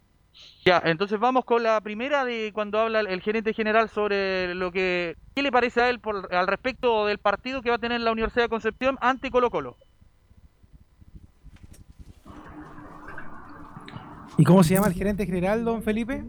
Ya, 0.66 0.82
entonces 0.84 1.18
vamos 1.18 1.46
con 1.46 1.62
la 1.62 1.80
primera 1.80 2.24
de 2.26 2.50
cuando 2.52 2.78
habla 2.78 3.00
el 3.00 3.22
gerente 3.22 3.54
general 3.54 3.88
sobre 3.88 4.54
lo 4.54 4.70
que 4.70 5.16
qué 5.34 5.42
le 5.42 5.50
parece 5.50 5.80
a 5.80 5.88
él 5.88 5.98
por, 5.98 6.34
al 6.34 6.46
respecto 6.46 7.06
del 7.06 7.18
partido 7.18 7.62
que 7.62 7.70
va 7.70 7.76
a 7.76 7.78
tener 7.78 8.02
la 8.02 8.12
Universidad 8.12 8.44
de 8.44 8.48
Concepción 8.50 8.98
ante 9.00 9.30
Colo 9.30 9.50
Colo. 9.50 9.78
¿Y 14.36 14.44
cómo 14.44 14.64
se 14.64 14.74
llama 14.74 14.88
el 14.88 14.94
gerente 14.94 15.26
general, 15.26 15.64
don 15.64 15.82
Felipe? 15.82 16.24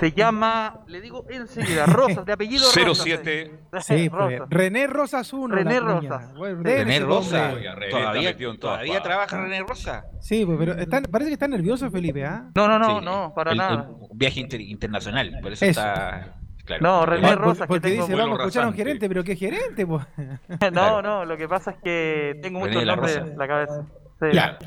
Se 0.00 0.12
llama, 0.12 0.80
le 0.86 1.00
digo 1.00 1.24
enseguida, 1.30 1.86
Rosas, 1.86 2.26
de 2.26 2.32
apellido 2.32 2.64
07. 2.70 3.58
Sí, 3.80 4.10
pues, 4.10 4.40
René 4.50 4.86
Rosas 4.86 5.32
1. 5.32 5.54
René 5.54 5.80
Rosas. 5.80 6.32
René 6.34 7.00
Rosas. 7.00 7.54
Todavía, 7.90 8.36
todavía 8.58 9.02
trabaja 9.02 9.40
René 9.40 9.60
Rosas. 9.60 10.04
Sí, 10.20 10.44
pues, 10.44 10.58
pero 10.58 10.74
parece 11.10 11.30
que 11.30 11.34
está 11.34 11.48
nervioso 11.48 11.90
Felipe, 11.90 12.24
¿ah? 12.24 12.50
No, 12.54 12.68
no, 12.68 12.78
no, 12.78 13.00
no, 13.00 13.32
para 13.34 13.54
nada. 13.54 13.88
Un 13.88 14.18
viaje 14.18 14.40
internacional, 14.40 15.38
por 15.42 15.52
eso, 15.52 15.64
está... 15.64 16.36
Claro. 16.64 16.82
No, 16.82 17.04
René 17.04 17.34
Rosas. 17.34 17.66
Porque 17.68 17.88
que 17.88 17.94
dice, 18.00 18.14
vamos 18.14 18.38
a 18.38 18.42
escuchar 18.42 18.64
a 18.64 18.68
un 18.68 18.74
gerente, 18.74 19.06
pero 19.06 19.22
¿qué 19.22 19.36
gerente? 19.36 19.86
Pues? 19.86 20.06
no, 20.72 21.02
no, 21.02 21.26
lo 21.26 21.36
que 21.36 21.46
pasa 21.46 21.72
es 21.72 21.76
que 21.82 22.38
tengo 22.42 22.58
muchos 22.58 22.84
nombres 22.84 23.16
en 23.16 23.36
la 23.36 23.46
cabeza. 23.46 23.86
Sí. 24.18 24.28
Ya. 24.32 24.58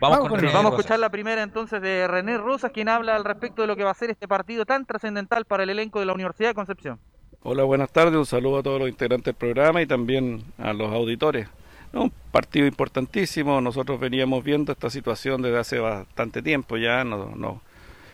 Vamos, 0.00 0.30
a 0.30 0.68
escuchar 0.68 0.98
la 0.98 1.10
primera 1.10 1.42
entonces 1.42 1.80
de 1.80 2.06
René 2.08 2.36
Rosas, 2.38 2.72
quien 2.72 2.88
habla 2.88 3.16
al 3.16 3.24
respecto 3.24 3.62
de 3.62 3.68
lo 3.68 3.76
que 3.76 3.84
va 3.84 3.90
a 3.90 3.94
ser 3.94 4.10
este 4.10 4.28
partido 4.28 4.64
tan 4.64 4.84
trascendental 4.84 5.44
para 5.44 5.62
el 5.62 5.70
elenco 5.70 6.00
de 6.00 6.06
la 6.06 6.12
Universidad 6.12 6.50
de 6.50 6.54
Concepción. 6.54 6.98
Hola, 7.42 7.64
buenas 7.64 7.90
tardes, 7.90 8.14
un 8.14 8.26
saludo 8.26 8.58
a 8.58 8.62
todos 8.62 8.80
los 8.80 8.88
integrantes 8.88 9.26
del 9.26 9.34
programa 9.34 9.82
y 9.82 9.86
también 9.86 10.44
a 10.58 10.72
los 10.72 10.92
auditores. 10.92 11.48
un 11.92 12.12
partido 12.32 12.66
importantísimo, 12.66 13.60
nosotros 13.60 14.00
veníamos 14.00 14.42
viendo 14.42 14.72
esta 14.72 14.90
situación 14.90 15.42
desde 15.42 15.58
hace 15.58 15.78
bastante 15.78 16.42
tiempo 16.42 16.76
ya, 16.76 17.04
nos, 17.04 17.58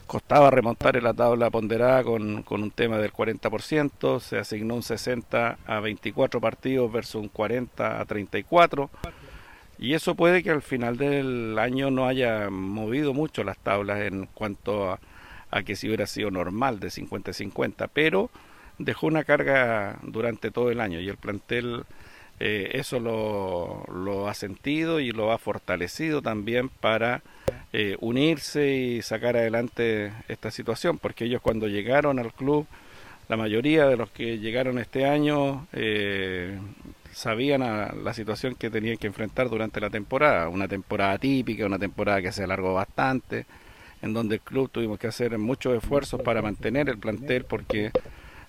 costaba 0.06 0.50
remontar 0.50 0.96
en 0.96 1.04
la 1.04 1.14
tabla 1.14 1.50
ponderada 1.50 2.02
con, 2.02 2.42
con 2.42 2.64
un 2.64 2.72
tema 2.72 2.98
del 2.98 3.12
40%, 3.12 4.18
se 4.18 4.38
asignó 4.38 4.74
un 4.74 4.82
60 4.82 5.58
a 5.64 5.80
24 5.80 6.40
partidos 6.40 6.90
versus 6.90 7.22
un 7.22 7.28
40 7.28 8.00
a 8.00 8.04
34 8.04 8.90
y 9.80 9.94
eso 9.94 10.14
puede 10.14 10.42
que 10.42 10.50
al 10.50 10.60
final 10.60 10.98
del 10.98 11.58
año 11.58 11.90
no 11.90 12.06
haya 12.06 12.50
movido 12.50 13.14
mucho 13.14 13.42
las 13.44 13.56
tablas 13.58 14.02
en 14.02 14.26
cuanto 14.26 14.90
a, 15.50 15.62
que 15.62 15.74
si 15.74 15.88
hubiera 15.88 16.06
sido 16.06 16.30
normal 16.30 16.80
de 16.80 16.88
50-50, 16.88 17.88
pero 17.92 18.30
dejó 18.78 19.06
una 19.06 19.24
carga 19.24 19.98
durante 20.02 20.50
todo 20.50 20.70
el 20.70 20.82
año 20.82 21.00
y 21.00 21.08
el 21.08 21.16
plantel 21.16 21.84
eh, 22.40 22.72
eso 22.74 23.00
lo, 23.00 23.84
lo, 23.92 24.28
ha 24.28 24.34
sentido 24.34 25.00
y 25.00 25.12
lo 25.12 25.32
ha 25.32 25.38
fortalecido 25.38 26.20
también 26.20 26.68
para 26.68 27.22
eh, 27.72 27.96
unirse 28.00 28.74
y 28.74 29.02
sacar 29.02 29.36
adelante 29.36 30.12
esta 30.28 30.50
situación, 30.50 30.98
porque 30.98 31.24
ellos 31.24 31.40
cuando 31.40 31.68
llegaron 31.68 32.18
al 32.18 32.34
club, 32.34 32.66
la 33.28 33.36
mayoría 33.36 33.86
de 33.86 33.96
los 33.96 34.10
que 34.10 34.38
llegaron 34.38 34.78
este 34.78 35.06
año 35.06 35.66
eh, 35.72 36.58
sabían 37.12 37.60
la 38.04 38.14
situación 38.14 38.54
que 38.54 38.70
tenían 38.70 38.96
que 38.96 39.06
enfrentar 39.06 39.48
durante 39.48 39.80
la 39.80 39.90
temporada, 39.90 40.48
una 40.48 40.68
temporada 40.68 41.18
típica, 41.18 41.66
una 41.66 41.78
temporada 41.78 42.22
que 42.22 42.32
se 42.32 42.44
alargó 42.44 42.74
bastante, 42.74 43.46
en 44.02 44.12
donde 44.12 44.36
el 44.36 44.40
club 44.40 44.70
tuvimos 44.70 44.98
que 44.98 45.08
hacer 45.08 45.36
muchos 45.38 45.76
esfuerzos 45.76 46.20
para 46.22 46.42
mantener 46.42 46.88
el 46.88 46.98
plantel 46.98 47.44
porque 47.44 47.90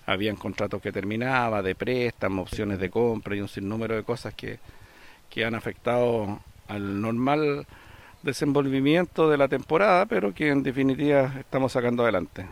habían 0.06 0.36
contratos 0.36 0.80
que 0.80 0.92
terminaba, 0.92 1.62
de 1.62 1.74
préstamo, 1.74 2.42
opciones 2.42 2.78
de 2.78 2.90
compra 2.90 3.36
y 3.36 3.40
un 3.40 3.48
sinnúmero 3.48 3.94
de 3.94 4.02
cosas 4.02 4.34
que, 4.34 4.58
que 5.28 5.44
han 5.44 5.54
afectado 5.54 6.40
al 6.68 7.00
normal 7.00 7.66
desenvolvimiento 8.22 9.28
de 9.28 9.36
la 9.36 9.48
temporada, 9.48 10.06
pero 10.06 10.32
que 10.32 10.48
en 10.48 10.62
definitiva 10.62 11.34
estamos 11.38 11.72
sacando 11.72 12.02
adelante. 12.04 12.46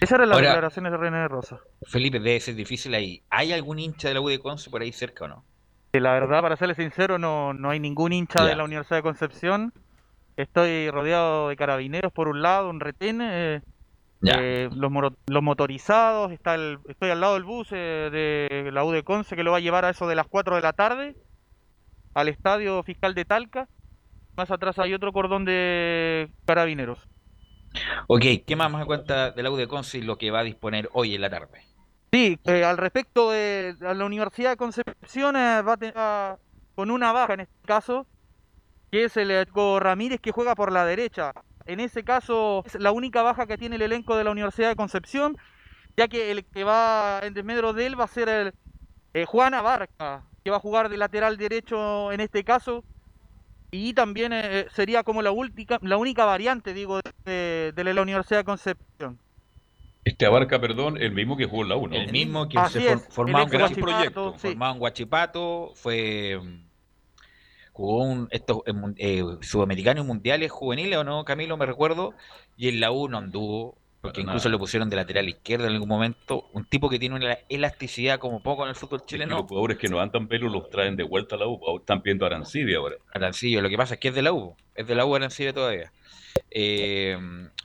Esas 0.00 0.18
eran 0.18 0.28
las 0.28 0.38
declaraciones 0.38 0.92
de 0.92 0.98
René 0.98 1.28
Rosa. 1.28 1.58
Felipe, 1.84 2.20
debe 2.20 2.38
ser 2.40 2.54
difícil 2.54 2.94
ahí. 2.94 3.22
¿Hay 3.30 3.52
algún 3.52 3.78
hincha 3.78 4.08
de 4.08 4.14
la 4.14 4.20
U 4.20 4.28
de 4.28 4.38
Conce 4.38 4.70
por 4.70 4.82
ahí 4.82 4.92
cerca 4.92 5.24
o 5.24 5.28
no? 5.28 5.44
La 5.92 6.12
verdad, 6.12 6.42
para 6.42 6.56
serle 6.56 6.74
sincero, 6.74 7.18
no, 7.18 7.54
no 7.54 7.70
hay 7.70 7.80
ningún 7.80 8.12
hincha 8.12 8.44
de 8.44 8.54
la 8.54 8.64
Universidad 8.64 8.98
de 8.98 9.02
Concepción. 9.02 9.72
Estoy 10.36 10.90
rodeado 10.90 11.48
de 11.48 11.56
carabineros 11.56 12.12
por 12.12 12.28
un 12.28 12.42
lado, 12.42 12.68
un 12.68 12.80
retén, 12.80 13.20
eh, 13.22 13.62
eh, 14.22 14.68
los, 14.74 14.92
los, 15.26 15.42
motorizados, 15.42 16.32
está 16.32 16.54
el, 16.54 16.78
estoy 16.88 17.10
al 17.10 17.20
lado 17.20 17.34
del 17.34 17.44
bus 17.44 17.68
eh, 17.70 18.10
de 18.10 18.70
la 18.72 18.84
U 18.84 18.90
de 18.90 19.02
Conce 19.02 19.36
que 19.36 19.42
lo 19.42 19.52
va 19.52 19.58
a 19.58 19.60
llevar 19.60 19.86
a 19.86 19.90
eso 19.90 20.06
de 20.06 20.14
las 20.14 20.26
4 20.26 20.56
de 20.56 20.62
la 20.62 20.72
tarde 20.72 21.16
al 22.12 22.28
estadio 22.28 22.82
fiscal 22.82 23.14
de 23.14 23.24
Talca. 23.24 23.68
Más 24.36 24.50
atrás 24.50 24.78
hay 24.78 24.92
otro 24.92 25.12
cordón 25.12 25.44
de 25.46 26.30
carabineros. 26.44 27.06
Ok, 28.06 28.24
¿qué 28.46 28.56
más 28.56 28.70
nos 28.70 28.84
cuenta 28.86 29.30
de 29.30 29.42
la 29.42 29.50
U 29.50 29.56
de 29.56 29.68
Conce 29.68 30.00
lo 30.02 30.18
que 30.18 30.30
va 30.30 30.40
a 30.40 30.44
disponer 30.44 30.88
hoy 30.92 31.14
en 31.14 31.20
la 31.20 31.30
tarde? 31.30 31.62
Sí, 32.12 32.38
al 32.46 32.78
respecto 32.78 33.30
de 33.30 33.76
la 33.80 34.04
Universidad 34.04 34.50
de 34.50 34.56
Concepción 34.56 35.36
eh, 35.36 35.62
va 35.62 35.72
a 35.72 35.76
tener 35.76 35.94
con 36.74 36.90
una 36.90 37.12
baja 37.12 37.34
en 37.34 37.40
este 37.40 37.66
caso, 37.66 38.06
que 38.90 39.04
es 39.04 39.16
el 39.16 39.30
Eco 39.30 39.80
Ramírez 39.80 40.20
que 40.20 40.32
juega 40.32 40.54
por 40.54 40.72
la 40.72 40.84
derecha. 40.84 41.32
En 41.66 41.80
ese 41.80 42.04
caso 42.04 42.62
es 42.64 42.76
la 42.76 42.92
única 42.92 43.22
baja 43.22 43.46
que 43.46 43.58
tiene 43.58 43.76
el 43.76 43.82
elenco 43.82 44.16
de 44.16 44.24
la 44.24 44.30
Universidad 44.30 44.68
de 44.68 44.76
Concepción, 44.76 45.36
ya 45.96 46.08
que 46.08 46.30
el 46.30 46.44
que 46.44 46.64
va 46.64 47.20
en 47.22 47.34
desmedro 47.34 47.72
de 47.72 47.86
él 47.86 47.98
va 47.98 48.04
a 48.04 48.08
ser 48.08 48.28
el 48.28 48.54
eh, 49.14 49.24
Juan 49.24 49.54
Abarca, 49.54 50.24
que 50.44 50.50
va 50.50 50.56
a 50.56 50.60
jugar 50.60 50.88
de 50.88 50.96
lateral 50.96 51.36
derecho 51.36 52.12
en 52.12 52.20
este 52.20 52.44
caso, 52.44 52.84
y 53.70 53.94
también 53.94 54.32
eh, 54.32 54.66
sería 54.72 55.02
como 55.02 55.22
la, 55.22 55.30
última, 55.30 55.78
la 55.82 55.96
única 55.96 56.24
variante, 56.24 56.72
digo, 56.74 57.00
de, 57.24 57.72
la 57.76 58.02
Universidad 58.02 58.40
de 58.40 58.44
Concepción. 58.44 59.18
Este 60.04 60.24
abarca, 60.24 60.60
perdón, 60.60 60.96
el 61.00 61.12
mismo 61.12 61.36
que 61.36 61.46
jugó 61.46 61.62
en 61.62 61.68
la 61.68 61.76
1. 61.76 61.96
El 61.96 62.12
mismo 62.12 62.48
que 62.48 62.58
se 62.68 62.96
formó 62.98 63.42
un 63.42 63.50
gran 63.50 63.74
proyecto. 63.74 64.36
En 64.44 64.78
Guachipato, 64.78 65.72
fue 65.74 66.40
jugó 67.76 68.04
un, 68.04 68.28
estos 68.30 68.62
eh, 68.96 69.22
sudamericanos 69.42 70.06
mundiales 70.06 70.50
juveniles 70.50 70.96
o 70.96 71.04
no, 71.04 71.26
Camilo, 71.26 71.58
me 71.58 71.66
recuerdo, 71.66 72.14
y 72.56 72.68
en 72.68 72.80
la 72.80 72.90
1 72.90 73.18
anduvo 73.18 73.76
porque 74.06 74.20
incluso 74.20 74.48
lo 74.48 74.58
pusieron 74.58 74.88
de 74.88 74.96
lateral 74.96 75.28
izquierdo 75.28 75.66
en 75.66 75.72
algún 75.72 75.88
momento, 75.88 76.48
un 76.52 76.64
tipo 76.64 76.88
que 76.88 76.98
tiene 76.98 77.16
una 77.16 77.38
elasticidad 77.48 78.20
como 78.20 78.40
poco 78.40 78.62
en 78.62 78.68
el 78.68 78.76
fútbol 78.76 79.04
chileno. 79.04 79.38
los 79.38 79.46
jugadores 79.46 79.78
que 79.78 79.88
no 79.88 80.00
andan 80.00 80.28
pelo 80.28 80.48
los 80.48 80.70
traen 80.70 80.94
de 80.94 81.02
vuelta 81.02 81.34
a 81.34 81.38
la 81.38 81.48
U, 81.48 81.60
están 81.78 82.02
viendo 82.02 82.24
a 82.24 82.28
Arancibia 82.28 82.78
ahora. 82.78 82.96
Arancibia, 83.12 83.60
lo 83.60 83.68
que 83.68 83.76
pasa 83.76 83.94
es 83.94 84.00
que 84.00 84.08
es 84.08 84.14
de 84.14 84.22
la 84.22 84.32
U, 84.32 84.54
es 84.76 84.86
de 84.86 84.94
la 84.94 85.04
U 85.04 85.16
Arancibia 85.16 85.52
todavía. 85.52 85.92
Eh, 86.50 87.18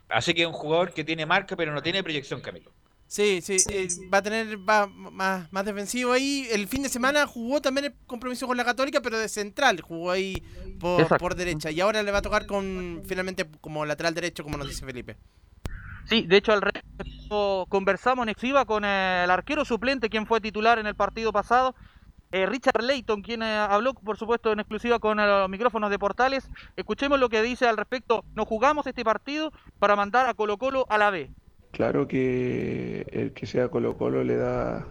así 0.10 0.34
que 0.34 0.42
es 0.42 0.48
un 0.48 0.54
jugador 0.54 0.94
que 0.94 1.04
tiene 1.04 1.26
marca 1.26 1.56
pero 1.56 1.74
no 1.74 1.84
tiene 1.84 2.02
proyección, 2.02 2.42
Camilo. 2.42 2.72
Sí, 3.12 3.42
sí, 3.42 3.58
eh, 3.70 3.90
va 4.12 4.20
a 4.20 4.22
tener 4.22 4.58
va 4.58 4.88
más, 4.88 5.52
más 5.52 5.66
defensivo 5.66 6.14
ahí. 6.14 6.48
El 6.50 6.68
fin 6.68 6.82
de 6.82 6.88
semana 6.88 7.28
jugó 7.28 7.62
también 7.62 7.88
el 7.88 7.94
compromiso 8.08 8.48
con 8.48 8.56
la 8.56 8.64
Católica, 8.64 9.02
pero 9.02 9.20
de 9.20 9.28
central, 9.28 9.82
jugó 9.82 10.12
ahí 10.12 10.42
por, 10.80 11.18
por 11.18 11.36
derecha. 11.36 11.70
Y 11.72 11.82
ahora 11.82 12.04
le 12.04 12.12
va 12.12 12.20
a 12.20 12.22
tocar 12.22 12.46
con 12.46 13.04
finalmente 13.06 13.46
como 13.60 13.86
lateral 13.86 14.14
derecho, 14.14 14.44
como 14.44 14.58
nos 14.58 14.70
dice 14.70 14.86
Felipe. 14.86 15.18
Sí, 16.06 16.23
de 16.23 16.38
hecho 16.38 16.52
al 16.52 16.61
respecto 16.61 17.65
conversamos 17.69 18.23
en 18.23 18.30
exclusiva 18.30 18.65
con 18.65 18.84
el 18.84 19.32
arquero 19.32 19.65
suplente, 19.65 20.10
quien 20.10 20.26
fue 20.26 20.41
titular 20.41 20.80
en 20.80 20.88
el 20.88 20.95
partido 20.95 21.32
pasado, 21.32 21.76
eh, 22.32 22.45
Richard 22.45 22.82
Layton, 22.82 23.22
quien 23.22 23.44
eh, 23.44 23.57
habló 23.57 23.94
por 23.94 24.18
supuesto 24.18 24.53
en 24.53 24.60
exclusiva 24.60 24.99
con 24.99 25.18
los 25.18 25.49
micrófonos 25.49 25.90
de 25.90 25.99
Portales. 25.99 26.49
Escuchemos 26.78 27.19
lo 27.19 27.28
que 27.28 27.41
dice 27.41 27.68
al 27.68 27.76
respecto. 27.76 28.23
Nos 28.36 28.48
jugamos 28.48 28.88
este 28.88 29.03
partido 29.03 29.52
para 29.80 29.98
mandar 29.98 30.28
a 30.28 30.34
Colo 30.34 30.57
Colo 30.57 30.86
a 30.90 30.98
la 30.98 31.10
B. 31.10 31.30
Claro 31.72 32.07
que 32.07 33.06
el 33.11 33.34
que 33.34 33.45
sea 33.45 33.69
Colo 33.69 33.98
Colo 33.98 34.23
le 34.23 34.38
da, 34.38 34.86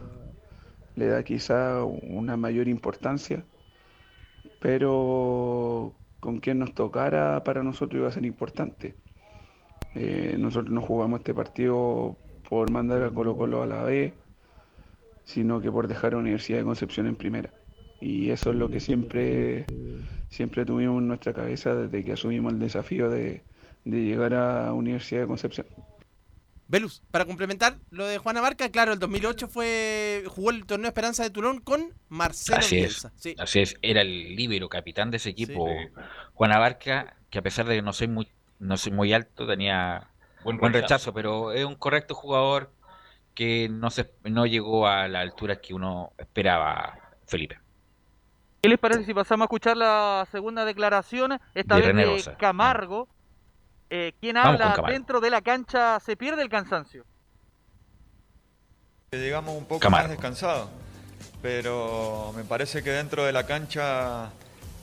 le 0.95 1.07
da 1.07 1.23
quizá 1.23 1.83
una 1.83 2.37
mayor 2.37 2.67
importancia, 2.67 3.43
pero 4.59 5.93
con 6.19 6.39
quien 6.39 6.59
nos 6.59 6.75
tocara 6.75 7.43
para 7.43 7.63
nosotros 7.63 7.99
iba 7.99 8.07
a 8.07 8.11
ser 8.11 8.25
importante. 8.25 8.95
Eh, 9.95 10.35
nosotros 10.37 10.71
no 10.71 10.81
jugamos 10.81 11.19
este 11.19 11.33
partido 11.33 12.17
por 12.47 12.71
mandar 12.71 13.03
a 13.03 13.09
Colo 13.09 13.35
Colo 13.35 13.63
a 13.63 13.65
la 13.65 13.83
B, 13.83 14.13
sino 15.23 15.61
que 15.61 15.71
por 15.71 15.87
dejar 15.87 16.13
a 16.13 16.15
la 16.15 16.21
Universidad 16.21 16.59
de 16.59 16.65
Concepción 16.65 17.07
en 17.07 17.15
primera. 17.15 17.53
Y 17.99 18.31
eso 18.31 18.49
es 18.49 18.55
lo 18.55 18.69
que 18.69 18.79
siempre, 18.79 19.65
siempre 20.29 20.65
tuvimos 20.65 21.01
en 21.01 21.07
nuestra 21.07 21.33
cabeza 21.33 21.75
desde 21.75 22.03
que 22.03 22.13
asumimos 22.13 22.53
el 22.53 22.59
desafío 22.59 23.09
de, 23.09 23.43
de 23.85 24.01
llegar 24.03 24.33
a 24.33 24.73
Universidad 24.73 25.21
de 25.21 25.27
Concepción. 25.27 25.67
Velus, 26.71 27.03
para 27.11 27.25
complementar 27.25 27.79
lo 27.89 28.07
de 28.07 28.17
Juana 28.17 28.39
Barca, 28.39 28.69
claro, 28.69 28.93
el 28.93 28.99
2008 28.99 29.49
fue 29.49 30.23
jugó 30.27 30.51
el 30.51 30.65
torneo 30.65 30.87
Esperanza 30.87 31.21
de 31.21 31.29
Tulón 31.29 31.59
con 31.59 31.93
Marcelo 32.07 32.59
así 32.59 32.77
Es, 32.77 33.05
Así 33.37 33.59
es, 33.59 33.75
era 33.81 33.99
el 34.01 34.37
líbero 34.37 34.69
capitán 34.69 35.11
de 35.11 35.17
ese 35.17 35.31
equipo. 35.31 35.67
Juana 36.33 36.59
Barca, 36.59 37.17
que 37.29 37.39
a 37.39 37.41
pesar 37.41 37.65
de 37.65 37.75
que 37.75 37.81
no 37.81 37.91
soy 37.91 38.07
muy, 38.07 38.29
no 38.61 38.77
soy 38.77 38.91
muy 38.91 39.11
alto, 39.11 39.45
tenía 39.45 40.07
buen, 40.43 40.59
rechazo. 40.71 41.13
pero 41.13 41.51
es 41.51 41.65
un 41.65 41.75
correcto 41.75 42.15
jugador 42.15 42.71
que 43.33 43.67
no, 43.69 43.89
se, 43.89 44.13
no 44.23 44.45
llegó 44.45 44.87
a 44.87 45.07
la 45.07 45.21
altura 45.21 45.57
que 45.57 45.73
uno 45.73 46.13
esperaba, 46.17 46.97
Felipe. 47.25 47.59
¿Qué 48.61 48.69
les 48.69 48.77
parece 48.77 49.03
si 49.03 49.13
pasamos 49.13 49.45
a 49.45 49.47
escuchar 49.47 49.75
la 49.75 50.27
segunda 50.31 50.63
declaración? 50.63 51.39
Esta 51.55 51.77
vez 51.77 51.95
de 51.95 52.35
Camargo 52.37 53.07
eh, 53.93 54.13
quien 54.21 54.37
habla 54.37 54.81
dentro 54.87 55.19
de 55.19 55.29
la 55.29 55.41
cancha 55.41 55.99
se 55.99 56.15
pierde 56.15 56.41
el 56.41 56.47
cansancio. 56.47 57.03
Llegamos 59.11 59.57
un 59.57 59.65
poco 59.65 59.89
más 59.89 60.09
descansados, 60.09 60.69
pero 61.41 62.31
me 62.33 62.45
parece 62.45 62.81
que 62.81 62.91
dentro 62.91 63.25
de 63.25 63.33
la 63.33 63.45
cancha 63.45 64.29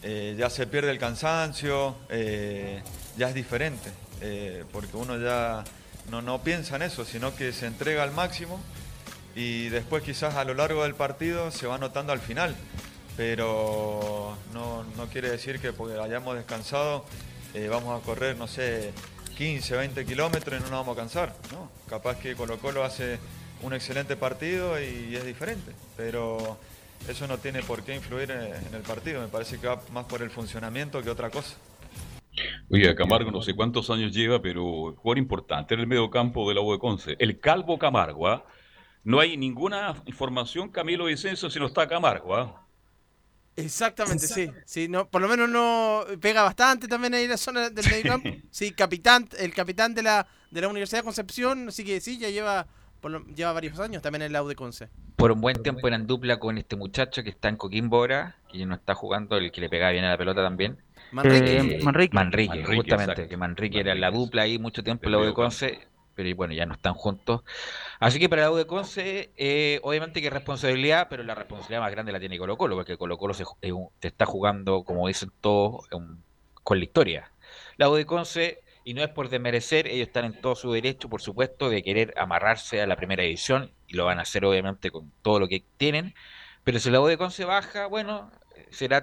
eh, 0.02 0.34
ya 0.36 0.50
se 0.50 0.66
pierde 0.66 0.90
el 0.90 0.98
cansancio, 0.98 1.96
eh, 2.10 2.82
ya 3.18 3.28
es 3.28 3.34
diferente, 3.34 3.90
porque 4.72 4.96
uno 4.96 5.18
ya 5.18 5.64
no, 6.10 6.22
no 6.22 6.42
piensa 6.42 6.76
en 6.76 6.82
eso, 6.82 7.04
sino 7.04 7.34
que 7.34 7.52
se 7.52 7.66
entrega 7.66 8.02
al 8.02 8.12
máximo 8.12 8.60
y 9.34 9.68
después 9.68 10.02
quizás 10.02 10.36
a 10.36 10.44
lo 10.44 10.54
largo 10.54 10.84
del 10.84 10.94
partido 10.94 11.50
se 11.50 11.66
va 11.66 11.76
notando 11.76 12.12
al 12.12 12.20
final, 12.20 12.56
pero 13.16 14.36
no, 14.54 14.84
no 14.96 15.06
quiere 15.08 15.30
decir 15.30 15.60
que 15.60 15.72
porque 15.72 15.98
hayamos 16.00 16.36
descansado 16.36 17.04
eh, 17.54 17.68
vamos 17.68 18.00
a 18.00 18.04
correr, 18.04 18.36
no 18.36 18.46
sé, 18.46 18.92
15, 19.36 19.76
20 19.76 20.04
kilómetros 20.04 20.60
y 20.60 20.62
no 20.62 20.70
nos 20.70 20.80
vamos 20.80 20.96
a 20.96 21.00
cansar. 21.00 21.34
¿no? 21.52 21.70
Capaz 21.88 22.18
que 22.18 22.34
Colo 22.34 22.58
Colo 22.58 22.84
hace 22.84 23.18
un 23.62 23.72
excelente 23.72 24.16
partido 24.16 24.80
y 24.80 25.16
es 25.16 25.24
diferente, 25.24 25.72
pero 25.96 26.58
eso 27.08 27.26
no 27.26 27.38
tiene 27.38 27.62
por 27.62 27.82
qué 27.82 27.94
influir 27.94 28.30
en 28.30 28.74
el 28.74 28.82
partido. 28.82 29.20
Me 29.20 29.28
parece 29.28 29.58
que 29.58 29.66
va 29.66 29.80
más 29.92 30.04
por 30.04 30.22
el 30.22 30.30
funcionamiento 30.30 31.02
que 31.02 31.10
otra 31.10 31.30
cosa. 31.30 31.54
Oye, 32.70 32.94
Camargo 32.94 33.30
no 33.30 33.42
sé 33.42 33.54
cuántos 33.54 33.90
años 33.90 34.12
lleva, 34.12 34.40
pero 34.40 34.94
jugador 34.96 35.18
importante 35.18 35.74
en 35.74 35.80
el 35.80 35.86
medio 35.86 36.10
campo 36.10 36.48
de 36.48 36.54
la 36.54 36.60
U 36.60 36.72
de 36.72 36.78
Conce. 36.78 37.16
El 37.18 37.40
Calvo 37.40 37.78
Camargo, 37.78 38.28
¿ah? 38.28 38.44
No 39.04 39.20
hay 39.20 39.36
ninguna 39.36 40.02
información, 40.06 40.70
Camilo 40.70 41.06
Vicencio, 41.06 41.48
si 41.48 41.58
no 41.58 41.66
está 41.66 41.88
Camargo, 41.88 42.36
¿ah? 42.36 42.66
Exactamente, 43.56 44.28
sí. 44.28 44.50
sí 44.64 44.86
no, 44.88 45.08
por 45.08 45.20
lo 45.20 45.28
menos 45.28 45.48
no 45.48 46.04
pega 46.20 46.42
bastante 46.42 46.86
también 46.86 47.14
ahí 47.14 47.24
en 47.24 47.30
la 47.30 47.36
zona 47.36 47.70
del 47.70 47.84
mediocampo. 47.90 48.30
sí, 48.50 48.70
capitán, 48.70 49.28
el 49.36 49.52
capitán 49.52 49.94
de 49.94 50.02
la, 50.04 50.28
de 50.50 50.60
la 50.60 50.68
Universidad 50.68 51.00
de 51.00 51.04
Concepción, 51.04 51.68
así 51.68 51.84
que 51.84 52.00
sí, 52.00 52.18
ya 52.18 52.30
lleva, 52.30 52.68
lleva 53.34 53.52
varios 53.52 53.80
años 53.80 54.00
también 54.00 54.22
en 54.22 54.36
el 54.36 54.46
de 54.46 54.54
Conce. 54.54 54.88
Por 55.16 55.32
un 55.32 55.40
buen 55.40 55.60
tiempo 55.60 55.88
eran 55.88 56.06
dupla 56.06 56.38
con 56.38 56.58
este 56.58 56.76
muchacho 56.76 57.24
que 57.24 57.30
está 57.30 57.48
en 57.48 57.56
Coquimbo 57.56 57.96
ahora, 57.96 58.36
que 58.48 58.64
no 58.64 58.76
está 58.76 58.94
jugando, 58.94 59.36
el 59.36 59.50
que 59.50 59.60
le 59.60 59.68
pegaba 59.68 59.90
bien 59.90 60.04
a 60.04 60.10
la 60.10 60.18
pelota 60.18 60.44
también. 60.44 60.78
Manrique. 61.12 61.58
Eh, 61.58 61.80
Manrique. 61.82 62.14
Manrique. 62.14 62.64
justamente, 62.64 63.28
que 63.28 63.36
Manrique 63.36 63.80
era 63.80 63.94
la 63.94 64.10
dupla 64.10 64.42
ahí 64.42 64.58
mucho 64.58 64.82
tiempo 64.82 65.06
en 65.06 65.12
la 65.12 65.18
U 65.18 65.24
de 65.24 65.34
Conce 65.34 65.88
pero 66.18 66.34
bueno, 66.34 66.52
ya 66.52 66.66
no 66.66 66.74
están 66.74 66.94
juntos. 66.94 67.42
Así 68.00 68.18
que 68.18 68.28
para 68.28 68.42
la 68.42 68.50
U 68.50 68.56
de 68.56 68.66
Conce, 68.66 69.30
eh, 69.36 69.78
obviamente 69.84 70.20
que 70.20 70.30
responsabilidad, 70.30 71.06
pero 71.08 71.22
la 71.22 71.36
responsabilidad 71.36 71.80
más 71.80 71.92
grande 71.92 72.10
la 72.10 72.18
tiene 72.18 72.36
Colo 72.38 72.58
Colo, 72.58 72.74
porque 72.74 72.96
Colo 72.96 73.16
Colo 73.16 73.34
se, 73.34 73.44
está 74.00 74.26
jugando, 74.26 74.82
como 74.82 75.06
dicen 75.06 75.30
todos, 75.40 75.86
con 76.64 76.78
la 76.78 76.84
historia. 76.84 77.30
La 77.76 77.88
U 77.88 77.94
de 77.94 78.04
Conce, 78.04 78.64
y 78.82 78.94
no 78.94 79.04
es 79.04 79.10
por 79.10 79.28
desmerecer, 79.28 79.86
ellos 79.86 80.08
están 80.08 80.24
en 80.24 80.40
todo 80.40 80.56
su 80.56 80.72
derecho, 80.72 81.08
por 81.08 81.22
supuesto, 81.22 81.70
de 81.70 81.84
querer 81.84 82.12
amarrarse 82.16 82.82
a 82.82 82.88
la 82.88 82.96
primera 82.96 83.22
edición, 83.22 83.70
y 83.86 83.94
lo 83.94 84.04
van 84.04 84.18
a 84.18 84.22
hacer 84.22 84.44
obviamente 84.44 84.90
con 84.90 85.12
todo 85.22 85.38
lo 85.38 85.46
que 85.46 85.62
tienen, 85.76 86.16
pero 86.64 86.80
si 86.80 86.90
la 86.90 87.00
U 87.00 87.06
de 87.06 87.16
Conce 87.16 87.44
baja, 87.44 87.86
bueno, 87.86 88.32
será 88.70 89.02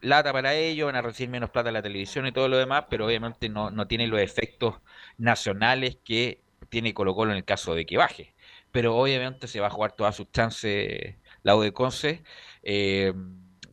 lata 0.00 0.32
para 0.32 0.54
ellos, 0.54 0.86
van 0.86 0.96
a 0.96 1.02
recibir 1.02 1.30
menos 1.30 1.50
plata 1.50 1.70
en 1.70 1.74
la 1.74 1.82
televisión 1.82 2.26
y 2.26 2.32
todo 2.32 2.48
lo 2.48 2.56
demás, 2.58 2.84
pero 2.88 3.06
obviamente 3.06 3.48
no, 3.48 3.70
no 3.70 3.86
tiene 3.86 4.06
los 4.06 4.20
efectos 4.20 4.76
nacionales 5.18 5.98
que 6.04 6.42
tiene 6.68 6.94
Colo 6.94 7.14
Colo 7.14 7.32
en 7.32 7.38
el 7.38 7.44
caso 7.44 7.74
de 7.74 7.86
que 7.86 7.96
baje. 7.96 8.34
Pero 8.70 8.96
obviamente 8.96 9.46
se 9.46 9.60
va 9.60 9.66
a 9.66 9.70
jugar 9.70 9.92
todas 9.92 10.16
sus 10.16 10.30
chances 10.32 11.16
la 11.42 11.56
U 11.56 11.60
de 11.60 11.72
Conce. 11.72 12.22
Eh, 12.62 13.12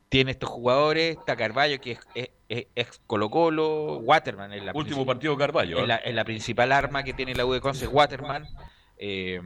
tiene 0.10 0.32
estos 0.32 0.50
jugadores, 0.50 1.18
está 1.18 1.36
Carballo 1.36 1.80
que 1.80 1.98
es, 2.16 2.30
ex 2.50 3.00
Colo 3.06 3.30
Colo, 3.30 4.00
Waterman 4.00 4.52
es 4.54 4.64
la 4.64 4.72
último 4.74 5.06
partido 5.06 5.38
Carballo. 5.38 5.78
Es, 5.78 6.00
¿eh? 6.04 6.14
la, 6.14 6.26
principal 6.26 6.72
arma 6.72 7.04
que 7.04 7.14
tiene 7.14 7.36
la 7.36 7.46
U 7.46 7.54
de 7.54 7.62
Conce, 7.62 7.88
Waterman. 7.88 8.46
Eh, 8.98 9.40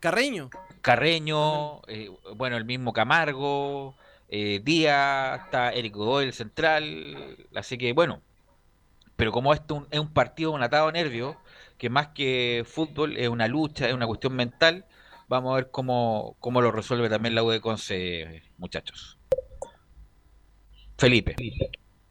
Carreño. 0.00 0.50
Carreño, 0.80 1.80
bueno, 2.34 2.56
el 2.56 2.64
mismo 2.64 2.92
Camargo, 2.92 3.94
Díaz, 4.62 5.42
está 5.44 5.72
Eric 5.72 5.94
Godoy, 5.94 6.24
el 6.24 6.32
central. 6.32 7.36
Así 7.54 7.76
que 7.76 7.92
bueno, 7.92 8.22
pero 9.16 9.30
como 9.30 9.52
esto 9.52 9.86
es 9.90 10.00
un 10.00 10.12
partido 10.12 10.52
un 10.52 10.62
atado 10.62 10.90
nervio, 10.90 11.36
que 11.78 11.90
más 11.90 12.08
que 12.08 12.64
fútbol 12.66 13.16
es 13.16 13.28
una 13.28 13.46
lucha, 13.46 13.86
es 13.88 13.94
una 13.94 14.06
cuestión 14.06 14.34
mental. 14.34 14.86
Vamos 15.28 15.52
a 15.52 15.56
ver 15.56 15.70
cómo, 15.70 16.36
cómo 16.40 16.60
lo 16.60 16.72
resuelve 16.72 17.08
también 17.08 17.34
la 17.34 17.42
U 17.42 17.60
Conce, 17.60 18.42
muchachos. 18.58 19.18
Felipe. 20.98 21.36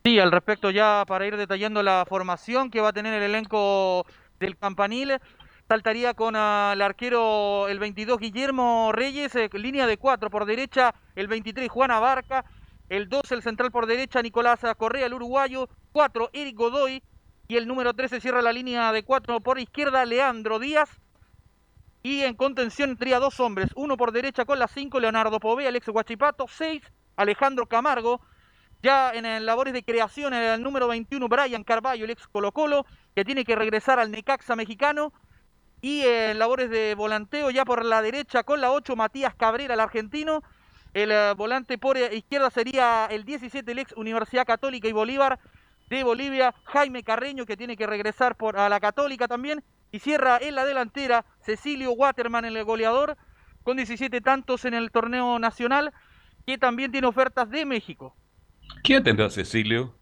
Sí, 0.03 0.19
al 0.19 0.31
respecto 0.31 0.71
ya 0.71 1.03
para 1.07 1.25
ir 1.27 1.37
detallando 1.37 1.83
la 1.83 2.05
formación 2.07 2.69
que 2.71 2.81
va 2.81 2.89
a 2.89 2.93
tener 2.93 3.13
el 3.13 3.23
elenco 3.23 4.05
del 4.39 4.57
Campanil, 4.57 5.19
saltaría 5.71 6.13
con 6.13 6.35
el 6.35 6.81
arquero 6.81 7.69
el 7.69 7.79
22 7.79 8.19
Guillermo 8.19 8.91
Reyes, 8.91 9.33
eh, 9.37 9.49
línea 9.53 9.87
de 9.87 9.95
4 9.95 10.29
por 10.29 10.43
derecha, 10.43 10.93
el 11.15 11.29
23 11.29 11.69
Juana 11.71 11.97
Barca, 11.97 12.43
el 12.89 13.07
2 13.07 13.31
el 13.31 13.41
central 13.41 13.71
por 13.71 13.85
derecha 13.85 14.21
Nicolás 14.21 14.59
Correa, 14.77 15.05
el 15.05 15.13
uruguayo, 15.13 15.69
4 15.93 16.31
Eric 16.33 16.57
Godoy, 16.57 17.01
y 17.47 17.55
el 17.55 17.69
número 17.69 17.93
13 17.93 18.19
cierra 18.19 18.41
la 18.41 18.51
línea 18.51 18.91
de 18.91 19.03
cuatro 19.03 19.39
por 19.39 19.59
izquierda, 19.59 20.03
Leandro 20.03 20.59
Díaz. 20.59 20.99
Y 22.03 22.23
en 22.23 22.35
contención 22.35 22.97
tría 22.97 23.19
dos 23.19 23.39
hombres, 23.39 23.69
uno 23.75 23.95
por 23.95 24.11
derecha 24.11 24.43
con 24.43 24.59
la 24.59 24.67
5, 24.67 24.99
Leonardo 24.99 25.39
Povea, 25.39 25.69
Alex 25.69 25.87
Guachipato, 25.87 26.47
6, 26.49 26.81
Alejandro 27.15 27.65
Camargo. 27.67 28.19
Ya 28.83 29.11
en, 29.13 29.45
labores 29.45 29.73
de 29.73 29.83
creación, 29.83 30.33
el 30.33 30.61
número 30.61 30.89
21, 30.89 31.29
Brian 31.29 31.63
Carballo, 31.63 32.03
el 32.03 32.11
ex 32.11 32.27
Colo 32.27 32.51
Colo, 32.51 32.85
que 33.15 33.23
tiene 33.23 33.45
que 33.45 33.55
regresar 33.55 33.99
al 33.99 34.11
Necaxa 34.11 34.57
mexicano. 34.57 35.13
Y 35.81 36.01
en 36.01 36.37
labores 36.37 36.69
de 36.69 36.95
volanteo, 36.95 37.49
ya 37.49 37.65
por 37.65 37.83
la 37.83 38.01
derecha 38.01 38.43
con 38.43 38.61
la 38.61 38.71
8, 38.71 38.95
Matías 38.95 39.33
Cabrera, 39.35 39.73
el 39.73 39.79
argentino. 39.79 40.43
El 40.93 41.11
eh, 41.11 41.33
volante 41.35 41.77
por 41.77 41.97
izquierda 41.97 42.49
sería 42.49 43.07
el 43.09 43.23
17, 43.23 43.71
el 43.71 43.79
ex 43.79 43.93
Universidad 43.93 44.45
Católica 44.45 44.87
y 44.87 44.91
Bolívar, 44.91 45.39
de 45.89 46.03
Bolivia, 46.03 46.53
Jaime 46.65 47.03
Carreño, 47.03 47.45
que 47.45 47.57
tiene 47.57 47.75
que 47.75 47.87
regresar 47.87 48.35
por, 48.35 48.57
a 48.57 48.69
la 48.69 48.79
Católica 48.79 49.27
también, 49.27 49.63
Y 49.91 49.99
cierra 49.99 50.37
en 50.39 50.55
la 50.55 50.63
delantera 50.65 51.25
Cecilio 51.41 51.91
Waterman, 51.91 52.45
el 52.45 52.63
goleador, 52.63 53.17
con 53.63 53.77
17 53.77 54.21
tantos 54.21 54.63
en 54.65 54.73
el 54.73 54.91
torneo 54.91 55.37
nacional, 55.37 55.91
que 56.45 56.57
también 56.57 56.91
tiene 56.91 57.07
ofertas 57.07 57.49
de 57.49 57.65
México. 57.65 58.15
¿Quién 58.83 59.03
tendrá 59.03 59.29
Cecilio? 59.29 59.93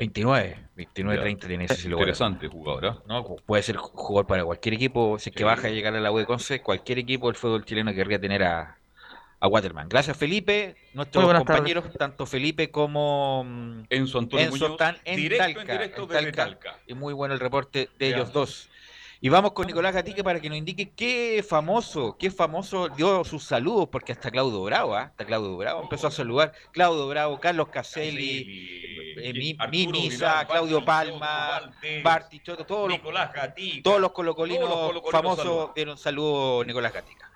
29, 0.00 0.56
29, 0.76 1.20
30 1.20 1.46
tiene 1.46 1.68
Cecilio 1.68 1.98
Interesante 1.98 2.48
jugador, 2.48 2.86
¿eh? 2.86 2.98
¿no? 3.06 3.36
Puede 3.44 3.62
ser 3.62 3.76
jugador 3.76 4.26
para 4.26 4.42
cualquier 4.46 4.72
equipo, 4.72 5.18
si 5.18 5.28
es 5.28 5.36
que 5.36 5.44
baja 5.44 5.66
a 5.66 5.70
llegar 5.70 5.94
a 5.94 6.00
la 6.00 6.10
U 6.10 6.16
de 6.16 6.24
Conce, 6.24 6.62
cualquier 6.62 6.98
equipo 6.98 7.26
del 7.26 7.36
fútbol 7.36 7.66
chileno 7.66 7.92
querría 7.92 8.18
tener 8.18 8.42
a, 8.42 8.78
a 9.40 9.46
Waterman. 9.46 9.90
Gracias 9.90 10.16
Felipe, 10.16 10.74
nuestros 10.94 11.30
compañeros, 11.34 11.84
tanto 11.98 12.24
Felipe 12.24 12.70
como 12.70 13.44
mm, 13.44 13.82
Enzo 13.90 14.20
Antonio 14.20 14.46
Enzo 14.46 14.68
están 14.68 14.96
en 15.04 15.16
directo, 15.16 15.66
Talca, 16.06 16.18
en 16.20 16.32
Talca. 16.32 16.78
Y 16.86 16.94
muy 16.94 17.12
bueno 17.12 17.34
el 17.34 17.40
reporte 17.40 17.90
de 17.98 18.08
ellos 18.08 18.32
dos. 18.32 18.69
Y 19.22 19.28
vamos 19.28 19.52
con 19.52 19.66
Nicolás 19.66 19.92
Gatique 19.92 20.24
para 20.24 20.40
que 20.40 20.48
nos 20.48 20.56
indique 20.56 20.92
qué 20.92 21.44
famoso, 21.46 22.16
qué 22.18 22.30
famoso 22.30 22.88
dio 22.88 23.22
sus 23.22 23.44
saludos, 23.44 23.90
porque 23.92 24.12
hasta 24.12 24.30
Claudio 24.30 24.62
Bravo, 24.62 24.94
¿ah? 24.94 25.02
hasta 25.02 25.26
Claudio 25.26 25.58
Bravo 25.58 25.82
empezó 25.82 26.06
a 26.06 26.10
saludar. 26.10 26.52
Claudio 26.72 27.06
Bravo, 27.06 27.38
Carlos 27.38 27.68
Caselli, 27.68 29.14
eh, 29.18 29.56
Mimisa, 29.70 30.46
Claudio 30.46 30.82
Palma, 30.82 31.70
Bartichotto, 32.02 32.64
todos 32.64 32.88
los, 32.88 33.00
todos 33.82 34.00
los 34.00 34.12
colocolinos 34.12 35.02
famosos 35.10 35.74
dieron 35.74 35.98
saludo 35.98 36.64
Nicolás 36.64 36.94
Gatica. 36.94 37.30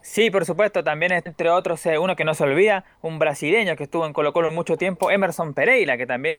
Sí, 0.00 0.30
por 0.30 0.46
supuesto, 0.46 0.82
también 0.82 1.12
entre 1.12 1.50
otros 1.50 1.84
eh, 1.84 1.98
uno 1.98 2.16
que 2.16 2.24
no 2.24 2.32
se 2.32 2.44
olvida, 2.44 2.86
un 3.02 3.18
brasileño 3.18 3.76
que 3.76 3.84
estuvo 3.84 4.06
en 4.06 4.14
Colo 4.14 4.32
Colo 4.32 4.50
mucho 4.50 4.78
tiempo, 4.78 5.10
Emerson 5.10 5.52
Pereira, 5.52 5.98
que 5.98 6.06
también... 6.06 6.38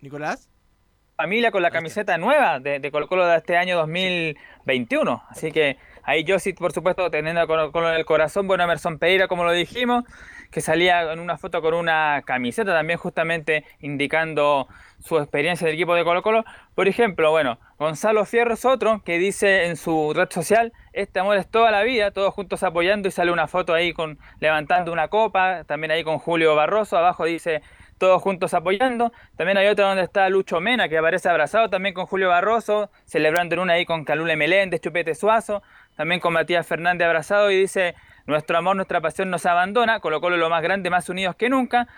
Nicolás 0.00 0.48
familia 1.16 1.50
con 1.50 1.62
la 1.62 1.70
camiseta 1.70 2.18
nueva 2.18 2.60
de, 2.60 2.78
de 2.78 2.90
Colo 2.90 3.08
Colo 3.08 3.26
de 3.26 3.38
este 3.38 3.56
año 3.56 3.76
2021. 3.78 5.24
Así 5.30 5.50
que 5.50 5.78
ahí 6.02 6.24
yo 6.24 6.38
sí, 6.38 6.52
por 6.52 6.72
supuesto, 6.72 7.10
teniendo 7.10 7.46
Colo 7.46 7.72
Colo 7.72 7.88
en 7.88 7.96
el 7.96 8.04
corazón, 8.04 8.46
bueno, 8.46 8.64
Emerson 8.64 8.98
Pereira, 8.98 9.26
como 9.26 9.44
lo 9.44 9.52
dijimos, 9.52 10.04
que 10.50 10.60
salía 10.60 11.10
en 11.10 11.18
una 11.18 11.38
foto 11.38 11.62
con 11.62 11.72
una 11.72 12.22
camiseta 12.26 12.72
también 12.74 12.98
justamente 12.98 13.64
indicando 13.80 14.68
su 15.00 15.16
experiencia 15.18 15.66
del 15.66 15.76
equipo 15.76 15.94
de 15.94 16.04
Colo 16.04 16.22
Colo. 16.22 16.44
Por 16.74 16.86
ejemplo, 16.86 17.30
bueno, 17.30 17.58
Gonzalo 17.78 18.26
Fierro 18.26 18.52
es 18.52 18.66
otro 18.66 19.02
que 19.02 19.18
dice 19.18 19.66
en 19.66 19.76
su 19.76 20.12
red 20.14 20.28
social, 20.30 20.74
este 20.92 21.20
amor 21.20 21.38
es 21.38 21.48
toda 21.48 21.70
la 21.70 21.82
vida, 21.82 22.10
todos 22.10 22.34
juntos 22.34 22.62
apoyando 22.62 23.08
y 23.08 23.10
sale 23.10 23.32
una 23.32 23.46
foto 23.46 23.72
ahí 23.72 23.94
con 23.94 24.18
levantando 24.38 24.92
una 24.92 25.08
copa, 25.08 25.64
también 25.64 25.92
ahí 25.92 26.04
con 26.04 26.18
Julio 26.18 26.54
Barroso, 26.54 26.98
abajo 26.98 27.24
dice 27.24 27.62
todos 27.98 28.22
juntos 28.22 28.54
apoyando. 28.54 29.12
También 29.36 29.58
hay 29.58 29.68
otra 29.68 29.88
donde 29.88 30.02
está 30.02 30.28
Lucho 30.28 30.60
Mena, 30.60 30.88
que 30.88 30.98
aparece 30.98 31.28
abrazado 31.28 31.70
también 31.70 31.94
con 31.94 32.06
Julio 32.06 32.28
Barroso, 32.28 32.90
celebrando 33.04 33.54
en 33.54 33.60
una 33.60 33.74
ahí 33.74 33.86
con 33.86 34.04
Calule 34.04 34.36
Meléndez, 34.36 34.80
Chupete 34.80 35.14
Suazo, 35.14 35.62
también 35.96 36.20
con 36.20 36.32
Matías 36.32 36.66
Fernández 36.66 37.06
abrazado 37.06 37.50
y 37.50 37.58
dice, 37.58 37.94
nuestro 38.26 38.58
amor, 38.58 38.76
nuestra 38.76 39.00
pasión 39.00 39.30
nos 39.30 39.46
abandona, 39.46 40.00
colocó 40.00 40.30
lo 40.30 40.50
más 40.50 40.62
grande, 40.62 40.90
más 40.90 41.08
unidos 41.08 41.36
que 41.36 41.48
nunca. 41.48 41.88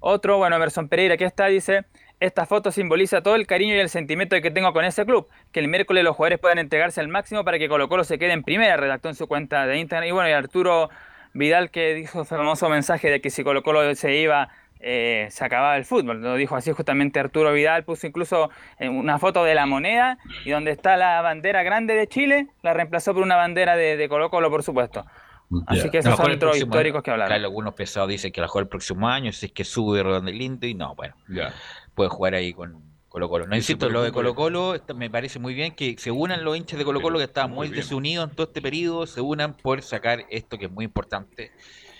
Otro, 0.00 0.38
bueno, 0.38 0.56
Emerson 0.56 0.88
Pereira, 0.88 1.16
que 1.16 1.24
está, 1.24 1.46
dice, 1.46 1.84
esta 2.20 2.46
foto 2.46 2.70
simboliza 2.70 3.20
todo 3.20 3.34
el 3.34 3.46
cariño 3.46 3.74
y 3.74 3.78
el 3.78 3.88
sentimiento 3.88 4.40
que 4.40 4.50
tengo 4.50 4.72
con 4.72 4.84
ese 4.84 5.04
club, 5.04 5.28
que 5.52 5.60
el 5.60 5.68
miércoles 5.68 6.04
los 6.04 6.16
jugadores 6.16 6.38
puedan 6.38 6.58
entregarse 6.58 7.00
al 7.00 7.08
máximo 7.08 7.44
para 7.44 7.58
que 7.58 7.68
Colo 7.68 7.88
Colo 7.88 8.04
se 8.04 8.18
quede 8.18 8.32
en 8.32 8.42
primera, 8.42 8.76
redactó 8.76 9.08
en 9.08 9.14
su 9.14 9.26
cuenta 9.26 9.66
de 9.66 9.78
Instagram. 9.78 10.08
Y 10.08 10.12
bueno, 10.12 10.28
y 10.28 10.32
Arturo 10.32 10.90
Vidal 11.32 11.70
que 11.70 11.94
dijo 11.94 12.20
el 12.20 12.26
famoso 12.26 12.68
mensaje 12.68 13.10
de 13.10 13.20
que 13.20 13.30
si 13.30 13.44
Colo 13.44 13.62
Colo 13.62 13.94
se 13.94 14.16
iba 14.16 14.48
eh, 14.80 15.28
se 15.30 15.44
acababa 15.44 15.76
el 15.76 15.84
fútbol. 15.84 16.20
Lo 16.20 16.34
dijo 16.36 16.56
así 16.56 16.72
justamente 16.72 17.18
Arturo 17.18 17.52
Vidal, 17.52 17.84
puso 17.84 18.06
incluso 18.06 18.50
eh, 18.78 18.88
una 18.88 19.18
foto 19.18 19.44
de 19.44 19.54
la 19.54 19.66
moneda 19.66 20.18
y 20.44 20.50
donde 20.50 20.70
está 20.70 20.96
la 20.96 21.20
bandera 21.20 21.62
grande 21.62 21.94
de 21.94 22.06
Chile, 22.06 22.48
la 22.62 22.74
reemplazó 22.74 23.14
por 23.14 23.22
una 23.22 23.36
bandera 23.36 23.76
de, 23.76 24.08
Colo 24.08 24.30
Colo, 24.30 24.50
por 24.50 24.62
supuesto. 24.62 25.04
Así 25.66 25.88
que 25.90 25.98
esos 25.98 26.16
son 26.16 26.30
otros 26.30 26.56
históricos 26.58 27.02
que 27.02 27.10
hablaron. 27.10 27.32
algunos 27.32 27.74
pesados 27.74 28.08
dicen 28.08 28.30
que 28.30 28.40
a 28.40 28.42
lo 28.42 28.48
mejor 28.48 28.62
el 28.62 28.68
próximo 28.68 29.08
año, 29.08 29.32
si 29.32 29.46
es 29.46 29.52
que 29.52 29.64
sube 29.64 30.02
Redondo 30.02 30.30
Lindo, 30.30 30.66
y 30.66 30.74
no, 30.74 30.94
bueno, 30.94 31.14
puede 31.94 32.10
jugar 32.10 32.34
ahí 32.34 32.52
con 32.52 32.82
Colo 33.08 33.30
Colo. 33.30 33.46
No 33.46 33.56
insisto, 33.56 33.88
lo 33.88 34.02
de 34.02 34.12
Colo 34.12 34.34
Colo 34.34 34.76
me 34.94 35.08
parece 35.08 35.38
muy 35.38 35.54
bien 35.54 35.74
que 35.74 35.96
se 35.98 36.10
unan 36.10 36.44
los 36.44 36.56
hinchas 36.56 36.78
de 36.78 36.84
Colo 36.84 37.00
Colo 37.00 37.18
que 37.18 37.24
estaban 37.24 37.50
muy, 37.50 37.68
desunidos 37.68 38.28
en 38.28 38.36
todo 38.36 38.46
este 38.46 38.60
periodo, 38.60 39.06
se 39.06 39.22
unan 39.22 39.54
por 39.54 39.80
sacar 39.82 40.26
esto 40.28 40.58
que 40.58 40.66
es 40.66 40.70
muy 40.70 40.84
importante 40.84 41.50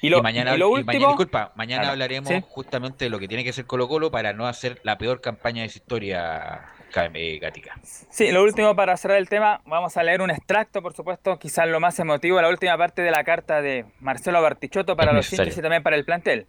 y, 0.01 0.11
mañana, 0.11 0.55
disculpa, 0.55 1.53
mañana 1.57 1.91
hablaremos 1.91 2.33
justamente 2.49 3.07
de 3.07 3.11
lo 3.11 3.19
que 3.19 3.29
tiene 3.29 3.45
que 3.45 3.53
ser 3.53 3.67
Colo 3.67 3.89
Colo 3.89 4.11
para 4.11 4.33
no 4.33 4.47
hacer 4.47 4.81
la 4.83 4.99
peor 4.99 5.21
campaña 5.21 5.63
de 5.63 5.69
su 5.69 5.79
historia 5.79 6.73
Gatica. 6.93 7.79
Sí, 7.83 8.33
lo 8.33 8.43
último 8.43 8.75
para 8.75 8.97
cerrar 8.97 9.19
el 9.19 9.29
tema, 9.29 9.61
vamos 9.67 9.97
a 9.97 10.03
leer 10.03 10.21
un 10.21 10.31
extracto, 10.31 10.83
por 10.83 10.95
supuesto, 10.95 11.39
quizás 11.39 11.69
lo 11.69 11.81
más 11.81 11.99
emotivo, 11.99 12.41
la 12.41 12.49
última 12.49 12.77
parte 12.77 13.03
de 13.03 13.11
la 13.11 13.25
carta 13.25 13.61
de 13.61 13.85
Marcelo 14.01 14.41
Bartichotto 14.43 14.97
para 14.97 15.13
los 15.13 15.31
hinchas 15.33 15.57
y 15.57 15.63
también 15.63 15.83
para 15.83 15.97
el 15.97 16.05
plantel. 16.05 16.47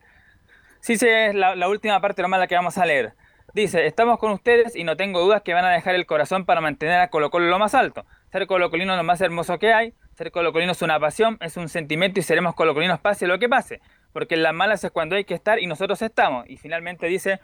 Sí, 0.79 0.97
sí, 0.97 1.07
es 1.07 1.35
la, 1.35 1.67
última 1.67 1.99
parte, 1.99 2.21
lo 2.21 2.29
más 2.29 2.39
la 2.39 2.47
que 2.47 2.55
vamos 2.55 2.77
a 2.77 2.85
leer. 2.85 3.13
Dice, 3.53 3.85
estamos 3.85 4.17
con 4.17 4.31
ustedes 4.31 4.75
y 4.75 4.83
no 4.83 4.95
tengo 4.95 5.21
dudas 5.21 5.41
que 5.41 5.53
van 5.53 5.65
a 5.65 5.71
dejar 5.71 5.95
el 5.95 6.05
corazón 6.05 6.45
para 6.45 6.61
mantener 6.61 6.99
a 6.99 7.09
Colo 7.09 7.29
Colo 7.29 7.47
lo 7.47 7.59
más 7.59 7.73
alto. 7.73 8.05
Ser 8.31 8.47
colocolino 8.47 8.95
lo 8.95 9.03
más 9.03 9.21
hermoso 9.21 9.57
que 9.57 9.73
hay, 9.73 9.93
ser 10.19 10.31
colocolino 10.33 10.73
es 10.73 10.81
una 10.81 10.99
pasión, 10.99 11.37
es 11.39 11.55
un 11.55 11.69
sentimiento 11.69 12.19
y 12.19 12.23
seremos 12.23 12.53
colocolinos 12.53 12.99
pase 12.99 13.25
lo 13.25 13.39
que 13.39 13.47
pase. 13.47 13.79
Porque 14.11 14.35
en 14.35 14.43
las 14.43 14.53
malas 14.53 14.83
es 14.83 14.91
cuando 14.91 15.15
hay 15.15 15.23
que 15.23 15.33
estar 15.33 15.59
y 15.59 15.65
nosotros 15.65 16.01
estamos. 16.01 16.43
Y 16.49 16.57
finalmente 16.57 17.07
dice, 17.07 17.39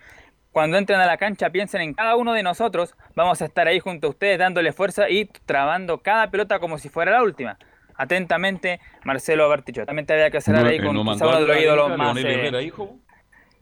cuando 0.52 0.78
entren 0.78 1.00
a 1.00 1.06
la 1.06 1.16
cancha 1.16 1.50
piensen 1.52 1.82
en 1.82 1.94
cada 1.94 2.18
uno 2.18 2.34
de 2.34 2.44
nosotros, 2.44 2.96
vamos 3.16 3.42
a 3.42 3.46
estar 3.46 3.68
ahí 3.68 3.80
junto 3.80 4.08
a 4.08 4.10
ustedes 4.10 4.38
dándole 4.38 4.74
fuerza 4.74 5.10
y 5.10 5.26
trabando 5.46 6.00
cada 6.00 6.30
pelota 6.30 6.60
como 6.60 6.78
si 6.78 6.90
fuera 6.90 7.12
la 7.12 7.24
última. 7.24 7.58
Atentamente, 7.96 8.82
Marcelo 9.06 9.48
Berticho. 9.48 9.86
También 9.86 10.06
te 10.06 10.12
había 10.12 10.30
que 10.30 10.42
cerrar 10.42 10.66
ahí 10.66 10.80
con 10.80 10.98
uno 10.98 11.16
de 11.16 11.48
los 11.48 11.58
ídolos 11.58 11.98
más... 11.98 12.18
Eh, 12.18 12.74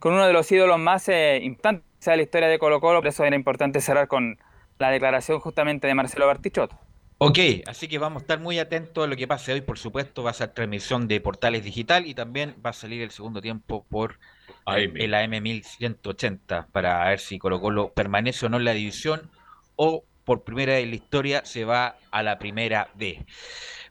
con 0.00 0.12
uno 0.12 0.26
de 0.26 0.32
los 0.32 0.50
ídolos 0.50 0.78
más 0.80 1.08
eh, 1.08 1.38
importantes 1.40 1.86
de 2.04 2.16
la 2.16 2.22
historia 2.22 2.48
de 2.48 2.58
Colo 2.58 2.80
Colo, 2.80 2.98
por 2.98 3.08
eso 3.08 3.24
era 3.24 3.36
importante 3.36 3.80
cerrar 3.80 4.08
con 4.08 4.38
la 4.78 4.90
declaración 4.90 5.38
justamente 5.38 5.86
de 5.86 5.94
Marcelo 5.94 6.26
Bertichotto. 6.26 6.83
Ok, 7.18 7.38
así 7.66 7.86
que 7.86 7.98
vamos 7.98 8.22
a 8.22 8.24
estar 8.24 8.40
muy 8.40 8.58
atentos 8.58 9.04
a 9.04 9.06
lo 9.06 9.16
que 9.16 9.28
pase 9.28 9.52
hoy, 9.52 9.60
por 9.60 9.78
supuesto, 9.78 10.22
va 10.22 10.30
a 10.30 10.34
ser 10.34 10.48
transmisión 10.48 11.06
de 11.06 11.20
Portales 11.20 11.62
Digital 11.62 12.06
y 12.06 12.14
también 12.14 12.56
va 12.64 12.70
a 12.70 12.72
salir 12.72 13.02
el 13.02 13.10
segundo 13.12 13.40
tiempo 13.40 13.86
por 13.88 14.18
el 14.66 15.14
AM 15.14 15.42
1180 15.42 16.68
para 16.72 17.08
ver 17.08 17.20
si 17.20 17.38
Colo 17.38 17.60
Colo 17.60 17.92
permanece 17.92 18.46
o 18.46 18.48
no 18.48 18.56
en 18.56 18.64
la 18.64 18.72
división 18.72 19.30
o 19.76 20.04
por 20.24 20.42
primera 20.42 20.74
vez 20.74 20.84
en 20.84 20.90
la 20.90 20.96
historia 20.96 21.44
se 21.44 21.64
va 21.64 21.96
a 22.10 22.22
la 22.22 22.38
primera 22.38 22.88
B. 22.94 23.24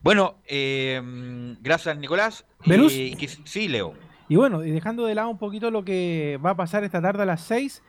Bueno, 0.02 0.42
eh, 0.46 1.02
gracias 1.62 1.98
Nicolás. 1.98 2.46
Eh, 2.66 3.16
sí, 3.46 3.68
Leo. 3.68 3.94
Y 4.28 4.36
bueno, 4.36 4.64
y 4.66 4.72
dejando 4.72 5.06
de 5.06 5.16
lado 5.16 5.30
un 5.30 5.38
poquito 5.38 5.70
lo 5.70 5.86
que 5.86 6.40
va 6.44 6.52
a 6.52 6.56
pasar 6.56 6.84
esta 6.84 7.02
tarde 7.02 7.24
a 7.24 7.26
las 7.26 7.42
6, 7.42 7.84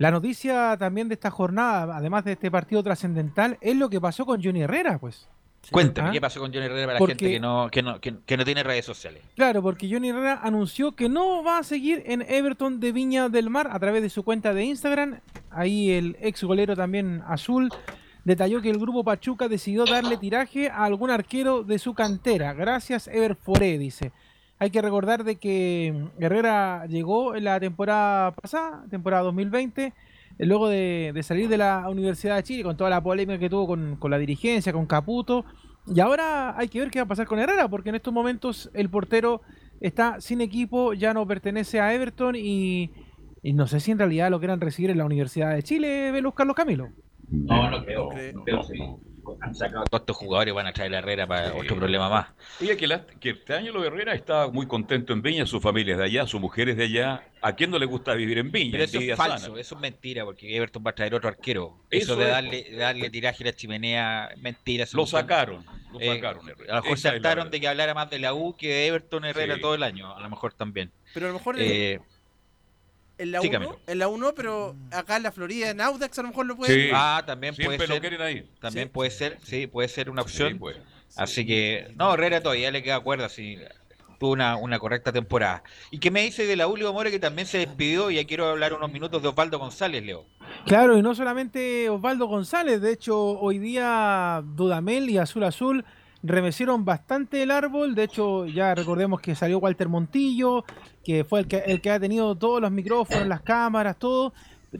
la 0.00 0.10
noticia 0.10 0.78
también 0.78 1.08
de 1.08 1.14
esta 1.14 1.30
jornada, 1.30 1.94
además 1.94 2.24
de 2.24 2.32
este 2.32 2.50
partido 2.50 2.82
trascendental, 2.82 3.58
es 3.60 3.76
lo 3.76 3.90
que 3.90 4.00
pasó 4.00 4.24
con 4.24 4.42
Johnny 4.42 4.62
Herrera, 4.62 4.98
pues. 4.98 5.28
Cuéntame, 5.70 6.08
¿Ah? 6.08 6.12
¿qué 6.12 6.22
pasó 6.22 6.40
con 6.40 6.50
Johnny 6.50 6.64
Herrera 6.64 6.86
para 6.86 7.00
la 7.00 7.06
gente 7.06 7.30
que 7.32 7.38
no, 7.38 7.68
que, 7.70 7.82
no, 7.82 8.00
que, 8.00 8.36
no 8.38 8.44
tiene 8.46 8.62
redes 8.62 8.86
sociales? 8.86 9.22
Claro, 9.36 9.60
porque 9.60 9.90
Johnny 9.92 10.08
Herrera 10.08 10.40
anunció 10.42 10.92
que 10.92 11.10
no 11.10 11.44
va 11.44 11.58
a 11.58 11.64
seguir 11.64 12.02
en 12.06 12.22
Everton 12.22 12.80
de 12.80 12.92
Viña 12.92 13.28
del 13.28 13.50
Mar 13.50 13.68
a 13.70 13.78
través 13.78 14.00
de 14.00 14.08
su 14.08 14.22
cuenta 14.22 14.54
de 14.54 14.64
Instagram. 14.64 15.20
Ahí 15.50 15.90
el 15.90 16.16
ex 16.22 16.44
golero 16.44 16.74
también 16.74 17.22
azul 17.26 17.68
detalló 18.24 18.62
que 18.62 18.70
el 18.70 18.78
grupo 18.78 19.04
Pachuca 19.04 19.48
decidió 19.48 19.84
darle 19.84 20.16
tiraje 20.16 20.70
a 20.70 20.84
algún 20.84 21.10
arquero 21.10 21.62
de 21.62 21.78
su 21.78 21.92
cantera. 21.92 22.54
Gracias, 22.54 23.06
Ever 23.06 23.34
Foré, 23.34 23.76
dice. 23.76 24.12
Hay 24.62 24.68
que 24.68 24.82
recordar 24.82 25.24
de 25.24 25.36
que 25.36 26.04
Herrera 26.18 26.84
llegó 26.86 27.34
en 27.34 27.44
la 27.44 27.58
temporada 27.58 28.32
pasada, 28.32 28.84
temporada 28.90 29.22
2020, 29.22 29.86
eh, 29.86 29.92
luego 30.46 30.68
de, 30.68 31.18
salir 31.22 31.48
de 31.48 31.56
la 31.56 31.88
Universidad 31.88 32.36
de 32.36 32.42
Chile 32.42 32.62
con 32.62 32.76
toda 32.76 32.90
la 32.90 33.02
polémica 33.02 33.38
que 33.38 33.48
tuvo 33.48 33.66
con, 33.66 34.10
la 34.10 34.18
dirigencia, 34.18 34.74
con 34.74 34.84
Caputo. 34.84 35.46
Y 35.86 36.00
ahora 36.00 36.58
hay 36.58 36.68
que 36.68 36.78
ver 36.78 36.90
qué 36.90 36.98
va 36.98 37.04
a 37.04 37.08
pasar 37.08 37.26
con 37.26 37.38
Herrera, 37.38 37.68
porque 37.68 37.88
en 37.88 37.94
estos 37.94 38.12
momentos 38.12 38.70
el 38.74 38.90
portero 38.90 39.40
está 39.80 40.20
sin 40.20 40.42
equipo, 40.42 40.92
ya 40.92 41.14
no 41.14 41.26
pertenece 41.26 41.80
a 41.80 41.94
Everton 41.94 42.36
y, 42.36 42.90
no 43.42 43.66
sé 43.66 43.80
si 43.80 43.92
en 43.92 43.98
realidad 43.98 44.28
lo 44.28 44.40
quieran 44.40 44.60
recibir 44.60 44.90
en 44.90 44.98
la 44.98 45.06
Universidad 45.06 45.54
de 45.54 45.62
Chile, 45.62 46.12
Velus 46.12 46.34
Carlos 46.34 46.54
Camilo. 46.54 46.90
No, 47.30 47.70
no 47.70 47.82
creo. 47.82 48.10
No 48.34 48.44
creo 48.44 49.00
han 49.40 49.54
sacado 49.54 49.84
todos 49.84 50.02
estos 50.02 50.16
jugadores 50.16 50.54
van 50.54 50.66
a 50.66 50.72
traer 50.72 50.94
a 50.94 50.98
Herrera 50.98 51.26
para 51.26 51.54
otro 51.54 51.76
problema 51.76 52.08
más. 52.08 52.28
Oye, 52.60 52.76
que, 52.76 52.88
que 53.20 53.30
este 53.30 53.54
año 53.54 53.72
lo 53.72 53.84
Herrera 53.84 54.14
está 54.14 54.48
muy 54.48 54.66
contento 54.66 55.12
en 55.12 55.22
Viña, 55.22 55.46
su 55.46 55.60
familia 55.60 55.92
es 55.92 55.98
de 55.98 56.04
allá, 56.04 56.26
su 56.26 56.40
mujer 56.40 56.68
es 56.68 56.76
de 56.76 56.84
allá. 56.84 57.24
¿A 57.42 57.54
quién 57.54 57.70
no 57.70 57.78
le 57.78 57.86
gusta 57.86 58.14
vivir 58.14 58.38
en 58.38 58.50
Viña? 58.52 58.72
Pero 58.72 58.84
eso 58.84 59.00
es 59.00 59.16
falso, 59.16 59.56
eso 59.56 59.74
es 59.74 59.80
mentira, 59.80 60.24
porque 60.24 60.56
Everton 60.56 60.82
va 60.86 60.90
a 60.90 60.94
traer 60.94 61.14
otro 61.14 61.28
arquero. 61.28 61.76
Eso, 61.90 62.16
de 62.16 62.26
darle, 62.26 62.70
darle 62.76 63.10
tiraje 63.10 63.42
a 63.44 63.46
la 63.46 63.52
chimenea, 63.54 64.30
mentira. 64.38 64.84
Lo 64.92 65.06
sacaron, 65.06 65.64
lo 65.92 66.00
eh, 66.00 66.14
sacaron 66.14 66.48
A 66.68 66.76
lo 66.76 66.82
mejor 66.82 66.98
se 66.98 67.08
hartaron 67.08 67.50
de 67.50 67.60
que 67.60 67.68
hablara 67.68 67.94
más 67.94 68.10
de 68.10 68.18
la 68.18 68.34
U 68.34 68.56
que 68.56 68.68
de 68.68 68.86
Everton 68.88 69.24
Herrera 69.24 69.58
todo 69.60 69.74
el 69.74 69.82
año, 69.82 70.14
a 70.14 70.20
lo 70.20 70.28
mejor 70.28 70.52
también. 70.52 70.90
Pero 71.14 71.26
a 71.26 71.28
lo 71.30 71.38
mejor... 71.38 71.56
Eh, 71.58 72.00
En 73.20 73.32
la 73.32 73.40
1, 73.42 73.80
en 73.86 73.98
la 73.98 74.08
1, 74.08 74.34
pero 74.34 74.74
acá 74.90 75.18
en 75.18 75.24
la 75.24 75.30
Florida, 75.30 75.68
en 75.68 75.80
Audax 75.80 76.18
a 76.18 76.22
lo 76.22 76.28
mejor 76.28 76.46
lo 76.46 76.56
puede. 76.56 76.86
Sí. 76.86 76.90
Ah, 76.94 77.22
también 77.26 77.54
puede 77.54 77.86
ser. 77.86 78.22
ahí. 78.22 78.48
También 78.60 78.88
puede 78.88 79.10
ser, 79.10 79.38
sí, 79.42 79.66
puede 79.66 79.88
ser 79.88 80.08
una 80.08 80.22
opción. 80.22 80.58
Pues. 80.58 80.76
Así 81.16 81.44
que, 81.44 81.92
no, 81.96 82.14
Herrera 82.14 82.42
todavía 82.42 82.70
le 82.70 82.82
queda 82.82 82.98
cuerda, 83.00 83.28
sí 83.28 83.58
tuvo 84.18 84.32
una, 84.32 84.56
una, 84.56 84.78
correcta 84.78 85.12
temporada. 85.12 85.62
¿Y 85.90 85.98
qué 85.98 86.10
me 86.10 86.20
dice 86.20 86.46
de 86.46 86.54
la 86.54 86.66
Julio 86.66 86.92
More 86.92 87.10
que 87.10 87.18
también 87.18 87.48
se 87.48 87.56
despidió? 87.56 88.10
Y 88.10 88.16
ya 88.16 88.26
quiero 88.26 88.48
hablar 88.48 88.74
unos 88.74 88.92
minutos 88.92 89.22
de 89.22 89.28
Osvaldo 89.28 89.58
González, 89.58 90.04
Leo. 90.04 90.26
Claro, 90.66 90.98
y 90.98 91.02
no 91.02 91.14
solamente 91.14 91.88
Osvaldo 91.88 92.26
González, 92.26 92.82
de 92.82 92.92
hecho 92.92 93.18
hoy 93.18 93.58
día 93.58 94.42
Dudamel 94.44 95.08
y 95.08 95.16
Azul 95.16 95.44
Azul 95.44 95.84
remecieron 96.22 96.84
bastante 96.84 97.42
el 97.42 97.50
árbol, 97.50 97.94
de 97.94 98.04
hecho 98.04 98.46
ya 98.46 98.74
recordemos 98.74 99.20
que 99.20 99.34
salió 99.34 99.58
Walter 99.58 99.88
Montillo, 99.88 100.64
que 101.02 101.24
fue 101.24 101.40
el 101.40 101.48
que, 101.48 101.58
el 101.58 101.80
que 101.80 101.90
ha 101.90 102.00
tenido 102.00 102.36
todos 102.36 102.60
los 102.60 102.70
micrófonos, 102.70 103.26
las 103.26 103.40
cámaras, 103.42 103.98
todo, 103.98 104.32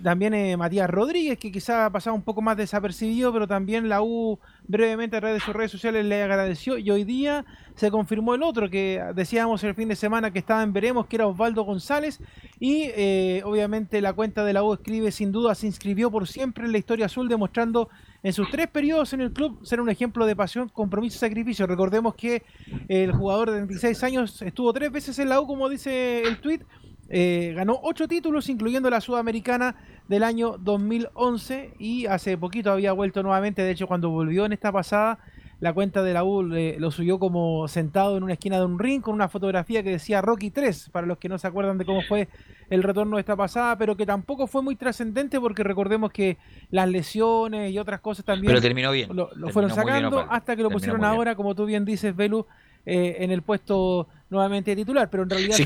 también 0.03 0.35
eh, 0.35 0.57
Matías 0.57 0.89
Rodríguez, 0.89 1.39
que 1.39 1.51
quizá 1.51 1.87
ha 1.87 1.91
pasado 1.91 2.15
un 2.15 2.23
poco 2.23 2.41
más 2.43 2.57
desapercibido, 2.57 3.33
pero 3.33 3.49
también 3.49 3.89
la 3.89 4.03
U 4.03 4.39
brevemente 4.69 5.17
a 5.17 5.21
través 5.21 5.41
de 5.41 5.45
sus 5.45 5.55
redes 5.55 5.73
sociales 5.73 6.05
le 6.05 6.23
agradeció. 6.23 6.79
Y 6.79 6.91
hoy 6.91 7.03
día 7.03 7.45
se 7.75 7.91
confirmó 7.91 8.37
el 8.37 8.43
otro 8.45 8.71
que 8.71 9.03
decíamos 9.17 9.65
el 9.65 9.75
fin 9.75 9.89
de 9.89 9.97
semana 9.97 10.33
que 10.33 10.39
estaba 10.39 10.63
en 10.63 10.73
Veremos, 10.73 11.07
que 11.07 11.17
era 11.17 11.27
Osvaldo 11.27 11.65
González. 11.65 12.21
Y 12.61 12.85
eh, 12.95 13.43
obviamente 13.45 14.01
la 14.01 14.13
cuenta 14.13 14.45
de 14.45 14.53
la 14.53 14.63
U 14.63 14.73
escribe, 14.75 15.11
sin 15.11 15.33
duda, 15.33 15.57
se 15.57 15.67
inscribió 15.67 16.09
por 16.11 16.29
siempre 16.29 16.67
en 16.67 16.73
la 16.73 16.79
historia 16.79 17.07
azul, 17.07 17.29
demostrando 17.29 17.89
en 18.23 18.33
sus 18.33 18.49
tres 18.51 18.69
periodos 18.69 19.13
en 19.13 19.23
el 19.23 19.33
club 19.33 19.59
ser 19.67 19.81
un 19.81 19.89
ejemplo 19.89 20.25
de 20.25 20.37
pasión, 20.37 20.69
compromiso 20.69 21.17
y 21.17 21.19
sacrificio. 21.19 21.67
Recordemos 21.67 22.15
que 22.15 22.45
el 22.87 23.11
jugador 23.13 23.51
de 23.51 23.57
26 23.59 24.05
años 24.05 24.43
estuvo 24.43 24.73
tres 24.73 24.93
veces 24.93 25.19
en 25.19 25.31
la 25.31 25.41
U, 25.41 25.47
como 25.49 25.69
dice 25.69 26.23
el 26.23 26.41
tweet 26.41 26.61
eh, 27.11 27.53
ganó 27.57 27.81
ocho 27.83 28.07
títulos, 28.07 28.49
incluyendo 28.49 28.89
la 28.89 29.01
Sudamericana 29.01 29.75
del 30.07 30.23
año 30.23 30.57
2011 30.59 31.75
y 31.79 32.07
hace 32.07 32.39
poquito 32.39 32.71
había 32.71 32.93
vuelto 32.93 33.23
nuevamente. 33.25 33.63
De 33.63 33.73
hecho, 33.73 33.89
cuando 33.89 34.11
volvió 34.11 34.47
en 34.47 34.53
esta 34.53 34.71
pasada, 34.71 35.19
la 35.59 35.73
cuenta 35.73 36.05
de 36.05 36.15
la 36.15 36.23
U 36.23 36.43
lo 36.43 36.91
subió 36.91 37.19
como 37.19 37.67
sentado 37.67 38.17
en 38.17 38.23
una 38.23 38.35
esquina 38.35 38.59
de 38.59 38.65
un 38.65 38.79
ring 38.79 39.03
con 39.03 39.15
una 39.15 39.29
fotografía 39.29 39.83
que 39.83 39.91
decía 39.91 40.23
Rocky 40.23 40.51
3, 40.51 40.91
para 40.91 41.07
los 41.07 41.19
que 41.19 41.29
no 41.29 41.37
se 41.37 41.49
acuerdan 41.49 41.79
de 41.79 41.85
cómo 41.85 42.01
fue 42.03 42.29
el 42.71 42.83
retorno 42.85 43.17
de 43.17 43.21
esta 43.21 43.37
pasada, 43.37 43.77
pero 43.77 43.97
que 43.97 44.07
tampoco 44.07 44.47
fue 44.47 44.63
muy 44.63 44.77
trascendente 44.77 45.41
porque 45.41 45.65
recordemos 45.65 46.13
que 46.13 46.39
las 46.71 46.89
lesiones 46.89 47.73
y 47.73 47.79
otras 47.79 48.01
cosas 48.01 48.25
también 48.25 48.47
pero 48.47 48.61
terminó 48.61 48.93
bien. 48.93 49.11
lo, 49.13 49.29
fueron 49.51 49.71
sacando 49.71 50.21
hasta 50.31 50.55
que 50.55 50.63
lo 50.63 50.71
pusieron 50.71 51.05
ahora, 51.05 51.35
como 51.35 51.57
tú 51.57 51.67
bien 51.67 51.85
dices, 51.85 52.15
Velu, 52.15 52.47
eh, 52.87 53.17
en 53.19 53.31
el 53.31 53.43
puesto 53.43 54.09
nuevamente 54.31 54.75
titular, 54.75 55.11
pero 55.11 55.25
en 55.25 55.31
realidad 55.31 55.61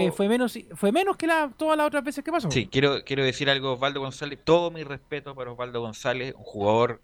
eh, 0.00 0.12
fue 0.12 0.28
menos 0.28 0.58
fue 0.74 0.92
menos 0.92 1.16
que 1.16 1.26
la, 1.26 1.52
todas 1.56 1.76
las 1.76 1.86
otras 1.88 2.04
veces 2.04 2.24
que 2.24 2.30
pasó. 2.30 2.50
Sí, 2.50 2.68
quiero, 2.70 3.04
quiero 3.04 3.24
decir 3.24 3.50
algo, 3.50 3.72
Osvaldo 3.72 4.00
González, 4.00 4.38
todo 4.42 4.70
mi 4.70 4.84
respeto 4.84 5.34
para 5.34 5.52
Osvaldo 5.52 5.80
González, 5.80 6.34
un 6.36 6.44
jugador 6.44 7.02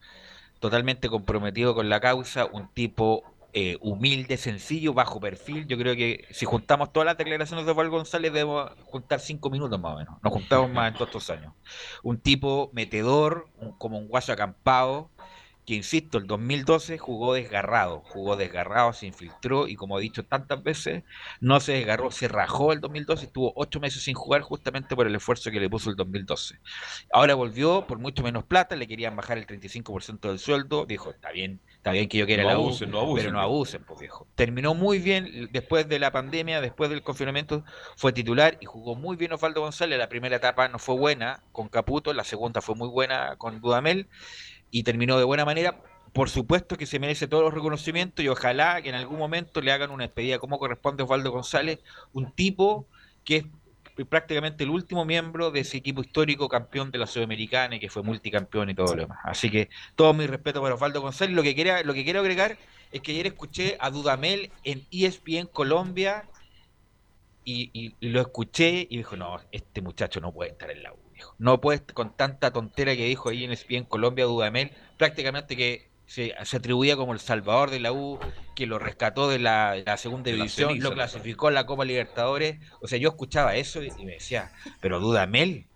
totalmente 0.61 1.09
comprometido 1.09 1.75
con 1.75 1.89
la 1.89 2.01
causa, 2.01 2.47
un 2.47 2.69
tipo 2.69 3.25
eh, 3.59 3.79
humilde, 3.81 4.37
sencillo, 4.37 4.93
bajo 4.93 5.19
perfil. 5.19 5.67
Yo 5.67 5.79
creo 5.79 5.97
que 5.97 6.27
si 6.31 6.45
juntamos 6.45 6.93
todas 6.93 7.07
las 7.07 7.17
declaraciones 7.17 7.65
de 7.65 7.73
Osvaldo 7.73 7.93
González, 7.93 8.33
debemos 8.33 8.71
juntar 8.85 9.19
cinco 9.19 9.51
minutos 9.51 9.81
más 9.81 9.95
o 9.95 9.97
menos. 9.97 10.15
Nos 10.23 10.33
juntamos 10.33 10.71
más 10.71 10.89
en 10.89 10.95
todos 10.95 11.09
estos 11.09 11.31
años. 11.31 11.55
Un 12.03 12.19
tipo 12.19 12.71
metedor, 12.73 13.49
como 13.79 13.99
un 13.99 14.09
guaso 14.09 14.33
acampado, 14.33 15.11
que 15.67 15.75
insisto, 15.75 16.19
el 16.19 16.29
2012 16.29 16.97
jugó 16.97 17.35
desgarrado, 17.35 18.01
jugó 18.07 18.37
desgarrado, 18.37 18.93
se 18.93 19.07
infiltró 19.07 19.67
y 19.67 19.75
como 19.75 19.99
he 19.99 20.03
dicho 20.03 20.25
tantas 20.25 20.63
veces, 20.63 21.03
no 21.41 21.59
se 21.59 21.73
desgarró, 21.73 22.13
se 22.13 22.29
rajó 22.29 22.73
el 22.73 22.81
2012, 22.81 23.27
estuvo 23.27 23.53
ocho 23.57 23.81
meses 23.81 24.05
sin 24.05 24.15
jugar 24.15 24.43
justamente 24.43 24.95
por 24.95 25.09
el 25.09 25.15
esfuerzo 25.17 25.51
que 25.51 25.59
le 25.59 25.69
puso 25.69 25.91
el 25.91 25.97
2012. 25.97 26.61
Ahora 27.13 27.35
volvió 27.35 27.85
por 27.89 27.99
mucho 27.99 28.23
menos 28.23 28.45
plata, 28.45 28.77
le 28.77 28.87
querían 28.87 29.17
bajar 29.17 29.39
el 29.39 29.47
35% 29.47 30.29
del 30.29 30.39
sueldo, 30.39 30.87
dijo, 30.87 31.11
está 31.11 31.33
bien, 31.33 31.61
está 31.75 31.91
bien 31.91 32.09
que 32.09 32.19
yo 32.19 32.27
quiera 32.27 32.45
la 32.45 32.61
U, 32.61 32.73
pero 33.17 33.33
no 33.33 33.41
abusen, 33.41 33.83
pues 33.85 33.99
viejo. 33.99 34.29
Terminó 34.37 34.75
muy 34.75 35.01
bien 35.01 35.49
después 35.51 35.89
de 35.89 35.99
la 35.99 36.13
pandemia, 36.13 36.61
después 36.61 36.91
del 36.91 37.03
confinamiento, 37.03 37.65
fue 37.97 38.13
titular 38.13 38.57
y 38.61 38.67
jugó 38.67 38.95
muy 38.95 39.17
bien 39.17 39.33
Osvaldo 39.33 39.63
González, 39.63 39.99
la 39.99 40.09
primera 40.09 40.37
etapa 40.37 40.69
no 40.69 40.79
fue 40.79 40.95
buena 40.95 41.43
con 41.51 41.69
Caputo, 41.69 42.15
la 42.15 42.23
segunda 42.23 42.61
fue 42.61 42.77
muy 42.77 42.89
buena 42.89 43.35
con 43.35 43.61
Dudamel 43.61 44.07
y 44.71 44.83
terminó 44.83 45.19
de 45.19 45.25
buena 45.25 45.45
manera. 45.45 45.81
Por 46.13 46.31
supuesto 46.31 46.77
que 46.77 46.87
se 46.87 46.99
merece 46.99 47.29
todos 47.29 47.45
los 47.45 47.53
reconocimientos 47.53 48.25
y 48.25 48.29
ojalá 48.29 48.81
que 48.81 48.89
en 48.89 48.95
algún 48.95 49.19
momento 49.19 49.61
le 49.61 49.73
hagan 49.73 49.91
una 49.91 50.05
despedida 50.05 50.39
como 50.39 50.59
corresponde 50.59 51.03
a 51.03 51.05
Osvaldo 51.05 51.31
González, 51.31 51.81
un 52.13 52.33
tipo 52.33 52.87
que 53.25 53.37
es 53.37 53.45
prácticamente 54.09 54.65
el 54.65 54.71
último 54.71 55.05
miembro 55.05 55.51
de 55.51 55.61
ese 55.61 55.79
equipo 55.79 56.03
histórico 56.03 56.49
campeón 56.49 56.91
de 56.91 56.99
la 56.99 57.07
Sudamericana 57.07 57.77
y 57.77 57.81
que 57.81 57.89
fue 57.89 58.03
multicampeón 58.03 58.71
y 58.71 58.75
todo 58.75 58.95
lo 58.95 59.03
demás. 59.03 59.19
Así 59.25 59.51
que 59.51 59.69
todo 59.95 60.13
mi 60.15 60.27
respeto 60.27 60.63
para 60.63 60.75
Osvaldo 60.75 61.01
González. 61.01 61.35
Lo 61.35 61.43
que, 61.43 61.55
quiera, 61.55 61.83
lo 61.83 61.95
que 61.95 62.05
quiero 62.05 62.21
agregar 62.21 62.59
es 62.93 63.01
que 63.01 63.13
ayer 63.13 63.27
escuché 63.27 63.77
a 63.81 63.91
Dudamel 63.91 64.51
en 64.65 64.87
ESPN 64.91 65.47
Colombia 65.47 66.29
y, 67.45 67.71
y 68.01 68.09
lo 68.09 68.21
escuché 68.21 68.87
y 68.91 68.97
dijo, 68.97 69.17
no, 69.17 69.39
este 69.53 69.81
muchacho 69.81 70.21
no 70.21 70.33
puede 70.33 70.51
estar 70.51 70.71
en 70.71 70.83
la 70.83 70.93
U. 70.93 71.06
No 71.39 71.61
puede, 71.61 71.81
con 71.81 72.17
tanta 72.17 72.53
tontera 72.53 72.97
que 72.97 73.07
dijo 73.07 73.29
ahí 73.29 73.45
en 73.45 73.57
en 73.69 73.85
Colombia, 73.85 74.25
Dudamel, 74.25 74.71
prácticamente 74.97 75.57
que 75.57 75.89
se, 76.07 76.35
atribuía 76.39 76.97
como 76.97 77.13
el 77.13 77.21
salvador 77.21 77.71
de 77.71 77.81
la 77.81 77.93
U, 77.93 78.19
que 78.55 78.67
lo 78.67 78.79
rescató 78.79 79.29
de 79.29 79.39
la, 79.39 79.97
segunda 79.97 80.31
división, 80.31 80.79
lo 80.81 80.93
clasificó 80.93 81.49
en 81.49 81.55
la 81.55 81.67
Copa 81.67 81.85
Libertadores. 81.85 82.59
O 82.81 82.89
sea, 82.89 82.99
yo 82.99 83.11
escuchaba 83.11 83.57
eso 83.57 83.83
y, 83.83 83.91
me 84.05 84.13
decía, 84.13 84.53
pero 84.81 85.01
Dudamel, 85.01 85.67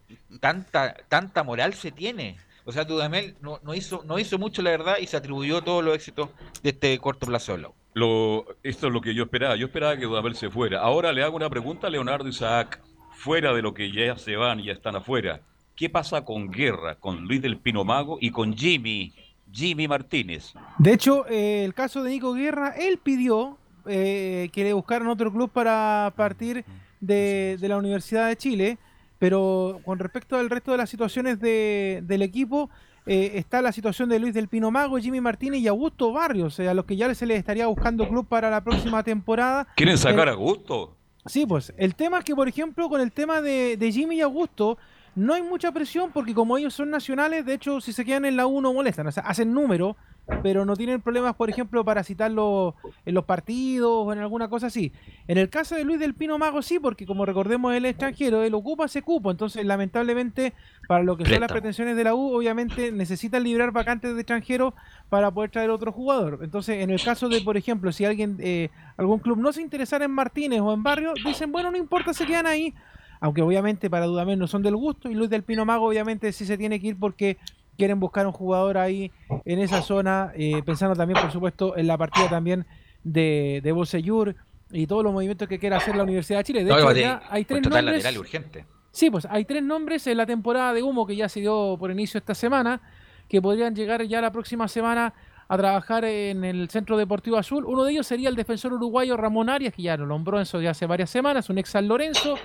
tanta, 0.40 0.94
tanta 1.08 1.42
moral 1.42 1.74
se 1.74 1.90
tiene. 1.90 2.38
O 2.64 2.72
sea, 2.72 2.84
Dudamel 2.84 3.36
no, 3.40 3.58
no, 3.62 3.74
hizo, 3.74 4.02
no 4.06 4.18
hizo 4.18 4.38
mucho, 4.38 4.62
la 4.62 4.70
verdad, 4.70 4.98
y 5.00 5.06
se 5.06 5.16
atribuyó 5.16 5.62
todos 5.62 5.82
los 5.82 5.94
éxitos 5.94 6.30
de 6.62 6.70
este 6.70 6.98
corto 6.98 7.26
plazo 7.26 7.52
de 7.52 7.58
la 7.58 7.68
U. 7.68 7.74
Lo, 7.92 8.46
esto 8.62 8.86
es 8.86 8.92
lo 8.92 9.00
que 9.00 9.14
yo 9.14 9.24
esperaba. 9.24 9.56
Yo 9.56 9.66
esperaba 9.66 9.96
que 9.96 10.04
Dudamel 10.04 10.36
se 10.36 10.48
fuera. 10.48 10.80
Ahora 10.80 11.12
le 11.12 11.24
hago 11.24 11.34
una 11.34 11.50
pregunta 11.50 11.88
a 11.88 11.90
Leonardo 11.90 12.28
Isaac 12.28 12.80
fuera 13.20 13.52
de 13.52 13.60
lo 13.60 13.74
que 13.74 13.92
ya 13.92 14.16
se 14.16 14.36
van 14.36 14.60
y 14.60 14.64
ya 14.64 14.72
están 14.72 14.96
afuera. 14.96 15.40
¿Qué 15.76 15.90
pasa 15.90 16.24
con 16.24 16.50
Guerra, 16.50 16.94
con 16.94 17.26
Luis 17.26 17.42
del 17.42 17.58
Pino 17.58 17.84
Mago 17.84 18.16
y 18.20 18.30
con 18.30 18.56
Jimmy, 18.56 19.12
Jimmy 19.52 19.86
Martínez? 19.86 20.54
De 20.78 20.94
hecho, 20.94 21.26
eh, 21.28 21.64
el 21.64 21.74
caso 21.74 22.02
de 22.02 22.10
Nico 22.10 22.32
Guerra, 22.32 22.74
él 22.78 22.98
pidió 22.98 23.58
eh, 23.86 24.48
que 24.52 24.64
le 24.64 24.72
buscaran 24.72 25.08
otro 25.08 25.30
club 25.30 25.50
para 25.50 26.12
partir 26.16 26.64
de, 27.00 27.58
la 27.60 27.76
Universidad 27.76 28.26
de 28.26 28.36
Chile, 28.36 28.78
pero 29.18 29.80
con 29.84 29.98
respecto 29.98 30.36
al 30.36 30.48
resto 30.48 30.70
de 30.72 30.78
las 30.78 30.88
situaciones 30.88 31.38
del 31.40 32.22
equipo, 32.22 32.70
eh, 33.04 33.32
está 33.34 33.60
la 33.60 33.72
situación 33.72 34.08
de 34.08 34.18
Luis 34.18 34.32
del 34.32 34.48
Pino 34.48 34.70
Mago, 34.70 34.96
Jimmy 34.96 35.20
Martínez 35.20 35.60
y 35.60 35.68
Augusto 35.68 36.10
Barrios, 36.12 36.58
a 36.60 36.72
los 36.72 36.86
que 36.86 36.96
ya 36.96 37.14
se 37.14 37.26
les 37.26 37.38
estaría 37.38 37.66
buscando 37.66 38.08
club 38.08 38.26
para 38.26 38.48
la 38.48 38.62
próxima 38.64 39.02
temporada. 39.02 39.66
¿Quieren 39.76 39.98
sacar 39.98 40.28
a 40.28 40.32
Augusto? 40.32 40.96
Sí, 41.26 41.46
pues 41.46 41.72
el 41.76 41.94
tema 41.94 42.18
es 42.18 42.24
que, 42.24 42.34
por 42.34 42.48
ejemplo, 42.48 42.88
con 42.88 43.00
el 43.00 43.12
tema 43.12 43.40
de, 43.40 43.76
de 43.76 43.92
Jimmy 43.92 44.16
y 44.16 44.20
Augusto, 44.22 44.78
no 45.14 45.34
hay 45.34 45.42
mucha 45.42 45.72
presión 45.72 46.12
porque 46.12 46.34
como 46.34 46.56
ellos 46.56 46.74
son 46.74 46.90
nacionales, 46.90 47.44
de 47.44 47.54
hecho, 47.54 47.80
si 47.80 47.92
se 47.92 48.04
quedan 48.04 48.24
en 48.24 48.36
la 48.36 48.46
1 48.46 48.72
molestan, 48.72 49.06
o 49.06 49.12
sea, 49.12 49.24
hacen 49.24 49.52
número, 49.52 49.96
pero 50.42 50.64
no 50.64 50.76
tienen 50.76 51.00
problemas, 51.00 51.34
por 51.34 51.50
ejemplo, 51.50 51.84
para 51.84 52.02
citarlo 52.02 52.74
en 53.04 53.14
los 53.14 53.24
partidos 53.24 54.06
o 54.06 54.12
en 54.12 54.18
alguna 54.18 54.48
cosa 54.48 54.68
así. 54.68 54.92
En 55.28 55.38
el 55.38 55.48
caso 55.48 55.74
de 55.74 55.84
Luis 55.84 56.00
del 56.00 56.14
Pino 56.14 56.38
Mago 56.38 56.62
sí, 56.62 56.78
porque 56.78 57.06
como 57.06 57.26
recordemos 57.26 57.74
él 57.74 57.84
es 57.84 57.90
extranjero, 57.90 58.42
él 58.42 58.54
ocupa 58.54 58.86
ese 58.86 59.02
cupo, 59.02 59.30
entonces 59.30 59.64
lamentablemente 59.64 60.54
para 60.88 61.04
lo 61.04 61.16
que 61.16 61.26
son 61.26 61.40
las 61.40 61.52
pretensiones 61.52 61.96
de 61.96 62.04
la 62.04 62.14
U, 62.14 62.34
obviamente 62.34 62.90
necesitan 62.92 63.44
librar 63.44 63.70
vacantes 63.72 64.14
de 64.14 64.20
extranjero 64.20 64.74
para 65.08 65.30
poder 65.30 65.50
traer 65.50 65.70
otro 65.70 65.92
jugador. 65.92 66.40
Entonces, 66.42 66.82
en 66.82 66.90
el 66.90 67.02
caso 67.02 67.28
de, 67.28 67.40
por 67.40 67.56
ejemplo, 67.56 67.92
si 67.92 68.04
alguien, 68.04 68.36
eh, 68.40 68.70
algún 68.96 69.18
club 69.18 69.38
no 69.38 69.52
se 69.52 69.62
interesara 69.62 70.04
en 70.04 70.10
Martínez 70.10 70.60
o 70.60 70.72
en 70.72 70.82
Barrio, 70.82 71.14
dicen, 71.24 71.52
bueno, 71.52 71.70
no 71.70 71.76
importa, 71.76 72.12
se 72.12 72.26
quedan 72.26 72.46
ahí, 72.46 72.74
aunque 73.20 73.42
obviamente 73.42 73.90
para 73.90 74.06
Dudamel 74.06 74.38
no 74.38 74.46
son 74.46 74.62
del 74.62 74.76
gusto, 74.76 75.10
y 75.10 75.14
Luis 75.14 75.30
del 75.30 75.42
Pino 75.42 75.64
Mago 75.64 75.86
obviamente 75.86 76.32
sí 76.32 76.44
se 76.46 76.56
tiene 76.56 76.80
que 76.80 76.88
ir 76.88 76.98
porque 76.98 77.38
quieren 77.80 77.98
buscar 77.98 78.26
un 78.26 78.32
jugador 78.32 78.76
ahí 78.76 79.10
en 79.46 79.58
esa 79.58 79.80
zona, 79.80 80.32
eh, 80.34 80.62
pensando 80.66 80.94
también, 80.94 81.18
por 81.18 81.32
supuesto, 81.32 81.78
en 81.78 81.86
la 81.86 81.96
partida 81.96 82.28
también 82.28 82.66
de, 83.02 83.60
de 83.64 83.72
Boseyur 83.72 84.36
y 84.70 84.86
todos 84.86 85.02
los 85.02 85.14
movimientos 85.14 85.48
que 85.48 85.58
quiera 85.58 85.78
hacer 85.78 85.96
la 85.96 86.02
Universidad 86.02 86.40
de 86.40 86.44
Chile. 86.44 86.64
De 86.64 86.70
hecho, 86.70 86.92
ya 86.92 87.22
hay 87.30 87.46
tres 87.46 87.62
nombres. 87.66 88.16
urgente. 88.18 88.66
Sí, 88.92 89.10
pues 89.10 89.26
hay 89.30 89.46
tres 89.46 89.62
nombres 89.62 90.06
en 90.06 90.18
la 90.18 90.26
temporada 90.26 90.74
de 90.74 90.82
humo 90.82 91.06
que 91.06 91.16
ya 91.16 91.30
se 91.30 91.40
dio 91.40 91.76
por 91.78 91.90
inicio 91.90 92.18
esta 92.18 92.34
semana, 92.34 92.82
que 93.28 93.40
podrían 93.40 93.74
llegar 93.74 94.02
ya 94.04 94.20
la 94.20 94.30
próxima 94.30 94.68
semana 94.68 95.14
a 95.48 95.56
trabajar 95.56 96.04
en 96.04 96.44
el 96.44 96.68
Centro 96.68 96.98
Deportivo 96.98 97.38
Azul. 97.38 97.64
Uno 97.64 97.84
de 97.84 97.92
ellos 97.92 98.06
sería 98.06 98.28
el 98.28 98.36
defensor 98.36 98.74
uruguayo 98.74 99.16
Ramón 99.16 99.48
Arias, 99.48 99.72
que 99.72 99.82
ya 99.82 99.96
lo 99.96 100.06
nombró 100.06 100.36
en 100.36 100.42
eso 100.42 100.60
ya 100.60 100.72
hace 100.72 100.84
varias 100.86 101.08
semanas, 101.08 101.48
un 101.48 101.56
ex 101.56 101.70
San 101.70 101.88
Lorenzo, 101.88 102.36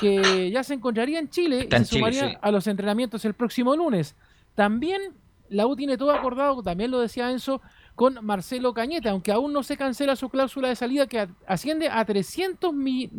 que 0.00 0.50
ya 0.50 0.62
se 0.62 0.74
encontraría 0.74 1.18
en 1.18 1.28
Chile 1.28 1.66
y 1.68 1.76
se 1.76 1.84
sumaría 1.84 2.38
a 2.40 2.50
los 2.52 2.66
entrenamientos 2.68 3.24
el 3.24 3.34
próximo 3.34 3.74
lunes. 3.76 4.14
También 4.56 5.14
la 5.48 5.66
U 5.66 5.76
tiene 5.76 5.96
todo 5.96 6.10
acordado, 6.10 6.62
también 6.62 6.90
lo 6.90 6.98
decía 6.98 7.30
Enzo, 7.30 7.60
con 7.94 8.24
Marcelo 8.24 8.74
Cañete, 8.74 9.08
aunque 9.08 9.30
aún 9.30 9.52
no 9.52 9.62
se 9.62 9.76
cancela 9.76 10.16
su 10.16 10.28
cláusula 10.28 10.68
de 10.68 10.76
salida 10.76 11.06
que 11.06 11.28
asciende 11.46 11.88
a 11.88 12.04
300 12.04 12.74
mil, 12.74 13.10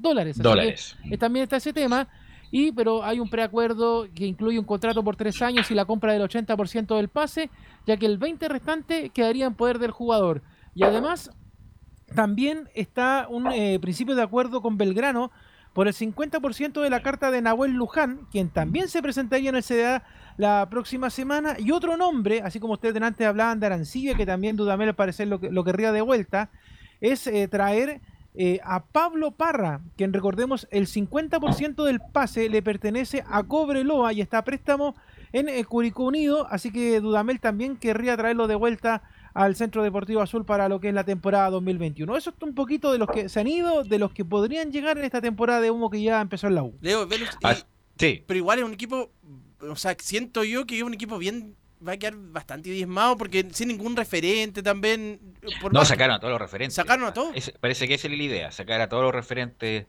dólares. 0.00 0.36
Dólares. 0.38 0.96
también 1.18 1.44
está 1.44 1.56
ese 1.56 1.72
tema. 1.72 2.08
Y, 2.50 2.70
pero 2.72 3.02
hay 3.02 3.18
un 3.18 3.28
preacuerdo 3.28 4.06
que 4.14 4.24
incluye 4.24 4.58
un 4.58 4.64
contrato 4.64 5.02
por 5.02 5.16
tres 5.16 5.42
años 5.42 5.70
y 5.70 5.74
la 5.74 5.84
compra 5.84 6.12
del 6.12 6.22
80% 6.22 6.96
del 6.96 7.08
pase, 7.08 7.50
ya 7.86 7.96
que 7.96 8.06
el 8.06 8.20
20% 8.20 8.48
restante 8.48 9.10
quedaría 9.10 9.46
en 9.46 9.54
poder 9.54 9.78
del 9.78 9.90
jugador. 9.90 10.42
Y 10.74 10.84
además, 10.84 11.30
también 12.14 12.68
está 12.74 13.26
un 13.28 13.50
eh, 13.52 13.78
principio 13.80 14.14
de 14.14 14.22
acuerdo 14.22 14.62
con 14.62 14.76
Belgrano 14.76 15.32
por 15.72 15.88
el 15.88 15.94
50% 15.94 16.80
de 16.80 16.88
la 16.88 17.02
carta 17.02 17.30
de 17.30 17.42
Nahuel 17.42 17.72
Luján, 17.72 18.26
quien 18.30 18.48
también 18.48 18.88
se 18.88 19.02
presentaría 19.02 19.50
en 19.50 19.56
el 19.56 19.62
CDA 19.62 20.04
la 20.36 20.68
próxima 20.70 21.10
semana, 21.10 21.56
y 21.58 21.70
otro 21.70 21.96
nombre, 21.96 22.42
así 22.42 22.60
como 22.60 22.74
ustedes 22.74 23.00
antes 23.00 23.26
hablaban 23.26 23.60
de 23.60 23.66
Arancibia, 23.66 24.14
que 24.14 24.26
también 24.26 24.56
Dudamel 24.56 24.88
al 24.88 24.94
parecer 24.94 25.28
lo, 25.28 25.38
lo 25.38 25.64
querría 25.64 25.92
de 25.92 26.00
vuelta, 26.00 26.50
es 27.00 27.26
eh, 27.26 27.48
traer 27.48 28.00
eh, 28.38 28.60
a 28.64 28.84
Pablo 28.84 29.30
Parra, 29.30 29.80
quien 29.96 30.12
recordemos 30.12 30.68
el 30.70 30.86
50% 30.86 31.84
del 31.84 32.00
pase 32.00 32.50
le 32.50 32.60
pertenece 32.60 33.24
a 33.26 33.42
Cobreloa 33.44 34.12
y 34.12 34.20
está 34.20 34.38
a 34.38 34.44
préstamo 34.44 34.94
en 35.32 35.48
eh, 35.48 35.64
Curicó 35.64 36.04
Unido, 36.04 36.46
así 36.50 36.70
que 36.70 37.00
Dudamel 37.00 37.40
también 37.40 37.78
querría 37.78 38.14
traerlo 38.14 38.46
de 38.46 38.54
vuelta 38.54 39.02
al 39.32 39.56
Centro 39.56 39.82
Deportivo 39.82 40.20
Azul 40.20 40.44
para 40.44 40.68
lo 40.68 40.80
que 40.80 40.88
es 40.88 40.94
la 40.94 41.04
temporada 41.04 41.48
2021. 41.48 42.14
Eso 42.14 42.30
es 42.30 42.42
un 42.42 42.54
poquito 42.54 42.92
de 42.92 42.98
los 42.98 43.08
que 43.08 43.30
se 43.30 43.40
han 43.40 43.46
ido, 43.46 43.84
de 43.84 43.98
los 43.98 44.12
que 44.12 44.24
podrían 44.24 44.70
llegar 44.70 44.98
en 44.98 45.04
esta 45.04 45.22
temporada 45.22 45.62
de 45.62 45.70
humo 45.70 45.88
que 45.88 46.02
ya 46.02 46.20
empezó 46.20 46.46
en 46.48 46.56
la 46.56 46.62
U. 46.62 46.74
Leo, 46.82 47.08
ah, 47.42 47.54
sí. 47.98 48.22
pero 48.26 48.36
igual 48.36 48.58
es 48.58 48.64
un 48.66 48.74
equipo, 48.74 49.10
o 49.60 49.76
sea, 49.76 49.96
siento 49.98 50.44
yo 50.44 50.66
que 50.66 50.76
es 50.76 50.82
un 50.82 50.94
equipo 50.94 51.18
bien 51.18 51.56
va 51.86 51.92
a 51.92 51.96
quedar 51.96 52.14
bastante 52.16 52.70
diezmado 52.70 53.16
porque 53.16 53.46
sin 53.52 53.68
ningún 53.68 53.96
referente 53.96 54.62
también. 54.62 55.20
no, 55.70 55.84
sacaron 55.84 56.16
a 56.16 56.20
todos 56.20 56.32
los 56.32 56.40
referentes. 56.40 56.74
¿Sacaron 56.74 57.06
a 57.06 57.12
todos? 57.12 57.52
parece 57.60 57.86
que 57.88 57.94
esa 57.94 58.08
es 58.08 58.16
la 58.16 58.22
idea, 58.22 58.52
sacar 58.52 58.80
a 58.80 58.88
todos 58.88 59.02
los 59.02 59.14
referentes 59.14 59.86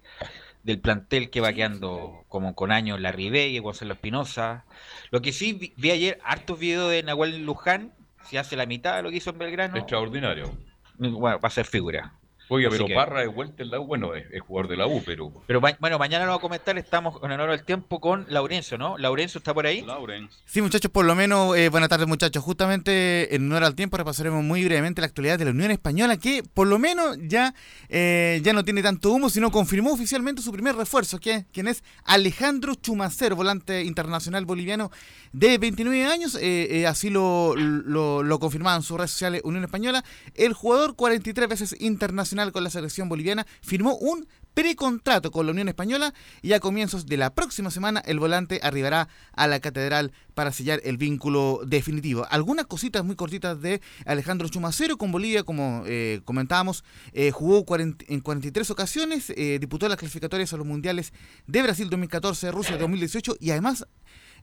del 0.64 0.80
plantel 0.80 1.30
que 1.30 1.40
va 1.40 1.54
quedando 1.54 2.26
como 2.28 2.54
con 2.56 2.72
años 2.72 3.00
la 3.00 3.16
y 3.18 3.60
Gonzalo 3.60 3.94
Espinosa. 3.94 4.66
Lo 5.12 5.22
que 5.22 5.32
sí 5.32 5.74
vi, 5.78 5.92
ayer 5.92 6.20
hartos 6.24 6.60
videos 6.60 6.92
de 6.92 7.04
Nahuel 7.04 7.46
Luján, 7.46 7.94
si 8.30 8.38
hace 8.38 8.58
la 8.58 8.66
mitad 8.66 8.98
de 8.98 9.04
lo 9.04 9.10
que 9.10 9.18
hizo 9.18 9.30
en 9.30 9.38
Belgrano. 9.38 9.78
Extraordinario. 9.78 10.52
Bueno, 10.98 11.40
va 11.40 11.48
a 11.48 11.50
ser 11.50 11.66
figura. 11.66 12.14
Oiga, 12.50 12.70
pero 12.70 12.86
Parra 12.94 13.22
de 13.22 13.28
vuelta 13.28 13.62
en 13.62 13.72
la 13.72 13.80
U, 13.80 13.86
bueno, 13.86 14.16
es, 14.16 14.26
jugador 14.42 14.70
de 14.70 14.78
la 14.78 14.88
U, 14.88 15.04
pero... 15.06 15.44
Pero 15.46 15.60
bueno, 15.60 16.00
mañana 16.00 16.24
lo 16.24 16.32
vamos 16.32 16.40
a 16.40 16.42
comentar, 16.42 16.78
estamos 16.78 17.22
en 17.22 17.32
honor 17.32 17.50
del 17.52 17.64
tiempo 17.64 18.00
con 18.00 18.26
Laurencio, 18.30 18.78
¿no? 18.78 18.98
¿Laurencio 18.98 19.40
está 19.40 19.54
por 19.54 19.66
ahí? 19.66 19.82
Laurencio. 19.82 20.40
Sí, 20.46 20.62
muchachos, 20.62 20.90
por 20.90 21.04
lo 21.06 21.14
menos, 21.14 21.58
eh, 21.58 21.68
buenas 21.68 21.90
tardes, 21.90 22.08
muchachos. 22.08 22.42
Justamente 22.42 23.36
en 23.36 23.52
honor 23.52 23.66
al 23.66 23.76
tiempo 23.76 23.98
repasaremos 23.98 24.44
muy 24.44 24.64
brevemente 24.64 25.02
la 25.02 25.08
actualidad 25.08 25.38
de 25.38 25.46
la 25.46 25.52
Unión 25.52 25.72
Española, 25.72 26.16
que 26.18 26.42
por 26.42 26.68
lo 26.68 26.80
menos 26.80 27.18
ya, 27.24 27.54
eh, 27.90 28.40
ya 28.44 28.54
no 28.54 28.64
tiene 28.64 28.82
tanto 28.82 29.12
humo, 29.12 29.30
sino 29.30 29.52
confirmó 29.52 29.92
oficialmente 29.92 30.42
su 30.42 30.54
primer 30.54 30.76
refuerzo, 30.76 31.20
que, 31.20 31.46
quien 31.52 31.68
es 31.68 31.84
Alejandro 32.06 32.76
Chumacero, 32.76 33.36
volante 33.36 33.84
internacional 33.84 34.46
boliviano 34.46 34.90
de 35.34 35.58
29 35.58 36.06
años, 36.06 36.38
eh, 36.42 36.86
así 36.88 37.10
lo, 37.10 37.56
lo, 37.58 38.24
lo 38.24 38.40
confirmaban 38.40 38.80
en 38.80 38.84
sus 38.84 38.98
redes 38.98 39.12
sociales 39.12 39.42
Unión 39.44 39.66
Española. 39.66 40.06
El 40.36 40.54
jugador 40.54 40.96
43 40.96 41.50
veces 41.50 41.76
internacional 41.80 42.37
con 42.52 42.64
la 42.64 42.70
selección 42.70 43.10
boliviana, 43.10 43.46
firmó 43.62 43.96
un 43.96 44.28
precontrato 44.54 45.30
con 45.32 45.46
la 45.46 45.52
Unión 45.52 45.68
Española 45.68 46.14
y 46.42 46.54
a 46.54 46.60
comienzos 46.60 47.06
de 47.06 47.18
la 47.18 47.34
próxima 47.34 47.70
semana 47.70 48.02
el 48.06 48.20
volante 48.20 48.60
arribará 48.64 49.08
a 49.34 49.48
la 49.48 49.60
catedral 49.60 50.12
para 50.34 50.52
sellar 50.52 50.82
el 50.84 50.98
vínculo 50.98 51.62
definitivo. 51.66 52.26
Algunas 52.30 52.66
cositas 52.66 53.04
muy 53.04 53.16
cortitas 53.16 53.62
de 53.62 53.82
Alejandro 54.06 54.50
Chumacero 54.50 54.98
con 54.98 55.12
Bolivia, 55.12 55.44
como 55.44 55.84
eh, 55.86 56.22
comentábamos, 56.26 56.84
eh, 57.14 57.32
jugó 57.32 57.66
en 57.78 58.22
43 58.22 58.72
ocasiones, 58.72 59.32
eh, 59.36 59.58
disputó 59.60 59.88
las 59.88 59.98
clasificatorias 59.98 60.52
a 60.54 60.58
los 60.58 60.66
mundiales 60.66 61.14
de 61.46 61.62
Brasil 61.62 61.90
2014, 61.90 62.52
Rusia 62.52 62.78
2018 62.78 63.38
y 63.40 63.52
además 63.52 63.86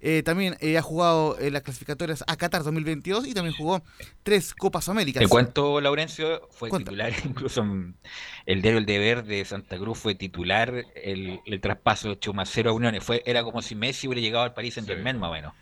eh, 0.06 0.22
también 0.22 0.54
eh, 0.60 0.76
ha 0.76 0.82
jugado 0.82 1.38
en 1.40 1.54
las 1.54 1.62
clasificatorias 1.62 2.22
a 2.26 2.36
Qatar 2.36 2.62
2022 2.62 3.26
y 3.26 3.32
también 3.32 3.56
jugó 3.56 3.82
tres 4.22 4.54
Copas 4.54 4.86
Américas. 4.90 5.22
Te 5.22 5.28
cuento, 5.28 5.80
Laurencio, 5.80 6.46
fue 6.50 6.70
titular, 6.70 7.10
incluso 7.24 7.64
el 8.44 8.60
diario 8.60 8.80
El 8.80 8.84
Deber 8.84 9.24
de 9.24 9.42
Santa 9.46 9.78
Cruz 9.78 9.98
fue 9.98 10.14
titular 10.14 10.84
el, 10.94 11.40
traspaso 11.62 12.10
de 12.10 12.18
Chumacero 12.18 12.68
a 12.68 12.72
Uniones. 12.74 13.02
Fue, 13.02 13.22
era 13.24 13.42
como 13.44 13.62
si 13.62 13.76
Messi 13.76 14.06
hubiera 14.06 14.20
llegado 14.20 14.44
al 14.44 14.52
París 14.52 14.76
en 14.76 14.84
sí. 14.84 14.92
más 14.94 15.30
o 15.30 15.32
menos. 15.32 15.54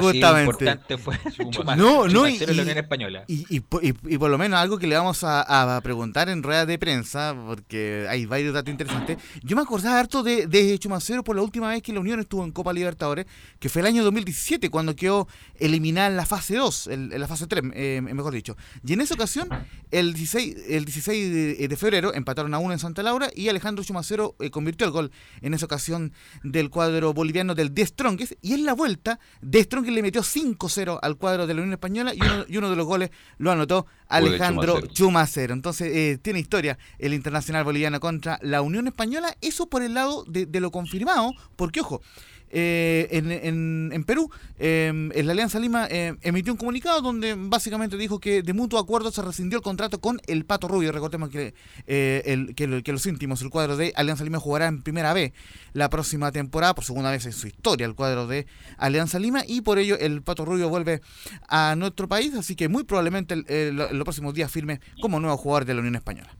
Justamente. 0.00 0.64
importante 0.64 0.98
fue 0.98 1.18
no, 1.76 2.06
no, 2.08 2.28
y, 2.28 2.34
Española. 2.36 3.24
Y, 3.28 3.60
por 3.60 4.30
lo 4.30 4.38
menos 4.38 4.58
algo 4.58 4.78
que 4.78 4.86
le 4.86 4.96
vamos 4.96 5.20
a, 5.22 5.80
preguntar 5.82 6.28
en 6.28 6.42
rueda 6.42 6.66
de 6.66 6.78
prensa, 6.78 7.34
porque 7.46 8.06
hay 8.08 8.26
varios 8.26 8.54
datos 8.54 8.70
interesantes. 8.70 9.18
Yo 9.42 9.56
me 9.56 9.62
acordaba 9.62 9.98
harto 9.98 10.22
de, 10.22 10.46
de 10.46 10.78
Chumacero 10.78 11.24
por 11.24 11.36
la 11.36 11.42
última 11.42 11.68
vez 11.68 11.82
que 11.82 11.92
la 11.92 12.00
Unión 12.00 12.20
estuvo 12.20 12.44
en 12.44 12.52
Copa 12.52 12.72
Libertadores, 12.72 13.26
que 13.58 13.68
fue 13.68 13.80
el 13.80 13.86
año 13.86 14.04
2017, 14.04 14.70
cuando 14.70 14.96
quedó 14.96 15.28
eliminada 15.58 16.08
en 16.08 16.16
la 16.16 16.26
fase 16.26 16.56
2, 16.56 16.86
en, 16.88 17.20
la 17.20 17.28
fase 17.28 17.46
3, 17.46 17.62
eh, 17.74 18.00
mejor 18.02 18.32
dicho. 18.32 18.56
Y 18.84 18.92
en 18.92 19.00
esa 19.00 19.14
ocasión, 19.14 19.48
el 19.90 20.14
16, 20.14 20.56
el 20.68 20.84
16 20.84 21.68
de, 21.68 21.76
febrero, 21.76 22.14
empataron 22.14 22.54
a 22.54 22.58
uno 22.58 22.72
en 22.72 22.78
Santa 22.78 23.02
Laura 23.02 23.28
y 23.34 23.48
Alejandro 23.48 23.84
Chumacero 23.84 24.36
eh, 24.40 24.50
convirtió 24.50 24.86
el 24.86 24.92
gol 24.92 25.10
en 25.42 25.54
esa 25.54 25.66
ocasión 25.66 26.12
del 26.42 26.70
cuadro 26.70 27.12
boliviano 27.12 27.54
del 27.54 27.74
De 27.74 27.84
Strongest. 27.86 28.34
Y 28.42 28.54
en 28.54 28.64
la 28.64 28.74
vuelta, 28.74 29.18
De 29.40 29.62
Strongest 29.62 29.83
que 29.84 29.90
le 29.90 30.02
metió 30.02 30.22
5-0 30.22 30.98
al 31.00 31.16
cuadro 31.16 31.46
de 31.46 31.54
la 31.54 31.60
Unión 31.60 31.74
Española 31.74 32.12
y 32.14 32.56
uno, 32.56 32.70
de 32.70 32.76
los 32.76 32.86
goles 32.86 33.10
lo 33.38 33.50
anotó 33.50 33.86
Alejandro 34.08 34.80
Chumacero. 34.86 35.54
Entonces, 35.54 35.94
eh, 35.94 36.18
tiene 36.20 36.40
historia 36.40 36.78
el 36.98 37.14
Internacional 37.14 37.64
Boliviano 37.64 38.00
contra 38.00 38.38
la 38.42 38.62
Unión 38.62 38.86
Española. 38.86 39.36
Eso 39.40 39.66
por 39.66 39.82
el 39.82 39.94
lado 39.94 40.24
de, 40.24 40.46
de 40.46 40.60
lo 40.60 40.70
confirmado, 40.70 41.32
porque 41.56 41.80
ojo, 41.80 42.02
eh, 42.50 43.08
en, 43.10 44.04
Perú, 44.04 44.30
em, 44.58 45.10
la 45.10 45.32
Alianza 45.32 45.58
Lima 45.58 45.86
em, 45.90 46.16
emitió 46.22 46.52
un 46.52 46.56
comunicado 46.56 47.00
donde 47.00 47.34
básicamente 47.36 47.96
dijo 47.96 48.20
que 48.20 48.42
de 48.42 48.52
mutuo 48.52 48.78
acuerdo 48.78 49.10
se 49.10 49.22
rescindió 49.22 49.58
el 49.58 49.62
contrato 49.62 50.00
con 50.00 50.20
el 50.26 50.44
Pato 50.44 50.68
Rubio. 50.68 50.92
Recordemos 50.92 51.30
que, 51.30 51.54
eh, 51.86 52.22
el, 52.26 52.54
que, 52.54 52.92
los 52.92 53.06
íntimos, 53.06 53.42
el 53.42 53.50
cuadro 53.50 53.76
de 53.76 53.92
Alianza 53.96 54.24
Lima 54.24 54.38
jugará 54.38 54.66
en 54.66 54.82
primera 54.82 55.12
B 55.12 55.32
la 55.72 55.90
próxima 55.90 56.30
temporada, 56.32 56.74
por 56.74 56.84
segunda 56.84 57.10
vez 57.10 57.26
en 57.26 57.32
su 57.32 57.46
historia, 57.46 57.86
el 57.86 57.94
cuadro 57.94 58.26
de 58.26 58.46
Alianza 58.78 59.18
Lima, 59.18 59.42
y 59.46 59.62
por 59.62 59.78
ello 59.78 59.98
el 59.98 60.22
Pato 60.22 60.44
Rubio 60.44 60.68
vuelve 60.68 61.00
a 61.48 61.74
nuestro 61.76 62.08
país, 62.08 62.34
así 62.34 62.54
que 62.54 62.68
muy 62.68 62.84
probablemente 62.84 63.34
en 63.48 63.76
los 63.76 64.04
próximos 64.04 64.34
días 64.34 64.50
firme 64.50 64.80
como 65.00 65.18
nuevo 65.18 65.36
jugador 65.36 65.64
de 65.64 65.74
la 65.74 65.80
Unión 65.80 65.96
Española. 65.96 66.30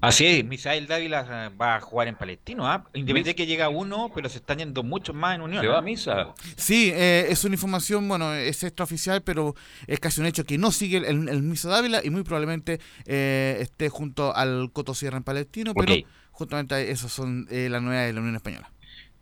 Así 0.00 0.26
es, 0.26 0.44
Misael 0.44 0.86
Dávila 0.86 1.46
eh, 1.46 1.56
va 1.60 1.76
a 1.76 1.80
jugar 1.80 2.08
en 2.08 2.16
Palestino, 2.16 2.66
¿ah? 2.66 2.84
Independiente 2.94 3.30
de 3.30 3.34
que 3.34 3.46
llega 3.46 3.68
uno, 3.68 4.10
pero 4.14 4.28
se 4.28 4.38
están 4.38 4.58
yendo 4.58 4.82
muchos 4.82 5.14
más 5.14 5.34
en 5.34 5.42
Unión. 5.42 5.62
¿Se 5.62 5.68
va 5.68 5.78
a 5.78 5.82
misa? 5.82 6.34
Sí, 6.56 6.90
eh, 6.94 7.26
es 7.28 7.44
una 7.44 7.54
información, 7.54 8.08
bueno, 8.08 8.34
es 8.34 8.62
extraoficial, 8.62 9.22
pero 9.22 9.54
es 9.86 10.00
casi 10.00 10.20
un 10.20 10.26
hecho 10.26 10.44
que 10.44 10.58
no 10.58 10.70
sigue 10.72 10.98
el, 10.98 11.42
Misa 11.42 11.68
Dávila 11.68 12.00
y 12.02 12.10
muy 12.10 12.22
probablemente 12.22 12.80
eh, 13.06 13.58
esté 13.60 13.88
junto 13.88 14.34
al 14.34 14.70
Coto 14.72 14.94
Sierra 14.94 15.18
en 15.18 15.24
Palestino, 15.24 15.74
pero 15.74 15.94
justamente 16.30 16.90
esas 16.90 17.12
son 17.12 17.46
las 17.50 17.82
novedades 17.82 18.08
de 18.08 18.12
la 18.14 18.20
Unión 18.20 18.36
Española. 18.36 18.72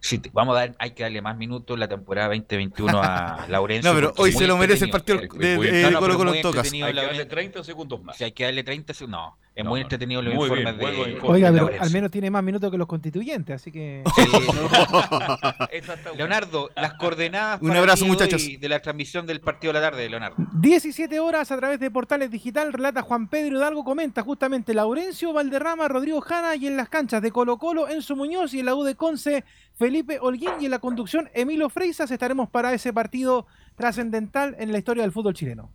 Sí, 0.02 0.20
vamos 0.32 0.56
a 0.56 0.60
dar, 0.60 0.74
hay 0.78 0.92
que 0.92 1.02
darle 1.02 1.20
más 1.20 1.36
minutos 1.36 1.78
la 1.78 1.86
temporada 1.86 2.28
2021 2.28 3.02
a 3.02 3.46
Laurencio. 3.48 3.90
no, 3.90 3.94
pero 3.94 4.14
hoy 4.16 4.32
se 4.32 4.46
lo 4.46 4.56
merece 4.56 4.86
el 4.86 4.90
partido 4.90 5.18
de, 5.18 5.58
de, 5.58 5.94
Colo 5.98 6.16
Colo 6.16 6.40
Tocas. 6.40 6.72
Hay 6.72 6.80
que 6.80 7.02
darle 7.02 7.26
30 7.26 7.62
segundos 7.62 8.02
más. 8.02 8.16
Si 8.16 8.24
hay 8.24 8.32
que 8.32 8.44
darle 8.44 8.64
30 8.64 8.94
segundos, 8.94 9.20
no. 9.20 9.38
Es 9.60 9.66
muy 9.66 9.80
entretenido 9.80 10.22
los 10.22 10.34
informes 10.34 10.78
de. 10.78 11.18
Oiga, 11.22 11.52
pero 11.52 11.70
al 11.78 11.90
menos 11.90 12.10
tiene 12.10 12.30
más 12.30 12.42
minutos 12.42 12.70
que 12.70 12.78
los 12.78 12.86
constituyentes, 12.86 13.56
así 13.56 13.70
que. 13.70 14.02
Leonardo, 16.16 16.70
las 16.76 16.94
coordenadas. 16.94 17.60
Un 17.62 17.72
abrazo, 17.72 18.06
muchachos. 18.06 18.42
De 18.58 18.68
la 18.68 18.80
transmisión 18.80 19.26
del 19.26 19.40
partido 19.40 19.72
de 19.72 19.80
la 19.80 19.90
tarde, 19.90 20.08
Leonardo. 20.08 20.36
17 20.54 21.20
horas 21.20 21.50
a 21.50 21.56
través 21.56 21.80
de 21.80 21.90
Portales 21.90 22.30
Digital, 22.30 22.72
relata 22.72 23.02
Juan 23.02 23.28
Pedro 23.28 23.58
Hidalgo, 23.58 23.84
comenta 23.84 24.22
justamente 24.22 24.74
Laurencio 24.74 25.32
Valderrama, 25.32 25.88
Rodrigo 25.88 26.20
Jana 26.20 26.56
y 26.56 26.66
en 26.66 26.76
las 26.76 26.88
canchas 26.88 27.22
de 27.22 27.30
Colo 27.30 27.58
Colo, 27.58 27.88
Enzo 27.88 28.16
Muñoz 28.16 28.54
y 28.54 28.60
en 28.60 28.66
la 28.66 28.74
U 28.74 28.82
de 28.82 28.94
Conce, 28.94 29.44
Felipe 29.78 30.18
Holguín 30.20 30.52
y 30.60 30.66
en 30.66 30.70
la 30.70 30.78
conducción 30.78 31.28
Emilio 31.34 31.68
Freisas. 31.68 32.10
Estaremos 32.10 32.48
para 32.48 32.72
ese 32.72 32.92
partido 32.92 33.46
trascendental 33.76 34.56
en 34.58 34.72
la 34.72 34.78
historia 34.78 35.02
del 35.02 35.12
fútbol 35.12 35.34
chileno. 35.34 35.70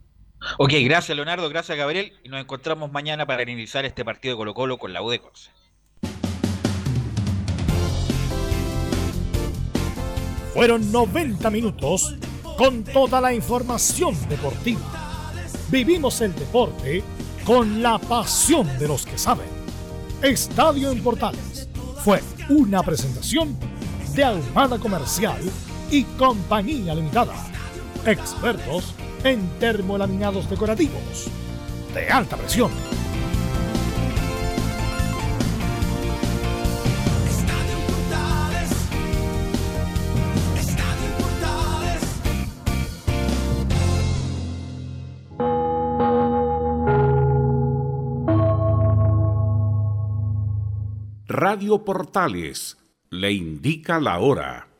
Ok, 0.58 0.74
gracias 0.84 1.16
Leonardo, 1.16 1.50
gracias 1.50 1.78
Gabriel 1.78 2.14
y 2.24 2.30
nos 2.30 2.40
encontramos 2.40 2.92
mañana 2.92 3.26
para 3.26 3.44
iniciar 3.44 3.86
este 3.86 4.06
partido 4.06 4.36
de 4.36 4.38
Colo 4.38 4.54
Colo 4.54 4.78
con 4.78 4.94
la 4.94 5.02
U. 5.02 5.12
Fueron 10.54 10.92
90 10.92 11.50
minutos 11.50 12.16
con 12.58 12.84
toda 12.84 13.20
la 13.20 13.34
información 13.34 14.16
deportiva. 14.30 14.80
Vivimos 15.70 16.22
el 16.22 16.34
deporte 16.34 17.04
con 17.44 17.82
la 17.82 17.98
pasión 17.98 18.80
de 18.80 18.88
los 18.88 19.06
que 19.06 19.18
saben. 19.18 19.48
Estadio 20.22 20.92
en 20.92 21.04
Portales 21.04 21.68
fue 22.04 22.22
una 22.50 22.82
presentación 22.84 23.58
de 24.16 24.24
Almada 24.24 24.80
Comercial 24.80 25.42
y 25.92 26.04
Compañía 26.04 26.96
Limitada. 26.96 27.36
Expertos 28.06 28.94
en 29.24 29.50
termolaminados 29.58 30.48
decorativos 30.48 31.26
de 31.96 32.08
alta 32.08 32.38
presión. 32.38 32.70
Radio 51.28 51.84
Portales 51.84 52.78
le 53.10 53.32
indica 53.32 54.00
la 54.00 54.20
hora. 54.20 54.75